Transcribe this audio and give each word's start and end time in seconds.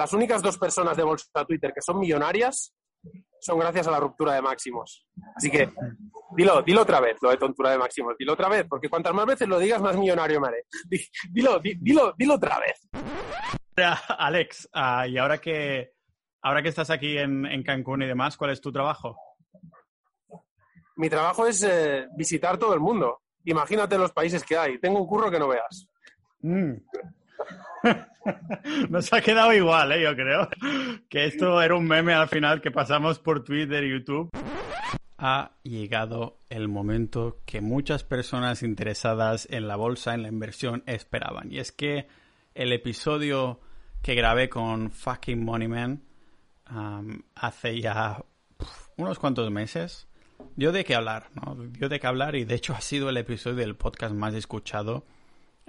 las 0.00 0.14
únicas 0.14 0.40
dos 0.40 0.56
personas 0.56 0.96
de 0.96 1.02
bolsa 1.02 1.44
Twitter 1.46 1.74
que 1.74 1.82
son 1.82 1.98
millonarias 1.98 2.74
son 3.38 3.58
gracias 3.58 3.86
a 3.86 3.90
la 3.90 4.00
ruptura 4.00 4.32
de 4.32 4.40
máximos. 4.40 5.06
Así 5.36 5.50
que 5.50 5.70
dilo, 6.34 6.62
dilo 6.62 6.80
otra 6.80 7.00
vez, 7.00 7.18
lo 7.20 7.28
de 7.28 7.36
tontura 7.36 7.72
de 7.72 7.78
máximos, 7.78 8.14
dilo 8.18 8.32
otra 8.32 8.48
vez, 8.48 8.64
porque 8.66 8.88
cuantas 8.88 9.12
más 9.12 9.26
veces 9.26 9.46
lo 9.46 9.58
digas, 9.58 9.82
más 9.82 9.98
millonario 9.98 10.40
me 10.40 10.48
haré. 10.48 10.64
Dilo, 11.30 11.60
dilo, 11.60 12.14
dilo 12.16 12.34
otra 12.34 12.58
vez. 12.60 12.88
Alex, 14.08 14.70
ah, 14.72 15.06
y 15.06 15.18
ahora 15.18 15.36
que, 15.36 15.92
ahora 16.40 16.62
que 16.62 16.70
estás 16.70 16.88
aquí 16.88 17.18
en, 17.18 17.62
Cancún 17.62 18.02
y 18.02 18.06
demás, 18.06 18.38
¿cuál 18.38 18.52
es 18.52 18.60
tu 18.62 18.72
trabajo? 18.72 19.18
Mi 20.96 21.10
trabajo 21.10 21.46
es 21.46 21.62
eh, 21.62 22.08
visitar 22.16 22.56
todo 22.56 22.72
el 22.72 22.80
mundo. 22.80 23.20
Imagínate 23.44 23.98
los 23.98 24.12
países 24.12 24.44
que 24.44 24.56
hay. 24.56 24.80
Tengo 24.80 24.98
un 24.98 25.06
curro 25.06 25.30
que 25.30 25.38
no 25.38 25.48
veas. 25.48 25.86
Mm. 26.40 26.72
Nos 28.90 29.12
ha 29.12 29.20
quedado 29.20 29.52
igual, 29.52 29.92
¿eh? 29.92 30.02
yo 30.02 30.14
creo. 30.14 30.48
Que 31.08 31.24
esto 31.24 31.60
era 31.60 31.74
un 31.74 31.86
meme 31.86 32.12
al 32.12 32.28
final 32.28 32.60
que 32.60 32.70
pasamos 32.70 33.18
por 33.18 33.44
Twitter 33.44 33.84
y 33.84 33.90
YouTube. 33.90 34.30
Ha 35.18 35.52
llegado 35.62 36.38
el 36.48 36.68
momento 36.68 37.40
que 37.44 37.60
muchas 37.60 38.04
personas 38.04 38.62
interesadas 38.62 39.46
en 39.50 39.68
la 39.68 39.76
bolsa, 39.76 40.14
en 40.14 40.22
la 40.22 40.28
inversión, 40.28 40.82
esperaban. 40.86 41.52
Y 41.52 41.58
es 41.58 41.72
que 41.72 42.08
el 42.54 42.72
episodio 42.72 43.60
que 44.02 44.14
grabé 44.14 44.48
con 44.48 44.90
Fucking 44.90 45.44
Moneyman 45.44 46.02
um, 46.70 47.22
hace 47.34 47.80
ya 47.80 48.24
unos 48.96 49.18
cuantos 49.18 49.50
meses 49.50 50.08
dio 50.56 50.72
de 50.72 50.84
qué 50.84 50.94
hablar, 50.94 51.28
¿no? 51.34 51.54
Dio 51.54 51.88
de 51.88 52.00
qué 52.00 52.06
hablar 52.06 52.34
y 52.34 52.44
de 52.44 52.54
hecho 52.54 52.74
ha 52.74 52.80
sido 52.80 53.10
el 53.10 53.16
episodio 53.16 53.56
del 53.56 53.76
podcast 53.76 54.14
más 54.14 54.34
escuchado 54.34 55.04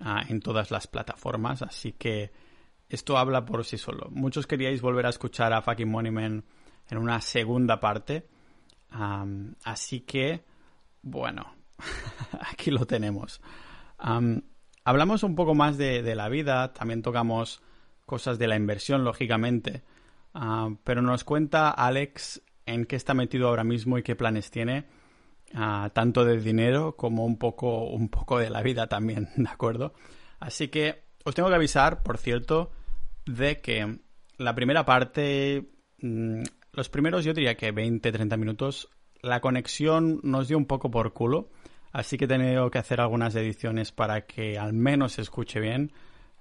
Ah, 0.03 0.23
en 0.27 0.39
todas 0.39 0.71
las 0.71 0.87
plataformas, 0.87 1.61
así 1.61 1.91
que 1.91 2.31
esto 2.89 3.19
habla 3.19 3.45
por 3.45 3.63
sí 3.63 3.77
solo. 3.77 4.07
Muchos 4.09 4.47
queríais 4.47 4.81
volver 4.81 5.05
a 5.05 5.09
escuchar 5.09 5.53
a 5.53 5.61
Fucking 5.61 5.87
Moneyman 5.87 6.43
en 6.89 6.97
una 6.97 7.21
segunda 7.21 7.79
parte, 7.79 8.27
así 9.63 10.01
que, 10.01 10.43
bueno, 11.03 11.53
aquí 12.51 12.71
lo 12.71 12.87
tenemos. 12.87 13.41
hablamos 14.83 15.21
un 15.21 15.35
poco 15.35 15.53
más 15.53 15.77
de, 15.77 16.15
la 16.15 16.29
vida, 16.29 16.73
también 16.73 17.03
tocamos 17.03 17.61
cosas 18.07 18.39
de 18.39 18.47
la 18.47 18.55
inversión, 18.55 19.03
lógicamente, 19.03 19.83
ah, 20.33 20.69
pero 20.83 21.03
nos 21.03 21.23
cuenta 21.23 21.69
Alex 21.69 22.41
en 22.65 22.85
qué 22.85 22.95
está 22.95 23.13
metido 23.13 23.49
ahora 23.49 23.63
mismo 23.63 23.99
y 23.99 24.03
qué 24.03 24.15
planes 24.15 24.49
tiene 24.49 24.87
tanto 25.93 26.25
de 26.25 26.39
dinero 26.39 26.95
como 26.95 27.25
un 27.25 27.37
poco, 27.37 27.85
un 27.85 28.09
poco 28.09 28.39
de 28.39 28.49
la 28.49 28.61
vida 28.61 28.87
también, 28.87 29.29
¿de 29.35 29.49
acuerdo? 29.49 29.93
Así 30.39 30.69
que 30.69 31.03
os 31.23 31.35
tengo 31.35 31.49
que 31.49 31.55
avisar, 31.55 32.03
por 32.03 32.17
cierto, 32.17 32.71
de 33.25 33.61
que 33.61 33.99
la 34.37 34.55
primera 34.55 34.85
parte, 34.85 35.69
mm, 36.01 36.43
los 36.73 36.89
primeros 36.89 37.23
yo 37.25 37.33
diría 37.33 37.55
que 37.55 37.73
20-30 37.73 38.37
minutos, 38.37 38.89
la 39.21 39.39
conexión 39.39 40.19
nos 40.23 40.47
dio 40.47 40.57
un 40.57 40.65
poco 40.65 40.89
por 40.89 41.13
culo, 41.13 41.49
así 41.91 42.17
que 42.17 42.25
he 42.25 42.27
tenido 42.27 42.71
que 42.71 42.79
hacer 42.79 43.01
algunas 43.01 43.35
ediciones 43.35 43.91
para 43.91 44.25
que 44.25 44.57
al 44.57 44.73
menos 44.73 45.13
se 45.13 45.21
escuche 45.21 45.59
bien. 45.59 45.91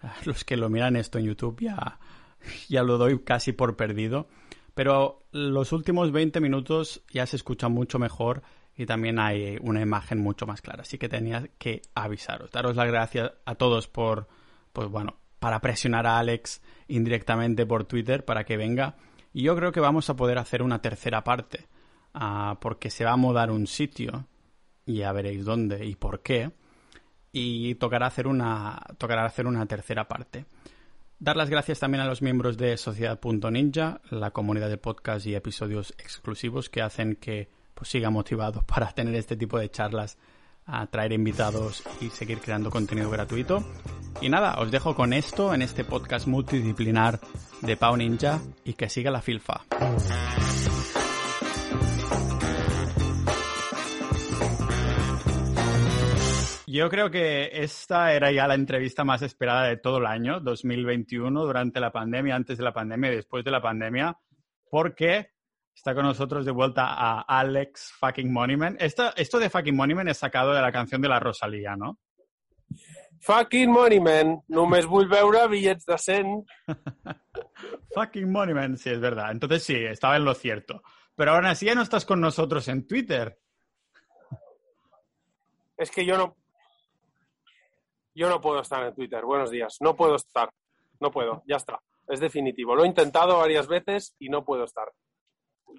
Los 0.24 0.44
que 0.44 0.56
lo 0.56 0.70
miran 0.70 0.96
esto 0.96 1.18
en 1.18 1.26
YouTube 1.26 1.60
ya, 1.60 1.98
ya 2.68 2.82
lo 2.82 2.96
doy 2.96 3.18
casi 3.20 3.52
por 3.52 3.76
perdido. 3.76 4.28
Pero 4.72 5.24
los 5.32 5.72
últimos 5.72 6.12
20 6.12 6.40
minutos 6.40 7.02
ya 7.10 7.26
se 7.26 7.36
escucha 7.36 7.68
mucho 7.68 7.98
mejor 7.98 8.42
y 8.80 8.86
también 8.86 9.18
hay 9.18 9.58
una 9.60 9.82
imagen 9.82 10.20
mucho 10.20 10.46
más 10.46 10.62
clara. 10.62 10.80
Así 10.80 10.96
que 10.96 11.10
tenía 11.10 11.46
que 11.58 11.82
avisaros. 11.94 12.50
Daros 12.50 12.76
las 12.76 12.86
gracias 12.86 13.30
a 13.44 13.54
todos 13.54 13.88
por, 13.88 14.26
pues 14.72 14.88
bueno, 14.88 15.18
para 15.38 15.60
presionar 15.60 16.06
a 16.06 16.18
Alex 16.18 16.62
indirectamente 16.88 17.66
por 17.66 17.84
Twitter 17.84 18.24
para 18.24 18.44
que 18.44 18.56
venga. 18.56 18.96
Y 19.34 19.42
yo 19.42 19.54
creo 19.54 19.70
que 19.70 19.80
vamos 19.80 20.08
a 20.08 20.16
poder 20.16 20.38
hacer 20.38 20.62
una 20.62 20.80
tercera 20.80 21.22
parte, 21.22 21.66
ah, 22.14 22.56
porque 22.62 22.88
se 22.88 23.04
va 23.04 23.12
a 23.12 23.16
mudar 23.18 23.50
un 23.50 23.66
sitio, 23.66 24.26
ya 24.86 25.12
veréis 25.12 25.44
dónde 25.44 25.84
y 25.84 25.94
por 25.94 26.22
qué, 26.22 26.50
y 27.32 27.74
tocará 27.74 28.06
hacer 28.06 28.26
una, 28.26 28.80
tocará 28.96 29.26
hacer 29.26 29.46
una 29.46 29.66
tercera 29.66 30.08
parte. 30.08 30.46
Dar 31.18 31.36
las 31.36 31.50
gracias 31.50 31.80
también 31.80 32.00
a 32.00 32.06
los 32.06 32.22
miembros 32.22 32.56
de 32.56 32.78
Sociedad.ninja, 32.78 34.00
la 34.08 34.30
comunidad 34.30 34.70
de 34.70 34.78
podcast 34.78 35.26
y 35.26 35.34
episodios 35.34 35.92
exclusivos 35.98 36.70
que 36.70 36.80
hacen 36.80 37.16
que 37.16 37.59
pues 37.80 37.88
siga 37.88 38.10
motivado 38.10 38.62
para 38.66 38.92
tener 38.92 39.14
este 39.14 39.36
tipo 39.36 39.58
de 39.58 39.70
charlas, 39.70 40.18
a 40.66 40.86
traer 40.86 41.12
invitados 41.12 41.82
y 42.02 42.10
seguir 42.10 42.38
creando 42.40 42.70
contenido 42.70 43.08
gratuito. 43.08 43.64
Y 44.20 44.28
nada, 44.28 44.60
os 44.60 44.70
dejo 44.70 44.94
con 44.94 45.14
esto 45.14 45.54
en 45.54 45.62
este 45.62 45.82
podcast 45.82 46.26
multidisciplinar 46.26 47.18
de 47.62 47.76
Pau 47.78 47.96
Ninja 47.96 48.38
y 48.64 48.74
que 48.74 48.90
siga 48.90 49.10
la 49.10 49.22
filfa. 49.22 49.62
Yo 56.66 56.90
creo 56.90 57.10
que 57.10 57.50
esta 57.62 58.12
era 58.12 58.30
ya 58.30 58.46
la 58.46 58.54
entrevista 58.54 59.04
más 59.04 59.22
esperada 59.22 59.64
de 59.64 59.78
todo 59.78 59.98
el 59.98 60.06
año, 60.06 60.38
2021, 60.38 61.44
durante 61.44 61.80
la 61.80 61.90
pandemia, 61.90 62.36
antes 62.36 62.58
de 62.58 62.64
la 62.64 62.74
pandemia 62.74 63.10
y 63.10 63.16
después 63.16 63.42
de 63.42 63.50
la 63.50 63.62
pandemia, 63.62 64.18
porque 64.70 65.30
Está 65.80 65.94
con 65.94 66.04
nosotros 66.04 66.44
de 66.44 66.50
vuelta 66.50 66.88
a 66.88 67.22
Alex 67.22 67.94
fucking 67.98 68.30
Moneyman. 68.30 68.76
Esto, 68.78 69.16
esto 69.16 69.38
de 69.38 69.48
fucking 69.48 69.74
Moneyman 69.74 70.08
es 70.08 70.18
sacado 70.18 70.52
de 70.52 70.60
la 70.60 70.70
canción 70.70 71.00
de 71.00 71.08
la 71.08 71.18
Rosalía, 71.18 71.74
¿no? 71.74 71.98
Fucking 73.20 73.70
Moneyman, 73.70 74.42
només 74.48 74.84
vull 74.84 75.08
veure 75.08 75.46
bitllets 75.48 75.86
de 75.86 75.96
100. 75.96 76.44
fucking 77.94 78.30
Moneyman, 78.30 78.76
sí, 78.76 78.90
es 78.90 79.00
verdad. 79.00 79.30
Entonces 79.30 79.62
sí, 79.62 79.74
estaba 79.74 80.16
en 80.16 80.26
lo 80.26 80.34
cierto. 80.34 80.82
Pero 81.16 81.30
ahora 81.30 81.54
sí 81.54 81.64
ya 81.64 81.74
no 81.74 81.80
estás 81.80 82.04
con 82.04 82.20
nosotros 82.20 82.68
en 82.68 82.86
Twitter. 82.86 83.38
Es 85.78 85.90
que 85.90 86.04
yo 86.04 86.18
no... 86.18 86.36
Yo 88.14 88.28
no 88.28 88.38
puedo 88.38 88.60
estar 88.60 88.82
en 88.82 88.94
Twitter. 88.94 89.24
Buenos 89.24 89.50
días. 89.50 89.78
No 89.80 89.96
puedo 89.96 90.16
estar. 90.16 90.50
No 91.00 91.10
puedo. 91.10 91.42
Ya 91.46 91.56
está. 91.56 91.80
Es 92.06 92.20
definitivo. 92.20 92.76
Lo 92.76 92.84
he 92.84 92.86
intentado 92.86 93.38
varias 93.38 93.66
veces 93.66 94.14
y 94.18 94.28
no 94.28 94.44
puedo 94.44 94.64
estar. 94.64 94.92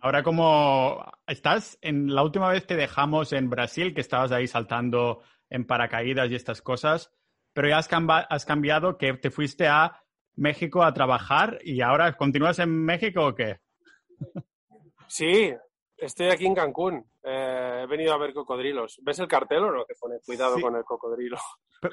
Ahora 0.01 0.23
como 0.23 1.03
estás, 1.27 1.77
en 1.81 2.13
la 2.13 2.23
última 2.23 2.49
vez 2.49 2.65
te 2.65 2.75
dejamos 2.75 3.33
en 3.33 3.49
Brasil, 3.49 3.93
que 3.93 4.01
estabas 4.01 4.31
ahí 4.31 4.47
saltando 4.47 5.21
en 5.49 5.65
paracaídas 5.65 6.31
y 6.31 6.35
estas 6.35 6.61
cosas, 6.61 7.11
pero 7.53 7.67
ya 7.67 7.77
has, 7.77 7.89
has 8.29 8.45
cambiado 8.45 8.97
que 8.97 9.13
te 9.13 9.29
fuiste 9.29 9.67
a 9.67 10.01
México 10.35 10.83
a 10.83 10.93
trabajar 10.93 11.59
y 11.63 11.81
ahora 11.81 12.15
continúas 12.17 12.59
en 12.59 12.69
México 12.83 13.27
o 13.27 13.35
qué? 13.35 13.59
Sí, 15.07 15.53
estoy 15.97 16.29
aquí 16.29 16.45
en 16.45 16.55
Cancún. 16.55 17.05
Eh, 17.23 17.81
he 17.83 17.85
venido 17.85 18.13
a 18.13 18.17
ver 18.17 18.33
cocodrilos. 18.33 18.99
¿Ves 19.03 19.19
el 19.19 19.27
cartel 19.27 19.65
o 19.65 19.71
no? 19.71 19.85
Que 19.85 19.93
pone 19.99 20.19
cuidado 20.25 20.59
con 20.59 20.75
el 20.75 20.83
cocodrilo. 20.83 21.37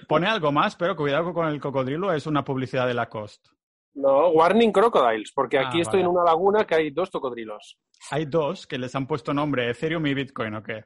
Pone 0.07 0.27
algo 0.27 0.53
más, 0.53 0.77
pero 0.77 0.95
cuidado 0.95 1.33
con 1.33 1.49
el 1.49 1.61
cocodrilo 1.61 2.13
es 2.13 2.27
una 2.27 2.45
publicidad 2.45 2.87
de 2.87 2.95
Lacoste. 2.95 3.51
No, 3.99 4.29
Warning 4.31 4.71
Crocodiles, 4.71 5.33
porque 5.35 5.59
aquí 5.59 5.79
ah, 5.79 5.83
estoy 5.83 6.03
en 6.03 6.07
una 6.07 6.23
laguna 6.23 6.65
que 6.65 6.77
hay 6.77 6.91
dos 6.91 7.11
cocodrilos. 7.11 7.77
Hay 8.11 8.27
dos 8.27 8.65
que 8.65 8.79
les 8.79 8.95
han 8.95 9.09
puesto 9.09 9.35
nombre, 9.35 9.69
Ethereum 9.69 10.07
y 10.07 10.15
Bitcoin, 10.15 10.55
¿o 10.55 10.63
qué? 10.63 10.85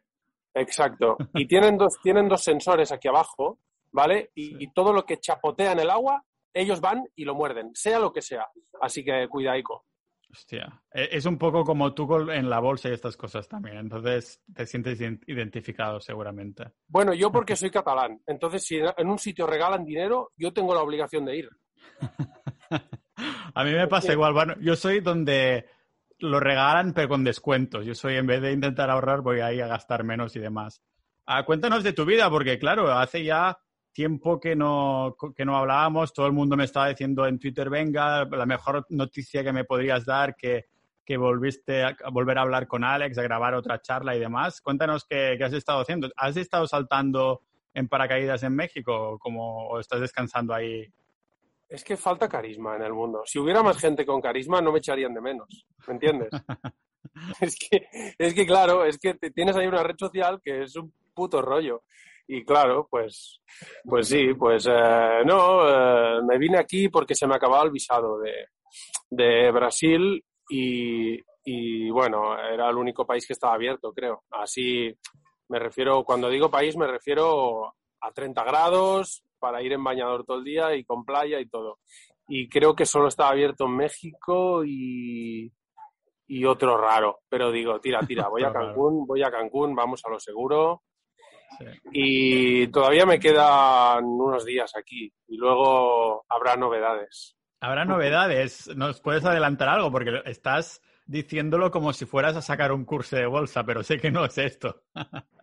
Exacto. 0.54 1.18
Y 1.34 1.46
tienen 1.46 1.76
dos, 1.76 2.00
tienen 2.02 2.26
dos 2.26 2.42
sensores 2.42 2.90
aquí 2.90 3.08
abajo, 3.08 3.58
¿vale? 3.90 4.30
Y, 4.34 4.66
todo 4.72 4.94
lo 4.94 5.04
que 5.04 5.20
chapotea 5.20 5.72
en 5.72 5.80
el 5.80 5.90
agua, 5.90 6.24
ellos 6.54 6.80
van 6.80 7.06
y 7.14 7.26
lo 7.26 7.34
muerden, 7.34 7.72
sea 7.74 7.98
lo 7.98 8.14
que 8.14 8.22
sea. 8.22 8.46
Así 8.80 9.04
que 9.04 9.28
cuidaico. 9.28 9.84
Hostia, 10.30 10.82
e, 10.90 11.10
es 11.12 11.26
un 11.26 11.36
poco 11.36 11.64
como 11.64 11.92
tú 11.92 12.30
en 12.30 12.48
la 12.48 12.60
bolsa 12.60 12.88
y 12.88 12.92
estas 12.92 13.18
cosas 13.18 13.46
también, 13.46 13.76
entonces 13.76 14.40
te 14.54 14.64
sientes 14.64 14.98
identificado 15.02 16.00
seguramente. 16.00 16.64
Bueno, 16.88 17.12
yo 17.12 17.30
porque 17.30 17.56
soy 17.56 17.70
catalán, 17.70 18.22
entonces 18.26 18.64
si 18.64 18.78
en 18.78 19.06
un 19.06 19.18
sitio 19.18 19.46
regalan 19.46 19.84
dinero, 19.84 20.32
yo 20.34 20.50
tengo 20.54 20.74
la 20.74 20.80
obligación 20.80 21.26
de 21.26 21.36
ir. 21.36 21.50
A 23.16 23.64
mí 23.64 23.72
me 23.72 23.88
pasa 23.88 24.12
igual. 24.12 24.32
Bueno, 24.32 24.54
yo 24.60 24.76
soy 24.76 25.00
donde 25.00 25.66
lo 26.18 26.40
regalan, 26.40 26.92
pero 26.92 27.08
con 27.08 27.24
descuentos. 27.24 27.84
Yo 27.84 27.94
soy, 27.94 28.16
en 28.16 28.26
vez 28.26 28.40
de 28.40 28.52
intentar 28.52 28.90
ahorrar, 28.90 29.20
voy 29.20 29.40
ahí 29.40 29.60
a 29.60 29.66
gastar 29.66 30.04
menos 30.04 30.34
y 30.36 30.40
demás. 30.40 30.82
Ah, 31.26 31.44
cuéntanos 31.44 31.84
de 31.84 31.92
tu 31.92 32.04
vida, 32.04 32.30
porque 32.30 32.58
claro, 32.58 32.92
hace 32.92 33.24
ya 33.24 33.58
tiempo 33.92 34.40
que 34.40 34.56
no, 34.56 35.16
que 35.36 35.44
no 35.44 35.56
hablábamos. 35.56 36.12
Todo 36.12 36.26
el 36.26 36.32
mundo 36.32 36.56
me 36.56 36.64
estaba 36.64 36.88
diciendo 36.88 37.26
en 37.26 37.38
Twitter, 37.38 37.68
venga, 37.68 38.24
la 38.24 38.46
mejor 38.46 38.86
noticia 38.90 39.44
que 39.44 39.52
me 39.52 39.64
podrías 39.64 40.04
dar, 40.04 40.34
que, 40.36 40.66
que 41.04 41.16
volviste 41.16 41.84
a, 41.84 41.96
volver 42.10 42.38
a 42.38 42.42
hablar 42.42 42.66
con 42.66 42.84
Alex, 42.84 43.18
a 43.18 43.22
grabar 43.22 43.54
otra 43.54 43.80
charla 43.80 44.16
y 44.16 44.20
demás. 44.20 44.60
Cuéntanos 44.60 45.04
qué, 45.04 45.34
qué 45.36 45.44
has 45.44 45.52
estado 45.52 45.80
haciendo. 45.80 46.08
¿Has 46.16 46.36
estado 46.36 46.66
saltando 46.66 47.42
en 47.74 47.88
paracaídas 47.88 48.42
en 48.42 48.54
México 48.54 49.18
como, 49.18 49.68
o 49.68 49.80
estás 49.80 50.00
descansando 50.00 50.54
ahí 50.54 50.92
es 51.72 51.84
que 51.84 51.96
falta 51.96 52.28
carisma 52.28 52.76
en 52.76 52.82
el 52.82 52.92
mundo. 52.92 53.22
Si 53.24 53.38
hubiera 53.38 53.62
más 53.62 53.78
gente 53.78 54.04
con 54.04 54.20
carisma, 54.20 54.60
no 54.60 54.72
me 54.72 54.78
echarían 54.78 55.14
de 55.14 55.22
menos. 55.22 55.66
¿Me 55.86 55.94
entiendes? 55.94 56.28
es, 57.40 57.56
que, 57.56 57.88
es 58.18 58.34
que, 58.34 58.46
claro, 58.46 58.84
es 58.84 58.98
que 58.98 59.14
tienes 59.30 59.56
ahí 59.56 59.66
una 59.66 59.82
red 59.82 59.96
social 59.98 60.38
que 60.44 60.64
es 60.64 60.76
un 60.76 60.92
puto 61.14 61.40
rollo. 61.40 61.84
Y 62.28 62.44
claro, 62.44 62.86
pues, 62.90 63.40
pues 63.84 64.06
sí, 64.06 64.34
pues 64.34 64.66
eh, 64.70 65.22
no, 65.24 65.66
eh, 65.66 66.20
me 66.28 66.36
vine 66.36 66.58
aquí 66.58 66.90
porque 66.90 67.14
se 67.14 67.26
me 67.26 67.36
acababa 67.36 67.64
el 67.64 67.70
visado 67.70 68.18
de, 68.18 68.48
de 69.08 69.50
Brasil 69.50 70.22
y, 70.50 71.18
y, 71.42 71.90
bueno, 71.90 72.38
era 72.38 72.68
el 72.68 72.76
único 72.76 73.06
país 73.06 73.26
que 73.26 73.32
estaba 73.32 73.54
abierto, 73.54 73.94
creo. 73.94 74.24
Así 74.30 74.94
me 75.48 75.58
refiero, 75.58 76.04
cuando 76.04 76.28
digo 76.28 76.50
país, 76.50 76.76
me 76.76 76.86
refiero 76.86 77.76
a 78.02 78.12
30 78.12 78.44
grados 78.44 79.22
para 79.38 79.62
ir 79.62 79.72
en 79.72 79.82
bañador 79.82 80.24
todo 80.24 80.38
el 80.38 80.44
día 80.44 80.74
y 80.74 80.84
con 80.84 81.04
playa 81.04 81.40
y 81.40 81.46
todo. 81.46 81.78
Y 82.28 82.48
creo 82.48 82.74
que 82.74 82.86
solo 82.86 83.08
estaba 83.08 83.30
abierto 83.30 83.64
en 83.64 83.76
México 83.76 84.64
y, 84.64 85.52
y 86.28 86.44
otro 86.44 86.76
raro. 86.76 87.20
Pero 87.28 87.50
digo, 87.50 87.80
tira, 87.80 88.00
tira, 88.00 88.28
voy 88.28 88.44
a 88.44 88.52
Cancún, 88.52 89.06
voy 89.06 89.22
a 89.22 89.30
Cancún, 89.30 89.74
vamos 89.74 90.02
a 90.04 90.10
lo 90.10 90.20
seguro. 90.20 90.82
Y 91.92 92.68
todavía 92.68 93.04
me 93.04 93.20
quedan 93.20 94.04
unos 94.04 94.44
días 94.44 94.72
aquí 94.76 95.12
y 95.28 95.36
luego 95.36 96.24
habrá 96.28 96.56
novedades. 96.56 97.36
Habrá 97.60 97.84
novedades. 97.84 98.74
¿Nos 98.74 99.00
puedes 99.00 99.24
adelantar 99.24 99.68
algo? 99.68 99.90
Porque 99.92 100.22
estás 100.24 100.80
diciéndolo 101.04 101.70
como 101.70 101.92
si 101.92 102.06
fueras 102.06 102.36
a 102.36 102.42
sacar 102.42 102.72
un 102.72 102.84
curso 102.84 103.16
de 103.16 103.26
bolsa, 103.26 103.64
pero 103.64 103.82
sé 103.82 103.98
que 103.98 104.10
no 104.10 104.24
es 104.24 104.38
esto. 104.38 104.82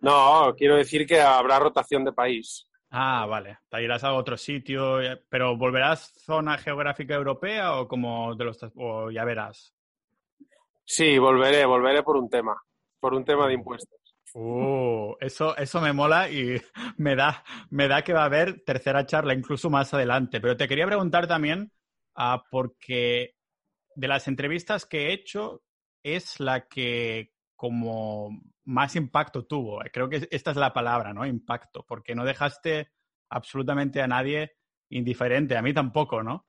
no, 0.00 0.54
quiero 0.56 0.76
decir 0.76 1.06
que 1.06 1.20
habrá 1.20 1.58
rotación 1.58 2.04
de 2.04 2.12
país. 2.12 2.68
Ah, 2.90 3.26
vale. 3.26 3.58
Te 3.68 3.82
irás 3.82 4.04
a 4.04 4.14
otro 4.14 4.36
sitio, 4.36 5.00
eh, 5.00 5.22
pero 5.28 5.56
¿volverás 5.56 6.12
zona 6.24 6.56
geográfica 6.58 7.14
europea 7.14 7.78
o 7.78 7.88
como 7.88 8.34
de 8.34 8.44
los 8.44 8.58
o 8.76 9.10
ya 9.10 9.24
verás? 9.24 9.74
Sí, 10.84 11.18
volveré, 11.18 11.66
volveré 11.66 12.02
por 12.02 12.16
un 12.16 12.30
tema, 12.30 12.56
por 13.00 13.14
un 13.14 13.24
tema 13.24 13.48
de 13.48 13.54
impuestos. 13.54 13.98
Uh, 14.34 15.14
eso, 15.20 15.56
eso 15.56 15.80
me 15.80 15.92
mola 15.92 16.28
y 16.30 16.60
me 16.98 17.16
da, 17.16 17.42
me 17.70 17.88
da 17.88 18.02
que 18.02 18.12
va 18.12 18.22
a 18.22 18.26
haber 18.26 18.62
tercera 18.64 19.04
charla 19.06 19.34
incluso 19.34 19.68
más 19.68 19.92
adelante. 19.92 20.40
Pero 20.40 20.56
te 20.56 20.68
quería 20.68 20.86
preguntar 20.86 21.26
también, 21.26 21.72
uh, 22.16 22.38
porque 22.50 23.34
de 23.94 24.08
las 24.08 24.28
entrevistas 24.28 24.86
que 24.86 25.08
he 25.08 25.12
hecho, 25.12 25.62
es 26.02 26.38
la 26.38 26.68
que 26.68 27.32
como 27.56 28.40
más 28.64 28.94
impacto 28.96 29.46
tuvo. 29.46 29.80
Creo 29.92 30.08
que 30.08 30.28
esta 30.30 30.50
es 30.50 30.56
la 30.56 30.72
palabra, 30.72 31.12
¿no? 31.12 31.26
Impacto, 31.26 31.84
porque 31.86 32.14
no 32.14 32.24
dejaste 32.24 32.92
absolutamente 33.30 34.00
a 34.02 34.06
nadie 34.06 34.52
indiferente, 34.90 35.56
a 35.56 35.62
mí 35.62 35.72
tampoco, 35.72 36.22
¿no? 36.22 36.46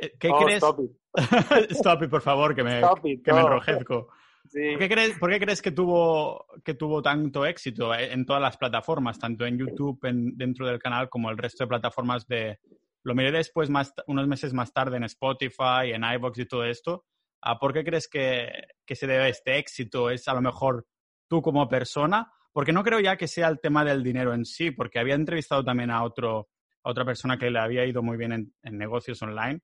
Eh, 0.00 0.12
¿Qué 0.18 0.30
crees? 0.30 0.56
Stop 0.56 0.80
it. 0.80 0.90
stop 1.70 2.02
it. 2.02 2.10
por 2.10 2.22
favor, 2.22 2.54
que 2.54 2.64
me, 2.64 2.80
que 3.22 3.32
me 3.32 3.40
enrojezco. 3.40 4.08
¿Por, 4.42 4.78
qué 4.78 4.88
crees, 4.88 5.18
¿Por, 5.18 5.30
qué 5.30 5.38
crees, 5.38 5.62
que 5.62 5.70
tuvo, 5.70 6.46
que 6.64 6.74
tuvo 6.74 7.02
tanto 7.02 7.44
éxito 7.44 7.94
en 7.94 8.24
todas 8.24 8.42
las 8.42 8.56
plataformas, 8.56 9.18
tanto 9.18 9.44
en 9.44 9.58
YouTube, 9.58 10.00
en, 10.04 10.36
dentro 10.36 10.66
del 10.66 10.78
canal, 10.78 11.08
como 11.08 11.30
el 11.30 11.38
resto 11.38 11.64
de 11.64 11.68
plataformas 11.68 12.26
de... 12.26 12.58
Lo 13.04 13.14
miré 13.14 13.32
después, 13.32 13.70
más, 13.70 13.94
unos 14.06 14.26
meses 14.26 14.52
más 14.52 14.72
tarde, 14.72 14.96
en 14.96 15.04
Spotify, 15.04 15.92
en 15.92 16.04
iVoox 16.04 16.38
y 16.38 16.46
todo 16.46 16.64
esto. 16.64 17.04
Ah, 17.42 17.58
¿Por 17.58 17.72
qué 17.72 17.84
crees 17.84 18.08
que, 18.08 18.50
que 18.84 18.94
se 18.94 19.06
debe 19.06 19.24
a 19.24 19.28
este 19.28 19.58
éxito? 19.58 20.10
¿Es 20.10 20.28
a 20.28 20.34
lo 20.34 20.42
mejor 20.42 20.86
tú 21.28 21.40
como 21.42 21.68
persona? 21.68 22.32
Porque 22.52 22.72
no 22.72 22.82
creo 22.82 23.00
ya 23.00 23.16
que 23.16 23.28
sea 23.28 23.48
el 23.48 23.60
tema 23.60 23.84
del 23.84 24.02
dinero 24.02 24.34
en 24.34 24.44
sí, 24.44 24.70
porque 24.70 24.98
había 24.98 25.14
entrevistado 25.14 25.64
también 25.64 25.90
a, 25.90 26.02
otro, 26.02 26.48
a 26.82 26.90
otra 26.90 27.04
persona 27.04 27.38
que 27.38 27.50
le 27.50 27.60
había 27.60 27.86
ido 27.86 28.02
muy 28.02 28.16
bien 28.16 28.52
en, 28.62 28.78
negocios 28.78 29.22
online. 29.22 29.60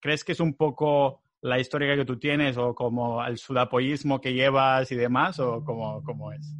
¿Crees 0.00 0.24
que 0.24 0.32
es 0.32 0.40
un 0.40 0.54
poco 0.54 1.22
la 1.42 1.58
historia 1.58 1.96
que 1.96 2.04
tú 2.04 2.18
tienes 2.18 2.58
o 2.58 2.74
como 2.74 3.24
el 3.24 3.38
sudapoyismo 3.38 4.20
que 4.20 4.34
llevas 4.34 4.92
y 4.92 4.96
demás 4.96 5.40
o 5.40 5.64
cómo, 5.64 6.02
cómo 6.04 6.32
es? 6.32 6.54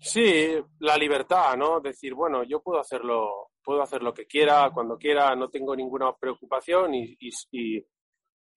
Sí, 0.00 0.56
la 0.80 0.96
libertad, 0.96 1.56
¿no? 1.56 1.80
Decir, 1.80 2.14
bueno, 2.14 2.44
yo 2.44 2.60
puedo 2.60 2.80
hacerlo, 2.80 3.50
puedo 3.62 3.82
hacer 3.82 4.02
lo 4.02 4.12
que 4.12 4.26
quiera, 4.26 4.70
cuando 4.72 4.98
quiera, 4.98 5.34
no 5.34 5.48
tengo 5.48 5.74
ninguna 5.74 6.12
preocupación 6.14 6.94
y, 6.94 7.16
y, 7.18 7.30
y, 7.50 7.84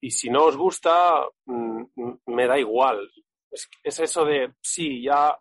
si 0.01 0.29
no 0.29 0.45
os 0.45 0.57
gusta, 0.57 1.25
mm, 1.45 1.83
me 2.27 2.47
da 2.47 2.57
igual. 2.57 3.09
Es, 3.51 3.99
eso 3.99 4.25
de, 4.25 4.53
sí, 4.61 5.03
ya, 5.03 5.37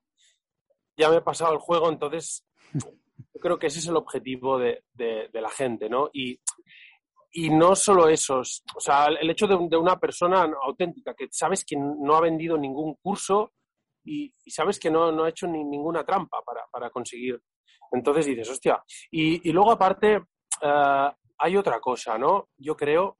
ya 0.96 1.10
me 1.10 1.16
he 1.16 1.22
pasado 1.22 1.52
el 1.52 1.58
juego, 1.58 1.88
entonces 1.88 2.46
yo 2.72 3.40
creo 3.40 3.58
que 3.58 3.68
ese 3.68 3.78
es 3.78 3.86
el 3.86 3.96
objetivo 3.96 4.58
de, 4.58 4.84
de, 4.92 5.40
la 5.40 5.50
gente, 5.50 5.88
¿no? 5.88 6.10
Y 6.12 6.40
y 7.32 7.50
no 7.50 7.76
solo 7.76 8.08
eso, 8.08 8.40
o 8.40 8.80
sea, 8.80 9.06
el 9.06 9.30
hecho 9.30 9.46
de, 9.46 9.54
una 9.54 9.98
persona 9.98 10.50
auténtica, 10.62 11.14
que 11.14 11.28
sabes 11.30 11.64
que 11.64 11.76
no 11.76 12.16
ha 12.16 12.20
vendido 12.20 12.56
ningún 12.56 12.94
curso 12.94 13.52
y, 14.04 14.32
sabes 14.46 14.78
que 14.78 14.90
no, 14.90 15.22
ha 15.22 15.28
hecho 15.28 15.46
ni, 15.46 15.62
ninguna 15.62 16.04
trampa 16.04 16.38
para, 16.72 16.90
conseguir. 16.90 17.40
Entonces 17.92 18.26
dices, 18.26 18.48
hostia. 18.48 18.82
Y, 19.10 19.52
luego 19.52 19.72
aparte, 19.72 20.22
eh, 20.62 21.10
hay 21.38 21.56
otra 21.56 21.78
cosa, 21.80 22.16
¿no? 22.16 22.48
Yo 22.56 22.76
creo, 22.76 23.18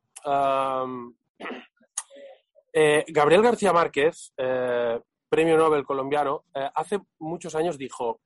eh, 2.73 3.05
Gabriel 3.09 3.43
García 3.43 3.73
Márquez, 3.73 4.33
eh, 4.37 5.01
premio 5.29 5.57
Nobel 5.57 5.85
colombiano, 5.85 6.45
hace 6.75 7.01
muchos 7.19 7.55
años 7.55 7.77
dijo, 7.77 8.21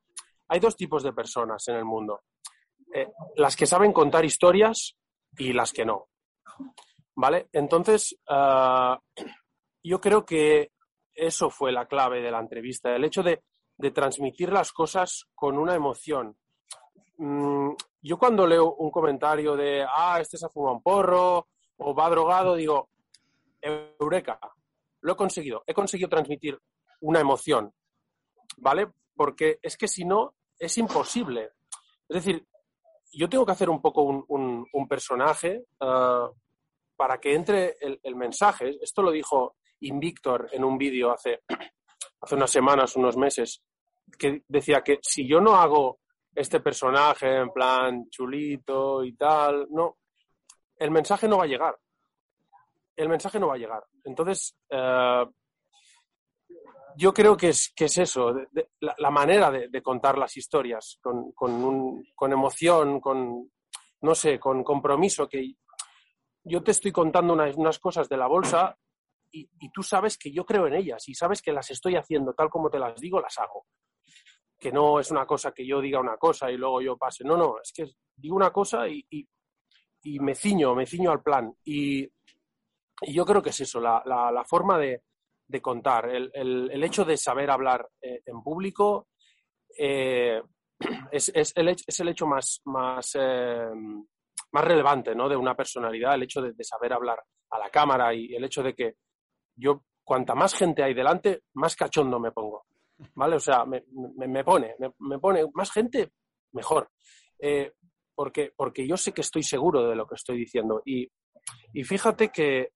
hay 0.48 0.60
dos 0.60 0.76
tipos 0.76 1.02
de 1.02 1.12
personas 1.12 1.66
en 1.68 1.76
el 1.76 1.84
mundo. 1.84 2.22
las 3.36 3.56
que 3.56 3.66
saben 3.66 3.92
contar 3.92 4.24
historias 4.24 4.96
y 5.36 5.52
las 5.52 5.72
que 5.72 5.84
no. 5.84 6.08
¿Vale? 7.14 7.48
Entonces, 7.52 8.16
ah, 8.28 8.98
yo 9.82 10.00
creo 10.00 10.24
que 10.24 10.72
eso 11.14 11.50
fue 11.50 11.72
la 11.72 11.86
clave 11.86 12.20
de 12.22 12.30
la 12.30 12.40
entrevista, 12.40 12.94
el 12.94 13.04
hecho 13.04 13.22
de, 13.22 13.42
transmitir 13.92 14.52
las 14.52 14.70
cosas 14.70 15.24
con 15.34 15.58
una 15.58 15.74
emoción. 15.74 16.36
Mm, 17.16 17.70
yo 18.00 18.16
cuando 18.16 18.46
leo 18.46 18.74
un 18.74 18.92
comentario 18.92 19.56
de, 19.56 19.84
ah, 19.84 20.18
este 20.20 20.38
se 20.38 20.46
ha 20.46 20.50
fumado 20.50 20.76
un 20.76 20.82
porro 20.82 21.48
o 21.78 21.94
va 21.94 22.08
drogado, 22.08 22.54
digo, 22.54 22.90
eureka, 23.62 24.38
lo 25.00 25.12
he 25.12 25.16
conseguido, 25.16 25.64
he 25.66 25.74
conseguido 25.74 26.08
transmitir 26.08 26.58
una 27.00 27.20
emoción, 27.20 27.72
¿vale? 28.58 28.88
Porque 29.14 29.58
es 29.62 29.76
que 29.76 29.88
si 29.88 30.04
no, 30.04 30.34
es 30.58 30.76
imposible. 30.78 31.50
Es 32.08 32.24
decir, 32.24 32.46
yo 33.12 33.28
tengo 33.28 33.44
que 33.44 33.52
hacer 33.52 33.68
un 33.68 33.80
poco 33.80 34.02
un, 34.02 34.88
personaje 34.88 35.64
ah, 35.80 36.30
para 36.96 37.18
que 37.18 37.34
entre 37.34 37.76
el, 37.80 38.16
mensaje. 38.16 38.78
Esto 38.80 39.02
lo 39.02 39.10
dijo 39.10 39.56
Invictor 39.80 40.48
en 40.52 40.64
un 40.64 40.78
vídeo 40.78 41.10
hace, 41.10 41.42
hace 42.20 42.34
unas 42.34 42.50
semanas, 42.50 42.96
unos 42.96 43.16
meses, 43.16 43.62
que 44.18 44.42
decía 44.46 44.82
que 44.82 44.98
si 45.02 45.26
yo 45.26 45.40
no 45.40 45.56
hago 45.56 46.00
este 46.34 46.60
personaje 46.60 47.36
en 47.38 47.50
plan 47.50 48.08
chulito 48.08 49.04
y 49.04 49.14
tal, 49.14 49.66
no, 49.70 49.98
el 50.76 50.90
mensaje 50.90 51.28
no 51.28 51.38
va 51.38 51.44
a 51.44 51.48
llegar. 51.48 51.78
El 52.96 53.08
mensaje 53.08 53.40
no 53.40 53.48
va 53.48 53.54
a 53.54 53.58
llegar. 53.58 53.84
Entonces, 54.04 54.56
ah, 54.70 55.24
yo 56.96 57.12
creo 57.12 57.36
que 57.36 57.48
es, 57.48 57.72
que 57.74 57.86
es 57.86 57.98
eso, 57.98 58.34
la, 58.80 59.10
manera 59.10 59.50
de, 59.50 59.82
contar 59.82 60.18
las 60.18 60.36
historias, 60.36 60.98
con, 61.00 61.32
con, 61.32 62.32
emoción, 62.32 63.00
con, 63.00 63.50
no 64.02 64.14
sé, 64.14 64.38
con 64.38 64.62
compromiso, 64.62 65.28
que 65.28 65.54
yo 66.44 66.62
te 66.62 66.72
estoy 66.72 66.92
contando 66.92 67.32
unas, 67.32 67.78
cosas 67.78 68.08
de 68.08 68.16
la 68.16 68.26
bolsa 68.26 68.76
y, 69.30 69.48
tú 69.72 69.82
sabes 69.82 70.18
que 70.18 70.30
yo 70.30 70.44
creo 70.44 70.66
en 70.66 70.74
ellas 70.74 71.08
y 71.08 71.14
sabes 71.14 71.40
que 71.40 71.52
las 71.52 71.70
estoy 71.70 71.96
haciendo 71.96 72.34
tal 72.34 72.50
como 72.50 72.68
te 72.68 72.78
las 72.78 73.00
digo, 73.00 73.20
las 73.20 73.38
hago. 73.38 73.66
Que 74.58 74.70
no 74.70 75.00
es 75.00 75.10
una 75.10 75.26
cosa 75.26 75.52
que 75.52 75.66
yo 75.66 75.80
diga 75.80 75.98
una 75.98 76.16
cosa 76.16 76.50
y 76.50 76.56
luego 76.56 76.80
yo 76.82 76.96
pase. 76.96 77.24
No, 77.24 77.36
no, 77.36 77.56
es 77.60 77.72
que 77.72 77.86
digo 78.14 78.36
una 78.36 78.52
cosa 78.52 78.86
y, 78.86 79.04
y 80.04 80.18
me 80.20 80.34
ciño, 80.34 80.74
me 80.74 80.86
ciño 80.86 81.10
al 81.10 81.22
plan. 81.22 81.52
Y, 81.64 82.08
yo 83.08 83.24
creo 83.24 83.42
que 83.42 83.50
es 83.50 83.60
eso, 83.60 83.80
la, 83.80 84.02
la 84.06 84.44
forma 84.44 84.78
de, 84.78 85.02
de 85.52 85.60
contar. 85.60 86.08
El, 86.08 86.82
hecho 86.82 87.04
de 87.04 87.16
saber 87.16 87.50
hablar 87.50 87.88
eh, 88.00 88.22
en 88.24 88.42
público 88.42 89.08
eh, 89.78 90.40
es, 91.12 91.52
el, 91.54 92.08
hecho 92.08 92.26
más, 92.26 92.62
más, 92.64 93.16
eh, 93.20 93.70
más 94.52 94.64
relevante 94.64 95.14
¿no? 95.14 95.28
de 95.28 95.36
una 95.36 95.54
personalidad, 95.54 96.14
el 96.14 96.24
hecho 96.24 96.40
de, 96.40 96.64
saber 96.64 96.94
hablar 96.94 97.22
a 97.50 97.58
la 97.58 97.70
cámara 97.70 98.14
y 98.14 98.34
el 98.34 98.44
hecho 98.44 98.62
de 98.62 98.74
que 98.74 98.94
yo, 99.54 99.84
cuanta 100.02 100.34
más 100.34 100.54
gente 100.54 100.82
hay 100.82 100.94
delante, 100.94 101.42
más 101.54 101.76
cachondo 101.76 102.18
me 102.18 102.32
pongo. 102.32 102.64
¿Vale? 103.14 103.36
O 103.36 103.40
sea, 103.40 103.64
me, 103.64 103.82
pone, 104.44 104.76
me, 104.98 105.18
pone 105.18 105.44
más 105.54 105.72
gente, 105.72 106.12
mejor. 106.52 106.88
porque, 108.14 108.52
porque 108.56 108.86
yo 108.86 108.96
sé 108.96 109.12
que 109.12 109.22
estoy 109.22 109.42
seguro 109.42 109.88
de 109.88 109.96
lo 109.96 110.06
que 110.06 110.14
estoy 110.14 110.38
diciendo. 110.38 110.82
Y, 110.84 111.10
y 111.72 111.84
fíjate 111.84 112.28
que 112.30 112.68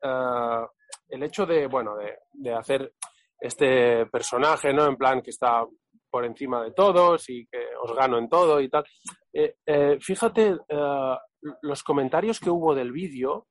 el 1.08 1.22
hecho 1.22 1.46
de, 1.46 1.66
bueno, 1.66 1.94
de, 2.32 2.54
hacer 2.54 2.92
este 3.38 4.06
personaje, 4.06 4.72
¿no? 4.72 4.86
En 4.86 4.96
plan 4.96 5.20
que 5.22 5.30
está 5.30 5.64
por 6.10 6.24
encima 6.24 6.62
de 6.64 6.72
todos 6.72 7.28
y 7.28 7.46
que 7.46 7.58
os 7.82 7.94
gano 7.94 8.18
en 8.18 8.28
todo 8.28 8.60
y 8.60 8.68
tal. 8.68 8.84
Eh, 9.32 9.56
eh, 9.66 9.98
fíjate 10.00 10.56
eh, 10.68 11.16
los 11.62 11.82
comentarios 11.82 12.40
que 12.40 12.50
hubo 12.50 12.74
del 12.74 12.92
vídeo. 12.92 13.46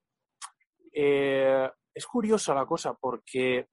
es 0.91 2.05
curiosa 2.07 2.53
la 2.53 2.65
cosa 2.65 2.93
porque 2.93 3.67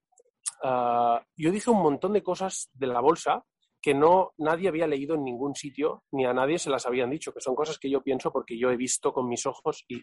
yo 0.63 1.51
dije 1.51 1.69
un 1.69 1.81
montón 1.81 2.13
de 2.13 2.23
cosas 2.23 2.69
de 2.73 2.87
la 2.87 3.01
bolsa 3.01 3.43
que 3.81 3.93
no 3.93 4.31
nadie 4.37 4.69
había 4.69 4.87
leído 4.87 5.15
en 5.15 5.25
ningún 5.25 5.55
sitio, 5.55 6.03
ni 6.11 6.25
a 6.25 6.33
nadie 6.33 6.57
se 6.57 6.69
las 6.69 6.85
habían 6.85 7.09
dicho, 7.09 7.33
que 7.33 7.41
son 7.41 7.53
cosas 7.53 7.77
que 7.77 7.89
yo 7.89 8.01
pienso 8.01 8.31
porque 8.31 8.57
yo 8.57 8.69
he 8.69 8.77
visto 8.77 9.11
con 9.11 9.27
mis 9.27 9.45
ojos 9.45 9.83
y, 9.89 10.01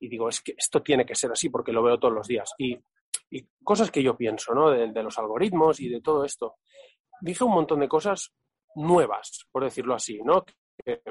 y 0.00 0.08
digo, 0.08 0.28
es 0.28 0.40
que 0.40 0.54
esto 0.56 0.82
tiene 0.82 1.04
que 1.04 1.14
ser 1.14 1.32
así 1.32 1.48
porque 1.48 1.72
lo 1.72 1.82
veo 1.82 1.98
todos 1.98 2.14
los 2.14 2.26
días. 2.26 2.52
Y, 2.58 2.78
y 3.30 3.46
cosas 3.62 3.90
que 3.90 4.02
yo 4.02 4.16
pienso, 4.16 4.54
¿no? 4.54 4.70
De, 4.70 4.92
de, 4.92 5.02
los 5.02 5.18
algoritmos 5.18 5.80
y 5.80 5.88
de 5.88 6.00
todo 6.00 6.24
esto. 6.24 6.56
Dije 7.20 7.44
un 7.44 7.52
montón 7.52 7.80
de 7.80 7.88
cosas 7.88 8.32
nuevas, 8.74 9.46
por 9.50 9.64
decirlo 9.64 9.94
así, 9.94 10.20
¿no? 10.22 10.44
Que, 10.44 11.02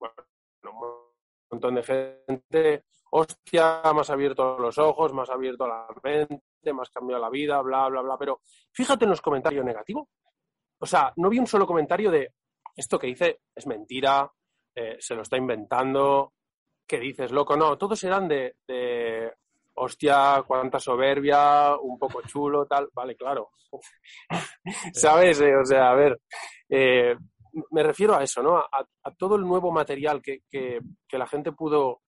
un 0.00 1.56
montón 1.58 1.74
de 1.74 1.82
gente, 1.82 2.84
hostia, 3.10 3.82
más 3.94 4.10
abierto 4.10 4.58
los 4.58 4.76
ojos, 4.78 5.12
más 5.12 5.30
abierto 5.30 5.66
la 5.66 5.86
mente, 6.02 6.72
más 6.72 6.90
cambiado 6.90 7.22
la 7.22 7.30
vida, 7.30 7.60
bla, 7.62 7.88
bla, 7.88 8.02
bla. 8.02 8.18
Pero 8.18 8.42
fíjate 8.72 9.04
en 9.04 9.10
los 9.10 9.22
comentarios 9.22 9.64
negativos. 9.64 10.08
O 10.80 10.86
sea, 10.86 11.12
no 11.16 11.28
vi 11.28 11.38
un 11.38 11.46
solo 11.46 11.66
comentario 11.66 12.10
de 12.10 12.34
esto 12.76 12.98
que 12.98 13.08
dice 13.08 13.40
es 13.54 13.66
mentira, 13.66 14.30
eh, 14.74 14.96
se 15.00 15.14
lo 15.14 15.22
está 15.22 15.36
inventando, 15.36 16.34
¿qué 16.88 16.98
dices, 16.98 17.30
loco? 17.30 17.56
No, 17.56 17.76
todos 17.76 18.02
eran 18.02 18.26
de, 18.26 18.56
de, 18.66 19.30
hostia, 19.74 20.42
cuánta 20.46 20.80
soberbia, 20.80 21.76
un 21.76 21.98
poco 21.98 22.22
chulo, 22.22 22.66
tal. 22.66 22.88
Vale, 22.92 23.14
claro. 23.14 23.50
¿Sabes? 24.92 25.40
Eh, 25.40 25.54
o 25.54 25.64
sea, 25.64 25.90
a 25.90 25.94
ver, 25.94 26.20
eh, 26.68 27.14
me 27.70 27.82
refiero 27.82 28.14
a 28.14 28.22
eso, 28.22 28.42
¿no? 28.42 28.56
A, 28.58 28.86
a 29.04 29.10
todo 29.12 29.36
el 29.36 29.42
nuevo 29.42 29.70
material 29.70 30.22
que, 30.22 30.40
que, 30.48 30.80
que 31.06 31.18
la 31.18 31.26
gente 31.26 31.52
pudo, 31.52 32.00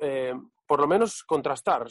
eh, 0.00 0.34
por 0.66 0.80
lo 0.80 0.86
menos, 0.86 1.24
contrastar. 1.24 1.86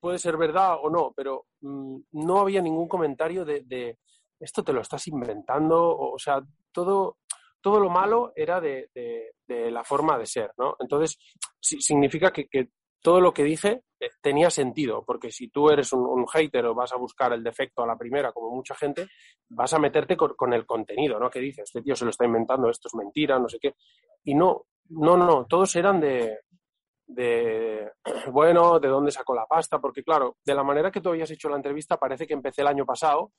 Puede 0.00 0.18
ser 0.18 0.36
verdad 0.36 0.76
o 0.82 0.90
no, 0.90 1.12
pero 1.16 1.46
mmm, 1.60 1.98
no 2.12 2.40
había 2.40 2.60
ningún 2.60 2.88
comentario 2.88 3.44
de, 3.44 3.62
de, 3.62 3.98
esto 4.40 4.62
te 4.62 4.72
lo 4.72 4.80
estás 4.80 5.06
inventando, 5.08 5.96
o, 5.96 6.18
sea, 6.18 6.42
todo, 6.72 7.18
todo 7.64 7.80
lo 7.80 7.88
malo 7.88 8.34
era 8.36 8.60
de, 8.60 8.90
de, 8.94 9.32
de, 9.48 9.70
la 9.70 9.82
forma 9.82 10.18
de 10.18 10.26
ser, 10.26 10.50
¿no? 10.58 10.76
Entonces, 10.78 11.18
sí, 11.58 11.80
significa 11.80 12.30
que, 12.30 12.46
que, 12.46 12.68
todo 13.00 13.22
lo 13.22 13.32
que 13.32 13.42
dije 13.42 13.84
eh, 13.98 14.10
tenía 14.20 14.50
sentido, 14.50 15.02
porque 15.02 15.30
si 15.30 15.48
tú 15.48 15.70
eres 15.70 15.90
un, 15.94 16.00
un, 16.04 16.26
hater 16.26 16.66
o 16.66 16.74
vas 16.74 16.92
a 16.92 16.98
buscar 16.98 17.32
el 17.32 17.42
defecto 17.42 17.82
a 17.82 17.86
la 17.86 17.96
primera, 17.96 18.32
como 18.32 18.54
mucha 18.54 18.74
gente, 18.74 19.08
vas 19.48 19.72
a 19.72 19.78
meterte 19.78 20.14
con, 20.14 20.34
con, 20.34 20.52
el 20.52 20.66
contenido, 20.66 21.18
¿no? 21.18 21.30
Que 21.30 21.40
dices, 21.40 21.64
este 21.64 21.80
tío 21.80 21.96
se 21.96 22.04
lo 22.04 22.10
está 22.10 22.26
inventando, 22.26 22.68
esto 22.68 22.88
es 22.88 22.94
mentira, 22.94 23.38
no 23.38 23.48
sé 23.48 23.58
qué. 23.58 23.76
Y 24.24 24.34
no, 24.34 24.66
no, 24.90 25.16
no, 25.16 25.46
todos 25.46 25.74
eran 25.76 26.00
de, 26.00 26.40
de, 27.06 27.92
bueno, 28.30 28.78
de 28.78 28.88
dónde 28.88 29.10
sacó 29.10 29.34
la 29.34 29.46
pasta, 29.46 29.78
porque 29.78 30.04
claro, 30.04 30.36
de 30.44 30.54
la 30.54 30.64
manera 30.64 30.90
que 30.90 31.00
tú 31.00 31.08
habías 31.08 31.30
hecho 31.30 31.48
la 31.48 31.56
entrevista 31.56 31.96
parece 31.96 32.26
que 32.26 32.34
empecé 32.34 32.60
el 32.60 32.68
año 32.68 32.84
pasado. 32.84 33.32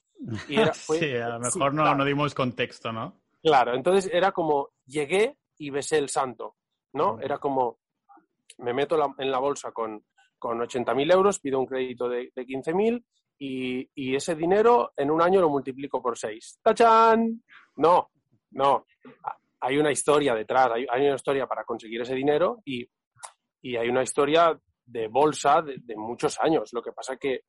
Y 0.50 0.60
era, 0.60 0.74
fue, 0.74 0.98
sí, 0.98 1.16
a 1.16 1.30
lo 1.30 1.40
mejor 1.40 1.72
sí, 1.72 1.76
no, 1.78 1.84
claro. 1.84 1.98
no 1.98 2.06
dimos 2.06 2.34
contexto, 2.34 2.92
¿no? 2.92 3.22
Claro, 3.46 3.76
entonces 3.76 4.10
era 4.12 4.32
como, 4.32 4.70
llegué 4.88 5.38
y 5.60 5.70
besé 5.70 6.00
el 6.00 6.10
santo, 6.10 6.56
¿no? 6.94 7.20
Era 7.22 7.38
como, 7.38 7.78
me 8.58 8.74
meto 8.74 8.98
la, 8.98 9.14
en 9.20 9.30
la 9.30 9.38
bolsa 9.38 9.72
con, 9.72 10.04
con 10.40 10.58
80.000 10.58 11.14
euros, 11.14 11.40
pido 11.40 11.60
un 11.60 11.68
crédito 11.68 12.10
de, 12.10 12.32
de 12.36 12.44
15.000 12.44 13.06
y, 13.38 13.88
y, 13.94 14.16
ese 14.16 14.34
dinero 14.34 14.94
en 14.98 15.12
un 15.12 15.22
año 15.22 15.42
lo 15.42 15.52
multiplico 15.52 16.02
por 16.02 16.18
6. 16.18 16.62
¡Tachán! 16.64 17.44
No, 17.76 18.10
no. 18.50 18.88
Hay 19.60 19.78
una 19.78 19.92
historia 19.92 20.34
detrás, 20.34 20.72
hay, 20.74 20.88
hay 20.90 21.06
una 21.06 21.16
historia 21.16 21.46
para 21.46 21.64
conseguir 21.66 22.02
ese 22.02 22.16
dinero 22.16 22.64
y, 22.66 22.84
y 23.62 23.76
hay 23.76 23.90
una 23.90 24.02
historia 24.02 24.60
de 24.86 25.08
bolsa 25.08 25.62
de, 25.62 25.76
de, 25.84 25.96
muchos 25.96 26.40
años. 26.40 26.74
Lo 26.74 26.82
que 26.82 26.94
pasa 26.94 27.16
que 27.18 27.42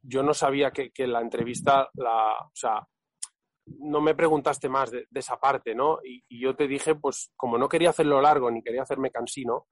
yo 0.00 0.22
no 0.22 0.32
sabía 0.32 0.70
que, 0.70 0.92
que 0.92 1.06
la 1.06 1.20
entrevista, 1.20 1.90
la, 1.92 2.38
o 2.38 2.54
sea, 2.54 2.88
no 3.66 4.00
me 4.00 4.14
preguntaste 4.14 4.68
más 4.68 4.90
de, 4.90 5.06
de 5.10 5.20
esa 5.20 5.38
parte, 5.38 5.74
¿no? 5.74 5.98
Y, 6.04 6.24
y, 6.28 6.40
yo 6.40 6.54
te 6.54 6.66
dije, 6.68 6.94
pues 6.94 7.32
como 7.36 7.58
no 7.58 7.68
quería 7.68 7.90
hacerlo 7.90 8.20
largo 8.20 8.50
ni 8.50 8.62
quería 8.62 8.82
hacerme 8.82 9.10
cansino, 9.10 9.66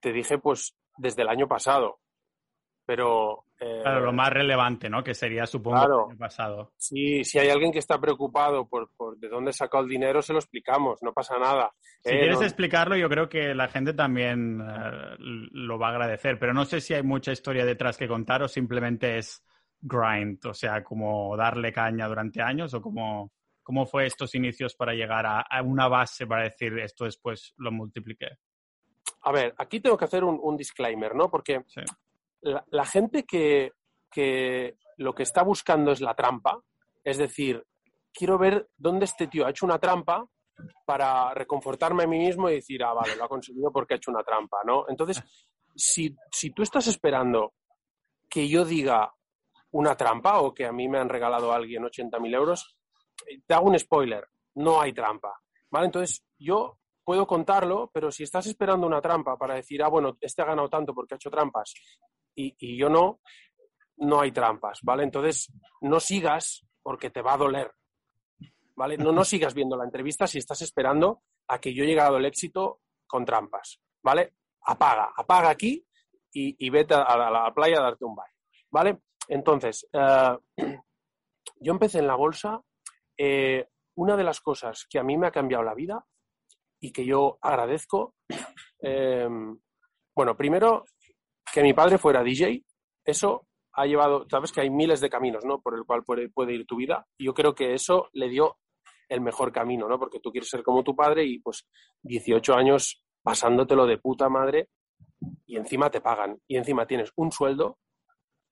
te 0.00 0.12
dije, 0.12 0.38
pues, 0.38 0.76
desde 0.96 1.22
el 1.22 1.28
año 1.28 1.48
pasado. 1.48 1.98
Pero. 2.84 3.44
Eh, 3.60 3.80
claro, 3.82 4.00
lo 4.00 4.12
más 4.12 4.30
relevante, 4.30 4.90
¿no? 4.90 5.04
Que 5.04 5.14
sería, 5.14 5.46
supongo, 5.46 5.76
claro, 5.76 6.04
el 6.06 6.10
año 6.10 6.18
pasado. 6.18 6.72
Sí, 6.76 7.22
si 7.22 7.38
hay 7.38 7.48
alguien 7.48 7.70
que 7.70 7.78
está 7.78 8.00
preocupado 8.00 8.68
por, 8.68 8.90
por 8.96 9.16
de 9.18 9.28
dónde 9.28 9.52
sacó 9.52 9.78
el 9.78 9.88
dinero, 9.88 10.20
se 10.20 10.32
lo 10.32 10.40
explicamos, 10.40 10.98
no 11.02 11.12
pasa 11.12 11.38
nada. 11.38 11.72
Si 12.02 12.10
eh, 12.10 12.18
quieres 12.18 12.40
no... 12.40 12.44
explicarlo, 12.44 12.96
yo 12.96 13.08
creo 13.08 13.28
que 13.28 13.54
la 13.54 13.68
gente 13.68 13.94
también 13.94 14.60
uh, 14.60 15.16
lo 15.18 15.78
va 15.78 15.88
a 15.88 15.90
agradecer, 15.90 16.40
pero 16.40 16.52
no 16.52 16.64
sé 16.64 16.80
si 16.80 16.92
hay 16.94 17.04
mucha 17.04 17.30
historia 17.30 17.64
detrás 17.64 17.96
que 17.96 18.08
contar 18.08 18.42
o 18.42 18.48
simplemente 18.48 19.16
es 19.16 19.44
grind, 19.82 20.46
o 20.46 20.54
sea, 20.54 20.82
como 20.82 21.36
darle 21.36 21.72
caña 21.72 22.08
durante 22.08 22.40
años 22.40 22.72
o 22.74 22.80
como. 22.80 23.32
¿Cómo 23.64 23.86
fue 23.86 24.06
estos 24.06 24.34
inicios 24.34 24.74
para 24.74 24.92
llegar 24.92 25.24
a, 25.24 25.42
a 25.42 25.62
una 25.62 25.86
base 25.86 26.26
para 26.26 26.42
decir 26.42 26.76
esto 26.80 27.04
después 27.04 27.54
lo 27.58 27.70
multipliqué? 27.70 28.30
a 29.22 29.32
ver, 29.32 29.54
aquí 29.58 29.80
tengo 29.80 29.96
que 29.96 30.04
hacer 30.04 30.24
un, 30.24 30.38
un 30.42 30.56
disclaimer, 30.56 31.14
¿no? 31.14 31.30
Porque 31.30 31.64
sí. 31.66 31.80
la, 32.40 32.64
la, 32.70 32.84
gente 32.84 33.24
que, 33.24 33.72
que 34.10 34.76
lo 34.98 35.14
que 35.14 35.22
está 35.22 35.42
buscando 35.42 35.92
es 35.92 36.00
la 36.00 36.14
trampa, 36.14 36.60
es 37.04 37.18
decir, 37.18 37.64
quiero 38.12 38.38
ver 38.38 38.68
dónde 38.76 39.04
este 39.04 39.28
tío 39.28 39.46
ha 39.46 39.50
hecho 39.50 39.66
una 39.66 39.78
trampa 39.78 40.26
para 40.84 41.32
reconfortarme 41.34 42.04
a 42.04 42.06
mí 42.06 42.18
mismo 42.18 42.48
y 42.50 42.54
decir, 42.54 42.82
ah, 42.84 42.92
vale, 42.92 43.16
lo 43.16 43.24
ha 43.24 43.28
conseguido 43.28 43.72
porque 43.72 43.94
ha 43.94 43.96
hecho 43.96 44.10
una 44.10 44.24
trampa, 44.24 44.58
¿no? 44.64 44.86
Entonces, 44.88 45.22
si, 45.74 46.14
si 46.30 46.50
tú 46.50 46.62
estás 46.62 46.86
esperando 46.88 47.54
que 48.28 48.48
yo 48.48 48.64
diga 48.64 49.12
una 49.72 49.96
trampa 49.96 50.40
o 50.40 50.54
que 50.54 50.66
a 50.66 50.72
mí 50.72 50.88
me 50.88 50.98
han 50.98 51.08
regalado 51.08 51.52
a 51.52 51.56
alguien 51.56 51.82
80.000 51.82 52.34
euros, 52.34 52.76
te 53.46 53.54
hago 53.54 53.68
un 53.68 53.78
spoiler, 53.78 54.26
no 54.54 54.80
hay 54.80 54.92
trampa, 54.92 55.40
¿vale? 55.70 55.86
Entonces, 55.86 56.24
yo 56.38 56.78
puedo 57.04 57.26
contarlo, 57.26 57.90
pero 57.92 58.10
si 58.10 58.22
estás 58.22 58.46
esperando 58.46 58.86
una 58.86 59.00
trampa 59.00 59.36
para 59.36 59.54
decir, 59.54 59.82
ah, 59.82 59.88
bueno, 59.88 60.16
este 60.20 60.42
ha 60.42 60.46
ganado 60.46 60.68
tanto 60.68 60.94
porque 60.94 61.14
ha 61.14 61.16
hecho 61.16 61.30
trampas 61.30 61.74
y, 62.34 62.54
y 62.58 62.76
yo 62.76 62.88
no, 62.88 63.20
no 63.98 64.20
hay 64.20 64.32
trampas, 64.32 64.80
¿vale? 64.82 65.04
Entonces, 65.04 65.52
no 65.80 66.00
sigas 66.00 66.64
porque 66.82 67.10
te 67.10 67.22
va 67.22 67.34
a 67.34 67.38
doler, 67.38 67.72
¿vale? 68.76 68.96
No, 68.96 69.12
no 69.12 69.24
sigas 69.24 69.54
viendo 69.54 69.76
la 69.76 69.84
entrevista 69.84 70.26
si 70.26 70.38
estás 70.38 70.62
esperando 70.62 71.22
a 71.48 71.58
que 71.58 71.74
yo 71.74 71.84
he 71.84 71.86
llegado 71.86 72.16
al 72.16 72.24
éxito 72.24 72.80
con 73.06 73.24
trampas, 73.24 73.80
¿vale? 74.02 74.34
Apaga, 74.64 75.12
apaga 75.16 75.50
aquí 75.50 75.84
y, 76.32 76.66
y 76.66 76.70
vete 76.70 76.94
a 76.94 77.16
la, 77.16 77.28
a 77.28 77.30
la, 77.30 77.54
playa 77.54 77.78
a 77.78 77.82
darte 77.82 78.04
un 78.04 78.14
baile, 78.14 78.36
¿vale? 78.70 78.98
Entonces, 79.28 79.88
uh, 79.92 80.36
yo 81.60 81.72
empecé 81.72 81.98
en 81.98 82.06
la 82.06 82.16
bolsa. 82.16 82.60
Eh, 83.16 83.66
una 83.94 84.16
de 84.16 84.24
las 84.24 84.40
cosas 84.40 84.86
que 84.88 84.98
a 84.98 85.02
mí 85.02 85.16
me 85.16 85.26
ha 85.26 85.30
cambiado 85.30 85.62
la 85.62 85.74
vida 85.74 86.04
y 86.80 86.92
que 86.92 87.04
yo 87.04 87.38
agradezco. 87.40 88.14
Eh, 88.84 89.28
bueno, 90.12 90.36
primero, 90.36 90.84
que 91.52 91.62
mi 91.62 91.72
padre 91.72 91.98
fuera 91.98 92.24
DJ, 92.24 92.64
eso 93.04 93.46
ha 93.74 93.86
llevado, 93.86 94.26
sabes 94.28 94.50
que 94.50 94.60
hay 94.60 94.70
miles 94.70 95.00
de 95.00 95.08
caminos, 95.08 95.44
¿no? 95.44 95.60
Por 95.60 95.76
el 95.76 95.84
cual 95.84 96.02
puede, 96.02 96.28
puede, 96.28 96.54
ir 96.54 96.66
tu 96.66 96.76
vida. 96.76 97.06
Y 97.16 97.26
yo 97.26 97.34
creo 97.34 97.54
que 97.54 97.74
eso 97.74 98.08
le 98.12 98.28
dio 98.28 98.58
el 99.08 99.20
mejor 99.20 99.52
camino, 99.52 99.88
¿no? 99.88 99.98
Porque 99.98 100.18
tú 100.18 100.32
quieres 100.32 100.50
ser 100.50 100.62
como 100.62 100.82
tu 100.82 100.96
padre 100.96 101.24
y 101.24 101.38
pues 101.38 101.68
18 102.02 102.54
años 102.54 103.04
pasándotelo 103.22 103.86
de 103.86 103.98
puta 103.98 104.28
madre 104.28 104.68
y 105.46 105.56
encima 105.56 105.90
te 105.90 106.00
pagan 106.00 106.40
y 106.48 106.56
encima 106.56 106.86
tienes 106.86 107.12
un 107.16 107.30
sueldo 107.30 107.78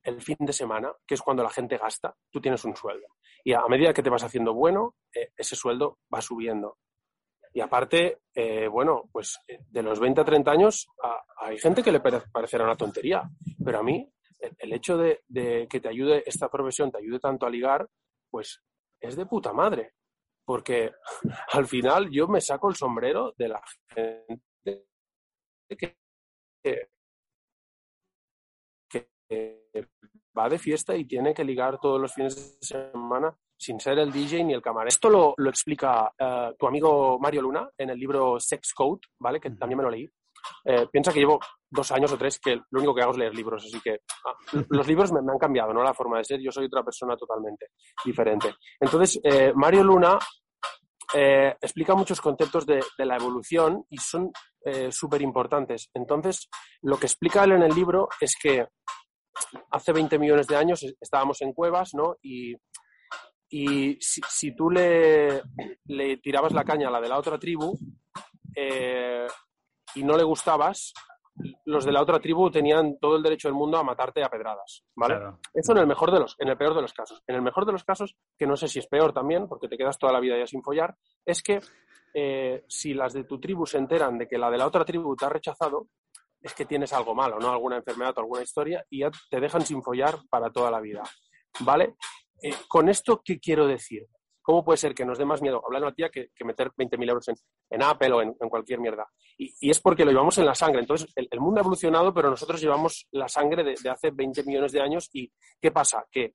el 0.03 0.21
fin 0.21 0.37
de 0.41 0.53
semana, 0.53 0.93
que 1.07 1.15
es 1.15 1.23
cuando 1.23 1.43
la 1.43 1.51
gente 1.51 1.77
gasta, 1.77 2.15
tú 2.31 2.41
tienes 2.41 2.65
un 2.65 2.77
sueldo. 2.77 3.07
Y 3.45 3.53
a 3.53 3.67
medida 3.69 3.93
que 3.93 4.03
te 4.03 4.11
vas 4.11 4.23
haciendo 4.23 4.55
bueno, 4.55 4.97
eh, 5.15 5.31
ese 5.37 5.57
sueldo 5.57 5.99
va 6.13 6.21
subiendo. 6.21 6.79
Y 7.53 7.61
aparte, 7.61 8.21
eh, 8.35 8.69
bueno, 8.69 9.09
pues 9.13 9.39
eh, 9.49 9.59
de 9.69 9.83
los 9.83 9.99
20 9.99 10.21
a 10.21 10.25
30 10.25 10.51
años 10.51 10.89
hay 11.39 11.59
gente 11.59 11.83
que 11.83 11.93
le 11.93 12.01
parecerá 12.01 12.65
una 12.65 12.77
tontería, 12.77 13.29
pero 13.65 13.81
a 13.81 13.83
mí 13.83 14.09
el, 14.59 14.73
hecho 14.73 14.97
de, 14.97 15.23
que 15.69 15.81
te 15.81 15.89
ayude 15.89 16.23
esta 16.27 16.49
profesión, 16.49 16.91
te 16.91 16.99
ayude 16.99 17.19
tanto 17.19 17.47
a 17.47 17.51
ligar, 17.51 17.89
pues 18.31 18.63
es 19.01 19.17
de 19.17 19.27
puta 19.27 19.53
madre. 19.53 19.95
Porque 20.45 20.93
al 21.53 21.67
final 21.67 22.11
yo 22.11 22.29
me 22.29 22.41
saco 22.41 22.69
el 22.69 22.77
sombrero 22.77 23.35
de 23.37 23.49
la 23.49 23.63
gente 23.95 24.87
que 25.69 25.97
va 30.37 30.49
de 30.49 30.59
fiesta 30.59 30.97
y 30.97 31.05
tiene 31.05 31.35
que 31.35 31.45
ligar 31.45 31.79
todos 31.79 32.01
los 32.01 32.13
fines 32.13 32.59
de 32.61 32.67
semana 32.67 33.35
sin 33.57 33.79
ser 33.79 33.99
el 33.99 34.11
DJ 34.11 34.45
ni 34.45 34.55
el 34.55 34.63
camarero. 34.63 34.89
Esto 34.89 35.11
lo, 35.11 35.35
lo 35.37 35.51
explica 35.51 36.11
uh, 36.19 36.55
tu 36.59 36.67
amigo 36.67 37.19
Mario 37.19 37.43
Luna 37.43 37.69
en 37.77 37.91
el 37.91 37.99
libro 37.99 38.41
Sex 38.41 38.73
Code, 38.73 39.01
¿vale? 39.19 39.39
Que 39.39 39.51
también 39.51 39.79
me 39.79 39.85
lo 39.85 39.91
leí. 39.91 40.09
Eh, 40.65 40.87
piensa 40.91 41.13
que 41.13 41.21
llevo 41.21 41.39
dos 41.69 41.93
años 41.93 42.11
o 42.13 42.17
tres 42.17 42.39
que 42.39 42.57
lo 42.57 42.79
único 42.79 42.95
que 42.95 43.03
hago 43.03 43.13
es 43.13 43.19
leer 43.19 43.35
libros, 43.35 43.63
así 43.67 43.79
que 43.81 43.99
ah, 44.25 44.35
los 44.71 44.87
libros 44.89 45.13
me, 45.13 45.21
me, 45.21 45.33
han 45.33 45.39
cambiado, 45.39 45.75
¿no? 45.75 45.83
La 45.83 45.93
forma 45.93 46.17
de 46.17 46.25
ser, 46.25 46.41
yo 46.41 46.51
soy 46.51 46.65
otra 46.65 46.83
persona 46.83 47.15
totalmente 47.17 47.67
diferente. 48.03 48.55
Entonces, 48.81 49.21
eh, 49.23 49.53
Mario 49.55 49.85
Luna 49.85 50.19
eh, 51.13 51.55
explica 51.61 51.95
muchos 51.95 52.21
conceptos 52.21 52.65
de, 52.65 52.83
de, 52.97 53.05
la 53.05 53.17
evolución 53.17 53.85
y 53.91 53.99
son 53.99 54.31
eh, 54.65 54.91
súper 54.91 55.21
importantes. 55.23 55.91
Entonces, 55.93 56.49
lo 56.83 56.97
que 56.97 57.07
explica 57.07 57.45
él 57.45 57.53
en 57.53 57.63
el 57.63 57.75
libro 57.75 58.09
es 58.21 58.35
que 58.41 58.67
hace 59.71 59.93
20 59.93 60.19
millones 60.19 60.47
de 60.47 60.57
años 60.57 60.85
estábamos 61.01 61.41
en 61.43 61.53
cuevas, 61.53 61.95
¿no? 61.95 62.17
Y 62.23 62.57
y 63.53 63.99
si, 64.01 64.55
tú 64.55 64.71
le, 64.71 65.43
le, 65.87 66.19
tirabas 66.19 66.53
la 66.53 66.63
caña 66.63 66.87
a 66.87 66.91
la 66.93 67.01
de 67.01 67.09
la 67.09 67.19
otra 67.19 67.37
tribu 67.37 67.77
eh, 68.55 69.27
y 69.97 70.05
no 70.05 70.17
le 70.17 70.23
gustabas, 70.23 70.95
los 71.65 71.85
de 71.85 71.91
la 71.91 72.01
otra 72.01 72.21
tribu 72.21 72.49
tenían 72.49 72.99
todo 73.01 73.17
el 73.17 73.25
derecho 73.25 73.49
del 73.49 73.57
mundo 73.57 73.77
a 73.77 73.83
matarte 73.83 74.23
a 74.23 74.29
pedradas, 74.29 74.85
¿vale? 74.95 75.17
Eso 75.53 75.73
en 75.73 75.79
el 75.79 75.89
mejor 75.89 76.13
de 76.13 76.21
los, 76.21 76.37
en 76.39 76.49
el 76.49 76.57
peor 76.57 76.77
de 76.77 76.83
los 76.83 76.93
casos. 76.93 77.25
En 77.27 77.35
el 77.35 77.43
mejor 77.43 77.67
de 77.67 77.73
los 77.73 77.83
casos, 77.83 78.15
que 78.39 78.47
no 78.47 78.57
sé 78.57 78.69
si 78.69 78.79
es 78.79 78.87
peor 78.87 79.13
también, 79.13 79.49
porque 79.49 79.67
te 79.67 79.77
quedas 79.77 79.99
toda 79.99 80.13
la 80.13 80.21
vida 80.21 80.39
ya 80.39 80.47
sin 80.47 80.63
follar, 80.63 80.95
es 81.27 81.43
que 81.43 81.61
eh, 82.15 82.65
si 82.69 82.95
las 82.95 83.13
de 83.15 83.25
tu 83.25 83.41
tribu 83.41 83.67
se 83.67 83.79
enteran 83.79 84.17
de 84.17 84.29
que 84.29 84.39
la 84.39 84.49
de 84.49 84.59
la 84.59 84.67
otra 84.69 84.85
tribu 84.85 85.17
te 85.17 85.25
ha 85.25 85.29
rechazado, 85.29 85.89
es 86.41 86.55
que 86.55 86.65
tienes 86.65 86.93
algo 86.93 87.15
malo, 87.15 87.39
¿no? 87.39 87.51
Alguna 87.51 87.77
enfermedad 87.77 88.15
o 88.17 88.21
alguna 88.21 88.43
historia 88.43 88.85
y 88.89 89.01
ya 89.01 89.11
te 89.31 89.41
dejan 89.41 89.65
sin 89.65 89.83
follar 89.83 90.19
para 90.29 90.51
toda 90.51 90.71
la 90.71 90.81
vida, 90.81 91.03
¿vale? 91.61 91.95
Eh, 92.43 92.55
con 92.69 92.89
esto, 92.89 93.21
¿qué 93.25 93.39
quiero 93.39 93.67
decir? 93.67 94.07
¿Cómo 94.43 94.65
puede 94.65 94.79
ser 94.79 94.95
que 94.95 95.05
nos 95.05 95.19
dé 95.19 95.25
más 95.25 95.43
miedo 95.43 95.63
hablar 95.65 95.83
a 95.83 95.87
una 95.87 95.95
tía 95.95 96.09
que, 96.09 96.31
meter 96.45 96.71
20.000 96.73 97.09
euros 97.09 97.29
en, 97.29 97.83
Apple 97.83 98.13
o 98.13 98.23
en, 98.23 98.35
cualquier 98.35 98.81
mierda? 98.81 99.07
Y, 99.37 99.71
es 99.71 99.81
porque 99.81 100.05
lo 100.05 100.11
llevamos 100.11 100.39
en 100.39 100.47
la 100.47 100.55
sangre. 100.55 100.81
Entonces, 100.81 101.13
el, 101.15 101.41
mundo 101.41 101.61
ha 101.61 101.63
evolucionado, 101.63 102.13
pero 102.15 102.31
nosotros 102.31 102.61
llevamos 102.61 103.07
la 103.13 103.29
sangre 103.29 103.63
de, 103.63 103.75
de, 103.81 103.91
hace 103.91 104.11
20 104.11 104.43
millones 104.45 104.73
de 104.73 104.81
años. 104.81 105.11
¿Y 105.13 105.31
qué 105.61 105.71
pasa? 105.71 106.07
Que 106.11 106.35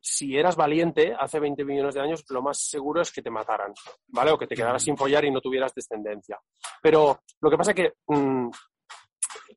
si 0.00 0.36
eras 0.36 0.56
valiente 0.56 1.14
hace 1.16 1.38
20 1.38 1.64
millones 1.64 1.94
de 1.94 2.00
años, 2.00 2.24
lo 2.30 2.42
más 2.42 2.58
seguro 2.58 3.00
es 3.00 3.12
que 3.12 3.22
te 3.22 3.30
mataran, 3.30 3.72
¿vale? 4.08 4.32
O 4.32 4.38
que 4.38 4.48
te 4.48 4.56
quedaras 4.56 4.82
sin 4.82 4.96
follar 4.96 5.24
y 5.24 5.30
no 5.30 5.40
tuvieras 5.40 5.72
descendencia. 5.72 6.40
Pero 6.82 7.20
lo 7.40 7.50
que 7.50 7.56
pasa 7.56 7.70
es 7.70 7.76
que 7.76 7.92
mm, 8.08 8.50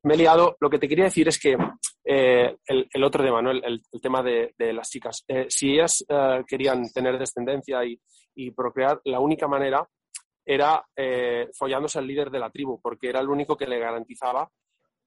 me 0.06 0.14
he 0.14 0.18
liado. 0.18 0.56
Lo 0.60 0.70
que 0.70 0.78
te 0.78 0.88
quería 0.88 1.04
decir 1.04 1.26
es 1.26 1.38
que 1.38 1.56
eh, 2.04 2.56
el, 2.66 3.04
otro 3.04 3.24
tema, 3.24 3.42
¿no? 3.42 3.50
el, 3.50 3.82
tema 4.00 4.22
de, 4.22 4.54
las 4.72 4.88
chicas. 4.88 5.24
Eh, 5.26 5.46
si 5.48 5.72
ellas 5.72 6.04
eh, 6.08 6.44
querían 6.46 6.88
tener 6.92 7.18
descendencia 7.18 7.80
y, 7.84 8.50
procrear, 8.52 9.00
la 9.04 9.18
única 9.18 9.48
manera 9.48 9.86
era 10.44 10.84
follándose 11.58 11.98
al 11.98 12.06
líder 12.06 12.30
de 12.30 12.38
la 12.38 12.50
tribu, 12.50 12.80
porque 12.80 13.08
era 13.08 13.20
el 13.20 13.28
único 13.28 13.56
que 13.56 13.66
le 13.66 13.78
garantizaba 13.78 14.48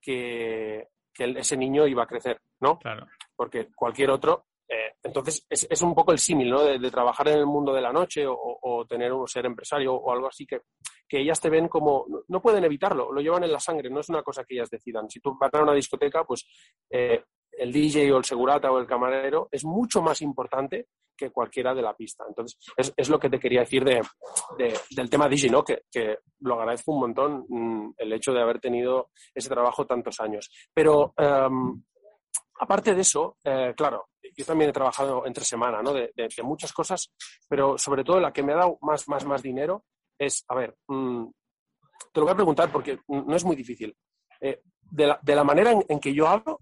que, 0.01 0.87
ese 1.15 1.57
niño 1.57 1.85
iba 1.85 2.03
a 2.03 2.07
crecer, 2.07 2.41
¿no? 2.61 2.79
Claro. 2.79 3.05
Porque 3.35 3.69
cualquier 3.75 4.09
otro 4.09 4.47
eh, 4.69 4.93
entonces, 5.01 5.45
es, 5.49 5.81
un 5.81 5.95
poco 5.95 6.11
el 6.11 6.19
símil, 6.19 6.51
¿no? 6.51 6.63
De, 6.63 6.91
trabajar 6.91 7.27
en 7.29 7.39
el 7.39 7.47
mundo 7.47 7.73
de 7.73 7.81
la 7.81 7.91
noche 7.91 8.25
o, 8.27 8.85
tener 8.87 9.11
un 9.11 9.27
ser 9.27 9.45
empresario 9.45 9.93
o 9.93 10.11
algo 10.11 10.27
así 10.27 10.45
que, 10.45 10.61
que 11.07 11.19
ellas 11.19 11.39
te 11.41 11.49
ven 11.49 11.67
como, 11.67 12.05
no, 12.27 12.41
pueden 12.41 12.63
evitarlo, 12.63 13.11
lo 13.11 13.19
llevan 13.19 13.43
en 13.43 13.51
la 13.51 13.59
sangre, 13.59 13.89
no 13.89 13.99
es 13.99 14.09
una 14.09 14.21
cosa 14.21 14.43
que 14.43 14.55
ellas 14.55 14.69
decidan. 14.69 15.09
Si 15.09 15.19
tú 15.19 15.35
vas 15.39 15.51
a 15.53 15.63
una 15.63 15.73
discoteca, 15.73 16.23
pues 16.23 16.45
eh, 16.89 17.23
el 17.51 17.71
DJ 17.71 18.11
o 18.11 18.17
el 18.17 18.25
segurata 18.25 18.71
o 18.71 18.79
el 18.79 18.85
camarero 18.85 19.49
es 19.51 19.65
mucho 19.65 20.01
más 20.01 20.21
importante 20.21 20.87
que 21.17 21.31
cualquiera 21.31 21.73
de 21.73 21.81
la 21.81 21.95
pista. 21.95 22.23
Entonces, 22.27 22.57
es, 22.95 23.09
lo 23.09 23.19
que 23.19 23.29
te 23.29 23.39
quería 23.39 23.61
decir 23.61 23.83
de, 23.83 24.01
del 24.91 25.09
tema 25.09 25.27
DJ, 25.27 25.49
¿no? 25.49 25.63
Que, 25.63 25.81
lo 26.41 26.59
agradezco 26.59 26.93
un 26.93 27.01
montón 27.01 27.45
mm, 27.49 27.95
el 27.97 28.13
hecho 28.13 28.31
de 28.31 28.41
haber 28.41 28.59
tenido 28.59 29.09
ese 29.33 29.49
trabajo 29.49 29.85
tantos 29.85 30.19
años. 30.21 30.49
Pero 30.73 31.13
em, 31.17 31.83
aparte 32.59 32.95
de 32.95 33.01
eso, 33.01 33.37
eh, 33.43 33.73
claro, 33.75 34.07
yo 34.39 34.45
también 34.45 34.69
he 34.69 34.73
trabajado 34.73 35.25
entre 35.25 35.43
semana, 35.43 35.81
¿no? 35.81 35.93
De, 35.93 36.13
muchas 36.43 36.71
cosas, 36.71 37.11
pero 37.49 37.77
sobre 37.77 38.05
todo 38.05 38.21
la 38.21 38.31
que 38.31 38.41
me 38.41 38.53
ha 38.53 38.55
dado 38.55 38.77
más, 38.81 39.05
más, 39.09 39.25
más 39.25 39.43
dinero 39.43 39.83
es, 40.17 40.45
a 40.47 40.55
ver, 40.55 40.77
mm, 40.87 41.25
te 42.13 42.19
lo 42.21 42.25
voy 42.25 42.31
a 42.31 42.37
preguntar 42.37 42.71
porque 42.71 43.01
no 43.09 43.35
es 43.35 43.43
muy 43.43 43.57
difícil. 43.57 43.93
Eh, 44.39 44.61
de, 44.91 45.07
la, 45.07 45.19
de, 45.21 45.35
la, 45.35 45.43
manera 45.43 45.73
en, 45.89 45.99
que 45.99 46.13
yo 46.13 46.25
hablo, 46.25 46.61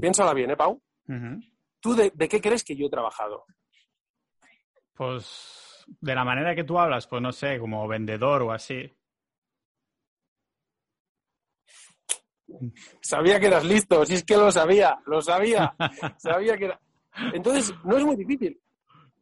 piénsala 0.00 0.34
bien, 0.34 0.50
¿eh, 0.50 0.56
Pau? 0.56 0.82
¿Tú 1.78 1.94
de, 1.94 2.10
qué 2.10 2.40
crees 2.40 2.64
que 2.64 2.74
yo 2.74 2.86
he 2.86 2.90
trabajado? 2.90 3.44
Pues 4.94 5.86
de 6.00 6.14
la 6.16 6.24
manera 6.24 6.56
que 6.56 6.64
tú 6.64 6.76
hablas, 6.76 7.06
pues 7.06 7.22
no 7.22 7.30
sé, 7.30 7.60
como 7.60 7.86
vendedor 7.86 8.42
o 8.42 8.50
así. 8.50 8.92
Sabía 13.00 13.38
que 13.40 13.46
eras 13.46 13.64
listo, 13.64 14.04
si 14.04 14.14
es 14.14 14.24
que 14.24 14.36
lo 14.36 14.50
sabía, 14.50 14.98
lo 15.06 15.20
sabía. 15.20 15.74
Sabía 16.18 16.56
que 16.56 16.66
era... 16.66 16.80
Entonces, 17.32 17.72
no 17.84 17.96
es 17.96 18.04
muy 18.04 18.16
difícil. 18.16 18.60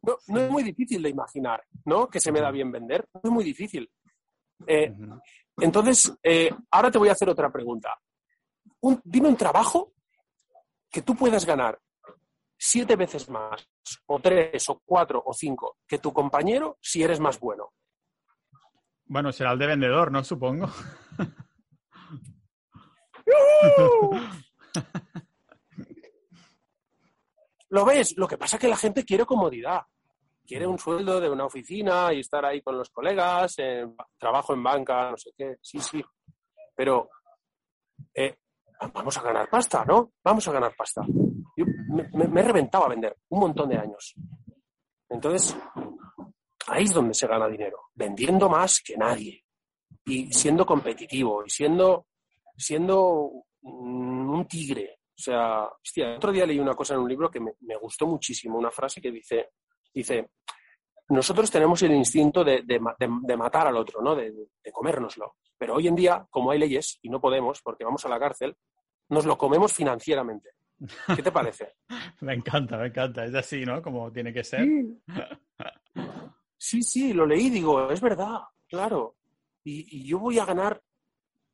No, 0.01 0.17
es 0.35 0.49
muy 0.49 0.63
difícil 0.63 1.01
de 1.01 1.09
imaginar, 1.09 1.63
¿no? 1.85 2.07
Que 2.07 2.19
se 2.19 2.31
me 2.31 2.41
da 2.41 2.51
bien 2.51 2.71
vender. 2.71 3.07
No 3.13 3.21
es 3.23 3.31
muy 3.31 3.43
difícil. 3.43 3.89
Eh, 4.67 4.93
entonces, 5.57 6.13
eh, 6.21 6.49
ahora 6.71 6.91
te 6.91 6.97
voy 6.97 7.09
a 7.09 7.13
hacer 7.13 7.29
otra 7.29 7.51
pregunta. 7.51 7.97
dime 9.03 9.29
un 9.29 9.37
trabajo 9.37 9.93
que 10.91 11.01
tú 11.01 11.15
puedas 11.15 11.45
ganar 11.45 11.79
siete 12.57 12.95
veces 12.95 13.29
más, 13.29 13.67
o 14.05 14.19
tres, 14.19 14.69
o 14.69 14.81
cuatro, 14.85 15.21
o 15.25 15.33
cinco, 15.33 15.77
que 15.87 15.99
tu 15.99 16.13
compañero 16.13 16.77
si 16.81 17.03
eres 17.03 17.19
más 17.19 17.39
bueno. 17.39 17.73
Bueno, 19.05 19.31
será 19.31 19.51
el 19.51 19.59
de 19.59 19.67
vendedor, 19.67 20.11
¿no? 20.11 20.23
Supongo. 20.23 20.69
¿Lo 27.69 27.85
ves? 27.85 28.15
Lo 28.17 28.27
que 28.27 28.37
pasa 28.37 28.57
es 28.57 28.61
que 28.61 28.67
la 28.67 28.77
gente 28.77 29.03
quiere 29.03 29.25
comodidad. 29.25 29.81
Quiere 30.45 30.67
un 30.67 30.77
sueldo 30.77 31.19
de 31.19 31.29
una 31.29 31.45
oficina 31.45 32.13
y 32.13 32.19
estar 32.19 32.45
ahí 32.45 32.61
con 32.61 32.77
los 32.77 32.89
colegas, 32.89 33.55
trabajo 34.17 34.53
en 34.53 34.61
banca, 34.61 35.09
no 35.09 35.17
sé 35.17 35.31
qué. 35.35 35.57
Sí, 35.61 35.79
sí. 35.79 36.03
Pero 36.75 37.09
eh, 38.13 38.37
vamos 38.93 39.17
a 39.17 39.21
ganar 39.21 39.49
pasta, 39.49 39.85
¿no? 39.85 40.11
Vamos 40.23 40.47
a 40.47 40.51
ganar 40.51 40.75
pasta. 40.75 41.01
Yo 41.55 41.65
me, 41.89 42.27
me, 42.27 42.41
he 42.41 42.43
reventado 42.43 42.85
a 42.85 42.89
vender 42.89 43.17
un 43.29 43.39
montón 43.39 43.69
de 43.69 43.77
años. 43.77 44.13
Entonces, 45.09 45.55
ahí 46.67 46.83
es 46.83 46.93
donde 46.93 47.13
se 47.13 47.27
gana 47.27 47.47
dinero, 47.47 47.89
vendiendo 47.93 48.49
más 48.49 48.81
que 48.81 48.97
nadie 48.97 49.43
y 50.05 50.31
siendo 50.33 50.65
competitivo 50.65 51.45
y 51.45 51.49
siendo 51.49 52.07
siendo 52.57 53.45
un 53.61 54.45
tigre. 54.47 54.99
O 55.15 55.21
sea, 55.21 55.65
hostia, 55.65 56.15
otro 56.15 56.31
día 56.31 56.45
leí 56.45 56.59
una 56.59 56.73
cosa 56.73 56.95
en 56.95 57.01
un 57.01 57.09
libro 57.09 57.29
que 57.29 57.39
me, 57.39 57.53
gustó 57.79 58.07
muchísimo, 58.07 58.57
una 58.57 58.71
frase 58.71 58.99
que 58.99 59.11
dice, 59.11 59.51
dice, 59.93 60.31
nosotros 61.09 61.51
tenemos 61.51 61.81
el 61.83 61.91
instinto 61.91 62.43
de, 62.43 62.63
matar 63.37 63.67
al 63.67 63.77
otro, 63.77 64.01
¿no? 64.01 64.15
De, 64.15 64.33
comérnoslo. 64.71 65.35
Pero 65.57 65.75
hoy 65.75 65.87
en 65.87 65.95
día, 65.95 66.25
como 66.29 66.51
hay 66.51 66.59
leyes 66.59 66.99
y 67.03 67.09
no 67.09 67.21
podemos, 67.21 67.61
porque 67.61 67.85
vamos 67.85 68.03
a 68.05 68.09
la 68.09 68.19
cárcel, 68.19 68.55
nos 69.09 69.25
lo 69.25 69.37
comemos 69.37 69.71
financieramente. 69.71 70.49
¿Qué 71.15 71.21
te 71.21 71.31
parece? 71.31 71.75
me 72.21 72.33
encanta, 72.33 72.77
me 72.77 72.87
encanta. 72.87 73.23
Es 73.23 73.35
así, 73.35 73.63
¿no? 73.63 73.81
Como 73.81 74.11
tiene 74.11 74.33
que 74.33 74.43
ser. 74.43 74.67
Sí, 76.57 76.81
sí, 76.83 77.13
lo 77.13 77.27
leí, 77.27 77.49
digo, 77.51 77.91
es 77.91 78.01
verdad, 78.01 78.39
claro. 78.67 79.15
y, 79.63 80.05
yo 80.05 80.19
voy 80.19 80.39
a 80.39 80.45
ganar 80.45 80.81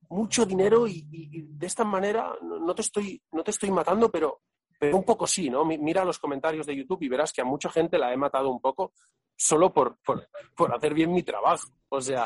mucho 0.09 0.45
dinero 0.45 0.87
y, 0.87 1.05
de 1.09 1.67
esta 1.67 1.83
manera 1.83 2.33
no 2.41 2.73
te 2.73 2.81
estoy, 2.81 3.21
no 3.31 3.43
te 3.43 3.51
estoy 3.51 3.71
matando, 3.71 4.09
pero, 4.09 4.41
pero 4.79 4.97
un 4.97 5.03
poco 5.03 5.27
sí, 5.27 5.49
¿no? 5.49 5.63
Mira 5.65 6.03
los 6.03 6.19
comentarios 6.19 6.65
de 6.65 6.75
YouTube 6.75 7.03
y 7.03 7.09
verás 7.09 7.31
que 7.31 7.41
a 7.41 7.45
mucha 7.45 7.69
gente 7.69 7.97
la 7.97 8.11
he 8.11 8.17
matado 8.17 8.49
un 8.49 8.59
poco 8.59 8.93
solo 9.35 9.71
por, 9.71 9.97
por, 10.03 10.75
hacer 10.75 10.93
bien 10.93 11.13
mi 11.13 11.23
trabajo. 11.23 11.69
O 11.89 12.01
sea, 12.01 12.25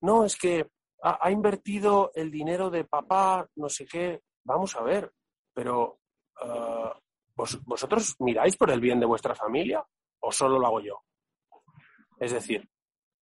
no, 0.00 0.24
es 0.24 0.36
que 0.36 0.70
ha, 1.02 1.30
invertido 1.30 2.10
el 2.14 2.30
dinero 2.30 2.70
de 2.70 2.84
papá, 2.84 3.48
no 3.56 3.68
sé 3.68 3.86
qué, 3.86 4.22
vamos 4.44 4.74
a 4.76 4.82
ver, 4.82 5.12
pero 5.52 5.98
ah, 6.40 6.98
¿vosotros 7.34 8.14
miráis 8.20 8.56
por 8.56 8.70
el 8.70 8.80
bien 8.80 9.00
de 9.00 9.06
vuestra 9.06 9.34
familia 9.34 9.84
o 10.20 10.30
solo 10.32 10.58
lo 10.58 10.66
hago 10.66 10.80
yo? 10.80 11.02
Es 12.18 12.32
decir, 12.32 12.68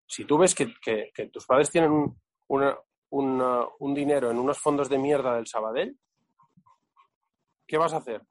si 0.07 0.25
tú 0.25 0.39
ves 0.39 0.55
que, 0.55 0.75
que 0.81 1.27
tus 1.29 1.47
padres 1.47 1.71
tienen 1.71 2.15
una, 2.49 2.77
un 3.11 3.95
dinero 3.95 4.31
en 4.31 4.39
unos 4.39 4.59
fondos 4.59 4.89
de 4.89 4.99
mierda 4.99 5.35
del 5.37 5.47
Sabadell, 5.47 5.97
¿qué 7.67 7.79
vas 7.79 7.93
a 7.93 7.99
hacer? 7.99 8.23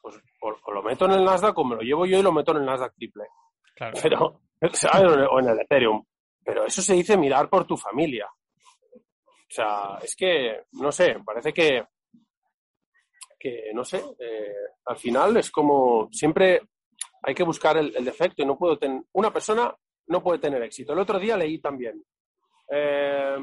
Pues 0.00 0.16
o, 0.40 0.72
lo 0.72 0.82
meto 0.82 1.06
en 1.06 1.12
el 1.12 1.24
Nasdaq 1.24 1.56
o 1.58 1.64
me 1.64 1.76
lo 1.76 1.82
llevo 1.82 2.06
yo 2.06 2.18
y 2.18 2.22
lo 2.22 2.32
meto 2.32 2.52
en 2.52 2.58
el 2.58 2.66
Nasdaq 2.66 2.94
triple. 2.94 3.24
Claro. 3.74 3.98
Pero, 4.02 4.40
O 5.30 5.40
en 5.40 5.48
el 5.48 5.60
Ethereum. 5.60 6.04
Pero 6.42 6.64
eso 6.64 6.82
se 6.82 6.94
dice 6.94 7.16
mirar 7.16 7.48
por 7.48 7.66
tu 7.66 7.76
familia. 7.76 8.26
O 8.26 9.50
sea, 9.54 9.98
es 10.02 10.14
que, 10.16 10.64
no 10.72 10.90
sé, 10.90 11.16
parece 11.24 11.52
que, 11.52 11.84
que 13.38 13.70
no 13.72 13.84
sé, 13.84 13.98
eh, 14.18 14.54
al 14.86 14.96
final 14.96 15.36
es 15.36 15.50
como 15.50 16.08
siempre 16.10 16.60
hay 17.22 17.34
que 17.34 17.44
buscar 17.44 17.76
el, 17.76 17.94
el 17.96 18.04
defecto 18.04 18.42
y 18.42 18.46
no 18.46 18.58
puedo 18.58 18.78
tener, 18.78 19.02
una 19.12 19.32
persona 19.32 19.74
no 20.08 20.22
puede 20.22 20.38
tener 20.38 20.62
éxito. 20.62 20.92
El 20.92 20.98
otro 20.98 21.18
día 21.18 21.36
leí 21.36 21.60
también, 21.60 22.02
eh, 22.74 23.36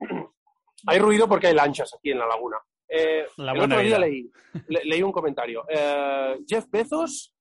hay 0.86 0.98
ruido 0.98 1.28
porque 1.28 1.48
hay 1.48 1.54
lanchas 1.54 1.94
aquí 1.94 2.10
en 2.10 2.18
la 2.18 2.26
laguna. 2.26 2.58
Eh, 2.88 3.26
el 3.38 3.60
otro 3.60 3.78
día 3.78 3.98
leí, 3.98 4.30
leí, 4.68 5.02
un 5.02 5.12
comentario. 5.12 5.64
Eh, 5.68 6.40
Jeff 6.46 6.66
Bezos 6.68 7.34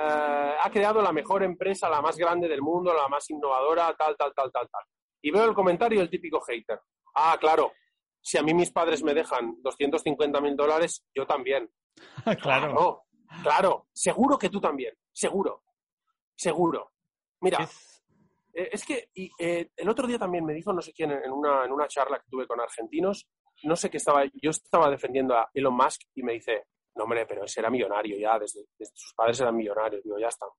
ha 0.00 0.70
creado 0.72 1.02
la 1.02 1.12
mejor 1.12 1.42
empresa, 1.42 1.88
la 1.90 2.00
más 2.00 2.16
grande 2.16 2.48
del 2.48 2.62
mundo, 2.62 2.94
la 2.94 3.08
más 3.08 3.28
innovadora, 3.30 3.94
tal, 3.96 4.16
tal, 4.16 4.32
tal, 4.34 4.50
tal, 4.52 4.68
tal. 4.70 4.82
Y 5.20 5.32
veo 5.32 5.44
el 5.44 5.54
comentario 5.54 5.98
del 5.98 6.08
típico 6.08 6.40
hater. 6.40 6.80
Ah, 7.16 7.36
claro, 7.40 7.72
si 8.20 8.38
a 8.38 8.42
mí 8.42 8.54
mis 8.54 8.70
padres 8.70 9.02
me 9.02 9.14
dejan 9.14 9.56
250 9.62 10.40
mil 10.40 10.56
dólares, 10.56 11.04
yo 11.14 11.26
también. 11.26 11.70
claro. 12.40 13.04
claro. 13.42 13.88
Seguro 13.92 14.38
que 14.38 14.50
tú 14.50 14.60
también. 14.60 14.94
seguro, 15.12 15.64
seguro. 16.36 16.92
Mira, 17.40 17.58
Es- 17.64 17.97
es 18.72 18.84
que 18.84 19.10
y, 19.14 19.30
eh, 19.38 19.70
el 19.76 19.88
otro 19.88 20.06
día 20.06 20.18
también 20.18 20.44
me 20.44 20.54
dijo 20.54 20.72
no 20.72 20.82
sé 20.82 20.92
quién 20.92 21.12
en 21.12 21.30
una, 21.30 21.64
en 21.64 21.72
una 21.72 21.86
charla 21.86 22.18
que 22.18 22.28
tuve 22.28 22.46
con 22.46 22.60
argentinos, 22.60 23.28
no 23.64 23.76
sé 23.76 23.90
qué 23.90 23.96
estaba, 23.96 24.24
yo 24.24 24.50
estaba 24.50 24.90
defendiendo 24.90 25.34
a 25.34 25.50
Elon 25.52 25.74
Musk 25.74 26.02
y 26.14 26.22
me 26.22 26.34
dice, 26.34 26.66
no 26.94 27.04
hombre, 27.04 27.26
pero 27.26 27.44
ese 27.44 27.60
era 27.60 27.70
millonario 27.70 28.18
ya, 28.18 28.38
desde, 28.38 28.66
sus 28.94 29.14
padres 29.14 29.40
eran 29.40 29.56
millonarios, 29.56 30.02
digo, 30.02 30.18
ya 30.18 30.28
estamos. 30.28 30.56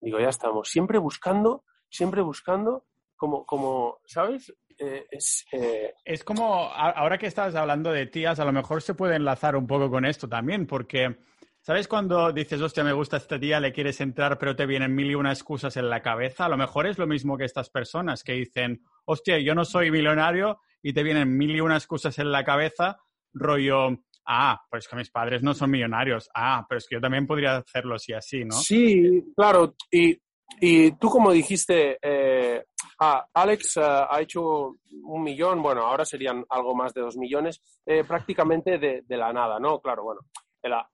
Digo, 0.00 0.18
ya 0.18 0.28
estamos. 0.28 0.68
Siempre 0.68 0.98
buscando, 0.98 1.64
siempre 1.88 2.22
buscando, 2.22 2.86
como, 3.16 3.44
como 3.44 4.00
¿sabes? 4.06 4.52
Eh, 4.78 5.06
es, 5.10 5.44
eh, 5.52 5.94
Es 6.04 6.24
como, 6.24 6.64
ahora 6.72 7.18
que 7.18 7.26
estás 7.26 7.54
hablando 7.54 7.92
de 7.92 8.06
tías, 8.06 8.40
a 8.40 8.44
lo 8.44 8.52
mejor 8.52 8.80
se 8.80 8.94
puede 8.94 9.16
enlazar 9.16 9.56
un 9.56 9.66
poco 9.66 9.90
con 9.90 10.06
esto 10.06 10.28
también, 10.28 10.66
porque, 10.66 11.18
¿sabes 11.60 11.88
cuando 11.88 12.32
dices, 12.32 12.60
hostia, 12.60 12.84
me 12.84 12.92
gusta 12.92 13.16
esta 13.18 13.38
tía, 13.38 13.60
le 13.60 13.72
quieres 13.72 14.00
entrar, 14.00 14.38
pero 14.38 14.56
te 14.56 14.66
vienen 14.66 14.94
mil 14.94 15.10
y 15.10 15.14
una 15.14 15.32
excusas 15.32 15.76
en 15.76 15.88
la 15.90 16.02
cabeza? 16.02 16.46
A 16.46 16.48
lo 16.48 16.56
mejor 16.56 16.86
es 16.86 16.98
lo 16.98 17.06
mismo 17.06 17.36
que 17.36 17.44
estas 17.44 17.70
personas 17.70 18.22
que 18.24 18.32
dicen, 18.32 18.82
hostia, 19.04 19.38
yo 19.38 19.54
no 19.54 19.64
soy 19.64 19.90
millonario 19.90 20.60
y 20.82 20.92
te 20.92 21.02
vienen 21.02 21.36
mil 21.36 21.54
y 21.54 21.60
una 21.60 21.76
excusas 21.76 22.18
en 22.18 22.32
la 22.32 22.44
cabeza, 22.44 22.98
rollo, 23.32 23.98
ah, 24.26 24.60
pues 24.70 24.88
que 24.88 24.96
mis 24.96 25.10
padres 25.10 25.42
no 25.42 25.54
son 25.54 25.70
millonarios, 25.70 26.28
ah, 26.34 26.64
pero 26.68 26.78
es 26.78 26.86
que 26.88 26.96
yo 26.96 27.00
también 27.00 27.26
podría 27.26 27.56
hacerlo 27.58 27.94
así, 27.96 28.12
así, 28.12 28.44
¿no? 28.44 28.56
Sí, 28.56 29.32
claro. 29.36 29.74
Y, 29.90 30.18
y 30.60 30.92
tú 30.92 31.08
como 31.10 31.30
dijiste, 31.30 31.98
eh, 32.02 32.64
ah, 33.00 33.26
Alex 33.34 33.76
eh, 33.76 33.82
ha 33.82 34.20
hecho 34.20 34.76
un 35.04 35.22
millón, 35.22 35.62
bueno, 35.62 35.82
ahora 35.82 36.04
serían 36.04 36.44
algo 36.48 36.74
más 36.74 36.92
de 36.94 37.02
dos 37.02 37.16
millones, 37.16 37.62
eh, 37.86 38.02
prácticamente 38.04 38.78
de, 38.78 39.02
de 39.06 39.16
la 39.16 39.32
nada, 39.32 39.58
¿no? 39.60 39.80
Claro, 39.80 40.02
bueno, 40.04 40.20
la- 40.62 40.88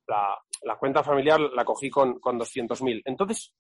la 0.63 0.77
cuenta 0.77 1.03
familiar 1.03 1.41
la 1.41 1.65
cogí 1.65 1.91
con, 1.91 2.19
con 2.19 2.39
200.000. 2.39 3.03
Entonces, 3.05 3.55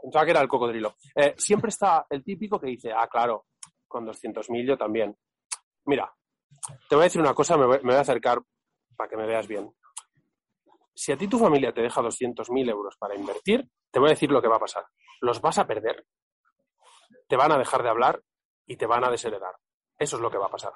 pensaba 0.00 0.24
que 0.24 0.30
era 0.30 0.40
el 0.40 0.48
cocodrilo. 0.48 0.96
Eh, 1.14 1.34
siempre 1.36 1.70
está 1.70 2.06
el 2.10 2.22
típico 2.22 2.58
que 2.58 2.66
dice, 2.68 2.92
ah, 2.92 3.08
claro, 3.08 3.46
con 3.86 4.06
200.000 4.06 4.66
yo 4.66 4.76
también. 4.76 5.16
Mira, 5.86 6.12
te 6.88 6.96
voy 6.96 7.02
a 7.02 7.04
decir 7.04 7.20
una 7.20 7.34
cosa, 7.34 7.56
me 7.56 7.66
voy, 7.66 7.78
me 7.78 7.92
voy 7.92 7.96
a 7.96 8.00
acercar 8.00 8.40
para 8.96 9.08
que 9.08 9.16
me 9.16 9.26
veas 9.26 9.46
bien. 9.46 9.72
Si 10.94 11.10
a 11.10 11.16
ti 11.16 11.26
tu 11.26 11.38
familia 11.38 11.72
te 11.72 11.82
deja 11.82 12.00
200.000 12.00 12.70
euros 12.70 12.96
para 12.98 13.14
invertir, 13.14 13.68
te 13.90 13.98
voy 13.98 14.08
a 14.08 14.12
decir 14.12 14.30
lo 14.30 14.42
que 14.42 14.48
va 14.48 14.56
a 14.56 14.60
pasar. 14.60 14.84
Los 15.20 15.40
vas 15.40 15.58
a 15.58 15.66
perder, 15.66 16.04
te 17.28 17.36
van 17.36 17.52
a 17.52 17.58
dejar 17.58 17.82
de 17.82 17.88
hablar 17.88 18.22
y 18.66 18.76
te 18.76 18.86
van 18.86 19.04
a 19.04 19.10
desheredar. 19.10 19.54
Eso 19.98 20.16
es 20.16 20.22
lo 20.22 20.30
que 20.30 20.38
va 20.38 20.46
a 20.46 20.50
pasar. 20.50 20.72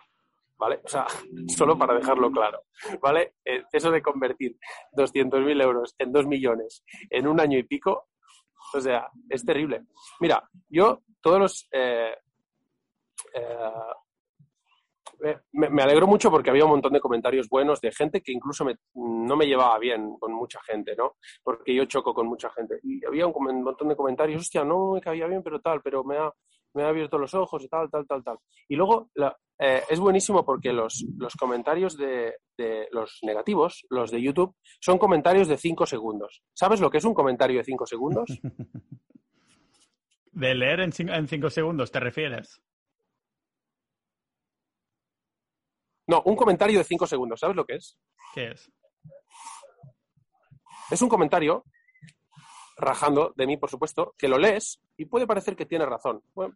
¿Vale? 0.59 0.81
O 0.85 0.89
sea, 0.89 1.07
solo 1.49 1.79
para 1.79 1.95
dejarlo 1.95 2.31
claro. 2.31 2.63
¿Vale? 3.01 3.35
Eh, 3.45 3.63
Eso 3.73 3.91
de 3.91 4.03
convertir 4.03 4.57
200.000 4.97 5.63
euros 5.63 5.95
en 5.99 6.13
2 6.13 6.27
millones 6.27 6.85
en 7.11 7.27
un 7.27 7.41
año 7.41 7.59
y 7.59 7.65
pico, 7.65 8.09
o 8.73 8.81
sea, 8.81 9.09
es 9.29 9.45
terrible. 9.45 9.85
Mira, 10.21 10.49
yo 10.69 11.03
todos 11.21 11.39
los... 11.39 11.69
eh, 11.73 12.15
eh, 13.35 13.71
me, 15.53 15.83
alegro 15.83 16.07
mucho 16.07 16.31
porque 16.31 16.51
había 16.51 16.65
un 16.65 16.71
montón 16.71 16.93
de 16.93 17.01
comentarios 17.01 17.49
buenos 17.49 17.81
de 17.81 17.93
gente 17.93 18.21
que 18.21 18.33
incluso 18.33 18.67
no 18.95 19.37
me 19.37 19.47
llevaba 19.47 19.79
bien 19.79 20.17
con 20.19 20.33
mucha 20.33 20.61
gente, 20.63 20.95
¿no? 20.97 21.17
Porque 21.43 21.75
yo 21.75 21.85
choco 21.87 22.13
con 22.13 22.27
mucha 22.27 22.51
gente. 22.51 22.79
Y 22.83 23.05
había 23.05 23.27
un 23.27 23.63
montón 23.63 23.89
de 23.89 23.97
comentarios, 23.97 24.43
hostia, 24.43 24.65
no 24.65 24.93
me 24.93 25.01
caía 25.01 25.27
bien, 25.27 25.43
pero 25.43 25.61
tal, 25.61 25.81
pero 25.83 26.05
me 26.05 26.19
ha, 26.19 26.31
me 26.77 26.85
ha 26.85 26.89
abierto 26.89 27.19
los 27.19 27.35
ojos 27.35 27.63
y 27.65 27.69
tal, 27.69 27.91
tal, 27.91 28.07
tal, 28.07 28.23
tal. 28.23 28.39
Y 28.69 28.77
luego 28.77 29.11
la- 29.15 29.37
eh, 29.59 29.83
es 29.89 29.99
buenísimo 29.99 30.45
porque 30.45 30.73
los, 30.73 31.05
los 31.17 31.35
comentarios 31.35 31.97
de, 31.97 32.35
de 32.59 32.89
los 32.93 33.19
negativos, 33.23 33.87
los 33.89 34.11
de 34.11 34.21
YouTube, 34.23 34.55
son 34.81 34.99
comentarios 34.99 35.49
de 35.49 35.57
5 35.57 35.87
segundos. 35.87 36.43
¿Sabes 36.53 36.79
lo 36.81 36.91
que 36.91 36.99
es 36.99 37.05
un 37.05 37.15
comentario 37.15 37.59
de 37.59 37.65
5 37.65 37.87
segundos? 37.87 38.29
De 40.33 40.55
leer 40.55 40.81
en, 40.81 40.93
cin- 40.93 41.11
en 41.17 41.27
cinco 41.27 41.49
segundos, 41.49 41.91
¿te 41.91 41.99
refieres? 41.99 42.61
No, 46.07 46.23
un 46.27 46.37
comentario 46.37 46.79
de 46.79 46.85
5 46.85 47.07
segundos. 47.07 47.41
¿Sabes 47.41 47.57
lo 47.57 47.65
que 47.65 47.77
es? 47.77 47.99
¿Qué 48.35 48.51
es? 48.53 48.71
Es 50.91 51.01
un 51.03 51.09
comentario 51.09 51.65
rajando 52.77 53.33
de 53.37 53.47
mí, 53.47 53.57
por 53.57 53.71
supuesto, 53.71 54.15
que 54.19 54.29
lo 54.29 54.39
lees 54.39 54.81
y 54.97 55.07
puede 55.07 55.27
parecer 55.27 55.57
que 55.57 55.67
tiene 55.67 55.87
razón. 55.87 56.23
Bueno, 56.35 56.55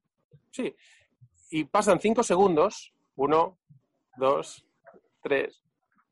sí. 0.51 0.75
Y 1.51 1.65
pasan 1.65 2.01
cinco 2.01 2.23
segundos, 2.23 2.93
uno, 3.17 3.59
dos, 4.17 4.65
tres, 5.23 5.63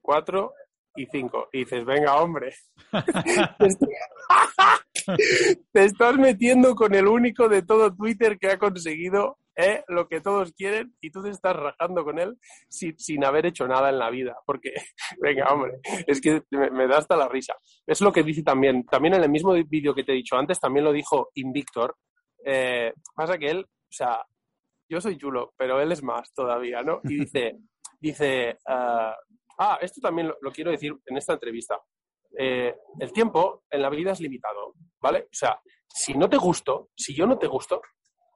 cuatro 0.02 0.52
y 0.96 1.06
cinco. 1.06 1.48
Y 1.52 1.60
dices, 1.60 1.84
venga, 1.84 2.16
hombre. 2.16 2.54
Te 3.58 3.66
est- 3.66 3.82
Te 5.72 5.84
estás 5.84 6.16
metiendo 6.16 6.74
con 6.74 6.94
el 6.94 7.06
único 7.06 7.48
de 7.48 7.62
todo 7.62 7.94
Twitter 7.94 8.38
que 8.38 8.48
ha 8.50 8.58
conseguido 8.58 9.38
¿eh? 9.58 9.82
lo 9.88 10.08
que 10.08 10.20
todos 10.20 10.52
quieren 10.52 10.94
y 11.00 11.10
tú 11.10 11.22
te 11.22 11.30
estás 11.30 11.54
rajando 11.54 12.04
con 12.04 12.18
él 12.18 12.38
sin, 12.68 12.98
sin 12.98 13.24
haber 13.24 13.46
hecho 13.46 13.66
nada 13.66 13.90
en 13.90 13.98
la 13.98 14.08
vida. 14.08 14.36
Porque, 14.46 14.72
venga, 15.20 15.52
hombre, 15.52 15.80
es 16.06 16.20
que 16.20 16.42
me, 16.50 16.70
me 16.70 16.86
da 16.86 16.98
hasta 16.98 17.16
la 17.16 17.28
risa. 17.28 17.54
Es 17.86 18.00
lo 18.00 18.12
que 18.12 18.22
dice 18.22 18.42
también, 18.42 18.86
también 18.86 19.14
en 19.14 19.24
el 19.24 19.30
mismo 19.30 19.52
vídeo 19.52 19.94
que 19.94 20.04
te 20.04 20.12
he 20.12 20.16
dicho 20.16 20.36
antes, 20.36 20.60
también 20.60 20.84
lo 20.84 20.92
dijo 20.92 21.30
Invictor. 21.34 21.96
Eh, 22.44 22.92
pasa 23.14 23.36
que 23.36 23.50
él, 23.50 23.64
o 23.66 23.90
sea, 23.92 24.24
yo 24.88 25.00
soy 25.00 25.18
chulo, 25.18 25.52
pero 25.56 25.80
él 25.80 25.92
es 25.92 26.02
más 26.02 26.32
todavía, 26.32 26.82
¿no? 26.82 27.00
Y 27.04 27.20
dice, 27.20 27.58
dice, 28.00 28.58
ah, 28.66 29.14
ah, 29.58 29.78
esto 29.82 30.00
también 30.00 30.28
lo, 30.28 30.38
lo 30.40 30.52
quiero 30.52 30.70
decir 30.70 30.96
en 31.04 31.16
esta 31.16 31.34
entrevista. 31.34 31.78
Eh, 32.38 32.74
el 33.00 33.12
tiempo 33.12 33.64
en 33.70 33.82
la 33.82 33.90
vida 33.90 34.12
es 34.12 34.20
limitado, 34.20 34.74
¿vale? 35.00 35.24
O 35.24 35.34
sea, 35.34 35.60
si 35.88 36.14
no 36.14 36.28
te 36.28 36.36
gusto, 36.36 36.90
si 36.94 37.14
yo 37.14 37.26
no 37.26 37.38
te 37.38 37.48
gusto, 37.48 37.80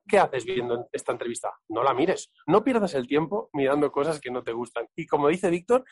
¿qué 0.09 0.19
haces 0.19 0.45
viendo 0.45 0.88
esta 0.93 1.12
entrevista? 1.12 1.53
No 1.69 1.83
la 1.83 1.95
mires. 1.95 2.31
No 2.47 2.62
pierdas 2.62 2.95
el 2.95 3.07
tiempo 3.07 3.51
mirando 3.53 3.91
cosas 3.91 4.21
que 4.21 4.31
no 4.31 4.43
te 4.43 4.53
gustan. 4.53 4.87
Y 4.97 5.07
como 5.07 5.29
dice 5.29 5.51
Víctor, 5.51 5.85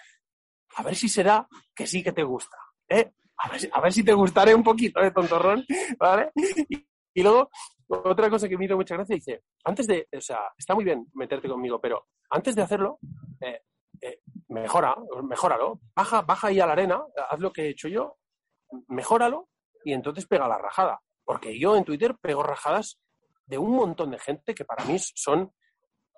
a 0.77 0.83
ver 0.83 0.95
si 0.95 1.09
será 1.09 1.49
que 1.75 1.87
sí 1.87 2.03
que 2.03 2.13
te 2.13 2.23
gusta. 2.23 2.57
¿eh? 2.89 3.13
A, 3.39 3.81
ver, 3.81 3.93
si- 3.93 4.05
te 4.05 4.13
gustaré 4.13 4.55
un 4.55 4.63
poquito, 4.63 5.01
¿eh, 5.01 5.11
tontorrón? 5.11 5.65
¿Vale? 5.99 6.31
Y, 6.69 6.87
y 7.15 7.23
luego, 7.23 7.51
otra 7.89 8.29
cosa 8.31 8.49
que 8.49 8.57
me 8.59 8.67
hizo 8.67 8.77
mucha 8.77 8.95
gracia, 8.95 9.17
dice, 9.17 9.43
antes 9.65 9.87
de, 9.87 10.07
o 10.17 10.21
sea, 10.21 10.41
está 10.57 10.75
muy 10.75 10.85
bien 10.85 11.07
meterte 11.15 11.49
conmigo, 11.49 11.81
pero 11.81 12.07
antes 12.31 12.55
de 12.55 12.63
hacerlo, 12.63 12.99
eh, 13.41 13.63
eh, 14.03 14.21
mejora, 14.49 14.95
mejóralo, 15.25 15.81
baja, 15.95 16.23
baja 16.23 16.49
ahí 16.49 16.61
a 16.61 16.67
la 16.67 16.73
arena, 16.73 17.03
haz 17.31 17.41
lo 17.41 17.53
que 17.53 17.63
he 17.63 17.69
hecho 17.71 17.89
yo, 17.89 18.19
mejóralo 18.89 19.49
y 19.85 19.93
entonces 19.93 20.27
pega 20.27 20.47
la 20.47 20.59
rajada. 20.59 21.01
Porque 21.25 21.59
yo 21.59 21.77
en 21.77 21.85
Twitter 21.85 22.17
pego 22.21 22.43
rajadas 22.43 23.01
de 23.51 23.59
un 23.59 23.73
montón 23.73 24.13
de 24.13 24.19
gente 24.19 24.55
que 24.55 24.65
para 24.65 24.85
mí 24.85 24.97
son 24.99 25.53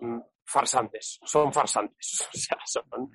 mm, 0.00 0.20
farsantes, 0.44 1.18
son 1.24 1.50
farsantes, 1.50 2.28
o 2.34 2.38
sea, 2.38 2.58
son, 2.66 3.10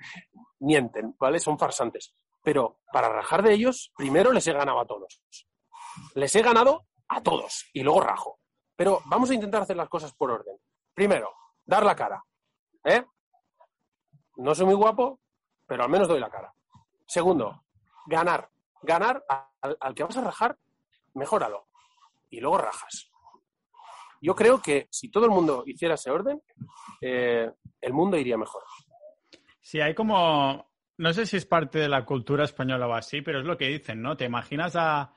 mienten, 0.59 1.15
¿vale? 1.19 1.39
Son 1.39 1.57
farsantes. 1.57 2.15
Pero 2.43 2.79
para 2.91 3.09
rajar 3.09 3.43
de 3.43 3.53
ellos, 3.53 3.91
primero 3.95 4.31
les 4.31 4.47
he 4.47 4.53
ganado 4.53 4.79
a 4.79 4.87
todos. 4.87 5.21
Les 6.15 6.35
he 6.35 6.41
ganado 6.41 6.87
a 7.09 7.21
todos 7.21 7.69
y 7.73 7.83
luego 7.83 8.01
rajo. 8.01 8.39
Pero 8.75 9.01
vamos 9.05 9.29
a 9.29 9.35
intentar 9.35 9.61
hacer 9.61 9.77
las 9.77 9.89
cosas 9.89 10.13
por 10.13 10.31
orden. 10.31 10.57
Primero, 10.93 11.31
dar 11.63 11.85
la 11.85 11.95
cara. 11.95 12.23
¿eh? 12.85 13.05
No 14.37 14.55
soy 14.55 14.65
muy 14.65 14.75
guapo, 14.75 15.19
pero 15.67 15.83
al 15.83 15.89
menos 15.89 16.07
doy 16.07 16.19
la 16.19 16.29
cara. 16.29 16.51
Segundo, 17.05 17.65
ganar. 18.07 18.49
Ganar 18.81 19.23
al, 19.61 19.77
al 19.79 19.93
que 19.93 20.03
vas 20.03 20.17
a 20.17 20.21
rajar, 20.21 20.57
mejóralo. 21.13 21.67
Y 22.29 22.39
luego 22.39 22.57
rajas. 22.57 23.11
Yo 24.21 24.35
creo 24.35 24.61
que 24.61 24.87
si 24.91 25.09
todo 25.09 25.25
el 25.25 25.31
mundo 25.31 25.63
hiciera 25.65 25.95
ese 25.95 26.09
orden, 26.11 26.41
eh, 27.01 27.51
el 27.81 27.93
mundo 27.93 28.17
iría 28.17 28.37
mejor. 28.37 28.63
Sí, 29.61 29.79
hay 29.81 29.93
como, 29.93 30.71
no 30.97 31.13
sé 31.13 31.25
si 31.25 31.37
es 31.37 31.45
parte 31.45 31.79
de 31.79 31.89
la 31.89 32.05
cultura 32.05 32.45
española 32.45 32.87
o 32.87 32.93
así, 32.93 33.21
pero 33.21 33.39
es 33.39 33.45
lo 33.45 33.57
que 33.57 33.67
dicen, 33.67 34.01
¿no? 34.01 34.15
Te 34.15 34.25
imaginas 34.25 34.75
a 34.75 35.13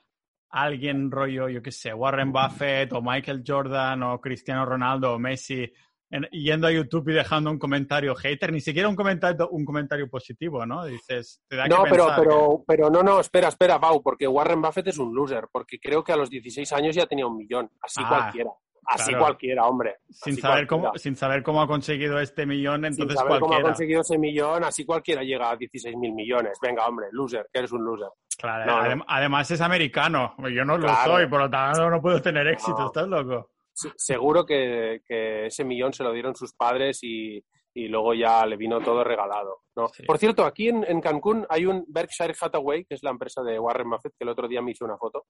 alguien 0.50 1.10
rollo, 1.10 1.48
yo 1.48 1.62
qué 1.62 1.70
sé, 1.70 1.94
Warren 1.94 2.32
Buffett 2.32 2.92
o 2.92 3.00
Michael 3.00 3.44
Jordan 3.46 4.02
o 4.02 4.20
Cristiano 4.20 4.66
Ronaldo 4.66 5.14
o 5.14 5.18
Messi 5.18 5.70
en- 6.12 6.24
yendo 6.32 6.66
a 6.66 6.72
YouTube 6.72 7.10
y 7.10 7.14
dejando 7.14 7.52
un 7.52 7.58
comentario 7.60 8.16
hater, 8.16 8.52
ni 8.52 8.60
siquiera 8.60 8.88
un 8.88 8.96
comentario, 8.96 9.48
un 9.50 9.64
comentario 9.64 10.10
positivo, 10.10 10.66
¿no? 10.66 10.84
Dices, 10.84 11.40
te 11.46 11.54
da 11.54 11.68
No, 11.68 11.84
que 11.84 11.90
pero, 11.90 12.04
pensar 12.06 12.18
pero, 12.24 12.64
pero 12.66 12.90
no, 12.90 13.04
no, 13.04 13.20
espera, 13.20 13.46
espera, 13.46 13.78
Pau, 13.78 14.02
porque 14.02 14.26
Warren 14.26 14.60
Buffett 14.60 14.88
es 14.88 14.98
un 14.98 15.14
loser, 15.14 15.46
porque 15.52 15.78
creo 15.78 16.02
que 16.02 16.12
a 16.12 16.16
los 16.16 16.28
16 16.28 16.72
años 16.72 16.96
ya 16.96 17.06
tenía 17.06 17.28
un 17.28 17.36
millón. 17.36 17.70
Así 17.80 18.02
Ah, 18.04 18.08
cualquiera. 18.08 18.50
Así 18.86 19.10
claro. 19.10 19.24
cualquiera, 19.24 19.66
hombre. 19.66 19.96
sin 20.08 20.32
Así 20.32 20.40
saber, 20.42 20.66
cualquiera. 20.66 20.90
cómo, 20.90 20.98
sin 20.98 21.16
saber 21.16 21.42
cómo 21.42 21.62
ha 21.62 21.66
conseguido 21.66 22.18
este 22.20 22.46
millón, 22.46 22.76
Sin 22.82 22.86
entonces 22.86 23.16
saber 23.18 23.32
cómo 23.34 23.34
ha 23.34 23.38
cualquiera. 23.48 23.68
conseguido 23.68 24.00
ese 24.00 24.18
millón, 24.18 24.64
así 24.64 24.84
cualquiera 24.84 25.22
llega 25.22 25.50
a 25.50 25.56
16 25.56 25.96
mil 25.96 26.12
millones. 26.12 26.58
Venga, 26.62 26.86
hombre, 26.86 27.06
loser, 27.12 27.46
que 27.52 27.58
eres 27.60 27.72
un 27.72 27.84
loser. 27.84 28.08
Claro, 28.38 28.64
No, 28.66 28.82
no. 28.82 28.88
adem- 28.88 29.04
además 29.06 29.50
es 29.50 29.60
americano, 29.60 30.34
yo 30.50 30.64
no 30.64 30.78
lo 30.78 30.88
soy, 31.04 31.26
por 31.26 31.40
lo 31.40 31.50
tanto 31.50 31.88
no 31.90 32.00
puedo 32.00 32.20
tener 32.22 32.46
éxito, 32.48 32.78
No. 32.78 32.86
¿estás 32.86 33.06
loco? 33.06 33.50
Se- 33.72 33.92
Seguro 33.96 34.44
que, 34.44 35.02
que 35.06 35.46
ese 35.46 35.64
millón 35.64 35.92
se 35.92 36.02
lo 36.02 36.12
dieron 36.12 36.34
sus 36.34 36.52
padres 36.54 37.00
y, 37.02 37.42
y 37.74 37.88
luego 37.88 38.14
ya 38.14 38.44
le 38.46 38.56
vino 38.56 38.80
todo 38.80 39.04
regalado. 39.04 39.58
¿no? 39.76 39.88
Sí. 39.88 40.02
Por 40.04 40.18
cierto, 40.18 40.44
aquí 40.44 40.68
en, 40.68 40.84
en 40.88 41.00
Cancún 41.00 41.46
hay 41.48 41.66
un 41.66 41.84
Berkshire 41.88 42.34
Hathaway, 42.40 42.84
que 42.84 42.94
es 42.94 43.02
la 43.02 43.10
empresa 43.10 43.42
de 43.42 43.58
Warren 43.58 43.88
Buffett, 43.90 44.12
que 44.18 44.24
el 44.24 44.28
otro 44.30 44.48
día 44.48 44.60
me 44.62 44.72
hizo 44.72 44.84
una 44.84 44.96
foto. 44.98 45.26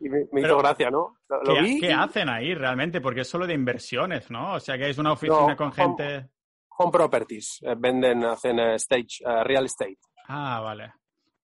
Y 0.00 0.08
me, 0.08 0.20
me 0.20 0.26
Pero, 0.32 0.46
hizo 0.48 0.58
gracia, 0.58 0.90
¿no? 0.90 1.16
Lo, 1.28 1.54
¿Qué, 1.54 1.60
vi. 1.60 1.80
qué 1.80 1.88
y- 1.90 1.92
hacen 1.92 2.28
ahí 2.30 2.54
realmente? 2.54 3.00
Porque 3.02 3.20
es 3.20 3.28
solo 3.28 3.46
de 3.46 3.52
inversiones, 3.54 4.30
¿no? 4.30 4.54
O 4.54 4.60
sea, 4.60 4.78
que 4.78 4.88
es 4.88 4.96
una 4.98 5.12
oficina 5.12 5.48
No, 5.48 5.56
con 5.56 5.68
home- 5.68 5.74
gente... 5.76 6.30
Home 6.78 6.90
Properties. 6.90 7.58
eh, 7.62 7.74
venden, 7.76 8.24
hacen 8.24 8.58
eh, 8.58 8.74
stage, 8.76 9.22
eh, 9.26 9.44
real 9.44 9.66
estate. 9.66 9.98
Ah, 10.26 10.60
vale. 10.60 10.94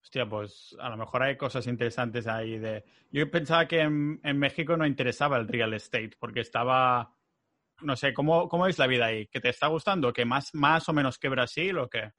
Hostia, 0.03 0.27
pues 0.27 0.75
a 0.81 0.89
lo 0.89 0.97
mejor 0.97 1.23
hay 1.23 1.37
cosas 1.37 1.67
interesantes 1.67 2.27
ahí 2.27 2.59
de... 2.59 2.83
Yo 3.11 3.31
pensaba 3.31 3.69
que 3.69 3.81
en, 3.81 4.19
en 4.25 4.39
México 4.39 4.75
no 4.79 4.87
interesaba 4.87 5.37
el 5.37 5.47
real 5.47 5.75
estate 5.75 6.13
porque 6.19 6.41
estaba... 6.41 7.15
No 7.83 7.97
sé, 7.97 8.13
¿cómo, 8.13 8.49
cómo 8.49 8.67
es 8.67 8.79
la 8.79 8.87
vida 8.87 9.07
ahí? 9.07 9.27
¿Que 9.29 9.41
te 9.41 9.51
está 9.51 9.69
gustando? 9.69 10.13
¿Que 10.13 10.25
más, 10.25 10.55
más 10.55 10.89
o 10.89 10.93
menos 10.93 11.19
que 11.19 11.29
Brasil 11.29 11.79
o 11.79 11.89
qué? 11.89 12.11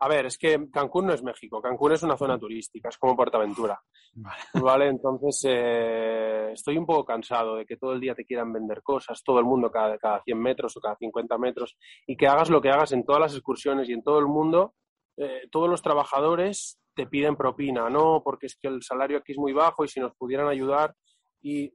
A 0.00 0.08
ver, 0.08 0.26
es 0.26 0.36
que 0.36 0.68
Cancún 0.70 1.06
no 1.06 1.14
es 1.14 1.22
México. 1.22 1.62
Cancún 1.62 1.92
es 1.92 2.02
una 2.02 2.16
zona 2.16 2.38
turística, 2.38 2.88
es 2.88 2.98
como 2.98 3.16
Portaventura. 3.16 3.80
Vale. 4.14 4.42
Vale, 4.54 4.88
entonces 4.88 5.44
eh, 5.48 6.50
estoy 6.52 6.76
un 6.76 6.86
poco 6.86 7.04
cansado 7.04 7.56
de 7.56 7.66
que 7.66 7.76
todo 7.76 7.92
el 7.92 8.00
día 8.00 8.14
te 8.14 8.24
quieran 8.24 8.52
vender 8.52 8.82
cosas, 8.82 9.22
todo 9.24 9.38
el 9.38 9.44
mundo 9.44 9.70
cada, 9.70 9.96
cada 9.98 10.22
100 10.22 10.38
metros 10.38 10.76
o 10.76 10.80
cada 10.80 10.96
50 10.96 11.38
metros, 11.38 11.76
y 12.06 12.16
que 12.16 12.26
hagas 12.26 12.50
lo 12.50 12.60
que 12.60 12.70
hagas 12.70 12.92
en 12.92 13.04
todas 13.04 13.20
las 13.20 13.34
excursiones 13.34 13.88
y 13.88 13.92
en 13.92 14.02
todo 14.02 14.18
el 14.18 14.26
mundo, 14.26 14.74
eh, 15.16 15.48
todos 15.50 15.68
los 15.68 15.82
trabajadores 15.82 16.78
te 16.94 17.06
piden 17.06 17.36
propina, 17.36 17.90
¿no? 17.90 18.22
Porque 18.22 18.46
es 18.46 18.56
que 18.56 18.68
el 18.68 18.82
salario 18.82 19.18
aquí 19.18 19.32
es 19.32 19.38
muy 19.38 19.52
bajo 19.52 19.84
y 19.84 19.88
si 19.88 20.00
nos 20.00 20.14
pudieran 20.14 20.48
ayudar. 20.48 20.94
Y 21.42 21.74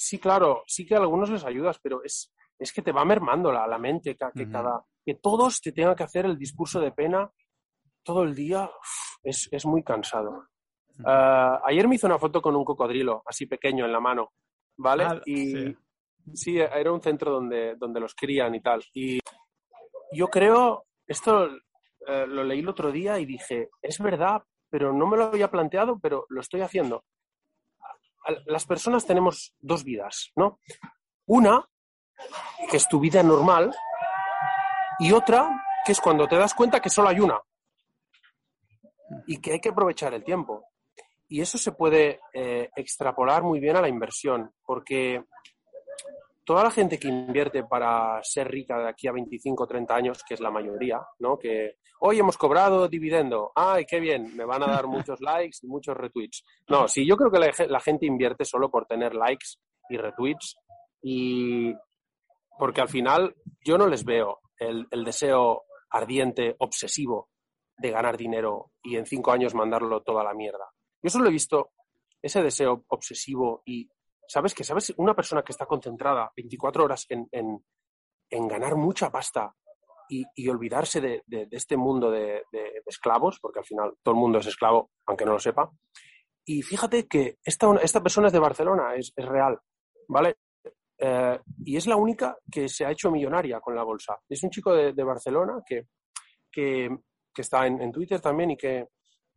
sí, 0.00 0.18
claro, 0.18 0.64
sí 0.66 0.86
que 0.86 0.94
a 0.94 0.98
algunos 0.98 1.28
les 1.28 1.44
ayudas, 1.44 1.78
pero 1.82 2.02
es, 2.02 2.32
es 2.58 2.72
que 2.72 2.80
te 2.80 2.90
va 2.90 3.04
mermando 3.04 3.52
la, 3.52 3.66
la 3.66 3.78
mente, 3.78 4.16
que, 4.16 4.44
Ujú. 4.44 4.50
cada, 4.50 4.82
que 5.04 5.16
todos 5.16 5.60
te 5.60 5.72
tengan 5.72 5.94
que 5.94 6.04
hacer 6.04 6.24
el 6.24 6.38
discurso 6.38 6.80
de 6.80 6.90
pena 6.90 7.30
todo 8.02 8.22
el 8.22 8.34
día, 8.34 8.64
uf, 8.64 9.18
es, 9.22 9.48
es 9.52 9.66
muy 9.66 9.82
cansado. 9.82 10.46
Ah, 11.04 11.60
ayer 11.64 11.86
me 11.86 11.96
hizo 11.96 12.06
una 12.06 12.18
foto 12.18 12.40
con 12.40 12.56
un 12.56 12.64
cocodrilo, 12.64 13.22
así 13.26 13.44
pequeño 13.44 13.84
en 13.84 13.92
la 13.92 14.00
mano, 14.00 14.32
¿vale? 14.78 15.04
Ah, 15.04 15.20
y 15.26 15.52
sí. 15.52 15.76
sí. 16.32 16.58
era 16.58 16.92
un 16.92 17.02
centro 17.02 17.30
donde, 17.30 17.76
donde 17.76 18.00
los 18.00 18.14
crían 18.14 18.54
y 18.54 18.60
tal. 18.62 18.82
Y 18.94 19.20
yo 20.12 20.28
creo, 20.28 20.86
esto 21.06 21.46
eh, 22.06 22.26
lo 22.26 22.42
leí 22.42 22.60
el 22.60 22.68
otro 22.68 22.90
día 22.90 23.18
y 23.18 23.26
dije, 23.26 23.68
es 23.82 23.98
verdad, 23.98 24.42
pero 24.70 24.94
no 24.94 25.06
me 25.06 25.18
lo 25.18 25.24
había 25.24 25.50
planteado, 25.50 25.98
pero 25.98 26.24
lo 26.30 26.40
estoy 26.40 26.62
haciendo. 26.62 27.04
Las 28.46 28.66
personas 28.66 29.06
tenemos 29.06 29.54
dos 29.60 29.84
vidas, 29.84 30.32
¿no? 30.36 30.60
Una, 31.26 31.68
que 32.70 32.76
es 32.76 32.88
tu 32.88 33.00
vida 33.00 33.22
normal, 33.22 33.74
y 34.98 35.12
otra, 35.12 35.64
que 35.84 35.92
es 35.92 36.00
cuando 36.00 36.28
te 36.28 36.36
das 36.36 36.54
cuenta 36.54 36.80
que 36.80 36.90
solo 36.90 37.08
hay 37.08 37.20
una 37.20 37.40
y 39.26 39.40
que 39.40 39.52
hay 39.52 39.60
que 39.60 39.70
aprovechar 39.70 40.12
el 40.14 40.24
tiempo. 40.24 40.64
Y 41.26 41.40
eso 41.40 41.58
se 41.58 41.72
puede 41.72 42.20
eh, 42.34 42.70
extrapolar 42.76 43.42
muy 43.42 43.60
bien 43.60 43.76
a 43.76 43.80
la 43.80 43.88
inversión, 43.88 44.52
porque 44.62 45.24
toda 46.44 46.64
la 46.64 46.70
gente 46.70 46.98
que 46.98 47.08
invierte 47.08 47.64
para 47.64 48.22
ser 48.22 48.48
rica 48.50 48.78
de 48.78 48.88
aquí 48.88 49.06
a 49.08 49.12
25 49.12 49.64
o 49.64 49.66
30 49.66 49.94
años, 49.94 50.24
que 50.26 50.34
es 50.34 50.40
la 50.40 50.50
mayoría, 50.50 51.00
¿no? 51.20 51.38
Que 51.38 51.76
hoy 52.00 52.18
hemos 52.18 52.36
cobrado 52.36 52.88
dividendo, 52.88 53.52
ay, 53.54 53.84
qué 53.84 54.00
bien, 54.00 54.34
me 54.36 54.44
van 54.44 54.62
a 54.62 54.66
dar 54.66 54.86
muchos 54.88 55.20
likes 55.20 55.58
y 55.62 55.66
muchos 55.68 55.96
retweets. 55.96 56.44
No, 56.68 56.88
sí, 56.88 57.06
yo 57.06 57.16
creo 57.16 57.30
que 57.30 57.38
la, 57.38 57.52
ge- 57.52 57.68
la 57.68 57.80
gente 57.80 58.06
invierte 58.06 58.44
solo 58.44 58.70
por 58.70 58.86
tener 58.86 59.14
likes 59.14 59.46
y 59.88 59.96
retweets 59.96 60.56
y 61.02 61.72
porque 62.58 62.80
al 62.80 62.88
final 62.88 63.34
yo 63.64 63.78
no 63.78 63.86
les 63.86 64.04
veo 64.04 64.40
el, 64.58 64.86
el 64.90 65.04
deseo 65.04 65.62
ardiente, 65.90 66.54
obsesivo 66.58 67.28
de 67.78 67.90
ganar 67.90 68.16
dinero 68.16 68.72
y 68.82 68.96
en 68.96 69.06
cinco 69.06 69.32
años 69.32 69.54
mandarlo 69.54 70.02
toda 70.02 70.22
la 70.22 70.34
mierda. 70.34 70.70
Yo 71.02 71.08
solo 71.10 71.28
he 71.28 71.32
visto 71.32 71.70
ese 72.20 72.42
deseo 72.42 72.84
obsesivo 72.88 73.62
y, 73.64 73.88
¿sabes 74.30 74.54
que 74.54 74.62
¿Sabes? 74.62 74.94
Una 74.96 75.14
persona 75.14 75.42
que 75.42 75.50
está 75.50 75.66
concentrada 75.66 76.30
24 76.36 76.84
horas 76.84 77.04
en, 77.08 77.28
en- 77.32 78.46
ganar 78.46 78.76
mucha 78.76 79.10
pasta 79.10 79.52
y, 80.08 80.48
olvidarse 80.48 81.00
de, 81.00 81.48
este 81.50 81.76
mundo 81.76 82.10
de, 82.10 82.42
esclavos, 82.86 83.38
porque 83.40 83.58
al 83.58 83.64
final 83.64 83.94
todo 84.02 84.14
el 84.14 84.20
mundo 84.20 84.38
es 84.38 84.46
esclavo, 84.46 84.90
aunque 85.06 85.24
no 85.24 85.32
lo 85.32 85.40
sepa. 85.40 85.68
Y 86.44 86.62
fíjate 86.62 87.08
que 87.08 87.38
esta, 87.44 87.74
esta 87.82 88.00
persona 88.00 88.28
es 88.28 88.32
de 88.32 88.38
Barcelona, 88.38 88.94
es, 88.94 89.12
es 89.16 89.24
real, 89.24 89.58
¿vale? 90.08 90.36
Eh, 90.98 91.40
y 91.64 91.76
es 91.76 91.86
la 91.88 91.96
única 91.96 92.36
que 92.50 92.68
se 92.68 92.84
ha 92.84 92.90
hecho 92.92 93.10
millonaria 93.10 93.60
con 93.60 93.74
la 93.74 93.82
bolsa. 93.82 94.16
Es 94.28 94.42
un 94.44 94.50
chico 94.50 94.72
de, 94.72 95.04
Barcelona 95.04 95.60
que, 95.66 95.86
que, 96.52 96.88
está 97.36 97.66
en 97.66 97.90
Twitter 97.90 98.20
también 98.20 98.52
y 98.52 98.56
que, 98.56 98.86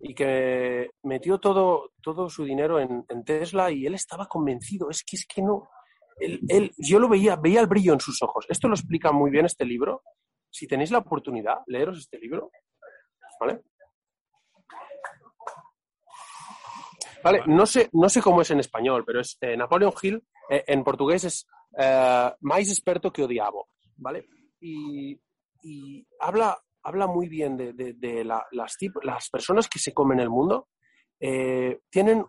y 0.05 0.13
que 0.13 0.91
metió 1.03 1.39
todo, 1.39 1.91
todo 2.01 2.29
su 2.29 2.43
dinero 2.43 2.79
en, 2.79 3.05
en 3.07 3.23
Tesla 3.23 3.71
y 3.71 3.85
él 3.85 3.93
estaba 3.95 4.27
convencido. 4.27 4.89
Es 4.89 5.03
que 5.03 5.15
es 5.15 5.25
que 5.25 5.41
no. 5.41 5.69
Él, 6.19 6.41
él- 6.49 6.73
yo 6.77 6.99
lo 6.99 7.07
veía, 7.09 7.35
veía 7.37 7.61
el 7.61 7.67
brillo 7.67 7.93
en 7.93 7.99
sus 7.99 8.21
ojos. 8.21 8.45
Esto 8.49 8.67
lo 8.67 8.75
explica 8.75 9.11
muy 9.11 9.31
bien 9.31 9.45
este 9.45 9.65
libro. 9.65 10.03
Si 10.49 10.67
tenéis 10.67 10.91
la 10.91 10.99
oportunidad, 10.99 11.59
leeros 11.67 11.97
este 11.99 12.19
libro. 12.19 12.51
¿Vale? 13.39 13.61
Vale, 17.23 17.41
no 17.47 17.65
sé, 17.65 17.89
no 17.93 18.09
sé 18.09 18.21
cómo 18.21 18.41
es 18.41 18.51
en 18.51 18.59
español, 18.59 19.03
pero 19.05 19.21
es 19.21 19.37
eh, 19.39 19.55
Napoleon 19.55 19.93
Hill, 20.01 20.21
eh, 20.49 20.63
en 20.67 20.83
portugués 20.83 21.23
es 21.23 21.47
eh, 21.77 22.31
más 22.41 22.59
experto 22.67 23.13
que 23.13 23.23
odiabo, 23.23 23.69
¿vale? 23.95 24.27
Y, 24.59 25.17
y 25.61 26.05
habla, 26.19 26.57
habla 26.83 27.07
muy 27.07 27.27
bien 27.27 27.57
de, 27.57 28.23
las 28.25 29.29
personas 29.29 29.67
que 29.67 29.79
se 29.79 29.93
comen 29.93 30.19
el 30.19 30.29
mundo, 30.29 30.67
eh, 31.19 31.79
tienen, 31.89 32.25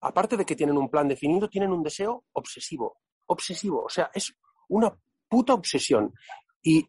aparte 0.00 0.36
de 0.36 0.46
que 0.46 0.56
tienen 0.56 0.78
un 0.78 0.88
plan 0.88 1.08
definido, 1.08 1.48
tienen 1.48 1.72
un 1.72 1.82
deseo 1.82 2.24
obsesivo, 2.32 2.98
obsesivo, 3.26 3.84
o 3.84 3.88
sea, 3.88 4.10
es 4.14 4.32
una 4.68 4.96
puta 5.28 5.54
obsesión. 5.54 6.14
Y 6.62 6.88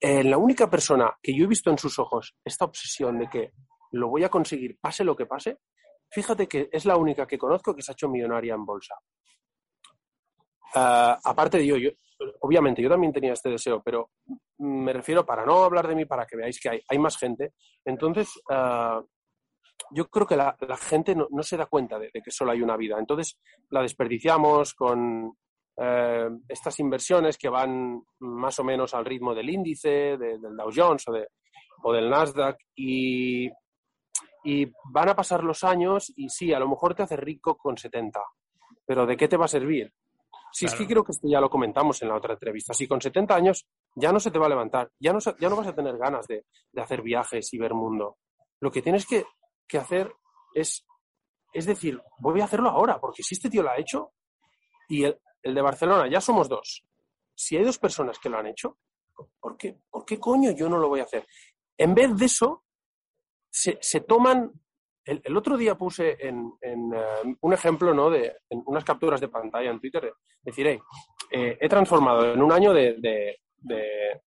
eh, 0.00 0.22
la 0.24 0.36
única 0.36 0.68
persona 0.68 1.16
que 1.22 1.34
yo 1.34 1.44
he 1.44 1.48
visto 1.48 1.70
en 1.70 1.78
sus 1.78 1.98
ojos 1.98 2.34
esta 2.44 2.64
obsesión 2.64 3.18
de 3.18 3.28
que 3.28 3.52
lo 3.92 4.08
voy 4.08 4.24
a 4.24 4.28
conseguir, 4.28 4.78
pase 4.80 5.04
lo 5.04 5.16
que 5.16 5.26
pase, 5.26 5.58
fíjate 6.10 6.46
que 6.46 6.68
es 6.70 6.84
la 6.84 6.96
única 6.96 7.26
que 7.26 7.38
conozco 7.38 7.74
que 7.74 7.82
se 7.82 7.92
ha 7.92 7.94
hecho 7.94 8.08
millonaria 8.08 8.54
en 8.54 8.66
bolsa. 8.66 8.94
Ah, 10.74 11.18
aparte 11.24 11.58
de 11.58 11.66
yo, 11.66 11.76
yo, 11.76 11.90
obviamente 12.40 12.82
yo 12.82 12.88
también 12.88 13.12
tenía 13.12 13.32
este 13.32 13.50
deseo, 13.50 13.82
pero 13.82 14.10
me 14.58 14.92
refiero 14.92 15.24
para 15.24 15.44
no 15.44 15.64
hablar 15.64 15.88
de 15.88 15.94
mí, 15.94 16.04
para 16.04 16.26
que 16.26 16.36
veáis 16.36 16.60
que 16.60 16.68
hay, 16.68 16.80
hay 16.88 16.98
más 16.98 17.16
gente. 17.18 17.52
Entonces, 17.84 18.30
ah, 18.50 19.02
yo 19.90 20.06
creo 20.08 20.26
que 20.26 20.36
la, 20.36 20.56
gente 20.78 21.14
no, 21.14 21.26
no 21.30 21.42
se 21.42 21.56
da 21.56 21.66
cuenta 21.66 21.98
de, 21.98 22.10
que 22.10 22.30
solo 22.30 22.52
hay 22.52 22.62
una 22.62 22.76
vida. 22.76 22.98
Entonces, 22.98 23.38
la 23.70 23.82
desperdiciamos 23.82 24.74
con 24.74 25.36
eh, 25.76 26.28
estas 26.48 26.78
inversiones 26.80 27.36
que 27.38 27.48
van 27.48 28.02
más 28.20 28.58
o 28.58 28.64
menos 28.64 28.94
al 28.94 29.04
ritmo 29.04 29.34
del 29.34 29.50
índice, 29.50 30.16
de- 30.16 30.38
del 30.38 30.56
Dow 30.56 30.70
Jones 30.74 31.04
o, 31.08 31.12
o 31.82 31.92
del 31.92 32.08
Nasdaq, 32.10 32.58
y, 32.76 33.50
y 34.44 34.66
van 34.92 35.08
a 35.08 35.16
pasar 35.16 35.42
los 35.44 35.64
años 35.64 36.12
y 36.16 36.28
sí, 36.28 36.52
a 36.52 36.58
lo 36.58 36.68
mejor 36.68 36.94
te 36.94 37.02
haces 37.02 37.18
rico 37.18 37.56
con 37.56 37.76
70, 37.76 38.20
pero 38.84 39.06
¿de 39.06 39.16
qué 39.16 39.28
te 39.28 39.36
va 39.36 39.46
a 39.46 39.48
servir? 39.48 39.92
Si 40.52 40.66
es 40.66 40.74
que 40.74 40.86
creo 40.86 41.02
que 41.02 41.12
esto 41.12 41.26
ya 41.28 41.40
lo 41.40 41.48
comentamos 41.48 42.02
en 42.02 42.08
la 42.08 42.16
otra 42.16 42.34
entrevista, 42.34 42.74
si 42.74 42.86
con 42.86 43.00
70 43.00 43.34
años 43.34 43.66
ya 43.94 44.12
no 44.12 44.20
se 44.20 44.30
te 44.30 44.38
va 44.38 44.46
a 44.46 44.50
levantar, 44.50 44.90
ya 44.98 45.12
no, 45.12 45.18
ya 45.18 45.48
no 45.48 45.56
vas 45.56 45.66
a 45.66 45.74
tener 45.74 45.96
ganas 45.96 46.26
de, 46.26 46.44
de 46.70 46.82
hacer 46.82 47.02
viajes 47.02 47.52
y 47.54 47.58
ver 47.58 47.74
mundo. 47.74 48.18
Lo 48.60 48.70
que 48.70 48.82
tienes 48.82 49.06
que, 49.06 49.24
que 49.66 49.78
hacer 49.78 50.12
es, 50.54 50.86
es 51.52 51.66
decir, 51.66 52.00
voy 52.18 52.40
a 52.40 52.44
hacerlo 52.44 52.68
ahora, 52.70 53.00
porque 53.00 53.22
si 53.22 53.34
este 53.34 53.48
tío 53.50 53.62
lo 53.62 53.70
ha 53.70 53.78
hecho 53.78 54.12
y 54.88 55.04
el, 55.04 55.18
el 55.42 55.54
de 55.54 55.62
Barcelona, 55.62 56.08
ya 56.10 56.20
somos 56.20 56.48
dos. 56.48 56.84
Si 57.34 57.56
hay 57.56 57.64
dos 57.64 57.78
personas 57.78 58.18
que 58.18 58.28
lo 58.28 58.38
han 58.38 58.46
hecho, 58.46 58.78
¿por 59.40 59.56
qué, 59.56 59.78
¿por 59.90 60.04
qué 60.04 60.18
coño 60.18 60.50
yo 60.52 60.68
no 60.68 60.78
lo 60.78 60.88
voy 60.88 61.00
a 61.00 61.04
hacer? 61.04 61.26
En 61.76 61.94
vez 61.94 62.16
de 62.16 62.26
eso, 62.26 62.64
se, 63.50 63.78
se 63.80 64.00
toman. 64.00 64.52
El, 65.04 65.20
el 65.24 65.36
otro 65.36 65.56
día 65.56 65.74
puse 65.76 66.16
en, 66.20 66.52
eh, 66.60 66.76
un 67.40 67.52
ejemplo, 67.52 67.92
¿no? 67.92 68.08
De 68.10 68.36
en 68.48 68.62
unas 68.66 68.84
capturas 68.84 69.20
de 69.20 69.28
pantalla 69.28 69.70
en 69.70 69.80
Twitter. 69.80 70.02
de 70.02 70.12
decir, 70.42 70.66
"Hey, 70.66 70.78
eh, 71.30 71.58
he 71.60 71.68
transformado 71.68 72.32
en 72.32 72.40
un 72.40 72.52
año 72.52 72.72
de, 72.72 72.94
de, 72.98 73.40
de, 73.58 74.22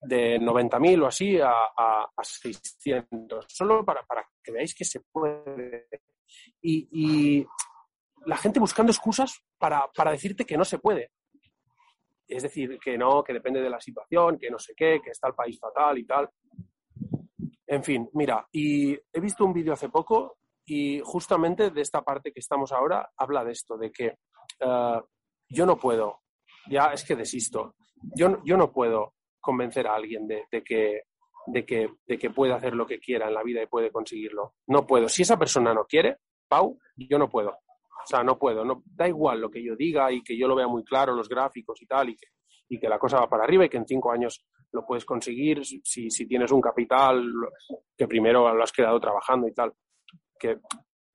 de 0.00 0.40
90.000 0.40 1.02
o 1.02 1.06
así 1.06 1.40
a, 1.40 1.50
a, 1.76 2.10
a 2.16 2.24
600, 2.24 3.46
solo 3.48 3.84
para, 3.84 4.02
para 4.04 4.26
que 4.42 4.52
veáis 4.52 4.74
que 4.74 4.84
se 4.84 5.00
puede. 5.00 5.88
Y, 6.60 6.88
y 6.90 7.46
la 8.26 8.36
gente 8.36 8.60
buscando 8.60 8.92
excusas 8.92 9.42
para, 9.58 9.86
para 9.94 10.12
decirte 10.12 10.44
que 10.44 10.56
no 10.56 10.64
se 10.64 10.78
puede. 10.78 11.12
Es 12.26 12.42
decir, 12.42 12.78
que 12.78 12.98
no, 12.98 13.22
que 13.24 13.32
depende 13.32 13.60
de 13.60 13.70
la 13.70 13.80
situación, 13.80 14.38
que 14.38 14.50
no 14.50 14.58
sé 14.58 14.74
qué, 14.76 15.00
que 15.02 15.10
está 15.10 15.28
el 15.28 15.34
país 15.34 15.58
fatal 15.58 15.96
y 15.98 16.04
tal. 16.04 16.28
En 17.70 17.84
fin, 17.84 18.08
mira, 18.14 18.48
y 18.50 18.94
he 18.94 19.20
visto 19.20 19.44
un 19.44 19.52
vídeo 19.52 19.74
hace 19.74 19.90
poco 19.90 20.38
y 20.64 21.00
justamente 21.04 21.70
de 21.70 21.82
esta 21.82 22.00
parte 22.00 22.32
que 22.32 22.40
estamos 22.40 22.72
ahora 22.72 23.10
habla 23.14 23.44
de 23.44 23.52
esto, 23.52 23.76
de 23.76 23.92
que 23.92 24.06
eh, 24.60 25.00
yo 25.50 25.66
no 25.66 25.76
puedo, 25.76 26.20
ya 26.70 26.92
es 26.92 27.04
que 27.04 27.14
desisto. 27.14 27.74
yo, 28.16 28.42
yo 28.42 28.56
no 28.56 28.72
puedo 28.72 29.14
convencer 29.38 29.86
a 29.86 29.94
alguien 29.94 30.26
de, 30.26 30.46
que, 30.64 31.02
de, 31.46 31.66
que, 31.66 31.90
de 32.06 32.18
que 32.18 32.30
puede 32.30 32.54
hacer 32.54 32.74
lo 32.74 32.86
que 32.86 32.98
quiera 32.98 33.28
en 33.28 33.34
la 33.34 33.42
vida 33.42 33.62
y 33.62 33.66
puede 33.66 33.92
conseguirlo. 33.92 34.54
No 34.66 34.86
puedo. 34.86 35.08
Si 35.08 35.22
esa 35.22 35.38
persona 35.38 35.74
no 35.74 35.84
quiere, 35.84 36.16
Pau, 36.48 36.78
yo 36.96 37.18
no 37.18 37.28
puedo. 37.28 37.50
O 37.50 38.06
sea, 38.06 38.22
no 38.22 38.38
puedo. 38.38 38.64
No, 38.64 38.82
da 38.86 39.06
igual 39.06 39.40
lo 39.40 39.50
que 39.50 39.62
yo 39.62 39.76
diga 39.76 40.10
y 40.10 40.22
que 40.22 40.38
yo 40.38 40.48
lo 40.48 40.56
vea 40.56 40.68
muy 40.68 40.84
claro, 40.84 41.14
los 41.14 41.28
gráficos 41.28 41.82
y 41.82 41.86
tal, 41.86 42.08
y 42.08 42.16
que, 42.16 42.28
y 42.70 42.80
que 42.80 42.88
la 42.88 42.98
cosa 42.98 43.20
va 43.20 43.28
para 43.28 43.44
arriba 43.44 43.66
y 43.66 43.68
que 43.68 43.76
en 43.76 43.86
cinco 43.86 44.10
años 44.10 44.46
lo 44.72 44.84
puedes 44.84 45.04
conseguir 45.04 45.64
si, 45.64 46.10
si 46.10 46.26
tienes 46.26 46.52
un 46.52 46.60
capital 46.60 47.24
que 47.96 48.06
primero 48.06 48.52
lo 48.54 48.62
has 48.62 48.72
quedado 48.72 49.00
trabajando 49.00 49.48
y 49.48 49.54
tal. 49.54 49.72
Que 50.38 50.58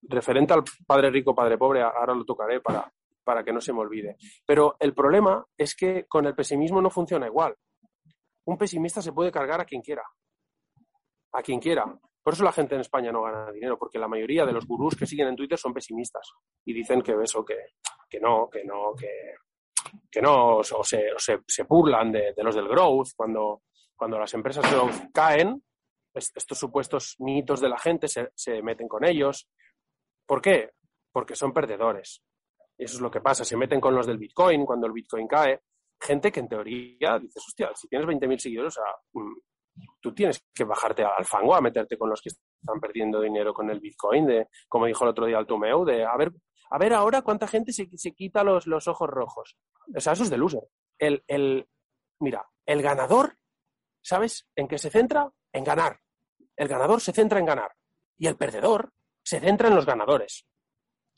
referente 0.03 0.53
al 0.53 0.63
padre 0.85 1.09
rico, 1.09 1.35
padre 1.35 1.57
pobre, 1.57 1.81
ahora 1.81 2.13
lo 2.13 2.25
tocaré 2.25 2.59
para, 2.61 2.91
para 3.23 3.43
que 3.43 3.53
no 3.53 3.61
se 3.61 3.73
me 3.73 3.79
olvide. 3.79 4.17
Pero 4.45 4.75
el 4.79 4.93
problema 4.93 5.45
es 5.57 5.75
que 5.75 6.05
con 6.05 6.25
el 6.25 6.35
pesimismo 6.35 6.81
no 6.81 6.89
funciona 6.89 7.27
igual. 7.27 7.55
Un 8.45 8.57
pesimista 8.57 9.01
se 9.01 9.13
puede 9.13 9.31
cargar 9.31 9.61
a 9.61 9.65
quien 9.65 9.81
quiera. 9.81 10.03
A 11.31 11.41
quien 11.41 11.59
quiera. 11.59 11.85
Por 12.21 12.33
eso 12.33 12.43
la 12.43 12.51
gente 12.51 12.75
en 12.75 12.81
España 12.81 13.11
no 13.11 13.23
gana 13.23 13.51
dinero, 13.51 13.77
porque 13.77 13.99
la 13.99 14.07
mayoría 14.07 14.45
de 14.45 14.53
los 14.53 14.65
gurús 14.65 14.95
que 14.95 15.05
siguen 15.05 15.27
en 15.27 15.35
Twitter 15.35 15.57
son 15.57 15.73
pesimistas 15.73 16.31
y 16.65 16.73
dicen 16.73 17.01
que 17.01 17.13
eso, 17.21 17.43
que, 17.43 17.57
que 18.09 18.19
no, 18.19 18.49
que 18.49 18.63
no, 18.63 18.93
que, 18.97 19.09
que 20.11 20.21
no, 20.21 20.57
o 20.57 20.83
se, 20.83 21.03
se, 21.17 21.63
burlan 21.63 22.11
de, 22.11 22.33
los 22.37 22.55
del 22.55 22.67
growth, 22.67 23.09
cuando, 23.15 23.63
cuando 23.95 24.19
las 24.19 24.33
empresas 24.33 24.63
de 24.63 24.75
growth 24.75 25.11
caen, 25.13 25.63
estos 26.13 26.57
supuestos 26.57 27.15
mitos 27.19 27.59
de 27.59 27.69
la 27.69 27.77
gente 27.77 28.07
se, 28.07 28.29
se 28.35 28.61
meten 28.61 28.87
con 28.87 29.03
ellos. 29.03 29.49
¿Por 30.25 30.41
qué? 30.41 30.71
Porque 31.11 31.35
son 31.35 31.51
perdedores. 31.51 32.21
Eso 32.77 32.95
es 32.95 33.01
lo 33.01 33.11
que 33.11 33.21
pasa, 33.21 33.45
se 33.45 33.57
meten 33.57 33.79
con 33.79 33.95
los 33.95 34.05
del 34.07 34.17
Bitcoin 34.17 34.65
cuando 34.65 34.87
el 34.87 34.93
Bitcoin 34.93 35.27
cae. 35.27 35.61
Gente 35.99 36.31
que 36.31 36.39
en 36.39 36.49
teoría 36.49 37.19
dices, 37.19 37.43
hostia, 37.47 37.71
si 37.75 37.87
tienes 37.87 38.07
20.000 38.07 38.37
seguidores, 38.37 38.77
o 38.77 38.81
sea, 38.81 38.93
mm, 39.13 39.33
tú 40.01 40.13
tienes 40.13 40.43
que 40.53 40.63
bajarte 40.63 41.03
al 41.03 41.25
fango 41.25 41.55
a 41.55 41.61
meterte 41.61 41.97
con 41.97 42.09
los 42.09 42.21
que 42.21 42.29
están 42.29 42.79
perdiendo 42.79 43.21
dinero 43.21 43.53
con 43.53 43.69
el 43.69 43.79
Bitcoin, 43.79 44.25
de, 44.25 44.47
como 44.67 44.85
dijo 44.85 45.03
el 45.03 45.11
otro 45.11 45.25
día 45.25 45.37
Altumeu, 45.37 45.85
de 45.85 46.03
a 46.03 46.15
ver, 46.17 46.31
a 46.73 46.79
ver 46.79 46.91
ahora 46.91 47.21
cuánta 47.21 47.47
gente 47.47 47.71
se, 47.71 47.87
se 47.95 48.13
quita 48.13 48.43
los, 48.43 48.65
los, 48.65 48.87
ojos 48.87 49.07
rojos. 49.07 49.55
O 49.95 49.99
sea, 49.99 50.13
eso 50.13 50.23
es 50.23 50.31
de 50.31 50.37
loser. 50.37 50.63
El, 50.97 51.23
el, 51.27 51.67
mira, 52.19 52.47
el 52.65 52.81
ganador, 52.81 53.37
¿sabes 54.01 54.47
en 54.55 54.67
qué 54.67 54.79
se 54.79 54.89
centra? 54.89 55.31
En 55.51 55.63
ganar. 55.63 55.99
El 56.55 56.67
ganador 56.67 56.99
se 56.99 57.11
centra 57.11 57.37
en 57.37 57.45
ganar. 57.45 57.71
Y 58.17 58.25
el 58.25 58.37
perdedor 58.37 58.91
se 59.23 59.39
centra 59.39 59.67
en 59.67 59.75
los 59.75 59.85
ganadores 59.85 60.47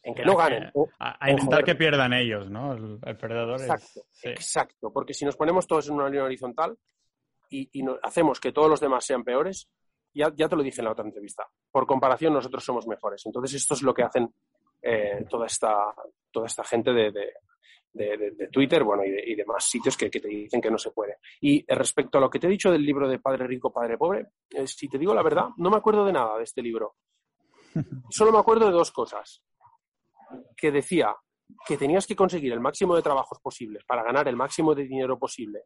en 0.04 0.14
que 0.14 0.26
no 0.26 0.36
ganen. 0.36 0.74
a, 1.00 1.32
intentar 1.32 1.64
que 1.64 1.76
pierdan 1.76 2.12
ellos, 2.12 2.50
¿no? 2.50 2.74
El, 2.74 3.18
perdedor 3.18 3.62
exacto, 3.62 4.02
Exacto, 4.24 4.92
porque 4.92 5.14
si 5.14 5.24
nos 5.24 5.38
ponemos 5.38 5.66
todos 5.66 5.88
en 5.88 5.96
una 5.96 6.10
línea 6.10 6.26
horizontal 6.26 6.78
y, 7.50 7.70
hacemos 8.04 8.42
que 8.42 8.52
todos 8.52 8.70
los 8.70 8.82
demás 8.82 9.06
sean 9.06 9.24
peores, 9.24 9.70
ya, 10.14 10.34
ya, 10.36 10.50
te 10.50 10.58
lo 10.58 10.64
dije 10.64 10.82
en 10.82 10.86
la 10.86 10.92
otra 10.92 11.06
entrevista, 11.06 11.48
por 11.72 11.88
comparación 11.88 12.34
nosotros 12.34 12.64
somos 12.64 12.86
mejores. 12.88 13.26
Entonces 13.26 13.54
esto 13.54 13.74
es 13.74 13.84
lo 13.84 13.94
que 13.94 14.04
hacen 14.04 14.34
eh, 14.88 15.26
toda, 15.30 15.48
esta, 15.48 15.94
toda 16.32 16.46
esta 16.46 16.64
gente 16.64 16.94
de, 16.94 17.12
de, 17.12 18.50
Twitter 18.52 18.84
bueno, 18.84 19.04
y, 19.06 19.32
y 19.32 19.36
demás 19.36 19.64
sitios 19.66 19.96
que, 19.98 20.10
te 20.10 20.28
dicen 20.28 20.62
que 20.62 20.70
no 20.70 20.78
se 20.78 20.92
puede. 20.92 21.18
Y 21.42 21.66
respecto 21.74 22.18
a 22.18 22.22
lo 22.22 22.30
que 22.30 22.40
te 22.40 22.48
he 22.48 22.50
dicho 22.50 22.72
del 22.72 22.86
libro 22.86 23.08
de 23.08 23.20
Padre 23.20 23.48
Rico, 23.48 23.72
Padre 23.72 23.98
Pobre, 23.98 24.28
eh, 24.52 24.68
si 24.68 24.88
te 24.88 24.98
digo 24.98 25.14
la 25.14 25.24
verdad, 25.24 25.50
no 25.58 25.70
me 25.70 25.78
acuerdo 25.78 26.06
de 26.06 26.14
nada 26.14 26.38
de 26.38 26.44
este 26.44 26.62
libro. 26.62 26.96
Solo 28.10 28.32
me 28.32 28.40
acuerdo 28.40 28.68
de 28.68 28.74
dos 28.74 28.92
cosas 28.92 29.42
que 30.56 30.72
decía 30.72 31.16
que 31.66 31.78
tenías 31.78 32.06
que 32.06 32.16
conseguir 32.16 32.54
el 32.54 32.60
máximo 32.60 32.96
de 32.96 33.02
trabajos 33.02 33.40
posibles 33.40 33.84
para 33.86 34.04
ganar 34.04 34.28
el 34.28 34.36
máximo 34.36 34.74
de 34.76 34.84
dinero 34.84 35.18
posible 35.18 35.62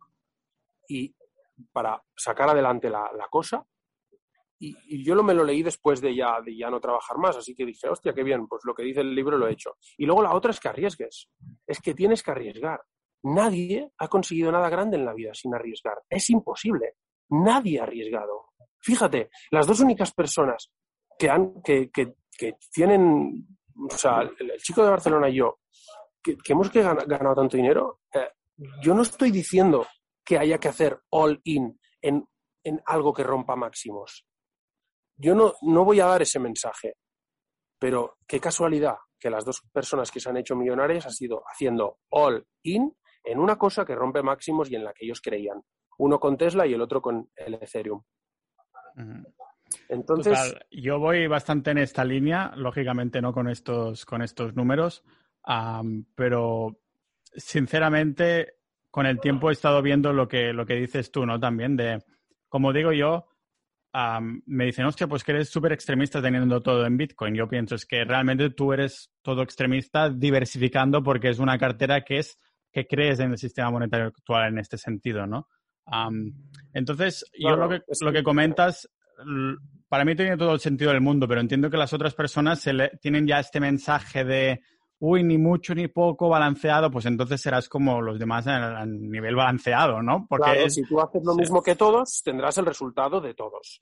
y 0.87 1.13
para 1.71 2.01
sacar 2.15 2.49
adelante 2.49 2.89
la, 2.89 3.27
cosa. 3.29 3.65
Y, 4.59 5.03
yo 5.03 5.15
lo 5.15 5.23
me 5.23 5.33
lo 5.33 5.43
leí 5.43 5.63
después 5.63 6.01
de 6.01 6.15
ya, 6.15 6.41
de 6.41 6.55
ya 6.55 6.69
no 6.69 6.79
trabajar 6.79 7.17
más, 7.17 7.37
así 7.37 7.55
que 7.55 7.65
dije, 7.65 7.87
hostia, 7.87 8.13
qué 8.13 8.23
bien, 8.23 8.47
pues 8.47 8.61
lo 8.65 8.73
que 8.73 8.83
dice 8.83 9.01
el 9.01 9.15
libro 9.15 9.37
lo 9.37 9.47
he 9.47 9.53
hecho. 9.53 9.77
Y 9.97 10.05
luego 10.05 10.21
la 10.21 10.35
otra 10.35 10.51
es 10.51 10.59
que 10.59 10.69
arriesgues, 10.69 11.29
es 11.65 11.79
que 11.79 11.93
tienes 11.93 12.21
que 12.21 12.31
arriesgar. 12.31 12.81
Nadie 13.23 13.91
ha 13.97 14.07
conseguido 14.07 14.51
nada 14.51 14.69
grande 14.69 14.97
en 14.97 15.05
la 15.05 15.13
vida 15.13 15.33
sin 15.33 15.53
arriesgar. 15.53 15.97
Es 16.09 16.29
imposible. 16.29 16.95
Nadie 17.29 17.79
ha 17.79 17.83
arriesgado. 17.83 18.47
Fíjate, 18.79 19.29
las 19.51 19.67
dos 19.67 19.79
únicas 19.81 20.13
personas 20.13 20.71
que, 21.17 21.29
han, 21.29 21.61
que, 21.61 21.89
que, 21.89 22.15
que 22.37 22.55
tienen 22.71 23.45
o 23.91 23.97
sea, 23.97 24.21
el, 24.21 24.57
chico 24.57 24.83
de 24.83 24.89
Barcelona 24.89 25.29
y 25.29 25.35
yo, 25.35 25.59
que, 26.21 26.37
hemos 26.47 26.71
ganado 26.71 27.35
tanto 27.35 27.57
dinero, 27.57 28.01
eh, 28.13 28.29
yo 28.81 28.93
no 28.93 29.03
estoy 29.03 29.31
diciendo 29.31 29.87
que 30.23 30.37
haya 30.37 30.57
que 30.57 30.67
hacer 30.67 30.99
all 31.09 31.39
in 31.43 31.79
en, 32.01 32.27
algo 32.85 33.13
que 33.13 33.23
rompa 33.23 33.55
máximos. 33.55 34.27
Yo 35.19 35.35
no, 35.35 35.53
no 35.61 35.83
voy 35.83 35.99
a 35.99 36.05
dar 36.05 36.21
ese 36.21 36.39
mensaje, 36.39 36.95
pero 37.77 38.17
qué 38.25 38.39
casualidad 38.39 38.95
que 39.19 39.29
las 39.29 39.43
dos 39.43 39.61
personas 39.71 40.09
que 40.11 40.19
se 40.19 40.29
han 40.29 40.37
hecho 40.37 40.55
millonarias 40.55 41.05
han 41.05 41.11
sido 41.11 41.43
haciendo 41.45 41.99
all 42.09 42.45
in 42.63 42.95
en 43.23 43.39
una 43.39 43.57
cosa 43.57 43.85
que 43.85 43.95
rompe 43.95 44.23
máximos 44.23 44.71
y 44.71 44.75
en 44.75 44.85
la 44.85 44.93
que 44.93 45.05
ellos 45.05 45.21
creían. 45.21 45.61
Uno 45.97 46.19
con 46.19 46.37
Tesla 46.37 46.65
y 46.65 46.73
el 46.73 46.81
otro 46.81 47.01
con 47.01 47.29
el 47.35 47.55
Ethereum. 47.55 48.01
Entonces. 49.89 50.55
yo 50.71 50.99
voy 50.99 51.27
bastante 51.27 51.71
en 51.71 51.79
esta 51.79 52.03
línea, 52.05 52.53
lógicamente 52.55 53.21
no 53.21 53.33
con 53.33 53.49
estos, 53.49 54.05
con 54.05 54.21
estos 54.21 54.55
números, 54.55 55.03
pero 56.15 56.79
sinceramente 57.35 58.55
con 58.89 59.05
el 59.05 59.19
tiempo 59.19 59.49
he 59.49 59.53
estado 59.53 59.81
viendo 59.81 60.13
lo 60.13 60.27
que, 60.27 60.53
lo 60.53 60.65
que 60.65 60.75
dices 60.75 61.11
tú, 61.11 61.25
¿no? 61.25 61.39
También 61.39 61.75
de, 61.75 62.03
como 62.47 62.73
digo 62.73 62.91
yo, 62.93 63.27
me 64.45 64.65
dicen, 64.65 64.85
hostia, 64.85 65.07
pues 65.07 65.23
que 65.23 65.31
eres 65.31 65.49
súper 65.49 65.73
extremista 65.73 66.21
teniendo 66.21 66.61
todo 66.61 66.85
en 66.85 66.97
Bitcoin. 66.97 67.35
Yo 67.35 67.47
pienso 67.47 67.75
es 67.75 67.85
que 67.85 68.03
realmente 68.03 68.51
tú 68.51 68.73
eres 68.73 69.11
todo 69.21 69.41
extremista 69.41 70.09
diversificando 70.09 71.01
porque 71.03 71.29
es 71.29 71.39
una 71.39 71.57
cartera 71.57 72.01
que 72.01 72.19
es 72.19 72.37
que 72.71 72.85
crees 72.85 73.19
en 73.19 73.31
el 73.31 73.37
sistema 73.37 73.71
monetario 73.71 74.07
actual 74.07 74.49
en 74.49 74.59
este 74.59 74.77
sentido, 74.77 75.25
¿no? 75.25 75.47
entonces, 76.71 77.25
yo 77.33 77.55
lo 77.55 77.67
que, 77.67 77.81
lo 78.01 78.13
que 78.13 78.21
comentas 78.21 78.87
para 79.87 80.05
mí 80.05 80.15
tiene 80.15 80.37
todo 80.37 80.53
el 80.53 80.59
sentido 80.59 80.91
del 80.91 81.01
mundo, 81.01 81.27
pero 81.27 81.41
entiendo 81.41 81.69
que 81.69 81.77
las 81.77 81.93
otras 81.93 82.13
personas 82.13 82.59
se 82.59 82.73
le, 82.73 82.89
tienen 83.01 83.25
ya 83.25 83.39
este 83.39 83.59
mensaje 83.59 84.23
de, 84.23 84.61
uy, 84.99 85.23
ni 85.23 85.37
mucho 85.37 85.73
ni 85.73 85.87
poco 85.87 86.29
balanceado, 86.29 86.91
pues 86.91 87.05
entonces 87.05 87.41
serás 87.41 87.69
como 87.69 88.01
los 88.01 88.19
demás 88.19 88.47
a, 88.47 88.85
nivel 88.85 89.35
balanceado, 89.35 90.01
¿no? 90.01 90.25
Porque 90.29 90.69
si 90.69 90.83
tú 90.83 90.99
haces 90.99 91.23
lo 91.23 91.35
mismo 91.35 91.61
que 91.61 91.75
todos, 91.75 92.21
tendrás 92.23 92.57
el 92.57 92.65
resultado 92.65 93.21
de 93.21 93.33
todos. 93.33 93.81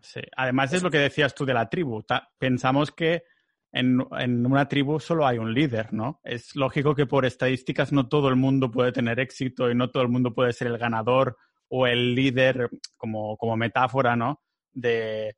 Sí, 0.00 0.20
además 0.36 0.72
es 0.72 0.82
lo 0.82 0.90
que 0.90 0.98
decías 0.98 1.34
tú 1.34 1.44
de 1.44 1.54
la 1.54 1.68
tribu. 1.68 2.02
Pensamos 2.38 2.90
que 2.90 3.24
en, 3.72 4.06
en, 4.18 4.46
una 4.46 4.68
tribu 4.68 5.00
solo 5.00 5.26
hay 5.26 5.38
un 5.38 5.52
líder, 5.52 5.92
¿no? 5.92 6.20
Es 6.22 6.54
lógico 6.54 6.94
que 6.94 7.06
por 7.06 7.24
estadísticas 7.24 7.92
no 7.92 8.08
todo 8.08 8.28
el 8.28 8.36
mundo 8.36 8.70
puede 8.70 8.92
tener 8.92 9.18
éxito 9.20 9.70
y 9.70 9.74
no 9.74 9.90
todo 9.90 10.02
el 10.02 10.08
mundo 10.08 10.34
puede 10.34 10.52
ser 10.52 10.68
el 10.68 10.78
ganador 10.78 11.36
o 11.68 11.86
el 11.86 12.14
líder 12.14 12.68
como, 12.96 13.36
como 13.36 13.56
metáfora, 13.56 14.14
¿no? 14.14 14.40
de, 14.74 15.36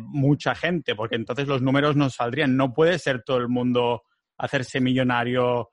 mucha 0.00 0.54
gente, 0.54 0.94
porque 0.94 1.16
entonces 1.16 1.48
los 1.48 1.62
números 1.62 1.96
no 1.96 2.10
saldrían. 2.10 2.56
No 2.56 2.72
puede 2.74 2.98
ser 2.98 3.22
todo 3.22 3.38
el 3.38 3.48
mundo 3.48 4.02
hacerse 4.38 4.80
millonario 4.80 5.70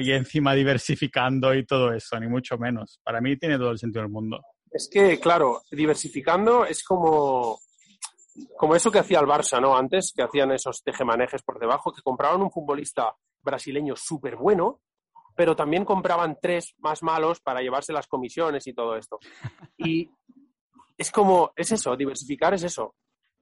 y 0.00 0.12
encima 0.12 0.54
diversificando 0.54 1.54
y 1.54 1.66
todo 1.66 1.92
eso, 1.92 2.18
ni 2.18 2.26
mucho 2.26 2.56
menos. 2.56 3.00
Para 3.04 3.20
mí 3.20 3.36
tiene 3.36 3.58
todo 3.58 3.70
el 3.70 3.78
sentido 3.78 4.02
del 4.02 4.10
mundo. 4.10 4.40
Es 4.70 4.88
que, 4.90 5.20
claro, 5.20 5.62
diversificando 5.70 6.64
es 6.64 6.82
como, 6.82 7.60
como 8.56 8.74
eso 8.74 8.90
que 8.90 8.98
hacía 8.98 9.20
el 9.20 9.26
Barça, 9.26 9.60
¿no? 9.60 9.76
Antes, 9.76 10.12
que 10.16 10.22
hacían 10.22 10.52
esos 10.52 10.82
tejemanejes 10.82 11.42
por 11.42 11.58
debajo, 11.58 11.92
que 11.92 12.02
compraban 12.02 12.42
un 12.42 12.50
futbolista 12.50 13.14
brasileño 13.42 13.94
súper 13.94 14.36
bueno, 14.36 14.80
pero 15.36 15.54
también 15.54 15.84
compraban 15.84 16.38
tres 16.40 16.74
más 16.78 17.02
malos 17.02 17.40
para 17.40 17.60
llevarse 17.60 17.92
las 17.92 18.06
comisiones 18.06 18.66
y 18.66 18.74
todo 18.74 18.96
esto. 18.96 19.18
Y 19.76 20.10
es 20.96 21.10
como, 21.10 21.52
es 21.56 21.72
eso, 21.72 21.96
diversificar 21.96 22.54
es 22.54 22.64
eso. 22.64 22.94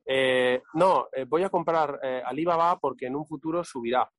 Eh, 0.04 0.60
no, 0.74 1.08
eh, 1.12 1.24
voy 1.24 1.44
a 1.44 1.50
comprar 1.50 2.00
eh, 2.02 2.22
Alibaba 2.24 2.78
porque 2.78 3.06
en 3.06 3.16
un 3.16 3.26
futuro 3.26 3.62
subirá. 3.62 4.10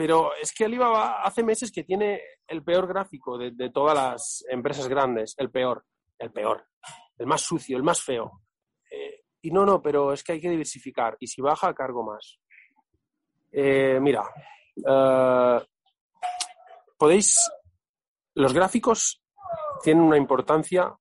Pero 0.00 0.34
es 0.34 0.54
que 0.54 0.64
Alibaba 0.64 1.20
hace 1.22 1.42
meses 1.42 1.70
que 1.70 1.84
tiene 1.84 2.22
el 2.48 2.64
peor 2.64 2.86
gráfico 2.86 3.36
de, 3.36 3.68
todas 3.68 3.94
las 3.94 4.44
empresas 4.48 4.88
grandes, 4.88 5.34
el 5.36 5.50
peor, 5.50 5.84
el 6.18 6.32
peor, 6.32 6.64
el 7.18 7.26
más 7.26 7.42
sucio, 7.42 7.76
el 7.76 7.82
más 7.82 8.00
feo. 8.00 8.40
y 9.42 9.50
no, 9.50 9.66
no, 9.66 9.82
pero 9.82 10.14
es 10.14 10.24
que 10.24 10.32
hay 10.32 10.40
que 10.40 10.48
diversificar 10.48 11.18
y 11.20 11.26
si 11.26 11.42
baja, 11.42 11.74
cargo 11.74 12.02
más. 12.02 12.38
mira, 13.52 14.24
podéis, 16.96 17.36
los 18.36 18.54
gráficos 18.54 19.22
tienen 19.82 20.02
una 20.02 20.16
importancia 20.16 20.96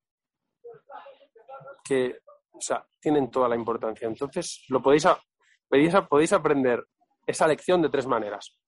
que, 1.85 2.19
o 2.51 2.59
sea, 2.59 2.85
tienen 2.99 3.31
toda 3.31 3.47
la 3.47 3.55
importancia. 3.55 4.09
Entonces, 4.09 4.65
lo 4.67 4.81
podéis, 4.81 5.07
podéis, 6.09 6.33
aprender 6.33 6.85
esa 7.25 7.47
lección 7.47 7.81
de 7.81 7.87
tres 7.87 8.05
maneras. 8.05 8.59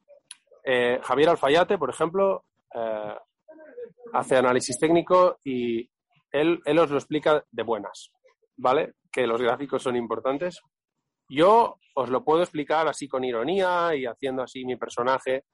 Eh, 0.64 1.00
Javier 1.04 1.30
Alfayate, 1.30 1.78
por 1.78 1.90
ejemplo, 1.90 2.46
eh, 2.74 3.16
hace 4.14 4.38
análisis 4.38 4.78
técnico 4.80 5.40
y 5.44 5.90
él, 6.32 6.62
él 6.66 6.80
os 6.80 6.90
lo 6.90 6.98
explica 6.98 7.44
de 7.52 7.64
buenas, 7.64 8.12
¿vale? 8.58 8.96
Que 9.12 9.28
los 9.28 9.42
gráficos 9.42 9.84
son 9.84 9.96
importantes. 9.96 10.62
Yo 11.28 11.78
os 11.96 12.10
lo 12.10 12.24
puedo 12.24 12.42
explicar 12.42 12.88
así 12.88 13.08
con 13.08 13.24
ironía 13.24 13.96
y 13.96 14.06
haciendo 14.06 14.44
así 14.44 14.66
mi 14.66 14.76
personaje. 14.76 15.46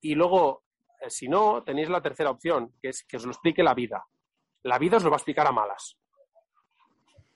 Y 0.00 0.14
luego, 0.14 0.64
eh, 1.00 1.10
si 1.10 1.28
no, 1.28 1.62
tenéis 1.62 1.88
la 1.88 2.02
tercera 2.02 2.30
opción, 2.30 2.74
que 2.80 2.90
es 2.90 3.04
que 3.04 3.16
os 3.16 3.24
lo 3.24 3.32
explique 3.32 3.62
la 3.62 3.74
vida. 3.74 4.04
La 4.62 4.78
vida 4.78 4.96
os 4.96 5.04
lo 5.04 5.10
va 5.10 5.16
a 5.16 5.18
explicar 5.18 5.46
a 5.46 5.52
malas. 5.52 5.96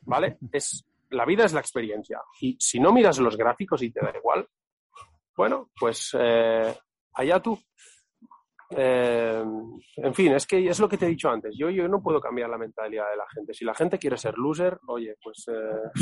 ¿Vale? 0.03 0.39
Es, 0.53 0.85
la 1.11 1.25
vida 1.25 1.45
es 1.45 1.53
la 1.53 1.61
experiencia. 1.61 2.21
Y 2.41 2.57
si 2.59 2.81
no 2.81 2.93
miras 2.93 3.19
los 3.19 3.37
gráficos 3.37 3.83
y 3.83 3.91
te 3.91 4.01
da 4.01 4.13
igual, 4.17 4.49
bueno, 5.37 5.71
pues 5.79 6.17
eh, 6.19 6.75
allá 7.15 7.41
tú. 7.41 7.59
Eh, 8.75 9.45
en 9.97 10.15
fin, 10.15 10.33
es 10.33 10.47
que 10.47 10.67
es 10.67 10.79
lo 10.81 10.89
que 10.89 10.97
te 10.97 11.07
he 11.07 11.11
dicho 11.11 11.29
antes. 11.29 11.55
Yo, 11.57 11.71
yo 11.71 11.89
no 11.89 12.03
puedo 12.03 12.21
cambiar 12.21 12.49
la 12.49 12.59
mentalidad 12.59 13.11
de 13.11 13.17
la 13.17 13.27
gente. 13.35 13.55
Si 13.55 13.65
la 13.65 13.75
gente 13.75 13.99
quiere 13.99 14.17
ser 14.17 14.37
loser, 14.39 14.79
oye, 14.87 15.17
pues 15.23 15.47
eh, 15.49 16.01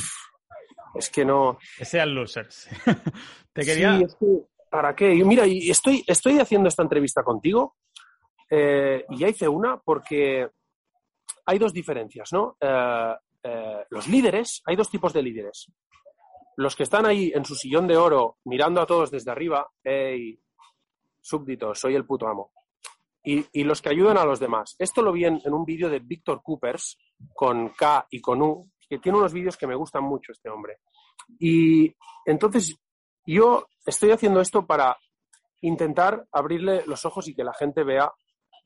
es 0.94 1.10
que 1.10 1.24
no. 1.24 1.58
Que 1.76 1.84
sean 1.84 2.14
losers. 2.14 2.68
te 3.52 3.64
quería. 3.64 3.98
Sí, 3.98 4.04
es 4.04 4.14
que, 4.16 4.26
¿para 4.70 4.94
qué? 4.94 5.14
Y 5.14 5.24
mira, 5.24 5.46
y 5.46 5.70
estoy, 5.70 6.04
estoy 6.06 6.38
haciendo 6.38 6.68
esta 6.68 6.82
entrevista 6.82 7.22
contigo 7.22 7.76
eh, 8.48 9.04
y 9.08 9.18
ya 9.18 9.28
hice 9.28 9.48
una 9.48 9.78
porque 9.78 10.48
hay 11.46 11.58
dos 11.58 11.72
diferencias, 11.72 12.32
¿no? 12.32 12.56
Los 13.88 14.06
líderes, 14.06 14.62
hay 14.66 14.76
dos 14.76 14.90
tipos 14.90 15.12
de 15.12 15.22
líderes. 15.22 15.72
Los 16.60 16.76
que 16.76 16.82
están 16.82 17.06
ahí 17.06 17.32
en 17.34 17.46
su 17.46 17.54
sillón 17.54 17.86
de 17.86 17.96
oro 17.96 18.36
mirando 18.44 18.82
a 18.82 18.86
todos 18.86 19.10
desde 19.10 19.30
arriba, 19.30 19.66
hey, 19.82 20.38
súbdito, 21.18 21.74
soy 21.74 21.94
el 21.94 22.04
puto 22.04 22.28
amo. 22.28 22.52
Y, 23.24 23.46
y 23.52 23.64
los 23.64 23.80
que 23.80 23.88
ayudan 23.88 24.18
a 24.18 24.26
los 24.26 24.38
demás. 24.38 24.76
Esto 24.78 25.00
lo 25.00 25.10
vi 25.10 25.24
en, 25.24 25.40
en 25.42 25.54
un 25.54 25.64
vídeo 25.64 25.88
de 25.88 26.00
Víctor 26.00 26.42
Coopers 26.42 26.98
con 27.32 27.70
K 27.70 28.06
y 28.10 28.20
con 28.20 28.42
U, 28.42 28.70
que 28.86 28.98
tiene 28.98 29.16
unos 29.16 29.32
vídeos 29.32 29.56
que 29.56 29.66
me 29.66 29.74
gustan 29.74 30.04
mucho 30.04 30.32
este 30.32 30.50
hombre. 30.50 30.80
Y 31.38 31.96
entonces 32.26 32.78
yo 33.24 33.66
estoy 33.86 34.10
haciendo 34.10 34.42
esto 34.42 34.66
para 34.66 34.98
intentar 35.62 36.26
abrirle 36.30 36.84
los 36.84 37.06
ojos 37.06 37.26
y 37.28 37.34
que 37.34 37.42
la 37.42 37.54
gente 37.54 37.84
vea, 37.84 38.12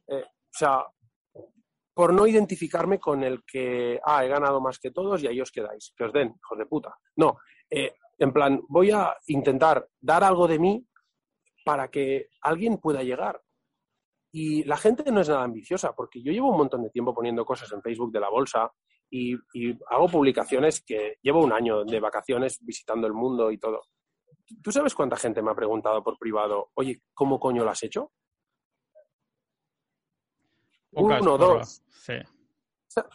eh, 0.09 0.25
o 0.25 0.51
sea, 0.51 0.85
por 1.95 2.13
no 2.13 2.27
identificarme 2.27 2.99
con 2.99 3.23
el 3.23 3.45
que, 3.45 4.01
ah, 4.05 4.25
he 4.25 4.29
ganado 4.29 4.61
más 4.61 4.81
que 4.81 4.91
todos 4.91 5.23
y 5.23 5.29
ahí 5.29 5.41
os 5.41 5.53
quedáis, 5.53 5.93
que 5.97 6.03
os 6.03 6.13
den, 6.13 6.35
hijos 6.37 6.59
de 6.59 6.67
puta. 6.67 6.93
No, 7.15 7.39
eh, 7.75 7.95
en 8.18 8.33
plan, 8.33 8.62
voy 8.68 8.91
a 8.91 9.16
intentar 9.27 9.89
dar 10.01 10.22
algo 10.22 10.47
de 10.47 10.59
mí 10.59 10.87
para 11.64 11.89
que 11.89 12.29
alguien 12.43 12.79
pueda 12.79 13.03
llegar. 13.03 13.41
Y 14.33 14.64
la 14.64 14.77
gente 14.77 15.11
no 15.11 15.20
es 15.20 15.29
nada 15.29 15.45
ambiciosa, 15.45 15.95
porque 15.95 16.22
yo 16.22 16.33
llevo 16.33 16.51
un 16.51 16.59
montón 16.59 16.83
de 16.83 16.91
tiempo 16.91 17.14
poniendo 17.14 17.45
cosas 17.45 17.70
en 17.72 17.83
Facebook 17.83 18.12
de 18.12 18.20
la 18.20 18.29
bolsa 18.29 18.72
y, 19.11 19.35
y 19.53 19.79
hago 19.91 20.09
publicaciones 20.09 20.83
que 20.83 21.18
llevo 21.22 21.43
un 21.43 21.53
año 21.53 21.85
de 21.85 22.01
vacaciones 22.01 22.59
visitando 22.62 23.07
el 23.07 23.12
mundo 23.12 23.51
y 23.51 23.59
todo. 23.59 23.83
¿Tú 24.62 24.70
sabes 24.72 24.95
cuánta 24.95 25.16
gente 25.16 25.43
me 25.43 25.51
ha 25.51 25.55
preguntado 25.55 26.03
por 26.03 26.18
privado, 26.18 26.70
oye, 26.75 27.01
¿cómo 27.14 27.39
coño 27.39 27.64
lo 27.64 27.70
has 27.70 27.83
hecho? 27.83 28.12
Pocas 30.91 31.22
Uno, 31.22 31.39
dos. 31.39 31.83
Sí. 31.89 32.14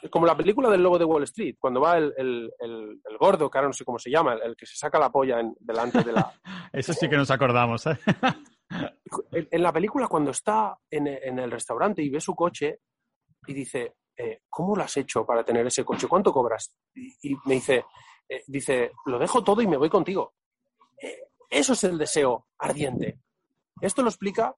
Como 0.10 0.26
la 0.26 0.36
película 0.38 0.70
del 0.70 0.84
lobo 0.84 0.98
de 0.98 1.06
Wall 1.06 1.24
Street, 1.24 1.56
cuando 1.60 1.82
va 1.82 1.98
el, 1.98 2.14
el- 2.18 2.52
el- 2.60 3.02
el 3.10 3.18
gordo, 3.18 3.50
que 3.50 3.58
ahora 3.58 3.68
no 3.70 3.74
sé 3.74 3.86
cómo 3.86 4.00
se 4.00 4.10
llama, 4.10 4.34
el, 4.34 4.56
que 4.56 4.66
se 4.66 4.76
saca 4.76 5.00
la 5.00 5.10
polla 5.12 5.40
en- 5.40 5.56
delante 5.60 6.04
de 6.04 6.12
la... 6.12 6.32
Eso 6.74 6.94
sí 6.94 7.10
que 7.10 7.18
nos 7.18 7.32
acordamos, 7.32 7.86
¿eh? 7.88 7.98
en, 9.32 9.48
en 9.52 9.64
la 9.64 9.72
película, 9.74 10.08
cuando 10.08 10.32
está 10.32 10.78
en, 10.90 11.08
en 11.08 11.40
el 11.40 11.52
restaurante 11.52 12.02
y 12.02 12.10
ve 12.10 12.20
su 12.22 12.36
coche 12.36 12.80
y 13.48 13.54
dice, 13.54 13.96
eh, 14.18 14.42
¿cómo 14.50 14.76
lo 14.76 14.84
has 14.84 14.96
hecho 14.98 15.26
para 15.26 15.44
tener 15.44 15.66
ese 15.68 15.84
coche? 15.86 16.08
¿Cuánto 16.08 16.32
cobras? 16.32 16.74
Y, 16.94 17.32
y 17.32 17.36
me 17.46 17.56
dice, 17.56 17.86
eh, 18.28 18.44
dice, 18.48 18.92
lo 19.06 19.18
dejo 19.18 19.44
todo 19.44 19.62
y 19.62 19.68
me 19.68 19.78
voy 19.78 19.90
contigo. 19.90 20.34
Eh, 21.02 21.30
eso 21.50 21.74
es 21.74 21.84
el 21.86 21.98
deseo 21.98 22.48
ardiente. 22.60 23.20
Esto 23.82 24.02
lo 24.02 24.10
explica. 24.10 24.54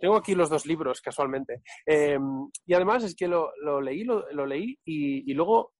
Tengo 0.00 0.16
aquí 0.16 0.34
los 0.34 0.50
dos 0.50 0.66
libros, 0.66 1.00
casualmente. 1.00 1.62
Eh, 1.86 2.18
y 2.66 2.74
además 2.74 3.04
es 3.04 3.14
que 3.14 3.28
lo, 3.28 3.52
lo 3.62 3.80
leí, 3.80 4.02
lo, 4.04 4.30
lo 4.32 4.46
leí 4.46 4.76
y, 4.84 5.30
y 5.30 5.34
luego 5.34 5.72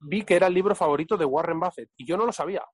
vi 0.00 0.22
que 0.22 0.36
era 0.36 0.46
el 0.46 0.54
libro 0.54 0.74
favorito 0.74 1.16
de 1.16 1.26
Warren 1.26 1.60
Buffett 1.60 1.90
y 1.96 2.06
yo 2.06 2.16
no 2.16 2.24
lo 2.24 2.32
sabía. 2.32 2.64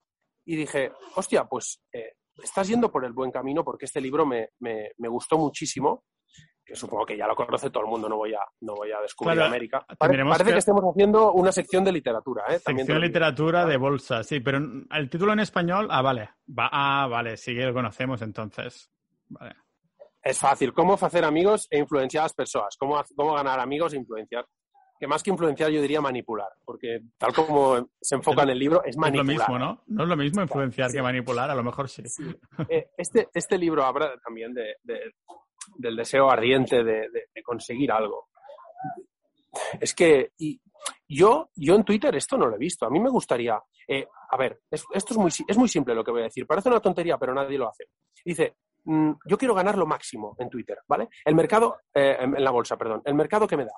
Y 0.45 0.55
dije, 0.55 0.93
hostia, 1.17 1.45
pues 1.47 1.83
eh, 1.93 2.13
estás 2.41 2.69
yendo 2.69 2.91
por 2.93 3.05
el 3.05 3.13
buen 3.13 3.33
camino 3.33 3.65
porque 3.65 3.87
este 3.87 4.01
libro 4.01 4.25
me, 4.25 4.51
me- 4.61 4.93
me 4.99 5.09
gustó 5.09 5.37
muchísimo, 5.39 6.05
que 6.65 6.77
supongo 6.77 7.05
que 7.07 7.17
ya 7.17 7.27
lo 7.27 7.35
conoce 7.35 7.71
todo 7.71 7.83
el 7.85 7.89
mundo, 7.91 8.09
no 8.09 8.17
voy 8.17 8.35
a, 8.35 8.41
no 8.61 8.75
voy 8.77 8.93
a 8.93 9.01
descubrir 9.01 9.35
Claro, 9.35 9.49
América. 9.49 9.85
Pare- 9.99 10.23
parece 10.25 10.45
que... 10.45 10.53
que- 10.53 10.59
estemos 10.59 10.85
haciendo 10.85 11.33
una 11.33 11.51
sección 11.51 11.83
de 11.83 11.91
literatura. 11.93 12.45
¿eh? 12.49 12.61
También 12.65 12.87
Sección 12.87 12.99
digo. 13.03 13.07
literatura 13.09 13.67
de 13.67 13.77
bolsa, 13.77 14.23
sí, 14.23 14.39
pero 14.39 14.59
el 14.59 15.11
título 15.11 15.33
en 15.33 15.41
español, 15.41 15.89
ah, 15.91 16.03
vale. 16.03 16.31
Va, 16.49 16.69
ah, 16.71 17.09
vale, 17.09 17.37
sí 17.37 17.55
que 17.55 17.65
lo 17.67 17.75
conocemos 17.75 18.23
entonces. 18.23 18.89
Vale. 19.29 19.55
Es 20.27 20.39
fácil. 20.41 20.73
¿Cómo 20.73 20.95
hacer 20.95 21.25
amigos 21.25 21.69
e 21.71 21.79
influenciar 21.79 22.23
a 22.23 22.25
las 22.25 22.35
personas? 22.35 22.77
¿Cómo, 22.79 23.01
cómo 23.15 23.35
ganar 23.35 23.61
amigos 23.61 23.93
e 23.93 23.97
influenciar? 23.97 24.45
Que 24.99 25.07
más 25.07 25.23
que 25.23 25.31
influenciar, 25.31 25.71
yo 25.71 25.81
diría 25.83 26.01
manipular, 26.01 26.49
porque 26.65 27.01
tal 27.19 27.33
como 27.35 27.91
se 28.01 28.15
enfoca 28.17 28.43
en 28.45 28.49
el 28.51 28.59
libro, 28.59 28.83
es 28.83 28.91
Es 28.91 28.97
lo 28.97 29.01
manipular. 29.03 29.29
mismo, 29.39 29.59
¿no? 29.59 29.83
No 29.87 30.03
es 30.05 30.09
lo 30.09 30.17
mismo 30.17 30.43
influenciar 30.43 30.91
sí. 30.91 30.97
que 30.97 31.03
manipular, 31.03 31.51
a 31.51 31.55
lo 31.55 31.63
mejor 31.63 31.89
sí. 31.89 32.03
Eh, 32.69 32.89
este, 32.97 33.29
este 33.35 33.59
libro 33.59 33.85
habla 33.85 34.15
también 34.25 34.53
de, 34.55 34.77
de- 34.83 35.13
del 35.77 35.95
deseo 35.97 36.31
ardiente 36.31 36.83
de, 36.83 37.09
conseguir 37.45 37.93
algo. 37.93 38.29
Es 39.81 39.95
que 39.95 40.33
y 40.39 40.61
yo, 41.09 41.51
yo 41.55 41.75
en 41.75 41.85
Twitter 41.85 42.15
esto 42.17 42.37
no 42.37 42.47
lo 42.47 42.57
he 42.57 42.59
visto. 42.59 42.87
A 42.87 42.91
mí 42.91 42.99
me 42.99 43.11
gustaría. 43.11 43.61
eh, 43.89 44.07
a 44.31 44.37
ver, 44.37 44.61
es- 44.71 44.85
esto 44.93 45.15
es 45.15 45.19
muy, 45.19 45.31
es 45.47 45.57
muy 45.59 45.69
simple 45.69 45.95
lo 45.95 46.03
que 46.03 46.11
voy 46.11 46.23
a 46.23 46.25
decir. 46.25 46.47
Parece 46.47 46.69
una 46.69 46.81
tontería, 46.81 47.17
pero 47.19 47.33
nadie 47.35 47.59
lo 47.59 47.69
hace. 47.69 47.85
Dice, 48.25 48.57
yo 48.87 49.39
quiero 49.39 49.55
ganar 49.55 49.77
lo 49.77 49.87
máximo 49.87 50.37
en 50.39 50.49
Twitter, 50.49 50.79
¿vale? 50.89 51.09
El 51.25 51.35
mercado, 51.35 51.79
eh, 51.95 52.17
en 52.21 52.43
la 52.43 52.51
bolsa, 52.51 52.77
perdón. 52.77 53.03
El 53.05 53.15
mercado 53.15 53.47
que 53.47 53.57
me 53.57 53.65
da. 53.65 53.75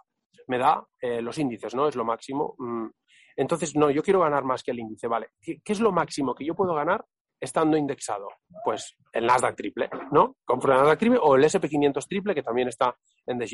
Me 0.46 0.58
da 0.58 0.84
eh, 1.00 1.20
los 1.22 1.38
índices, 1.38 1.74
¿no? 1.74 1.88
Es 1.88 1.96
lo 1.96 2.04
máximo. 2.04 2.54
mm. 2.58 2.88
Entonces, 3.36 3.76
no, 3.76 3.88
yo 3.88 4.02
quiero 4.02 4.20
ganar 4.20 4.42
más 4.42 4.64
que 4.64 4.72
el 4.72 4.80
índice, 4.80 5.06
¿vale? 5.06 5.28
¿Qué, 5.40 5.60
es 5.64 5.78
lo 5.78 5.92
máximo 5.92 6.34
que 6.34 6.44
yo 6.44 6.56
puedo 6.56 6.74
ganar 6.74 7.04
estando 7.40 7.76
indexado? 7.76 8.26
Pues 8.64 8.96
el 9.12 9.26
Nasdaq 9.26 9.54
triple, 9.54 9.88
¿no? 10.10 10.34
Compro 10.44 10.72
el 10.72 10.78
Nasdaq 10.80 10.98
triple 10.98 11.20
o 11.22 11.36
el 11.36 11.44
SP500 11.44 12.08
triple, 12.08 12.34
que 12.34 12.42
también 12.42 12.66
está 12.66 12.96
en 13.26 13.38
The 13.38 13.46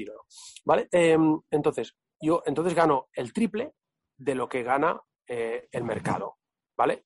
¿vale? 0.64 0.88
Em, 0.90 1.38
entonces, 1.50 1.94
yo 2.18 2.42
entonces 2.46 2.74
gano 2.74 3.08
el 3.12 3.34
triple 3.34 3.72
de 4.16 4.34
lo 4.34 4.48
que 4.48 4.62
gana 4.62 4.98
eh, 5.28 5.68
el 5.70 5.84
mercado, 5.84 6.38
¿vale? 6.78 7.04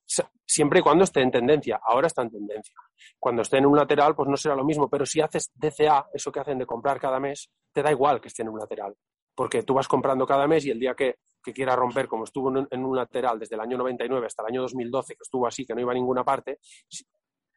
Siempre 0.51 0.81
y 0.81 0.83
cuando 0.83 1.05
esté 1.05 1.21
en 1.21 1.31
tendencia. 1.31 1.79
Ahora 1.85 2.07
está 2.07 2.23
en 2.23 2.31
tendencia. 2.31 2.75
Cuando 3.19 3.43
esté 3.43 3.59
en 3.59 3.67
un 3.67 3.77
lateral, 3.77 4.15
pues 4.15 4.31
no 4.31 4.37
será 4.37 4.57
lo 4.57 4.65
mismo, 4.65 4.89
pero 4.89 5.05
si 5.05 5.21
haces 5.21 5.53
DCA, 5.55 6.09
eso 6.15 6.33
que 6.33 6.41
hacen 6.41 6.59
de 6.59 6.65
comprar 6.65 6.99
cada 6.99 7.21
mes, 7.21 7.51
te 7.71 7.83
da 7.83 7.91
igual 7.91 8.19
que 8.19 8.29
esté 8.29 8.43
en 8.43 8.49
un 8.49 8.59
lateral, 8.59 8.97
porque 9.35 9.63
tú 9.63 9.75
vas 9.75 9.87
comprando 9.87 10.27
cada 10.27 10.49
mes 10.49 10.65
y 10.65 10.71
el 10.71 10.81
día 10.81 10.95
que, 10.95 11.17
que 11.45 11.53
quiera 11.53 11.77
romper, 11.77 12.09
como 12.09 12.25
estuvo 12.25 12.49
en 12.49 12.85
un, 12.85 12.97
lateral 12.97 13.39
desde 13.39 13.57
el 13.57 13.61
año 13.61 13.77
99 13.77 14.25
hasta 14.25 14.43
el 14.43 14.49
año 14.49 14.63
2012, 14.63 15.17
que 15.17 15.23
estuvo 15.23 15.47
así, 15.47 15.67
que 15.67 15.75
no 15.75 15.83
iba 15.83 15.93
a 15.93 15.95
ninguna 15.95 16.25
parte, 16.25 16.61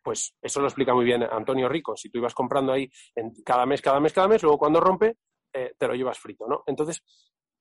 pues 0.04 0.36
eso 0.42 0.60
lo 0.60 0.68
explica 0.68 0.94
muy 0.94 1.06
bien 1.06 1.24
Antonio 1.24 1.70
Rico. 1.70 1.96
Si 1.96 2.10
tú 2.10 2.18
ibas 2.18 2.34
comprando 2.34 2.74
ahí 2.74 2.90
en 3.16 3.32
cada 3.46 3.66
mes, 3.66 3.82
cada 3.82 4.02
mes, 4.02 4.12
cada 4.12 4.28
mes, 4.28 4.44
luego 4.44 4.58
cuando 4.58 4.82
rompe, 4.82 5.16
eh, 5.54 5.76
te 5.78 5.88
lo 5.88 5.94
llevas 5.94 6.20
frito, 6.20 6.46
¿no? 6.46 6.64
Entonces, 6.66 7.04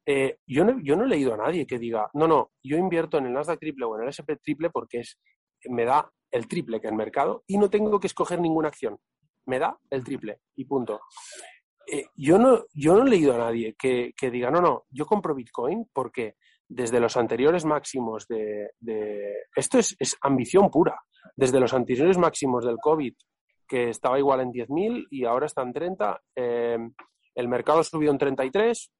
eh, 0.07 0.38
yo, 0.46 0.64
no, 0.64 0.80
yo 0.82 0.96
no 0.96 1.05
he 1.05 1.09
leído 1.09 1.34
a 1.34 1.36
nadie 1.36 1.66
que 1.66 1.78
diga, 1.78 2.11
no, 2.14 2.26
no, 2.26 2.53
yo 2.62 2.76
invierto 2.76 3.18
en 3.18 3.26
el 3.26 3.32
Nasdaq 3.32 3.61
triple 3.61 3.84
o 3.84 3.96
en 3.96 4.03
el 4.03 4.09
SP 4.11 4.36
triple 4.42 4.70
porque 4.70 5.01
es, 5.01 5.18
me 5.66 5.84
da 5.84 6.11
el 6.30 6.48
triple 6.48 6.80
que 6.80 6.88
el 6.88 6.94
mercado 6.94 7.44
y 7.46 7.59
no 7.59 7.68
tengo 7.68 7.98
que 8.01 8.07
escoger 8.07 8.40
ninguna 8.40 8.68
acción. 8.68 8.98
Me 9.46 9.59
da 9.59 9.78
el 9.90 10.05
triple 10.05 10.40
y 10.57 10.64
punto. 10.64 11.01
Eh, 11.86 12.07
yo, 12.14 12.38
no, 12.38 12.64
yo 12.72 12.94
no 12.94 13.07
he 13.07 13.11
leído 13.11 13.34
a 13.34 13.38
nadie 13.38 13.74
que, 13.78 14.12
que 14.16 14.30
diga, 14.30 14.51
no, 14.51 14.61
no, 14.61 14.84
yo 14.90 15.07
compro 15.07 15.34
Bitcoin 15.34 15.88
porque 15.92 16.36
desde 16.68 17.01
los 17.01 17.16
anteriores 17.16 17.64
máximos 17.64 18.28
de... 18.28 18.70
esto 19.57 19.78
es, 19.78 19.96
es 19.98 20.16
ambición 20.22 20.70
pura. 20.70 21.01
Desde 21.34 21.59
los 21.59 21.74
anteriores 21.74 22.16
máximos 22.16 22.64
del 22.64 22.76
COVID, 22.78 23.14
que 23.66 23.88
estaba 23.88 24.18
igual 24.18 24.40
en 24.40 24.53
10.000 24.53 25.09
y 25.11 25.24
ahora 25.24 25.46
está 25.46 25.62
en 25.62 25.72
30, 25.72 26.22
eh, 26.36 26.78
el 27.34 27.48
mercado 27.48 27.80
ha 27.80 27.84
subido 27.84 28.12
en 28.12 28.18
33, 28.18 28.90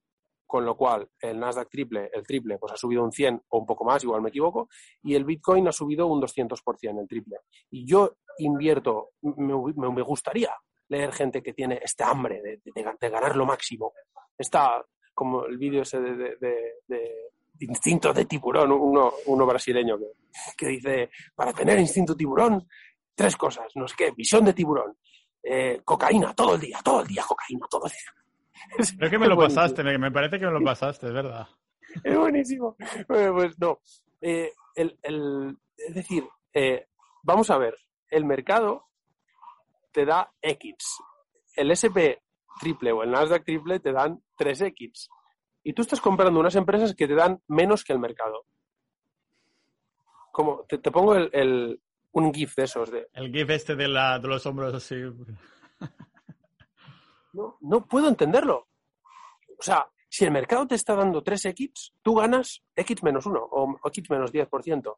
con 0.51 0.65
lo 0.65 0.75
cual 0.75 1.07
el 1.21 1.39
Nasdaq 1.39 1.69
triple, 1.69 2.09
el 2.13 2.27
triple, 2.27 2.57
pues 2.57 2.73
ha 2.73 2.75
subido 2.75 3.05
un 3.05 3.13
100 3.13 3.41
o 3.47 3.59
un 3.59 3.65
poco 3.65 3.85
más, 3.85 4.03
igual 4.03 4.21
me 4.21 4.27
equivoco, 4.27 4.67
y 5.01 5.15
el 5.15 5.23
Bitcoin 5.23 5.65
ha 5.69 5.71
subido 5.71 6.07
un 6.07 6.21
200%, 6.21 6.99
el 6.99 7.07
triple. 7.07 7.37
Y 7.69 7.85
yo 7.85 8.17
invierto, 8.39 9.11
me, 9.21 9.53
me- 9.55 10.01
gustaría 10.01 10.53
leer 10.89 11.13
gente 11.13 11.41
que 11.41 11.53
tiene 11.53 11.79
este 11.81 12.03
hambre 12.03 12.41
de, 12.41 13.09
ganar 13.09 13.33
lo 13.37 13.45
máximo. 13.45 13.93
Está 14.37 14.85
como 15.13 15.45
el 15.45 15.57
vídeo 15.57 15.83
ese 15.83 16.01
de, 16.01 16.73
instinto 17.61 18.11
de 18.11 18.25
tiburón, 18.25 18.73
uno, 18.73 19.13
uno 19.27 19.45
brasileño 19.45 19.97
que, 19.97 20.07
que 20.57 20.67
dice, 20.67 21.11
para 21.33 21.53
tener 21.53 21.79
instinto 21.79 22.13
tiburón, 22.13 22.67
tres 23.15 23.37
cosas, 23.37 23.67
no 23.75 23.87
sé 23.87 23.95
qué, 23.97 24.11
visión 24.11 24.43
de 24.43 24.51
tiburón, 24.51 24.97
eh, 25.43 25.79
cocaína 25.85 26.33
todo 26.33 26.55
el 26.55 26.59
día, 26.59 26.81
todo 26.83 27.03
el 27.03 27.07
día 27.07 27.23
cocaína, 27.25 27.67
todo 27.69 27.85
el 27.85 27.91
día. 27.91 28.21
Creo 28.97 29.09
que 29.09 29.19
me 29.19 29.27
lo 29.27 29.37
pasaste, 29.37 29.83
me, 29.83 30.11
parece 30.11 30.39
que 30.39 30.45
me 30.45 30.51
lo 30.51 30.63
pasaste, 30.63 31.07
es 31.07 31.13
verdad. 31.13 31.47
Es 32.05 32.17
buenísimo. 32.17 32.77
pues 33.05 33.59
no. 33.59 33.79
Eh, 34.21 34.53
es 34.75 35.93
decir, 35.93 36.23
eh, 36.53 36.87
vamos 37.21 37.49
a 37.49 37.57
ver, 37.57 37.75
el 38.09 38.23
mercado 38.23 38.85
te 39.91 40.05
da 40.05 40.31
X. 40.41 40.73
El 41.55 41.71
SP 41.75 42.23
triple 42.61 42.91
o 42.91 43.03
el 43.03 43.11
Nasdaq 43.11 43.43
triple 43.43 43.79
te 43.79 43.91
dan 43.91 44.21
3X. 44.37 45.09
Y 45.63 45.73
tú 45.73 45.81
estás 45.81 46.01
comprando 46.01 46.39
unas 46.39 46.55
empresas 46.55 46.95
que 46.95 47.07
te 47.07 47.15
dan 47.15 47.41
menos 47.47 47.83
que 47.83 47.93
el 47.93 47.99
mercado. 47.99 48.45
Como, 50.31 50.63
te, 50.63 50.79
pongo 50.79 51.15
el, 51.15 51.81
un 52.13 52.33
GIF 52.33 52.55
de 52.55 52.63
esos. 52.63 52.89
De... 52.89 53.07
El 53.13 53.31
GIF 53.31 53.49
este 53.49 53.75
de, 53.75 53.87
la, 53.87 54.17
de 54.17 54.27
los 54.27 54.45
hombros 54.45 54.73
así. 54.73 54.95
No, 57.33 57.57
no 57.61 57.85
puedo 57.85 58.07
entenderlo. 58.07 58.67
O 59.57 59.63
sea, 59.63 59.85
si 60.09 60.25
el 60.25 60.31
mercado 60.31 60.67
te 60.67 60.75
está 60.75 60.95
dando 60.95 61.23
3X, 61.23 61.93
tú 62.01 62.15
ganas 62.15 62.61
X 62.75 63.03
menos 63.03 63.25
1 63.25 63.39
o 63.39 63.79
X 63.85 64.09
menos 64.09 64.33
10%. 64.33 64.95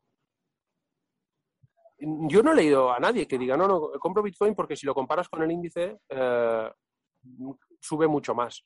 Yo 2.28 2.44
no 2.44 2.52
he 2.52 2.56
leído 2.56 2.92
a 2.92 3.00
nadie 3.00 3.28
que 3.28 3.38
diga, 3.38 3.56
no, 3.56 3.68
no, 3.68 3.92
compro 4.00 4.24
Bitcoin 4.24 4.56
porque 4.56 4.76
si 4.76 4.86
lo 4.86 4.94
comparas 4.96 5.30
con 5.30 5.44
el 5.44 5.52
índice, 5.52 6.00
eh, 6.10 6.72
sube 7.80 8.08
mucho 8.08 8.34
más. 8.34 8.66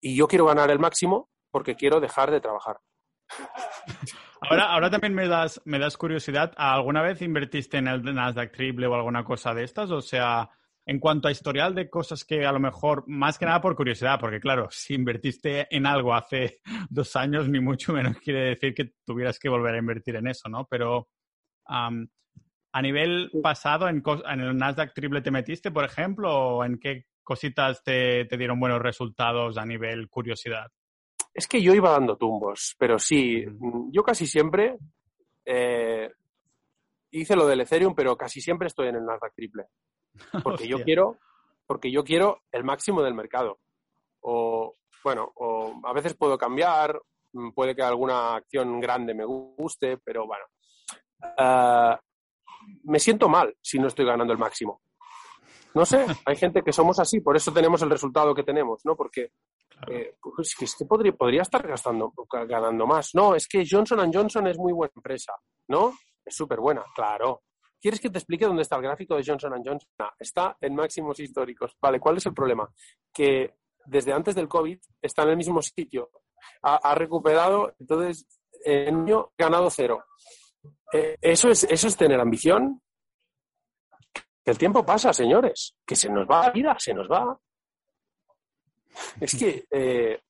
Y 0.00 0.16
yo 0.16 0.26
quiero 0.26 0.46
ganar 0.46 0.70
el 0.70 0.78
máximo 0.78 1.28
porque 1.50 1.76
quiero 1.76 2.00
dejar 2.00 2.30
de 2.30 2.40
trabajar. 2.40 2.78
Ahora, 4.40 4.72
ahora 4.72 4.90
también 4.90 5.14
me 5.14 5.26
das, 5.26 5.60
me 5.64 5.78
das 5.78 5.96
curiosidad. 5.96 6.54
¿Alguna 6.56 7.02
vez 7.02 7.20
invertiste 7.22 7.78
en 7.78 7.88
el 7.88 8.02
Nasdaq 8.14 8.52
triple 8.52 8.86
o 8.86 8.94
alguna 8.94 9.24
cosa 9.24 9.52
de 9.52 9.64
estas? 9.64 9.90
O 9.90 10.00
sea, 10.00 10.48
en 10.88 11.00
cuanto 11.00 11.28
a 11.28 11.30
historial 11.30 11.74
de 11.74 11.90
cosas 11.90 12.24
que 12.24 12.46
a 12.46 12.52
lo 12.52 12.58
mejor, 12.58 13.04
más 13.06 13.38
que 13.38 13.44
nada 13.44 13.60
por 13.60 13.76
curiosidad, 13.76 14.18
porque 14.18 14.40
claro, 14.40 14.68
si 14.70 14.94
invertiste 14.94 15.68
en 15.70 15.84
algo 15.84 16.14
hace 16.14 16.62
dos 16.88 17.14
años, 17.14 17.46
ni 17.46 17.60
mucho 17.60 17.92
menos 17.92 18.16
quiere 18.16 18.54
decir 18.54 18.72
que 18.72 18.94
tuvieras 19.04 19.38
que 19.38 19.50
volver 19.50 19.74
a 19.74 19.78
invertir 19.78 20.16
en 20.16 20.28
eso, 20.28 20.48
¿no? 20.48 20.66
Pero 20.66 21.08
a 21.66 22.82
nivel 22.82 23.30
pasado, 23.42 23.86
en, 23.86 24.02
en, 24.06 24.40
el 24.40 24.56
Nasdaq 24.56 24.94
triple 24.94 25.20
te 25.20 25.30
metiste, 25.30 25.70
por 25.70 25.84
ejemplo, 25.84 26.32
o 26.34 26.64
en 26.64 26.78
qué 26.78 27.04
cositas 27.22 27.82
te, 27.84 28.24
dieron 28.24 28.58
buenos 28.58 28.80
resultados 28.80 29.58
a 29.58 29.66
nivel 29.66 30.08
curiosidad? 30.08 30.72
Es 31.34 31.46
que 31.46 31.60
yo 31.60 31.74
iba 31.74 31.90
dando 31.90 32.16
tumbos, 32.16 32.74
pero 32.78 32.98
sí, 32.98 33.44
yo 33.92 34.02
casi 34.02 34.26
siempre 34.26 34.78
eh, 35.44 36.10
hice 37.10 37.36
lo 37.36 37.46
del 37.46 37.60
Ethereum, 37.60 37.94
pero 37.94 38.16
casi 38.16 38.40
siempre 38.40 38.68
estoy 38.68 38.88
en 38.88 38.96
el 38.96 39.04
Nasdaq 39.04 39.34
triple. 39.34 39.66
Porque 40.42 40.68
yo 40.68 40.82
quiero, 40.82 41.18
porque 41.66 41.90
yo 41.90 42.02
quiero 42.02 42.42
el 42.50 42.64
máximo 42.64 43.02
del 43.02 43.14
mercado. 43.14 43.58
O, 44.20 44.74
bueno, 45.04 45.30
o 45.36 45.80
a 45.84 45.92
veces 45.92 46.14
puedo 46.14 46.36
cambiar, 46.38 47.00
mm, 47.32 47.50
puede 47.50 47.76
que 47.76 47.82
alguna 47.82 48.36
acción 48.36 48.80
grande 48.80 49.14
me 49.14 49.24
guste, 49.24 49.98
pero 49.98 50.26
bueno. 50.26 50.44
Ah, 51.36 52.00
me 52.84 52.98
siento 52.98 53.28
mal 53.28 53.54
si 53.60 53.78
no 53.78 53.88
estoy 53.88 54.06
ganando 54.06 54.32
el 54.32 54.38
máximo. 54.38 54.80
No 55.74 55.84
sé, 55.84 56.06
hay 56.24 56.36
gente 56.36 56.62
que 56.62 56.72
somos 56.72 56.98
así, 56.98 57.20
por 57.20 57.36
eso 57.36 57.52
tenemos 57.52 57.82
el 57.82 57.90
resultado 57.90 58.34
que 58.34 58.42
tenemos, 58.42 58.80
¿no? 58.84 58.96
Porque 58.96 59.32
eh, 59.86 60.16
pues, 60.20 60.54
es 60.60 60.74
que 60.76 60.84
podría, 60.84 61.12
podría 61.12 61.42
estar 61.42 61.66
gastando, 61.66 62.12
ganando 62.48 62.86
más. 62.86 63.14
No, 63.14 63.34
es 63.34 63.46
que 63.46 63.64
Johnson 63.68 64.10
Johnson 64.12 64.46
es 64.46 64.58
muy 64.58 64.72
buena 64.72 64.92
empresa, 64.96 65.34
¿no? 65.68 65.92
Es 66.24 66.34
súper 66.34 66.60
buena, 66.60 66.84
claro. 66.94 67.42
¿Quieres 67.80 68.00
que 68.00 68.10
te 68.10 68.18
explique 68.18 68.44
dónde 68.44 68.62
está 68.62 68.76
el 68.76 68.82
gráfico 68.82 69.16
de 69.16 69.24
Johnson 69.24 69.62
Johnson? 69.64 69.88
está 70.18 70.56
en 70.60 70.74
máximos 70.74 71.20
históricos. 71.20 71.76
Vale, 71.80 72.00
¿cuál 72.00 72.16
es 72.16 72.26
el 72.26 72.34
problema? 72.34 72.68
Que 73.12 73.54
desde 73.84 74.12
antes 74.12 74.34
del 74.34 74.48
COVID 74.48 74.78
está 75.00 75.22
en 75.22 75.30
el 75.30 75.36
mismo 75.36 75.62
sitio. 75.62 76.10
Ha, 76.62 76.94
recuperado, 76.94 77.74
entonces, 77.78 78.26
en 78.64 78.96
un 78.96 79.02
año 79.02 79.32
ganado 79.36 79.70
cero. 79.70 80.04
Eh, 80.92 81.16
¿eso, 81.20 81.50
es, 81.50 81.64
¿Eso 81.64 81.88
es 81.88 81.96
tener 81.96 82.20
ambición? 82.20 82.80
El 84.44 84.58
tiempo 84.58 84.84
pasa, 84.84 85.12
señores, 85.12 85.76
que 85.84 85.94
se 85.94 86.08
nos 86.08 86.26
va 86.26 86.46
la 86.46 86.50
vida, 86.50 86.76
se 86.78 86.94
nos 86.94 87.08
va. 87.08 87.38
Es 89.20 89.36
que 89.38 89.66
eh, 89.70 90.20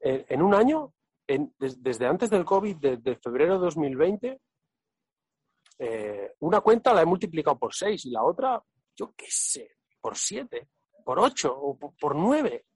en 0.00 0.42
un 0.42 0.54
año, 0.54 0.92
desde 1.26 2.06
antes 2.06 2.30
del 2.30 2.44
COVID, 2.44 2.76
desde 2.76 3.16
febrero 3.16 3.54
de 3.54 3.64
2020, 3.64 4.40
eh, 5.78 6.34
una 6.40 6.60
cuenta 6.60 6.94
la 6.94 7.02
he 7.02 7.06
multiplicado 7.06 7.58
por 7.58 7.74
seis 7.74 8.04
y 8.06 8.10
la 8.10 8.22
otra, 8.24 8.62
yo 8.96 9.14
qué 9.16 9.26
sé, 9.28 9.76
por 10.00 10.16
siete, 10.16 10.68
por 11.04 11.18
ocho 11.18 11.54
o 11.56 11.76
por 11.76 12.14
nueve 12.14 12.66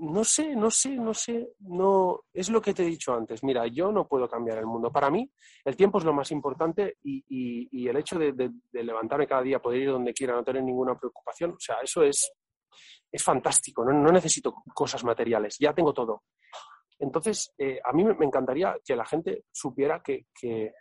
no 0.00 0.24
sé, 0.24 0.56
no 0.56 0.70
sé, 0.70 0.96
no 0.96 1.12
sé, 1.12 1.52
no, 1.60 2.24
es 2.32 2.48
lo 2.48 2.62
que 2.62 2.72
te 2.72 2.82
he 2.82 2.86
dicho 2.86 3.12
antes. 3.12 3.44
Mira, 3.44 3.66
yo 3.66 3.92
no 3.92 4.08
puedo 4.08 4.28
cambiar 4.28 4.58
el 4.58 4.66
mundo. 4.66 4.90
Para 4.90 5.10
mí, 5.10 5.30
el 5.64 5.76
tiempo 5.76 5.98
es 5.98 6.04
lo 6.04 6.14
más 6.14 6.30
importante 6.30 6.96
y, 7.02 7.86
el 7.86 7.96
hecho 7.96 8.18
de, 8.18 8.50
levantarme 8.72 9.26
cada 9.26 9.42
día, 9.42 9.60
poder 9.60 9.82
ir 9.82 9.90
donde 9.90 10.14
quiera, 10.14 10.34
no 10.34 10.42
tener 10.42 10.62
ninguna 10.62 10.98
preocupación, 10.98 11.50
o 11.52 11.60
sea, 11.60 11.76
eso 11.82 12.02
es, 12.02 12.32
es 13.12 13.22
fantástico. 13.22 13.84
No, 13.84 14.10
necesito 14.10 14.54
cosas 14.74 15.04
materiales, 15.04 15.56
ya 15.58 15.74
tengo 15.74 15.92
todo. 15.92 16.22
Entonces, 17.00 17.52
eh, 17.58 17.80
a 17.84 17.92
mí 17.92 18.04
me 18.04 18.24
encantaría 18.24 18.76
que 18.84 18.94
la 18.94 19.04
gente 19.04 19.44
supiera 19.50 20.00
que, 20.00 20.26
que 20.38 20.72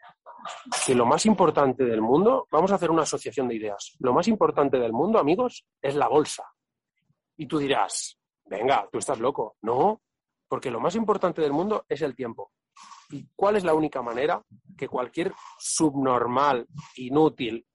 lo 0.94 1.06
más 1.06 1.26
importante 1.26 1.84
del 1.84 2.02
mundo, 2.02 2.48
vamos 2.52 2.72
a 2.72 2.76
hacer 2.76 2.92
una 2.92 3.04
asociación 3.04 3.48
de 3.48 3.56
ideas, 3.56 3.96
lo 4.00 4.14
más 4.14 4.28
importante 4.28 4.78
del 4.78 4.94
mundo, 4.94 5.18
amigos, 5.18 5.66
es 5.82 5.96
la 5.96 6.08
bolsa. 6.08 6.44
Y 7.38 7.48
tú 7.48 7.58
dirás, 7.58 8.20
Venga, 8.50 8.90
tú 8.92 8.98
estás 8.98 9.20
loco. 9.20 9.58
No, 9.62 10.02
porque 10.48 10.72
lo 10.72 10.80
más 10.80 10.96
importante 10.96 11.42
del 11.42 11.54
mundo 11.54 11.86
es 11.88 12.02
el 12.02 12.16
tiempo. 12.16 12.52
¿Y 13.12 13.28
cuál 13.36 13.56
es 13.56 13.64
la 13.64 13.74
única 13.74 14.02
manera 14.02 14.44
que 14.78 14.88
cualquier 14.88 15.34
subnormal, 15.60 16.68
inútil, 16.96 17.66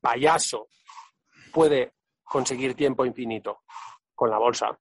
payaso 0.00 0.68
puede 1.52 1.94
conseguir 2.22 2.74
tiempo 2.74 3.04
infinito? 3.04 3.62
Con 4.14 4.30
la 4.30 4.38
bolsa. 4.38 4.78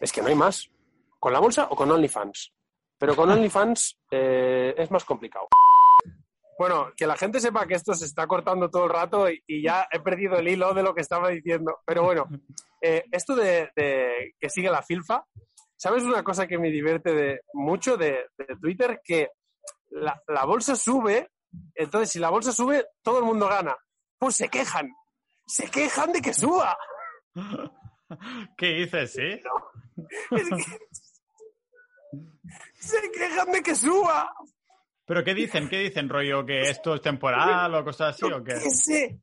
Es 0.00 0.12
que 0.12 0.22
no 0.22 0.28
hay 0.28 0.34
más. 0.34 0.68
¿Con 1.22 1.32
la 1.32 1.38
bolsa 1.38 1.68
o 1.70 1.76
con 1.76 1.88
OnlyFans? 1.88 2.52
Pero 2.98 3.14
con 3.14 3.30
OnlyFans 3.30 3.96
eh, 4.10 4.74
es 4.76 4.90
más 4.90 5.04
complicado. 5.04 5.46
Bueno, 6.58 6.90
que 6.96 7.06
la 7.06 7.16
gente 7.16 7.38
sepa 7.38 7.64
que 7.64 7.74
esto 7.74 7.94
se 7.94 8.06
está 8.06 8.26
cortando 8.26 8.68
todo 8.68 8.86
el 8.86 8.90
rato 8.90 9.28
y, 9.30 9.62
ya 9.62 9.86
he 9.92 10.00
perdido 10.00 10.36
el 10.36 10.48
hilo 10.48 10.74
de 10.74 10.82
lo 10.82 10.92
que 10.92 11.00
estaba 11.00 11.28
diciendo. 11.28 11.78
Pero 11.86 12.02
bueno, 12.02 12.26
eh, 12.80 13.04
esto 13.12 13.36
de, 13.36 13.70
que 13.76 14.50
sigue 14.50 14.68
la 14.68 14.82
filfa, 14.82 15.24
¿sabes 15.76 16.02
una 16.02 16.24
cosa 16.24 16.48
que 16.48 16.58
me 16.58 16.70
divierte 16.70 17.14
de, 17.14 17.40
mucho 17.52 17.96
de, 17.96 18.26
Twitter? 18.60 19.00
Que 19.04 19.28
la, 19.90 20.44
bolsa 20.44 20.74
sube, 20.74 21.30
entonces 21.76 22.10
si 22.10 22.18
la 22.18 22.30
bolsa 22.30 22.50
sube, 22.50 22.86
todo 23.00 23.20
el 23.20 23.24
mundo 23.24 23.46
gana. 23.46 23.76
Pues 24.18 24.34
se 24.34 24.48
quejan, 24.48 24.90
se 25.46 25.70
quejan 25.70 26.12
de 26.12 26.20
que 26.20 26.34
suba. 26.34 26.76
¿Qué 28.56 28.66
dices, 28.66 29.12
sí? 29.12 29.40
se 32.82 33.10
quejan 33.10 33.52
de 33.52 33.62
que 33.62 33.74
suba. 33.74 34.34
¿Pero 35.06 35.24
qué 35.24 35.34
dicen? 35.34 35.68
¿Qué 35.68 35.78
dicen, 35.78 36.08
rollo? 36.08 36.44
¿Que 36.44 36.62
esto 36.62 36.94
es 36.94 37.02
temporal 37.02 37.74
o 37.74 37.84
cosas 37.84 38.14
así 38.14 38.32
o 38.32 38.42
qué? 38.42 39.20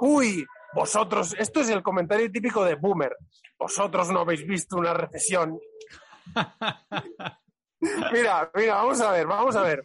Uy, 0.00 0.46
vosotros, 0.74 1.34
esto 1.38 1.60
es 1.60 1.68
el 1.68 1.82
comentario 1.82 2.30
típico 2.30 2.64
de 2.64 2.74
Boomer. 2.76 3.16
Vosotros 3.58 4.10
no 4.10 4.20
habéis 4.20 4.46
visto 4.46 4.76
una 4.76 4.94
recesión. 4.94 5.58
mira, 8.12 8.50
mira, 8.54 8.74
vamos 8.76 9.00
a 9.00 9.12
ver, 9.12 9.26
vamos 9.26 9.56
a 9.56 9.62
ver. 9.62 9.84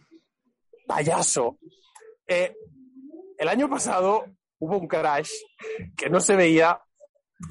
Payaso. 0.86 1.58
Eh, 2.26 2.54
el 3.36 3.48
año 3.48 3.68
pasado 3.68 4.24
hubo 4.58 4.78
un 4.78 4.88
crash 4.88 5.32
que 5.96 6.08
no 6.08 6.20
se 6.20 6.36
veía 6.36 6.80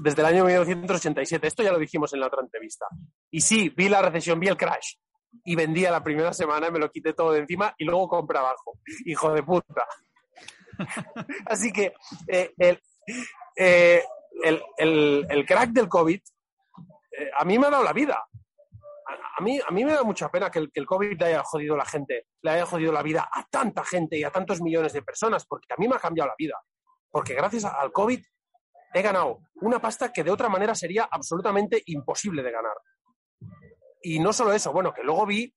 desde 0.01 0.21
el 0.21 0.27
año 0.27 0.45
1987. 0.45 1.47
Esto 1.47 1.61
ya 1.61 1.71
lo 1.71 1.77
dijimos 1.77 2.13
en 2.13 2.21
la 2.21 2.27
otra 2.27 2.41
entrevista. 2.41 2.87
Y 3.29 3.41
sí, 3.41 3.69
vi 3.69 3.89
la 3.89 4.01
recesión, 4.01 4.39
vi 4.39 4.47
el 4.47 4.57
crash 4.57 4.95
y 5.43 5.55
vendía 5.55 5.91
la 5.91 6.03
primera 6.03 6.33
semana, 6.33 6.69
me 6.71 6.79
lo 6.79 6.91
quité 6.91 7.13
todo 7.13 7.31
de 7.31 7.39
encima 7.39 7.73
y 7.77 7.85
luego 7.85 8.07
compra 8.07 8.39
abajo. 8.39 8.79
Hijo 9.05 9.33
de 9.33 9.43
puta. 9.43 9.85
Así 11.45 11.71
que 11.71 11.93
eh, 12.27 12.53
eh, 13.55 14.03
el, 14.77 15.25
el, 15.29 15.45
crack 15.45 15.69
del 15.69 15.87
COVID 15.87 16.19
eh, 17.17 17.29
a 17.37 17.45
mí 17.45 17.57
me 17.57 17.67
ha 17.67 17.69
dado 17.69 17.83
la 17.83 17.93
vida. 17.93 18.23
A, 19.37 19.41
mí, 19.41 19.59
a 19.65 19.71
mí 19.71 19.83
me 19.83 19.93
da 19.93 20.03
mucha 20.03 20.29
pena 20.29 20.49
que 20.49 20.59
el, 20.59 20.71
que 20.71 20.79
el 20.79 20.85
COVID 20.85 21.19
le 21.19 21.25
haya 21.25 21.43
jodido 21.43 21.75
la 21.75 21.85
gente, 21.85 22.27
le 22.41 22.51
haya 22.51 22.65
jodido 22.65 22.91
la 22.91 23.03
vida 23.03 23.29
a 23.31 23.45
tanta 23.49 23.83
gente 23.83 24.17
y 24.17 24.23
a 24.23 24.31
tantos 24.31 24.61
millones 24.61 24.93
de 24.93 25.01
personas, 25.01 25.45
porque 25.45 25.73
a 25.73 25.75
mí 25.77 25.87
me 25.87 25.95
ha 25.95 25.99
cambiado 25.99 26.29
la 26.29 26.35
vida. 26.37 26.59
Porque 27.11 27.33
gracias 27.33 27.65
al 27.65 27.91
COVID 27.91 28.21
he 28.93 29.01
ganado 29.01 29.39
una 29.55 29.79
pasta 29.79 30.11
que 30.11 30.23
de 30.23 30.31
otra 30.31 30.47
manera 30.47 30.73
sería 30.73 31.07
absolutamente 31.11 31.83
imposible 31.87 32.41
de 32.41 32.51
ganar 32.51 32.75
y 34.05 34.19
no 34.19 34.33
solo 34.33 34.53
eso, 34.53 34.71
bueno, 34.71 34.93
que 34.93 35.03
luego 35.03 35.25
vi, 35.25 35.53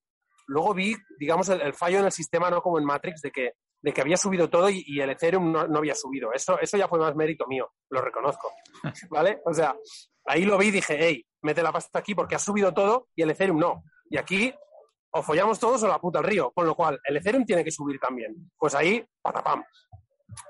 luego 0.46 0.74
vi, 0.74 0.96
digamos, 1.18 1.48
el, 1.48 1.74
fallo 1.74 1.98
en 1.98 2.06
el 2.06 2.12
sistema, 2.12 2.50
no 2.50 2.62
como 2.62 2.78
en 2.78 2.84
Matrix, 2.84 3.20
de 3.20 3.30
que 3.30 3.52
de 3.80 3.92
que 3.92 4.00
había 4.00 4.16
subido 4.16 4.50
todo 4.50 4.68
y, 4.68 4.82
y 4.86 5.00
el 5.00 5.10
Ethereum 5.10 5.52
no, 5.52 5.68
no, 5.68 5.78
había 5.78 5.94
subido. 5.94 6.32
Eso, 6.32 6.58
eso 6.58 6.76
ya 6.76 6.88
fue 6.88 6.98
más 6.98 7.14
mérito 7.14 7.46
mío, 7.46 7.70
lo 7.90 8.00
reconozco. 8.00 8.50
¿Vale? 9.10 9.40
O 9.44 9.54
sea, 9.54 9.76
ahí 10.26 10.44
lo 10.44 10.58
vi 10.58 10.66
y 10.66 10.72
dije, 10.72 10.96
hey, 10.98 11.24
mete 11.42 11.62
la 11.62 11.72
pasta 11.72 11.98
aquí 11.98 12.14
porque 12.14 12.34
ha 12.34 12.40
subido 12.40 12.74
todo 12.74 13.08
y 13.14 13.22
el 13.22 13.30
Ethereum 13.30 13.58
no. 13.58 13.84
Y 14.10 14.16
aquí 14.16 14.52
o 15.10 15.22
follamos 15.22 15.58
todos 15.58 15.82
o 15.82 15.88
la 15.88 16.00
puta 16.00 16.18
al 16.18 16.24
río. 16.24 16.50
Con 16.50 16.66
lo 16.66 16.74
cual, 16.74 16.98
el 17.04 17.16
Ethereum 17.16 17.44
tiene 17.44 17.64
que 17.64 17.70
subir 17.70 17.98
también. 18.00 18.50
Pues 18.58 18.74
ahí, 18.74 19.04
patapam. 19.22 19.62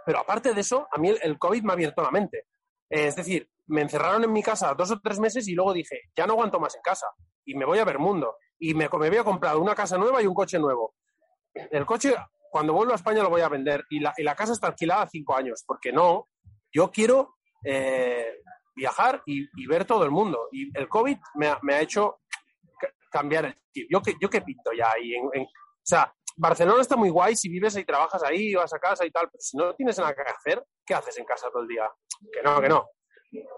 Pero 0.05 0.21
aparte 0.21 0.55
de 0.55 0.61
eso, 0.61 0.89
a 0.91 0.99
mí 0.99 1.11
el, 1.11 1.19
el 1.23 1.39
COVID 1.39 1.63
me 1.63 1.73
ha 1.73 1.75
abierto 1.75 2.03
la 2.03 2.11
mente. 2.11 2.47
Es 2.89 3.17
decir, 3.17 3.49
me 3.69 3.83
encerraron 3.83 4.25
en 4.25 4.33
mi 4.33 4.43
casa 4.43 4.75
dos 4.75 4.91
o 4.91 5.01
tres 5.01 5.21
meses 5.21 5.47
y 5.47 5.55
luego 5.55 5.73
dije, 5.73 6.03
ya 6.17 6.27
no 6.27 6.33
aguanto 6.33 6.59
más 6.59 6.75
en 6.75 6.83
casa 6.83 7.07
y 7.45 7.55
me 7.55 7.65
voy 7.65 7.79
a 7.79 7.85
ver 7.85 7.99
mundo. 7.99 8.37
Y 8.59 8.75
me, 8.75 8.89
me 8.89 9.07
había 9.07 9.25
comprado 9.25 9.61
una 9.61 9.75
casa 9.75 9.97
nueva 9.97 10.23
y 10.23 10.27
un 10.27 10.35
coche 10.35 10.59
nuevo. 10.59 10.95
El 11.55 11.87
coche, 11.87 12.15
cuando 12.51 12.73
vuelvo 12.73 12.93
a 12.93 12.97
España, 12.97 13.23
lo 13.23 13.31
voy 13.31 13.41
a 13.41 13.49
vender 13.49 13.85
y 13.91 14.01
la, 14.01 14.13
y 14.17 14.23
la 14.23 14.35
casa 14.35 14.53
está 14.53 14.69
alquilada 14.69 15.07
cinco 15.09 15.37
años, 15.37 15.65
porque 15.67 15.93
no, 15.93 16.29
yo 16.73 16.91
quiero 16.91 17.37
eh, 17.65 18.39
viajar 18.75 19.23
y, 19.27 19.49
y, 19.57 19.67
ver 19.67 19.85
todo 19.85 20.05
el 20.05 20.11
mundo. 20.11 20.49
Y 20.53 20.77
el 20.77 20.89
COVID 20.89 21.19
me 21.35 21.49
ha, 21.49 21.59
me 21.63 21.75
ha 21.75 21.81
hecho 21.81 22.21
cambiar 23.11 23.47
el 23.47 23.59
chip. 23.73 23.89
Yo 23.91 24.03
que, 24.03 24.15
yo 24.21 24.29
que 24.29 24.43
pinto 24.43 24.71
ya 24.77 24.91
ahí. 24.93 25.15
En, 25.15 25.45
o 25.45 25.49
sea, 25.83 26.13
Barcelona 26.37 26.81
está 26.81 26.97
muy 26.97 27.11
guay 27.11 27.35
si 27.37 27.49
vives 27.49 27.77
y 27.77 27.85
trabajas 27.85 28.23
ahí, 28.23 28.55
vas 28.55 28.73
a 28.73 28.79
casa 28.79 29.05
y 29.05 29.11
tal, 29.11 29.29
pero 29.31 29.41
si 29.41 29.57
no 29.57 29.75
tienes 29.75 29.99
nada 29.99 30.15
que 30.15 30.23
hacer, 30.23 30.65
¿qué 30.85 30.95
haces 30.95 31.19
en 31.19 31.25
casa 31.25 31.49
todo 31.51 31.63
el 31.63 31.69
día? 31.69 31.91
Que 32.33 32.43
no, 32.43 32.61
que 32.61 32.69
no 32.69 32.87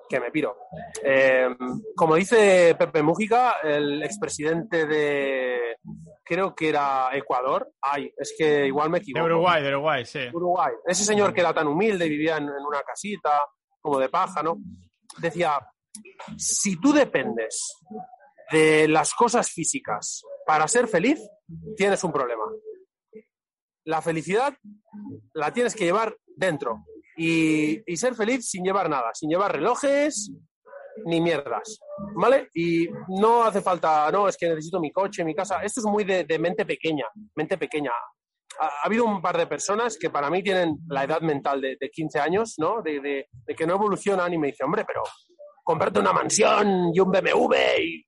que 0.08 0.20
me 0.20 0.30
piro. 0.30 0.56
Eh, 1.02 1.48
como 1.94 2.16
dice 2.16 2.74
Pepe 2.78 3.02
Mújica, 3.02 3.56
el 3.62 4.02
expresidente 4.02 4.86
de, 4.86 5.76
creo 6.24 6.54
que 6.54 6.68
era 6.68 7.10
Ecuador, 7.12 7.72
ay, 7.80 8.12
es 8.16 8.34
que 8.36 8.66
igual 8.66 8.90
me 8.90 8.98
equivoco. 8.98 9.26
De 9.26 9.32
Uruguay, 9.32 9.62
de 9.62 9.68
Uruguay, 9.68 10.04
sí. 10.04 10.28
Uruguay. 10.32 10.72
Ese 10.84 11.04
señor 11.04 11.32
que 11.32 11.40
era 11.40 11.54
tan 11.54 11.68
humilde 11.68 12.06
y 12.06 12.10
vivía 12.10 12.36
en, 12.36 12.44
en 12.44 12.66
una 12.66 12.82
casita, 12.82 13.42
como 13.80 13.98
de 13.98 14.08
paja, 14.08 14.42
¿no? 14.42 14.58
Decía, 15.18 15.58
si 16.36 16.80
tú 16.80 16.92
dependes 16.92 17.76
de 18.50 18.88
las 18.88 19.14
cosas 19.14 19.50
físicas 19.50 20.22
para 20.46 20.66
ser 20.68 20.88
feliz, 20.88 21.20
tienes 21.76 22.02
un 22.04 22.12
problema. 22.12 22.44
La 23.84 24.02
felicidad 24.02 24.54
la 25.34 25.52
tienes 25.52 25.74
que 25.74 25.84
llevar 25.84 26.16
dentro, 26.36 26.84
y, 27.22 27.82
y, 27.92 27.96
ser 27.98 28.14
feliz 28.14 28.48
sin 28.48 28.64
llevar 28.64 28.88
nada, 28.88 29.10
sin 29.12 29.28
llevar 29.28 29.52
relojes 29.52 30.32
ni 31.04 31.20
mierdas, 31.20 31.78
¿vale? 32.14 32.48
Y 32.54 32.88
no 33.08 33.42
hace 33.42 33.60
falta, 33.60 34.10
no, 34.10 34.26
es 34.26 34.38
que 34.38 34.48
necesito 34.48 34.80
mi 34.80 34.90
coche, 34.90 35.22
mi 35.22 35.34
casa. 35.34 35.62
Esto 35.62 35.80
es 35.80 35.86
muy 35.86 36.04
de, 36.04 36.24
de 36.24 36.38
mente 36.38 36.64
pequeña, 36.64 37.04
mente 37.36 37.58
pequeña. 37.58 37.90
Ha, 38.58 38.64
ha, 38.64 38.70
habido 38.84 39.04
un 39.04 39.20
par 39.20 39.36
de 39.36 39.46
personas 39.46 39.98
que 39.98 40.08
para 40.08 40.30
mí 40.30 40.42
tienen 40.42 40.78
la 40.88 41.04
edad 41.04 41.20
mental 41.20 41.60
de, 41.60 41.76
de 41.78 41.90
15 41.90 42.20
años, 42.20 42.54
¿no? 42.56 42.80
De, 42.80 43.00
de, 43.00 43.28
de, 43.46 43.54
que 43.54 43.66
no 43.66 43.74
evolucionan 43.74 44.32
y 44.32 44.38
me 44.38 44.46
dicen, 44.46 44.64
hombre, 44.64 44.86
pero 44.86 45.02
comprarte 45.62 46.00
una 46.00 46.14
mansión 46.14 46.90
y 46.94 47.00
un 47.00 47.10
BMW 47.10 47.54
y, 47.82 48.06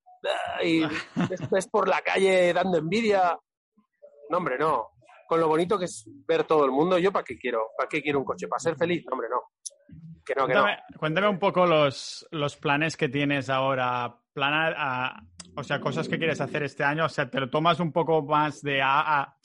y 0.64 0.82
por 1.70 1.86
la 1.86 2.00
calle 2.00 2.50
dando 2.54 2.78
envidia. 2.78 3.38
No, 4.30 4.38
hombre, 4.38 4.56
no 4.56 4.92
con 5.32 5.40
lo 5.40 5.48
bonito 5.48 5.78
que 5.78 5.86
es 5.86 6.06
ver 6.28 6.44
todo 6.44 6.66
el 6.66 6.70
mundo. 6.70 6.98
¿Yo 6.98 7.10
para 7.10 7.24
qué 7.24 7.38
quiero? 7.38 7.70
¿Para 7.74 7.88
qué 7.88 8.02
quiero 8.02 8.18
un 8.18 8.24
coche? 8.26 8.48
¿Para 8.48 8.60
ser 8.60 8.76
feliz? 8.76 9.02
Hombre, 9.10 9.28
no. 9.30 9.40
Que 10.26 10.34
no, 10.34 10.46
que 10.46 10.52
cuéntame, 10.52 10.76
no. 10.90 10.98
Cuéntame 10.98 11.28
un 11.28 11.38
poco 11.38 11.64
los, 11.64 12.28
los 12.32 12.58
planes 12.58 12.98
que 12.98 13.08
tienes 13.08 13.48
ahora. 13.48 14.14
Planar, 14.34 14.74
a, 14.76 15.22
o 15.56 15.64
sea, 15.64 15.80
cosas 15.80 16.06
que 16.06 16.18
quieres 16.18 16.42
hacer 16.42 16.64
este 16.64 16.84
año. 16.84 17.06
O 17.06 17.08
sea, 17.08 17.30
¿te 17.30 17.40
lo 17.40 17.48
tomas 17.48 17.80
un 17.80 17.92
poco 17.92 18.20
más 18.20 18.60
de, 18.60 18.82
a, 18.82 19.22
a, 19.22 19.36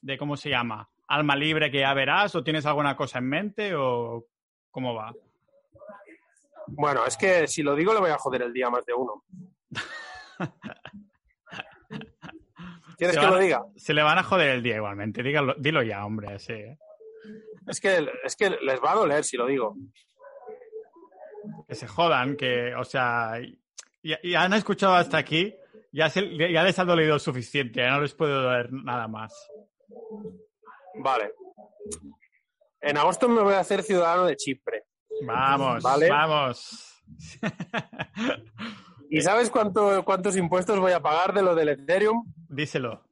de 0.00 0.18
¿cómo 0.18 0.36
se 0.36 0.50
llama? 0.50 0.90
¿Alma 1.06 1.36
libre 1.36 1.70
que 1.70 1.78
ya 1.78 1.94
verás? 1.94 2.34
¿O 2.34 2.42
tienes 2.42 2.66
alguna 2.66 2.96
cosa 2.96 3.20
en 3.20 3.28
mente? 3.28 3.72
¿O 3.76 4.26
cómo 4.72 4.94
va? 4.94 5.14
Bueno, 6.66 7.06
es 7.06 7.16
que 7.16 7.46
si 7.46 7.62
lo 7.62 7.76
digo 7.76 7.94
le 7.94 8.00
voy 8.00 8.10
a 8.10 8.18
joder 8.18 8.42
el 8.42 8.52
día 8.52 8.68
más 8.68 8.84
de 8.84 8.94
uno. 8.94 9.22
¿Quieres 12.96 13.18
que 13.18 13.26
lo 13.26 13.38
diga? 13.38 13.64
Se 13.76 13.92
le 13.92 14.02
van 14.02 14.18
a 14.18 14.22
joder 14.22 14.50
el 14.50 14.62
día 14.62 14.76
igualmente. 14.76 15.22
Dígalo, 15.22 15.54
dilo 15.58 15.82
ya, 15.82 16.04
hombre. 16.04 16.38
Sí. 16.38 16.54
Es 17.66 17.80
que, 17.80 18.08
es 18.24 18.36
que 18.36 18.50
les 18.50 18.80
va 18.80 18.92
a 18.92 18.96
doler 18.96 19.24
si 19.24 19.36
lo 19.36 19.46
digo. 19.46 19.76
Que 21.68 21.74
se 21.74 21.86
jodan, 21.86 22.36
que, 22.36 22.74
o 22.74 22.84
sea, 22.84 23.40
ya, 24.02 24.18
ya 24.22 24.42
han 24.42 24.52
escuchado 24.54 24.94
hasta 24.94 25.18
aquí, 25.18 25.54
ya, 25.92 26.08
se, 26.10 26.36
ya 26.36 26.62
les 26.62 26.78
ha 26.78 26.84
dolido 26.84 27.18
suficiente, 27.18 27.80
ya 27.80 27.90
no 27.90 28.00
les 28.00 28.14
puede 28.14 28.32
doler 28.32 28.72
nada 28.72 29.08
más. 29.08 29.32
Vale. 30.94 31.32
En 32.80 32.96
agosto 32.96 33.28
me 33.28 33.42
voy 33.42 33.54
a 33.54 33.60
hacer 33.60 33.82
ciudadano 33.82 34.26
de 34.26 34.36
Chipre. 34.36 34.84
Vamos, 35.22 35.82
¿vale? 35.82 36.08
vamos. 36.08 37.02
¿Y 39.10 39.20
sabes 39.20 39.50
cuánto, 39.50 40.04
cuántos 40.04 40.36
impuestos 40.36 40.78
voy 40.78 40.92
a 40.92 41.00
pagar 41.00 41.32
de 41.32 41.42
lo 41.42 41.54
del 41.54 41.70
Ethereum? 41.70 42.24
Díselo. 42.48 43.04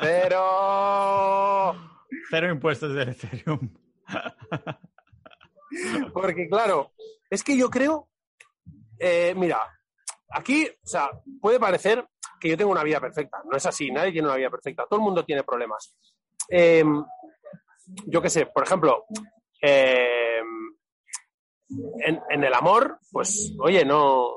Pero... 0.00 1.74
Cero 2.30 2.50
impuestos 2.50 2.94
del 2.94 3.10
Ethereum. 3.10 3.70
Porque 6.12 6.48
claro, 6.48 6.92
es 7.30 7.42
que 7.42 7.56
yo 7.56 7.70
creo, 7.70 8.08
eh, 8.98 9.34
mira, 9.36 9.60
aquí, 10.28 10.68
o 10.68 10.86
sea, 10.86 11.10
puede 11.40 11.58
parecer 11.58 12.06
que 12.38 12.50
yo 12.50 12.56
tengo 12.56 12.70
una 12.70 12.82
vida 12.82 13.00
perfecta. 13.00 13.42
No 13.50 13.56
es 13.56 13.64
así, 13.64 13.90
nadie 13.90 14.12
tiene 14.12 14.28
una 14.28 14.36
vida 14.36 14.50
perfecta. 14.50 14.84
Todo 14.88 15.00
el 15.00 15.04
mundo 15.04 15.24
tiene 15.24 15.44
problemas. 15.44 15.96
Eh, 16.48 16.84
yo 18.06 18.20
qué 18.20 18.28
sé, 18.28 18.46
por 18.46 18.64
ejemplo, 18.64 19.06
eh, 19.62 20.42
en, 22.04 22.44
el 22.44 22.54
amor, 22.54 22.98
pues, 23.10 23.54
oye, 23.60 23.84
no, 23.84 24.34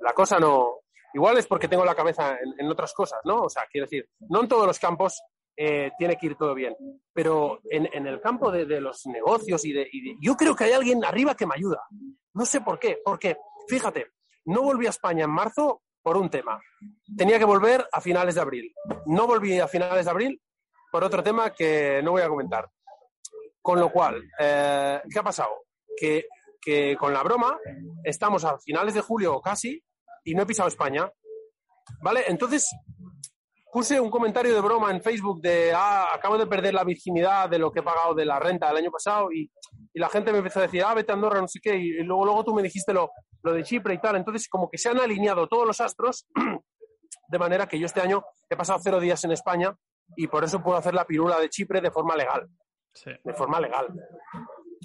la 0.00 0.12
cosa 0.12 0.38
no, 0.38 0.80
igual 1.14 1.38
es 1.38 1.46
porque 1.46 1.68
tengo 1.68 1.84
la 1.84 1.94
cabeza 1.94 2.38
en, 2.58 2.68
otras 2.68 2.92
cosas, 2.92 3.20
¿no? 3.24 3.42
O 3.42 3.48
sea, 3.48 3.64
quiero 3.70 3.86
decir, 3.86 4.08
no 4.28 4.42
en 4.42 4.48
todos 4.48 4.66
los 4.66 4.78
campos 4.78 5.20
eh, 5.56 5.90
tiene 5.98 6.16
que 6.16 6.26
ir 6.26 6.36
todo 6.36 6.54
bien, 6.54 6.74
pero 7.12 7.60
en, 7.70 8.06
el 8.06 8.20
campo 8.20 8.50
de, 8.50 8.80
los 8.80 9.06
negocios 9.06 9.64
y 9.64 9.72
de, 9.72 9.88
y 9.90 10.02
de, 10.02 10.16
yo 10.20 10.36
creo 10.36 10.54
que 10.54 10.64
hay 10.64 10.72
alguien 10.72 11.04
arriba 11.04 11.34
que 11.34 11.46
me 11.46 11.54
ayuda. 11.56 11.82
No 12.34 12.44
sé 12.46 12.60
por 12.60 12.78
qué, 12.78 12.98
porque, 13.04 13.36
fíjate, 13.68 14.08
no 14.46 14.62
volví 14.62 14.86
a 14.86 14.90
España 14.90 15.24
en 15.24 15.30
marzo 15.30 15.82
por 16.02 16.16
un 16.16 16.28
tema. 16.28 16.60
Tenía 17.16 17.38
que 17.38 17.44
volver 17.44 17.86
a 17.92 18.00
finales 18.00 18.34
de 18.34 18.40
abril. 18.40 18.74
No 19.06 19.26
volví 19.26 19.58
a 19.60 19.68
finales 19.68 20.04
de 20.04 20.10
abril 20.10 20.42
por 20.90 21.04
otro 21.04 21.22
tema 21.22 21.52
que 21.52 22.00
no 22.02 22.12
voy 22.12 22.22
a 22.22 22.28
comentar. 22.28 22.68
Con 23.60 23.78
lo 23.78 23.90
cual, 23.92 24.22
eh, 24.38 25.00
¿qué 25.10 25.18
ha 25.18 25.22
pasado? 25.22 25.64
Que, 26.02 26.26
que, 26.60 26.96
con 26.96 27.12
la 27.12 27.22
broma 27.22 27.56
estamos 28.02 28.44
a 28.44 28.58
finales 28.58 28.94
de 28.94 29.00
julio 29.00 29.40
casi 29.40 29.80
y 30.24 30.34
no 30.34 30.42
he 30.42 30.46
pisado 30.46 30.68
España. 30.68 31.08
¿Vale? 32.00 32.24
Entonces 32.26 32.68
puse 33.72 34.00
un 34.00 34.10
comentario 34.10 34.52
de 34.52 34.60
broma 34.60 34.90
en 34.90 35.00
Facebook 35.00 35.40
de, 35.40 35.72
ah, 35.74 36.08
acabo 36.12 36.36
de 36.36 36.46
perder 36.46 36.74
la 36.74 36.84
virginidad 36.84 37.48
de 37.48 37.58
lo 37.58 37.70
que 37.70 37.80
he 37.80 37.82
pagado 37.82 38.14
de 38.14 38.24
la 38.24 38.38
renta 38.38 38.68
del 38.68 38.78
año 38.78 38.90
pasado 38.90 39.30
y, 39.32 39.50
y 39.94 40.00
la 40.00 40.08
gente 40.08 40.32
me 40.32 40.38
empezó 40.38 40.58
a 40.58 40.62
decir, 40.62 40.82
ah, 40.82 40.92
vete 40.92 41.12
a 41.12 41.14
Andorra, 41.14 41.40
no 41.40 41.48
sé 41.48 41.60
qué, 41.62 41.76
y, 41.76 42.00
y 42.00 42.02
luego, 42.02 42.24
luego 42.24 42.44
tú 42.44 42.54
me 42.54 42.62
dijiste 42.62 42.92
lo, 42.92 43.10
lo 43.42 43.52
de 43.52 43.62
Chipre 43.62 43.94
y 43.94 43.98
tal. 43.98 44.16
Entonces, 44.16 44.48
como 44.48 44.68
que 44.68 44.78
se 44.78 44.88
han 44.88 44.98
alineado 44.98 45.48
todos 45.48 45.66
los 45.66 45.80
astros 45.80 46.26
de 47.28 47.38
manera 47.38 47.66
que 47.66 47.78
yo 47.78 47.86
este 47.86 48.00
año 48.00 48.24
he 48.48 48.56
pasado 48.56 48.80
cero 48.82 49.00
días 49.00 49.22
en 49.24 49.32
España 49.32 49.74
y 50.16 50.26
por 50.26 50.44
eso 50.44 50.62
puedo 50.62 50.76
hacer 50.76 50.94
la 50.94 51.06
pirula 51.06 51.38
de 51.38 51.48
Chipre 51.48 51.80
de 51.80 51.90
forma 51.90 52.16
legal. 52.16 52.48
Sí. 52.92 53.10
De 53.24 53.32
forma 53.32 53.58
legal. 53.58 53.88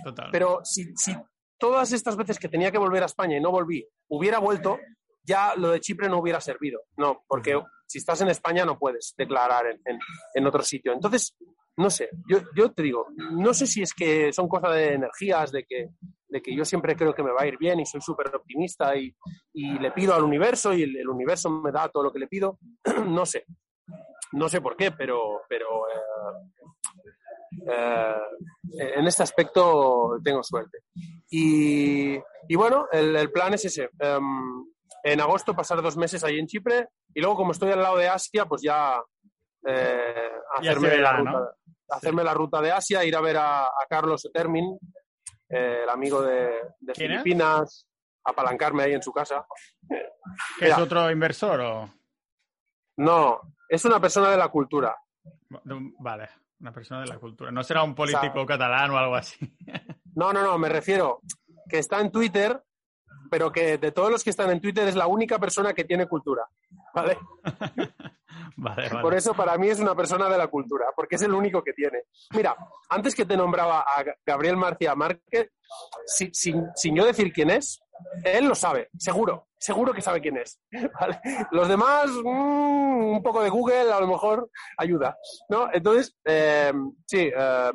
Total. 0.07 0.29
Pero 0.31 0.61
si, 0.63 0.95
si 0.95 1.13
todas 1.57 1.91
estas 1.91 2.15
veces 2.15 2.39
que 2.39 2.47
tenía 2.47 2.71
que 2.71 2.77
volver 2.77 3.03
a 3.03 3.07
España 3.07 3.37
y 3.37 3.41
no 3.41 3.51
volví, 3.51 3.85
hubiera 4.09 4.39
vuelto, 4.39 4.79
ya 5.23 5.53
lo 5.55 5.71
de 5.71 5.81
Chipre 5.81 6.07
no 6.07 6.19
hubiera 6.19 6.39
servido. 6.39 6.81
No, 6.95 7.23
porque 7.27 7.61
si 7.85 7.97
estás 7.97 8.21
en 8.21 8.29
España 8.29 8.63
no 8.63 8.79
puedes 8.79 9.13
declarar 9.17 9.67
en, 9.67 9.81
en, 9.85 9.99
en 10.33 10.47
otro 10.47 10.63
sitio. 10.63 10.93
Entonces, 10.93 11.35
no 11.75 11.89
sé, 11.89 12.09
yo, 12.27 12.39
yo, 12.55 12.71
te 12.71 12.83
digo, 12.83 13.07
no 13.15 13.53
sé 13.53 13.67
si 13.67 13.81
es 13.81 13.93
que 13.93 14.31
son 14.31 14.47
cosas 14.47 14.73
de 14.75 14.93
energías, 14.93 15.51
de 15.51 15.63
que, 15.65 15.89
de 16.27 16.41
que 16.41 16.55
yo 16.55 16.63
siempre 16.63 16.95
creo 16.95 17.13
que 17.13 17.21
me 17.21 17.31
va 17.31 17.41
a 17.41 17.47
ir 17.47 17.57
bien 17.57 17.79
y 17.79 17.85
soy 17.85 18.01
súper 18.01 18.33
optimista 18.33 18.95
y, 18.95 19.13
y, 19.53 19.77
le 19.77 19.91
pido 19.91 20.15
al 20.15 20.23
universo 20.23 20.73
y 20.73 20.83
el, 20.83 20.97
el, 20.97 21.09
universo 21.09 21.49
me 21.49 21.71
da 21.71 21.89
todo 21.89 22.03
lo 22.03 22.13
que 22.13 22.19
le 22.19 22.27
pido. 22.27 22.57
no 23.05 23.25
sé, 23.25 23.45
no 24.31 24.49
sé 24.49 24.59
por 24.59 24.75
qué, 24.75 24.91
pero, 24.91 25.41
pero 25.47 25.87
eh, 25.87 27.11
eh, 27.51 28.15
en 28.95 29.07
este 29.07 29.23
aspecto 29.23 30.19
tengo 30.23 30.43
suerte. 30.43 30.79
Y, 31.29 32.15
y 32.47 32.55
bueno, 32.55 32.87
el, 32.91 33.15
el, 33.15 33.31
plan 33.31 33.53
es 33.53 33.65
ese. 33.65 33.89
Um, 33.99 34.67
en 35.03 35.21
agosto 35.21 35.55
pasar 35.55 35.81
dos 35.81 35.97
meses 35.97 36.23
ahí 36.23 36.37
en 36.39 36.47
Chipre 36.47 36.89
y 37.13 37.21
luego 37.21 37.35
como 37.35 37.51
estoy 37.51 37.71
al 37.71 37.81
lado 37.81 37.97
de 37.97 38.07
Asia, 38.07 38.45
pues 38.45 38.61
ya 38.61 39.01
eh, 39.65 40.31
hacerme, 40.55 40.89
verá, 40.89 41.01
la 41.01 41.17
ruta, 41.17 41.31
¿no? 41.31 41.47
hacerme 41.89 42.21
sí. 42.21 42.25
la 42.25 42.33
ruta 42.33 42.61
de 42.61 42.71
Asia, 42.71 43.03
ir 43.03 43.15
a 43.15 43.21
ver 43.21 43.37
a, 43.37 43.65
a 43.65 43.85
Carlos 43.89 44.25
Etermin, 44.25 44.77
eh, 45.49 45.81
el 45.83 45.89
amigo 45.89 46.21
de, 46.21 46.51
de 46.79 46.93
Filipinas, 46.93 47.87
apalancarme 48.23 48.83
ahí 48.83 48.93
en 48.93 49.03
su 49.03 49.11
casa. 49.11 49.45
¿Que 50.59 50.67
es 50.67 50.77
otro 50.77 51.09
inversor 51.09 51.61
o...? 51.61 51.93
No, 52.97 53.41
es 53.69 53.85
una 53.85 53.99
persona 53.99 54.31
de 54.31 54.37
la 54.37 54.49
cultura. 54.49 54.95
Vale. 55.49 56.29
Una 56.59 56.71
persona 56.71 57.01
de 57.01 57.07
la 57.07 57.19
cultura. 57.19 57.51
No 57.51 57.63
será 57.63 57.83
un 57.83 57.93
político 57.93 58.45
catalán 58.45 58.91
o 58.91 58.97
algo 58.97 59.15
así. 59.15 59.37
no, 60.15 60.33
no, 60.33 60.41
no, 60.41 60.57
me 60.57 60.69
refiero 60.69 61.21
que 61.69 61.77
está 61.77 61.99
en 61.99 62.11
Twitter, 62.11 62.63
pero 63.29 63.51
que 63.51 63.77
de 63.77 63.91
todos 63.91 64.09
los 64.09 64.23
que 64.23 64.31
están 64.31 64.49
en 64.49 64.59
Twitter 64.59 64.87
es 64.87 64.95
la 64.95 65.07
única 65.07 65.37
persona 65.37 65.73
que 65.73 65.83
tiene 65.83 66.07
cultura. 66.07 66.43
¿Vale? 66.93 67.17
vale, 68.57 68.89
vale. 68.89 69.01
Por 69.01 69.13
eso 69.13 69.33
para 69.33 69.57
mí 69.57 69.69
es 69.69 69.79
una 69.79 69.95
persona 69.95 70.27
de 70.29 70.37
la 70.37 70.47
cultura, 70.47 70.87
porque 70.95 71.15
es 71.15 71.21
el 71.21 71.33
único 71.33 71.63
que 71.63 71.73
tiene. 71.73 72.03
Mira, 72.31 72.55
antes 72.89 73.13
que 73.13 73.25
te 73.25 73.37
nombraba 73.37 73.81
a 73.81 74.03
Gabriel 74.25 74.57
Marcia 74.57 74.95
Márquez, 74.95 75.51
sin, 76.05 76.65
sin 76.75 76.95
yo 76.95 77.05
decir 77.05 77.31
quién 77.31 77.51
es, 77.51 77.79
él 78.23 78.45
lo 78.45 78.55
sabe, 78.55 78.89
seguro, 78.97 79.46
seguro 79.59 79.93
que 79.93 80.01
sabe 80.01 80.21
quién 80.21 80.37
es. 80.37 80.59
Los 81.51 81.67
demás, 81.67 82.09
mm, 82.09 83.15
un 83.15 83.23
poco 83.23 83.41
de 83.41 83.49
Google 83.49 83.91
a 83.91 83.99
lo 83.99 84.07
mejor 84.07 84.49
ayuda, 84.77 85.17
¿no? 85.49 85.69
Entonces, 85.71 86.15
eh, 86.25 86.73
sí, 87.05 87.31
eh, 87.33 87.71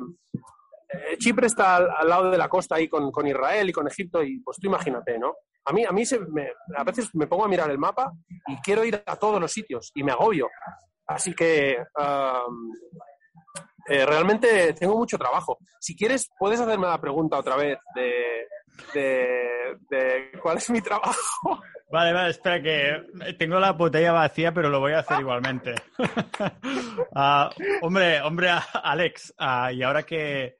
Chipre 1.17 1.47
está 1.47 1.77
al, 1.77 2.07
lado 2.07 2.29
de 2.29 2.37
la 2.37 2.49
costa 2.49 2.75
ahí 2.75 2.87
con, 2.87 3.27
Israel 3.27 3.69
y 3.69 3.73
con 3.73 3.87
Egipto 3.87 4.23
y 4.23 4.39
pues 4.39 4.57
tú 4.57 4.67
imagínate, 4.67 5.17
¿no? 5.17 5.33
A 5.65 5.73
mí, 5.73 5.85
a 5.85 5.91
mí 5.91 6.05
se 6.05 6.19
a 6.75 6.83
veces 6.83 7.09
me 7.13 7.27
pongo 7.27 7.45
a 7.45 7.47
mirar 7.47 7.71
el 7.71 7.77
mapa 7.77 8.11
y 8.47 8.57
quiero 8.57 8.83
ir 8.83 9.01
a 9.05 9.15
todos 9.15 9.39
los 9.39 9.51
sitios 9.51 9.91
y 9.95 10.03
me 10.03 10.11
agobio. 10.11 10.49
Así 11.07 11.33
que 11.33 11.77
eh, 13.89 14.05
realmente 14.05 14.73
tengo 14.73 14.97
mucho 14.97 15.17
trabajo. 15.17 15.57
Si 15.79 15.95
quieres, 15.95 16.29
puedes 16.37 16.59
hacerme 16.59 16.87
la 16.87 17.01
pregunta 17.01 17.37
otra 17.37 17.55
vez 17.55 17.77
de, 17.95 18.47
de, 18.93 20.31
cuál 20.41 20.57
es 20.57 20.69
mi 20.69 20.81
trabajo. 20.81 21.61
Vale, 21.91 22.13
vale, 22.13 22.31
espera 22.31 22.61
que 22.61 23.33
tengo 23.37 23.59
la 23.59 23.71
botella 23.71 24.11
vacía, 24.11 24.51
pero 24.51 24.69
lo 24.69 24.79
voy 24.79 24.93
a 24.93 24.99
hacer 24.99 25.19
igualmente. 25.19 25.75
Ah, 27.15 27.51
hombre, 27.83 28.21
hombre, 28.21 28.49
Alex, 28.73 29.35
ah, 29.37 29.71
y 29.71 29.83
ahora 29.83 30.01
que 30.01 30.57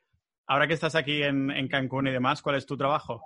ahora 0.47 0.67
que 0.67 0.75
estás 0.75 0.93
aquí 0.93 1.23
en, 1.23 1.67
Cancún 1.67 2.07
y 2.07 2.11
demás, 2.11 2.41
¿cuál 2.41 2.57
es 2.57 2.65
tu 2.65 2.77
trabajo? 2.77 3.21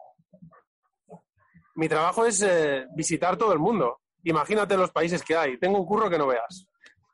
Mi 1.75 1.89
trabajo 1.89 2.25
es 2.25 2.41
eh, 2.41 2.87
visitar 2.95 3.35
todo 3.35 3.51
el 3.51 3.59
mundo. 3.59 4.01
Imagínate 4.23 4.77
los 4.77 4.91
países 4.91 5.21
que 5.23 5.35
hay. 5.35 5.57
Tengo 5.59 5.79
un 5.79 5.85
curro 5.85 6.09
que 6.09 6.17
no 6.17 6.27
veas. 6.27 6.67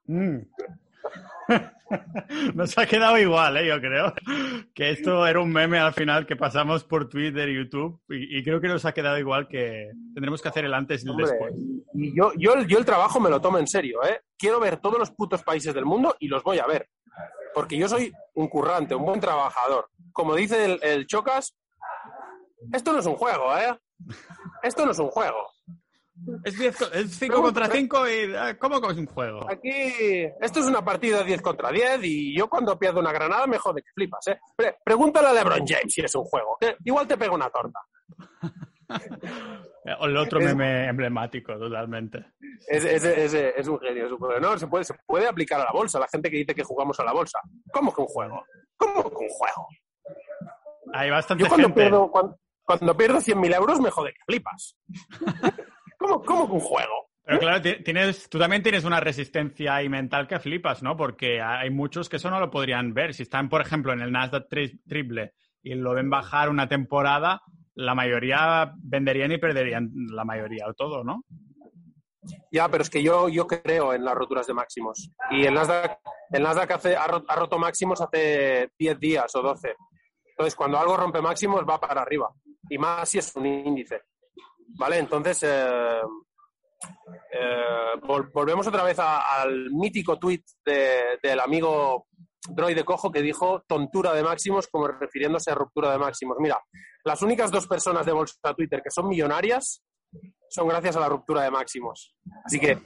Mm. 0.06 0.38
Nos 2.56 2.78
ha 2.78 2.86
quedado 2.86 3.18
igual, 3.18 3.58
¿eh? 3.58 3.68
yo 3.68 3.80
creo. 3.80 4.14
Que 4.74 4.92
esto 4.92 5.26
era 5.28 5.40
un 5.40 5.52
meme 5.52 5.80
al 5.80 5.94
final 5.94 6.26
que 6.26 6.36
pasamos 6.36 6.84
por 6.84 7.10
Twitter 7.10 7.50
y 7.50 7.56
YouTube 7.56 8.02
y, 8.10 8.44
creo 8.44 8.60
que 8.60 8.68
nos 8.68 8.86
ha 8.86 8.94
quedado 8.94 9.18
igual 9.18 9.48
que 9.48 9.92
tendremos 10.14 10.42
que 10.42 10.50
hacer 10.50 10.66
el 10.66 10.74
antes 10.74 11.06
y 11.06 11.10
el 11.10 11.18
después. 11.18 11.54
Y 11.94 12.16
yo, 12.16 12.32
yo, 12.38 12.62
yo 12.64 12.78
el 12.78 12.86
trabajo 12.86 13.20
me 13.20 13.30
lo 13.30 13.42
tomo 13.42 13.58
en 13.58 13.68
serio, 13.68 14.04
¿eh? 14.04 14.22
Quiero 14.38 14.60
ver 14.60 14.78
todos 14.78 14.98
los 14.98 15.12
putos 15.12 15.44
países 15.44 15.74
del 15.74 15.86
mundo 15.86 16.16
y 16.20 16.28
los 16.28 16.44
voy 16.44 16.60
a 16.60 16.66
ver. 16.66 16.90
Porque 17.54 17.78
yo 17.78 17.88
soy 17.88 18.12
un 18.34 18.48
currante, 18.48 18.96
un 18.96 19.06
buen 19.06 19.20
trabajador. 19.20 19.90
Como 20.12 20.36
dice 20.36 20.66
el, 20.66 20.80
el 20.82 21.06
Chocas, 21.06 21.56
esto 22.72 22.94
no 22.94 23.00
es 23.00 23.06
un 23.06 23.16
juego, 23.16 23.56
¿eh? 23.58 23.78
Esto 24.64 24.86
no 24.86 24.92
es 24.92 25.00
un 25.00 25.10
juego. 25.10 25.53
Es 26.44 27.18
5 27.18 27.42
contra 27.42 27.68
5 27.68 28.10
y 28.10 28.36
ah, 28.36 28.58
¿cómo 28.58 28.90
es 28.90 28.98
un 28.98 29.08
juego? 29.08 29.50
Aquí, 29.50 29.72
esto 30.40 30.60
es 30.60 30.66
una 30.68 30.86
partida 30.86 31.20
de 31.20 31.26
10 31.26 31.42
contra 31.42 31.72
10 31.72 32.04
y 32.04 32.38
yo 32.38 32.48
cuando 32.48 32.78
pierdo 32.78 33.00
una 33.00 33.12
granada 33.12 33.48
me 33.48 33.58
jode 33.58 33.82
que 33.82 33.90
flipas, 33.94 34.28
¿eh? 34.28 34.40
pregúntale 34.84 35.30
a 35.30 35.34
LeBron 35.34 35.66
James 35.66 35.92
si 35.92 36.02
es 36.02 36.16
un 36.16 36.24
juego. 36.24 36.58
igual 36.84 37.08
te 37.08 37.18
pega 37.18 37.34
una 37.34 37.50
torta. 37.50 37.80
el 39.86 40.18
otro 40.18 40.40
meme 40.40 40.88
emblemático, 40.88 41.58
totalmente. 41.58 42.34
Es, 42.68 42.86
es, 42.86 43.68
un 43.68 43.80
genio, 43.80 44.06
es 44.06 44.12
un 44.12 44.18
juego. 44.18 44.40
No, 44.40 44.58
se 44.58 44.68
puede, 44.68 44.84
se 44.84 44.94
puede 45.06 45.28
aplicar 45.28 45.60
a 45.62 45.66
la 45.66 45.72
bolsa. 45.72 46.00
La 46.00 46.08
gente 46.08 46.30
que 46.30 46.38
dice 46.38 46.56
que 46.56 46.64
jugamos 46.64 47.00
a 47.00 47.04
la 47.04 47.14
bolsa. 47.14 47.40
¿Cómo 47.72 47.94
que 47.94 48.02
un 48.02 48.08
juego? 48.08 48.46
¿Cómo 48.78 49.10
que 49.10 49.24
un 49.24 49.30
juego? 49.30 49.68
Hay 50.94 51.10
bastante 51.10 51.44
yo 51.44 51.50
cuando 51.50 51.74
Pierdo, 51.74 52.12
cuando, 52.12 52.38
cuando 52.64 52.96
pierdo 52.96 53.18
100.000 53.18 53.56
euros 53.56 53.80
me 53.80 53.90
jode 53.90 54.14
que 54.14 54.20
flipas. 54.26 54.78
¿Cómo, 56.04 56.22
cómo 56.24 56.44
un 56.56 56.60
juego? 56.60 57.10
Pero 57.26 57.40
claro, 57.40 57.62
tienes, 57.62 58.30
tú 58.30 58.38
también 58.38 58.62
tienes 58.62 58.84
una 58.84 59.00
resistencia 59.00 59.82
y 59.82 59.88
mental 59.88 60.28
que 60.28 60.40
flipas, 60.40 60.84
¿no? 60.84 60.98
Porque 60.98 61.42
hay 61.42 61.70
muchos 61.70 62.10
que 62.10 62.18
eso 62.18 62.30
no 62.30 62.42
lo 62.42 62.52
podrían 62.52 62.94
ver. 62.94 63.14
Si 63.14 63.24
están, 63.24 63.48
por 63.48 63.62
ejemplo, 63.62 63.94
en 63.94 64.02
el 64.02 64.12
Nasdaq 64.12 64.50
triple 64.86 65.34
y 65.62 65.74
lo 65.76 65.94
ven 65.94 66.10
bajar 66.10 66.50
una 66.50 66.68
temporada, 66.68 67.42
la 67.76 67.96
mayoría 67.96 68.74
venderían 68.78 69.32
y 69.32 69.38
perderían 69.38 69.90
la 70.12 70.26
mayoría 70.26 70.68
o 70.68 70.74
todo, 70.74 71.06
¿no? 71.06 71.24
Ya, 72.52 72.68
pero 72.68 72.84
es 72.84 72.90
que 72.90 73.02
yo, 73.02 73.30
yo 73.30 73.48
creo 73.48 73.94
en 73.94 74.04
las 74.04 74.16
roturas 74.16 74.46
de 74.46 74.54
máximos. 74.54 75.10
Y 75.32 75.46
el 75.46 75.54
Nasdaq, 75.54 76.00
el 76.32 76.44
Nasdaq 76.44 76.72
hace, 76.72 76.96
ha, 76.98 77.08
roto 77.08 77.58
máximos 77.58 78.02
hace 78.02 78.70
10 78.78 79.00
días 79.00 79.34
o 79.36 79.42
12. 79.42 79.76
Entonces, 80.26 80.56
cuando 80.56 80.78
algo 80.78 80.98
rompe 80.98 81.22
máximos, 81.22 81.64
va 81.68 81.80
para 81.80 82.02
arriba. 82.02 82.30
Y 82.70 82.78
más 82.78 83.08
si 83.08 83.20
es 83.20 83.34
un 83.38 83.46
índice. 83.46 84.02
¿Vale? 84.78 84.98
Entonces, 84.98 85.44
eh, 85.44 86.02
eh, 87.32 87.94
volvemos 88.34 88.68
otra 88.68 88.84
vez 88.84 88.98
al 89.00 89.72
mítico 89.72 90.18
tuit 90.18 90.44
del 90.66 91.40
amigo 91.40 92.08
Droide 92.50 92.84
Cojo 92.84 93.12
que 93.12 93.22
dijo 93.22 93.64
tontura 93.68 94.14
de 94.14 94.24
máximos 94.24 94.68
como 94.68 94.88
refiriéndose 94.88 95.52
a 95.52 95.56
ruptura 95.56 95.92
de 95.92 95.98
máximos. 95.98 96.38
Mira, 96.40 96.60
las 97.06 97.22
únicas 97.22 97.52
dos 97.52 97.68
personas 97.68 98.06
de 98.06 98.12
bolsa 98.12 98.54
Twitter 98.56 98.82
que 98.84 98.92
son 98.92 99.08
millonarias 99.08 99.84
son 100.50 100.68
gracias 100.68 100.96
a 100.96 101.00
la 101.00 101.10
ruptura 101.10 101.42
de 101.44 101.52
máximos. 101.52 102.16
Así 102.46 102.60
que 102.60 102.78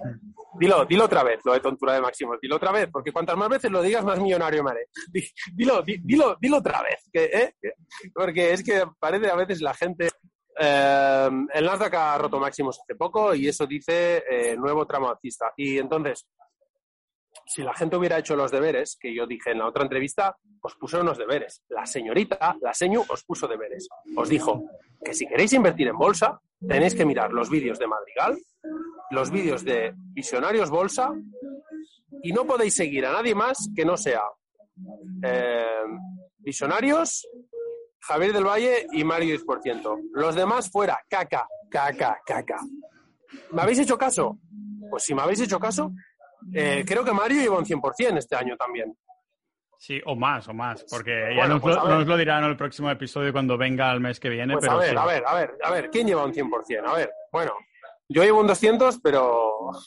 dilo, 0.59 0.85
dilo 0.85 1.05
otra 1.05 1.23
vez, 1.23 1.39
lo 1.43 1.53
de 1.53 1.59
tontura 1.59 1.93
de 1.93 2.01
máximos, 2.01 2.37
dilo 2.41 2.55
otra 2.55 2.71
vez, 2.71 2.87
porque 2.91 3.11
cuantas 3.11 3.35
más 3.35 3.49
veces 3.49 3.69
lo 3.69 3.81
digas, 3.81 4.05
más 4.05 4.19
millonario 4.19 4.63
me 4.63 4.71
haré. 4.71 4.87
Dilo, 5.53 5.81
dilo, 5.81 6.37
dilo 6.39 6.57
otra 6.57 6.81
vez, 6.81 7.09
¿eh? 7.13 7.53
porque 8.13 8.53
es 8.53 8.63
que 8.63 8.83
parece 8.99 9.29
a 9.29 9.35
veces 9.35 9.61
la 9.61 9.73
gente 9.73 10.09
eh, 10.59 11.29
el 11.53 11.65
Nasdaq 11.65 11.93
ha 11.93 12.17
roto 12.17 12.39
máximos 12.39 12.79
hace 12.79 12.95
poco 12.95 13.33
y 13.33 13.47
eso 13.47 13.65
dice 13.65 14.23
eh, 14.29 14.55
nuevo 14.57 14.85
tramo 14.85 15.09
alcista. 15.09 15.53
Y 15.55 15.77
entonces, 15.77 16.27
si 17.45 17.63
la 17.63 17.73
gente 17.73 17.95
hubiera 17.95 18.17
hecho 18.17 18.35
los 18.35 18.51
deberes, 18.51 18.97
que 18.99 19.13
yo 19.13 19.25
dije 19.25 19.51
en 19.51 19.59
la 19.59 19.67
otra 19.67 19.83
entrevista, 19.83 20.35
os 20.61 20.75
puso 20.75 20.99
unos 21.01 21.17
deberes. 21.17 21.63
La 21.69 21.85
señorita, 21.85 22.57
la 22.61 22.73
señu, 22.73 23.03
os 23.07 23.23
puso 23.23 23.47
deberes. 23.47 23.87
Os 24.15 24.29
dijo 24.29 24.63
que 25.03 25.13
si 25.13 25.27
queréis 25.27 25.53
invertir 25.53 25.87
en 25.87 25.97
bolsa, 25.97 26.39
tenéis 26.67 26.95
que 26.95 27.05
mirar 27.05 27.31
los 27.31 27.49
vídeos 27.49 27.79
de 27.79 27.87
Madrigal, 27.87 28.37
los 29.11 29.31
vídeos 29.31 29.63
de 29.63 29.93
Visionarios 29.95 30.69
Bolsa 30.69 31.13
y 32.23 32.33
no 32.33 32.45
podéis 32.45 32.75
seguir 32.75 33.05
a 33.05 33.11
nadie 33.11 33.35
más 33.35 33.69
que 33.75 33.85
no 33.85 33.95
sea 33.95 34.23
eh, 35.23 35.85
Visionarios, 36.39 37.27
Javier 38.07 38.33
del 38.33 38.45
Valle 38.45 38.87
y 38.91 39.03
Mario 39.03 39.37
10%. 39.37 40.09
Los 40.13 40.35
demás 40.35 40.71
fuera, 40.71 40.99
caca, 41.09 41.47
caca, 41.69 42.19
caca. 42.25 42.59
¿Me 43.51 43.61
habéis 43.61 43.79
hecho 43.79 43.97
caso? 43.97 44.37
Pues 44.89 45.03
si 45.03 45.13
me 45.13 45.21
habéis 45.21 45.41
hecho 45.41 45.59
caso, 45.59 45.91
eh, 46.53 46.85
creo 46.87 47.03
que 47.03 47.11
Mario 47.11 47.41
lleva 47.41 47.57
un 47.57 47.65
100% 47.65 48.17
este 48.17 48.35
año 48.35 48.55
también. 48.55 48.97
Sí, 49.77 50.01
o 50.05 50.15
más, 50.15 50.47
o 50.47 50.53
más, 50.53 50.85
porque 50.89 51.35
ya 51.35 51.47
nos, 51.47 51.61
pues 51.61 51.75
lo, 51.75 52.17
dirán 52.17 52.43
en 52.43 52.49
el 52.49 52.57
próximo 52.57 52.89
episodio 52.89 53.31
cuando 53.31 53.57
venga 53.57 53.91
el 53.91 53.99
mes 53.99 54.19
que 54.19 54.29
viene. 54.29 54.53
Pues 54.53 54.65
pero 54.65 54.73
a 54.73 54.79
ver, 54.79 54.97
a 54.97 55.05
ver, 55.05 55.23
a 55.27 55.33
ver, 55.35 55.57
a 55.63 55.71
ver, 55.71 55.89
¿quién 55.91 56.07
lleva 56.07 56.25
un 56.25 56.33
100%? 56.33 56.87
A 56.87 56.93
ver, 56.93 57.11
bueno, 57.31 57.51
yo 58.09 58.23
llevo 58.23 58.39
un 58.39 58.47
200, 58.47 58.99
pero... 59.01 59.71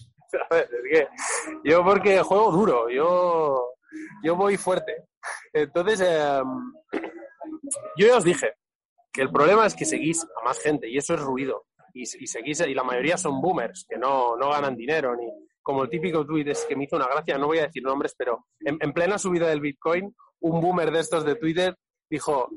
A 0.48 0.54
ver, 0.54 0.70
es 0.92 1.00
que 1.00 1.08
yo 1.64 1.82
porque 1.84 2.22
juego 2.22 2.52
duro, 2.52 2.88
yo, 2.88 3.74
yo 4.22 4.36
voy 4.36 4.56
fuerte. 4.56 5.08
Entonces, 5.52 6.00
eh, 6.02 6.40
yo 7.96 8.06
ya 8.06 8.16
os 8.16 8.24
dije 8.24 8.54
que 9.12 9.22
el 9.22 9.30
problema 9.30 9.66
es 9.66 9.74
que 9.74 9.84
seguís 9.84 10.24
a 10.40 10.44
más 10.44 10.58
gente 10.60 10.88
y 10.88 10.96
eso 10.96 11.14
es 11.14 11.20
ruido. 11.20 11.66
Y, 11.92 12.06
seguís, 12.06 12.60
y 12.60 12.72
la 12.72 12.84
mayoría 12.84 13.16
son 13.16 13.40
boomers 13.40 13.84
que 13.88 13.98
no, 13.98 14.36
no 14.36 14.50
ganan 14.50 14.76
dinero, 14.76 15.16
ni 15.16 15.26
como 15.60 15.82
el 15.82 15.90
típico 15.90 16.24
tweet 16.24 16.50
es 16.50 16.64
que 16.66 16.76
me 16.76 16.84
hizo 16.84 16.96
una 16.96 17.06
gracia, 17.06 17.36
no 17.36 17.46
voy 17.46 17.58
a 17.58 17.66
decir 17.66 17.82
nombres, 17.82 18.14
pero 18.16 18.46
en, 18.60 18.92
plena 18.92 19.18
subida 19.18 19.48
del 19.48 19.60
Bitcoin, 19.60 20.14
un 20.40 20.60
boomer 20.60 20.90
de 20.90 21.00
estos 21.00 21.24
de 21.24 21.34
Twitter 21.34 21.76
dijo, 22.08 22.48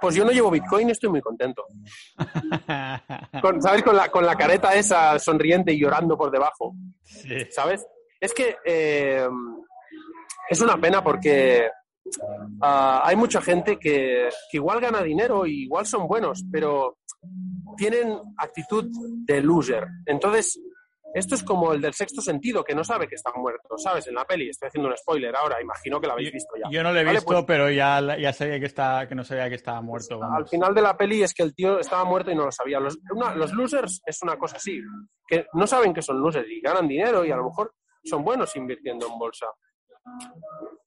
pues 0.00 0.14
yo 0.14 0.24
no 0.24 0.30
llevo 0.30 0.50
Bitcoin, 0.50 0.90
estoy 0.90 1.10
muy 1.10 1.20
contento. 1.20 1.64
¿Sabes? 3.60 3.82
Con 3.82 3.96
la, 3.96 4.08
con 4.10 4.24
la 4.24 4.36
careta 4.36 4.74
esa 4.74 5.18
sonriente 5.18 5.72
y 5.72 5.80
llorando 5.80 6.16
por 6.16 6.30
debajo. 6.30 6.74
¿Sabes? 7.50 7.86
Es 8.20 8.32
que 8.32 8.56
eh, 8.64 9.28
es 10.48 10.60
una 10.60 10.80
pena 10.80 11.02
porque 11.02 11.68
Ah, 12.60 13.02
hay 13.04 13.16
mucha 13.16 13.40
gente 13.40 13.78
que, 13.78 14.28
igual 14.52 14.80
gana 14.80 15.02
dinero 15.02 15.46
y 15.46 15.64
igual 15.64 15.86
son 15.86 16.06
buenos, 16.06 16.44
pero 16.50 16.98
tienen 17.76 18.18
actitud 18.38 18.86
de 19.24 19.42
loser. 19.42 19.86
Entonces, 20.06 20.58
esto 21.14 21.34
es 21.34 21.42
como 21.42 21.72
el 21.72 21.80
del 21.80 21.94
sexto 21.94 22.20
sentido, 22.20 22.62
que 22.62 22.74
no 22.74 22.84
sabe 22.84 23.08
que 23.08 23.14
está 23.14 23.32
muerto, 23.34 23.78
¿sabes? 23.78 24.06
En 24.06 24.14
la 24.14 24.24
peli, 24.24 24.50
estoy 24.50 24.68
haciendo 24.68 24.90
un 24.90 24.96
spoiler 24.96 25.34
ahora, 25.34 25.60
imagino 25.62 26.00
que 26.00 26.06
lo 26.06 26.12
habéis 26.12 26.32
visto 26.32 26.54
ya. 26.62 26.68
Yo 26.70 26.82
no 26.82 26.92
lo 26.92 27.00
he 27.00 27.04
visto, 27.04 27.24
pues 27.24 27.44
pero 27.46 27.70
ya, 27.70 28.18
ya 28.18 28.32
sabía 28.32 28.60
que, 28.60 28.66
está, 28.66 29.06
que 29.08 29.14
no 29.14 29.24
sabía 29.24 29.48
que 29.48 29.54
estaba 29.54 29.80
muerto. 29.80 30.20
Al 30.22 30.46
final 30.46 30.74
de 30.74 30.82
la 30.82 30.96
peli 30.96 31.22
es 31.22 31.32
que 31.32 31.42
el 31.42 31.54
tío 31.54 31.78
estaba 31.78 32.04
muerto 32.04 32.30
y 32.30 32.34
no 32.34 32.44
lo 32.44 32.52
sabía. 32.52 32.80
Los, 32.80 32.98
los 33.34 33.52
losers 33.52 34.02
es 34.04 34.22
una 34.22 34.36
cosa 34.36 34.56
así, 34.56 34.80
que 35.26 35.46
no 35.54 35.66
saben 35.66 35.94
que 35.94 36.02
son 36.02 36.20
losers 36.20 36.48
y 36.48 36.60
ganan 36.60 36.86
dinero 36.86 37.24
y 37.24 37.30
a 37.30 37.36
lo 37.36 37.44
mejor 37.44 37.72
son 38.04 38.22
buenos 38.22 38.54
invirtiendo 38.56 39.06
en 39.06 39.18
bolsa 39.18 39.46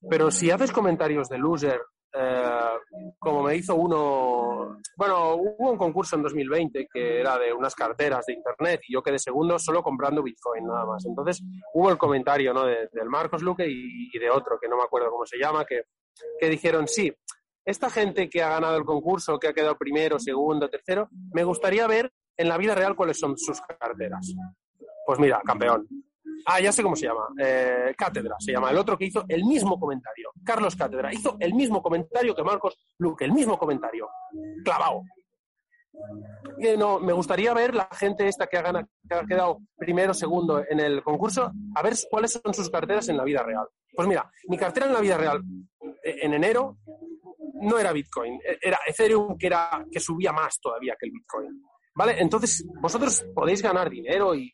pero 0.09 0.32
si 0.32 0.51
haces 0.51 0.72
comentarios 0.72 1.30
de 1.30 1.38
loser, 1.38 1.82
eh, 2.11 2.78
como 3.20 3.43
me 3.43 3.55
hizo 3.55 3.76
uno, 3.76 4.78
bueno, 4.97 5.36
hubo 5.36 5.72
un 5.72 5.78
concurso 5.78 6.15
en 6.15 6.24
2020 6.24 6.88
que 6.91 7.20
era 7.20 7.38
de 7.38 7.53
unas 7.53 7.76
carteras 7.76 8.26
de 8.26 8.34
internet 8.34 8.82
y 8.88 8.93
yo 8.93 9.03
quedé 9.03 9.20
segundo 9.20 9.59
solo 9.59 9.84
comprando 9.84 10.24
Bitcoin 10.24 10.65
nada 10.65 10.86
más. 10.86 11.05
Entonces 11.05 11.43
hubo 11.74 11.89
el 11.89 11.97
comentario 11.97 12.53
¿no? 12.53 12.65
de, 12.65 12.89
del 12.91 13.09
Marcos 13.09 13.43
Luque 13.43 13.67
y, 13.67 14.09
y, 14.11 14.20
de 14.20 14.30
otro 14.30 14.57
que 14.59 14.67
no 14.67 14.78
me 14.78 14.84
acuerdo 14.84 15.11
cómo 15.11 15.26
se 15.26 15.38
llama, 15.38 15.65
que, 15.65 15.84
que 16.39 16.49
dijeron, 16.49 16.88
sí, 16.88 17.13
esta 17.63 17.89
gente 17.89 18.30
que 18.30 18.41
ha 18.41 18.49
ganado 18.49 18.78
el 18.78 18.86
concurso, 18.86 19.38
que 19.38 19.47
ha 19.47 19.53
quedado 19.53 19.78
primero, 19.78 20.17
segundo, 20.20 20.70
tercero, 20.70 21.09
me 21.34 21.43
gustaría 21.43 21.86
ver 21.86 22.11
en 22.36 22.49
la 22.49 22.57
vida 22.57 22.74
real 22.74 22.95
cuáles 22.95 23.20
son 23.20 23.38
sus 23.38 23.61
carteras. 23.61 24.34
Pues 25.05 25.20
mira, 25.20 25.41
campeón. 25.45 25.88
Ah, 26.45 26.59
ya 26.59 26.71
sé 26.71 26.83
cómo 26.83 26.95
se 26.95 27.07
llama. 27.07 27.27
Eh, 27.39 27.93
Cátedra 27.97 28.35
se 28.39 28.51
llama. 28.51 28.71
El 28.71 28.77
otro 28.77 28.97
que 28.97 29.05
hizo 29.05 29.25
el 29.27 29.43
mismo 29.43 29.79
comentario. 29.79 30.31
Carlos 30.43 30.75
Cátedra 30.75 31.13
hizo 31.13 31.37
el 31.39 31.53
mismo 31.53 31.81
comentario 31.81 32.35
que 32.35 32.43
Marcos 32.43 32.77
Luque, 32.97 33.25
el 33.25 33.33
mismo 33.33 33.57
comentario. 33.57 34.07
Clavado. 34.63 35.03
no, 36.77 36.99
me 36.99 37.13
gustaría 37.13 37.53
ver 37.53 37.75
la 37.75 37.87
gente 37.91 38.27
esta 38.27 38.47
que 38.47 38.57
ha, 38.57 38.61
ganado, 38.61 38.87
que 39.07 39.15
ha 39.15 39.25
quedado 39.25 39.59
primero, 39.77 40.13
segundo 40.13 40.63
en 40.67 40.79
el 40.79 41.03
concurso, 41.03 41.51
a 41.75 41.81
ver 41.81 41.93
cuáles 42.09 42.31
son 42.31 42.53
sus 42.53 42.69
carteras 42.69 43.09
en 43.09 43.17
la 43.17 43.23
vida 43.23 43.43
real. 43.43 43.67
Pues 43.93 44.07
mira, 44.07 44.29
mi 44.47 44.57
cartera 44.57 44.85
en 44.85 44.93
la 44.93 45.01
vida 45.01 45.17
real 45.17 45.41
eh, 46.03 46.19
en 46.21 46.33
enero 46.33 46.77
no 47.61 47.77
era 47.77 47.91
Bitcoin, 47.91 48.35
e-, 48.35 48.57
era 48.61 48.79
Ethereum 48.85 49.37
que, 49.37 49.47
era, 49.47 49.85
que 49.91 49.99
subía 49.99 50.31
más 50.31 50.59
todavía 50.59 50.95
que 50.99 51.07
el 51.07 51.11
Bitcoin. 51.11 51.63
¿Vale? 51.95 52.15
Entonces, 52.19 52.65
vosotros 52.79 53.25
podéis 53.35 53.61
ganar 53.61 53.89
dinero 53.89 54.33
y, 54.33 54.53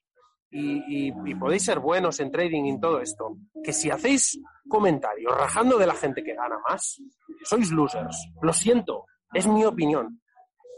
y, 0.57 1.35
podéis 1.35 1.65
ser 1.65 1.79
buenos 1.79 2.19
en 2.19 2.31
trading 2.31 2.65
y 2.65 2.69
en 2.69 2.79
todo 2.79 3.01
esto. 3.01 3.37
Que 3.63 3.73
si 3.73 3.89
hacéis 3.89 4.39
comentarios 4.69 5.35
rajando 5.35 5.77
de 5.77 5.85
la 5.85 5.93
gente 5.93 6.23
que 6.23 6.33
gana 6.33 6.57
más, 6.67 7.01
sois 7.43 7.71
losers. 7.71 8.29
Lo 8.41 8.53
siento, 8.53 9.05
es 9.33 9.47
mi 9.47 9.65
opinión. 9.65 10.21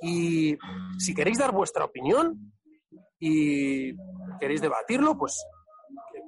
Y 0.01 0.57
si 0.97 1.13
queréis 1.13 1.37
dar 1.37 1.51
vuestra 1.51 1.85
opinión 1.85 2.53
y 3.19 3.93
queréis 4.39 4.61
debatirlo, 4.61 5.17
pues 5.17 5.45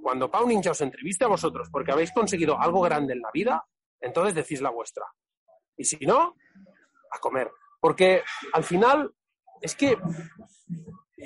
cuando 0.02 0.30
Pau 0.30 0.47
Ninja 0.47 0.72
os 0.72 0.82
entreviste 0.82 1.26
a 1.26 1.30
vosotros 1.30 1.70
porque 1.72 1.91
habéis 1.91 2.12
conseguido 2.12 2.60
algo 2.60 2.82
grande 2.82 3.14
en 3.14 3.22
la 3.22 3.32
vida, 3.34 3.64
entonces 4.00 4.36
decís 4.36 4.62
la 4.62 4.70
vuestra. 4.70 5.06
Y 5.76 5.86
si 5.86 6.06
no, 6.06 6.36
a 7.12 7.20
comer. 7.20 7.50
Porque 7.80 8.22
al 8.54 8.64
final 8.64 9.12
es 9.62 9.76
que 9.76 9.97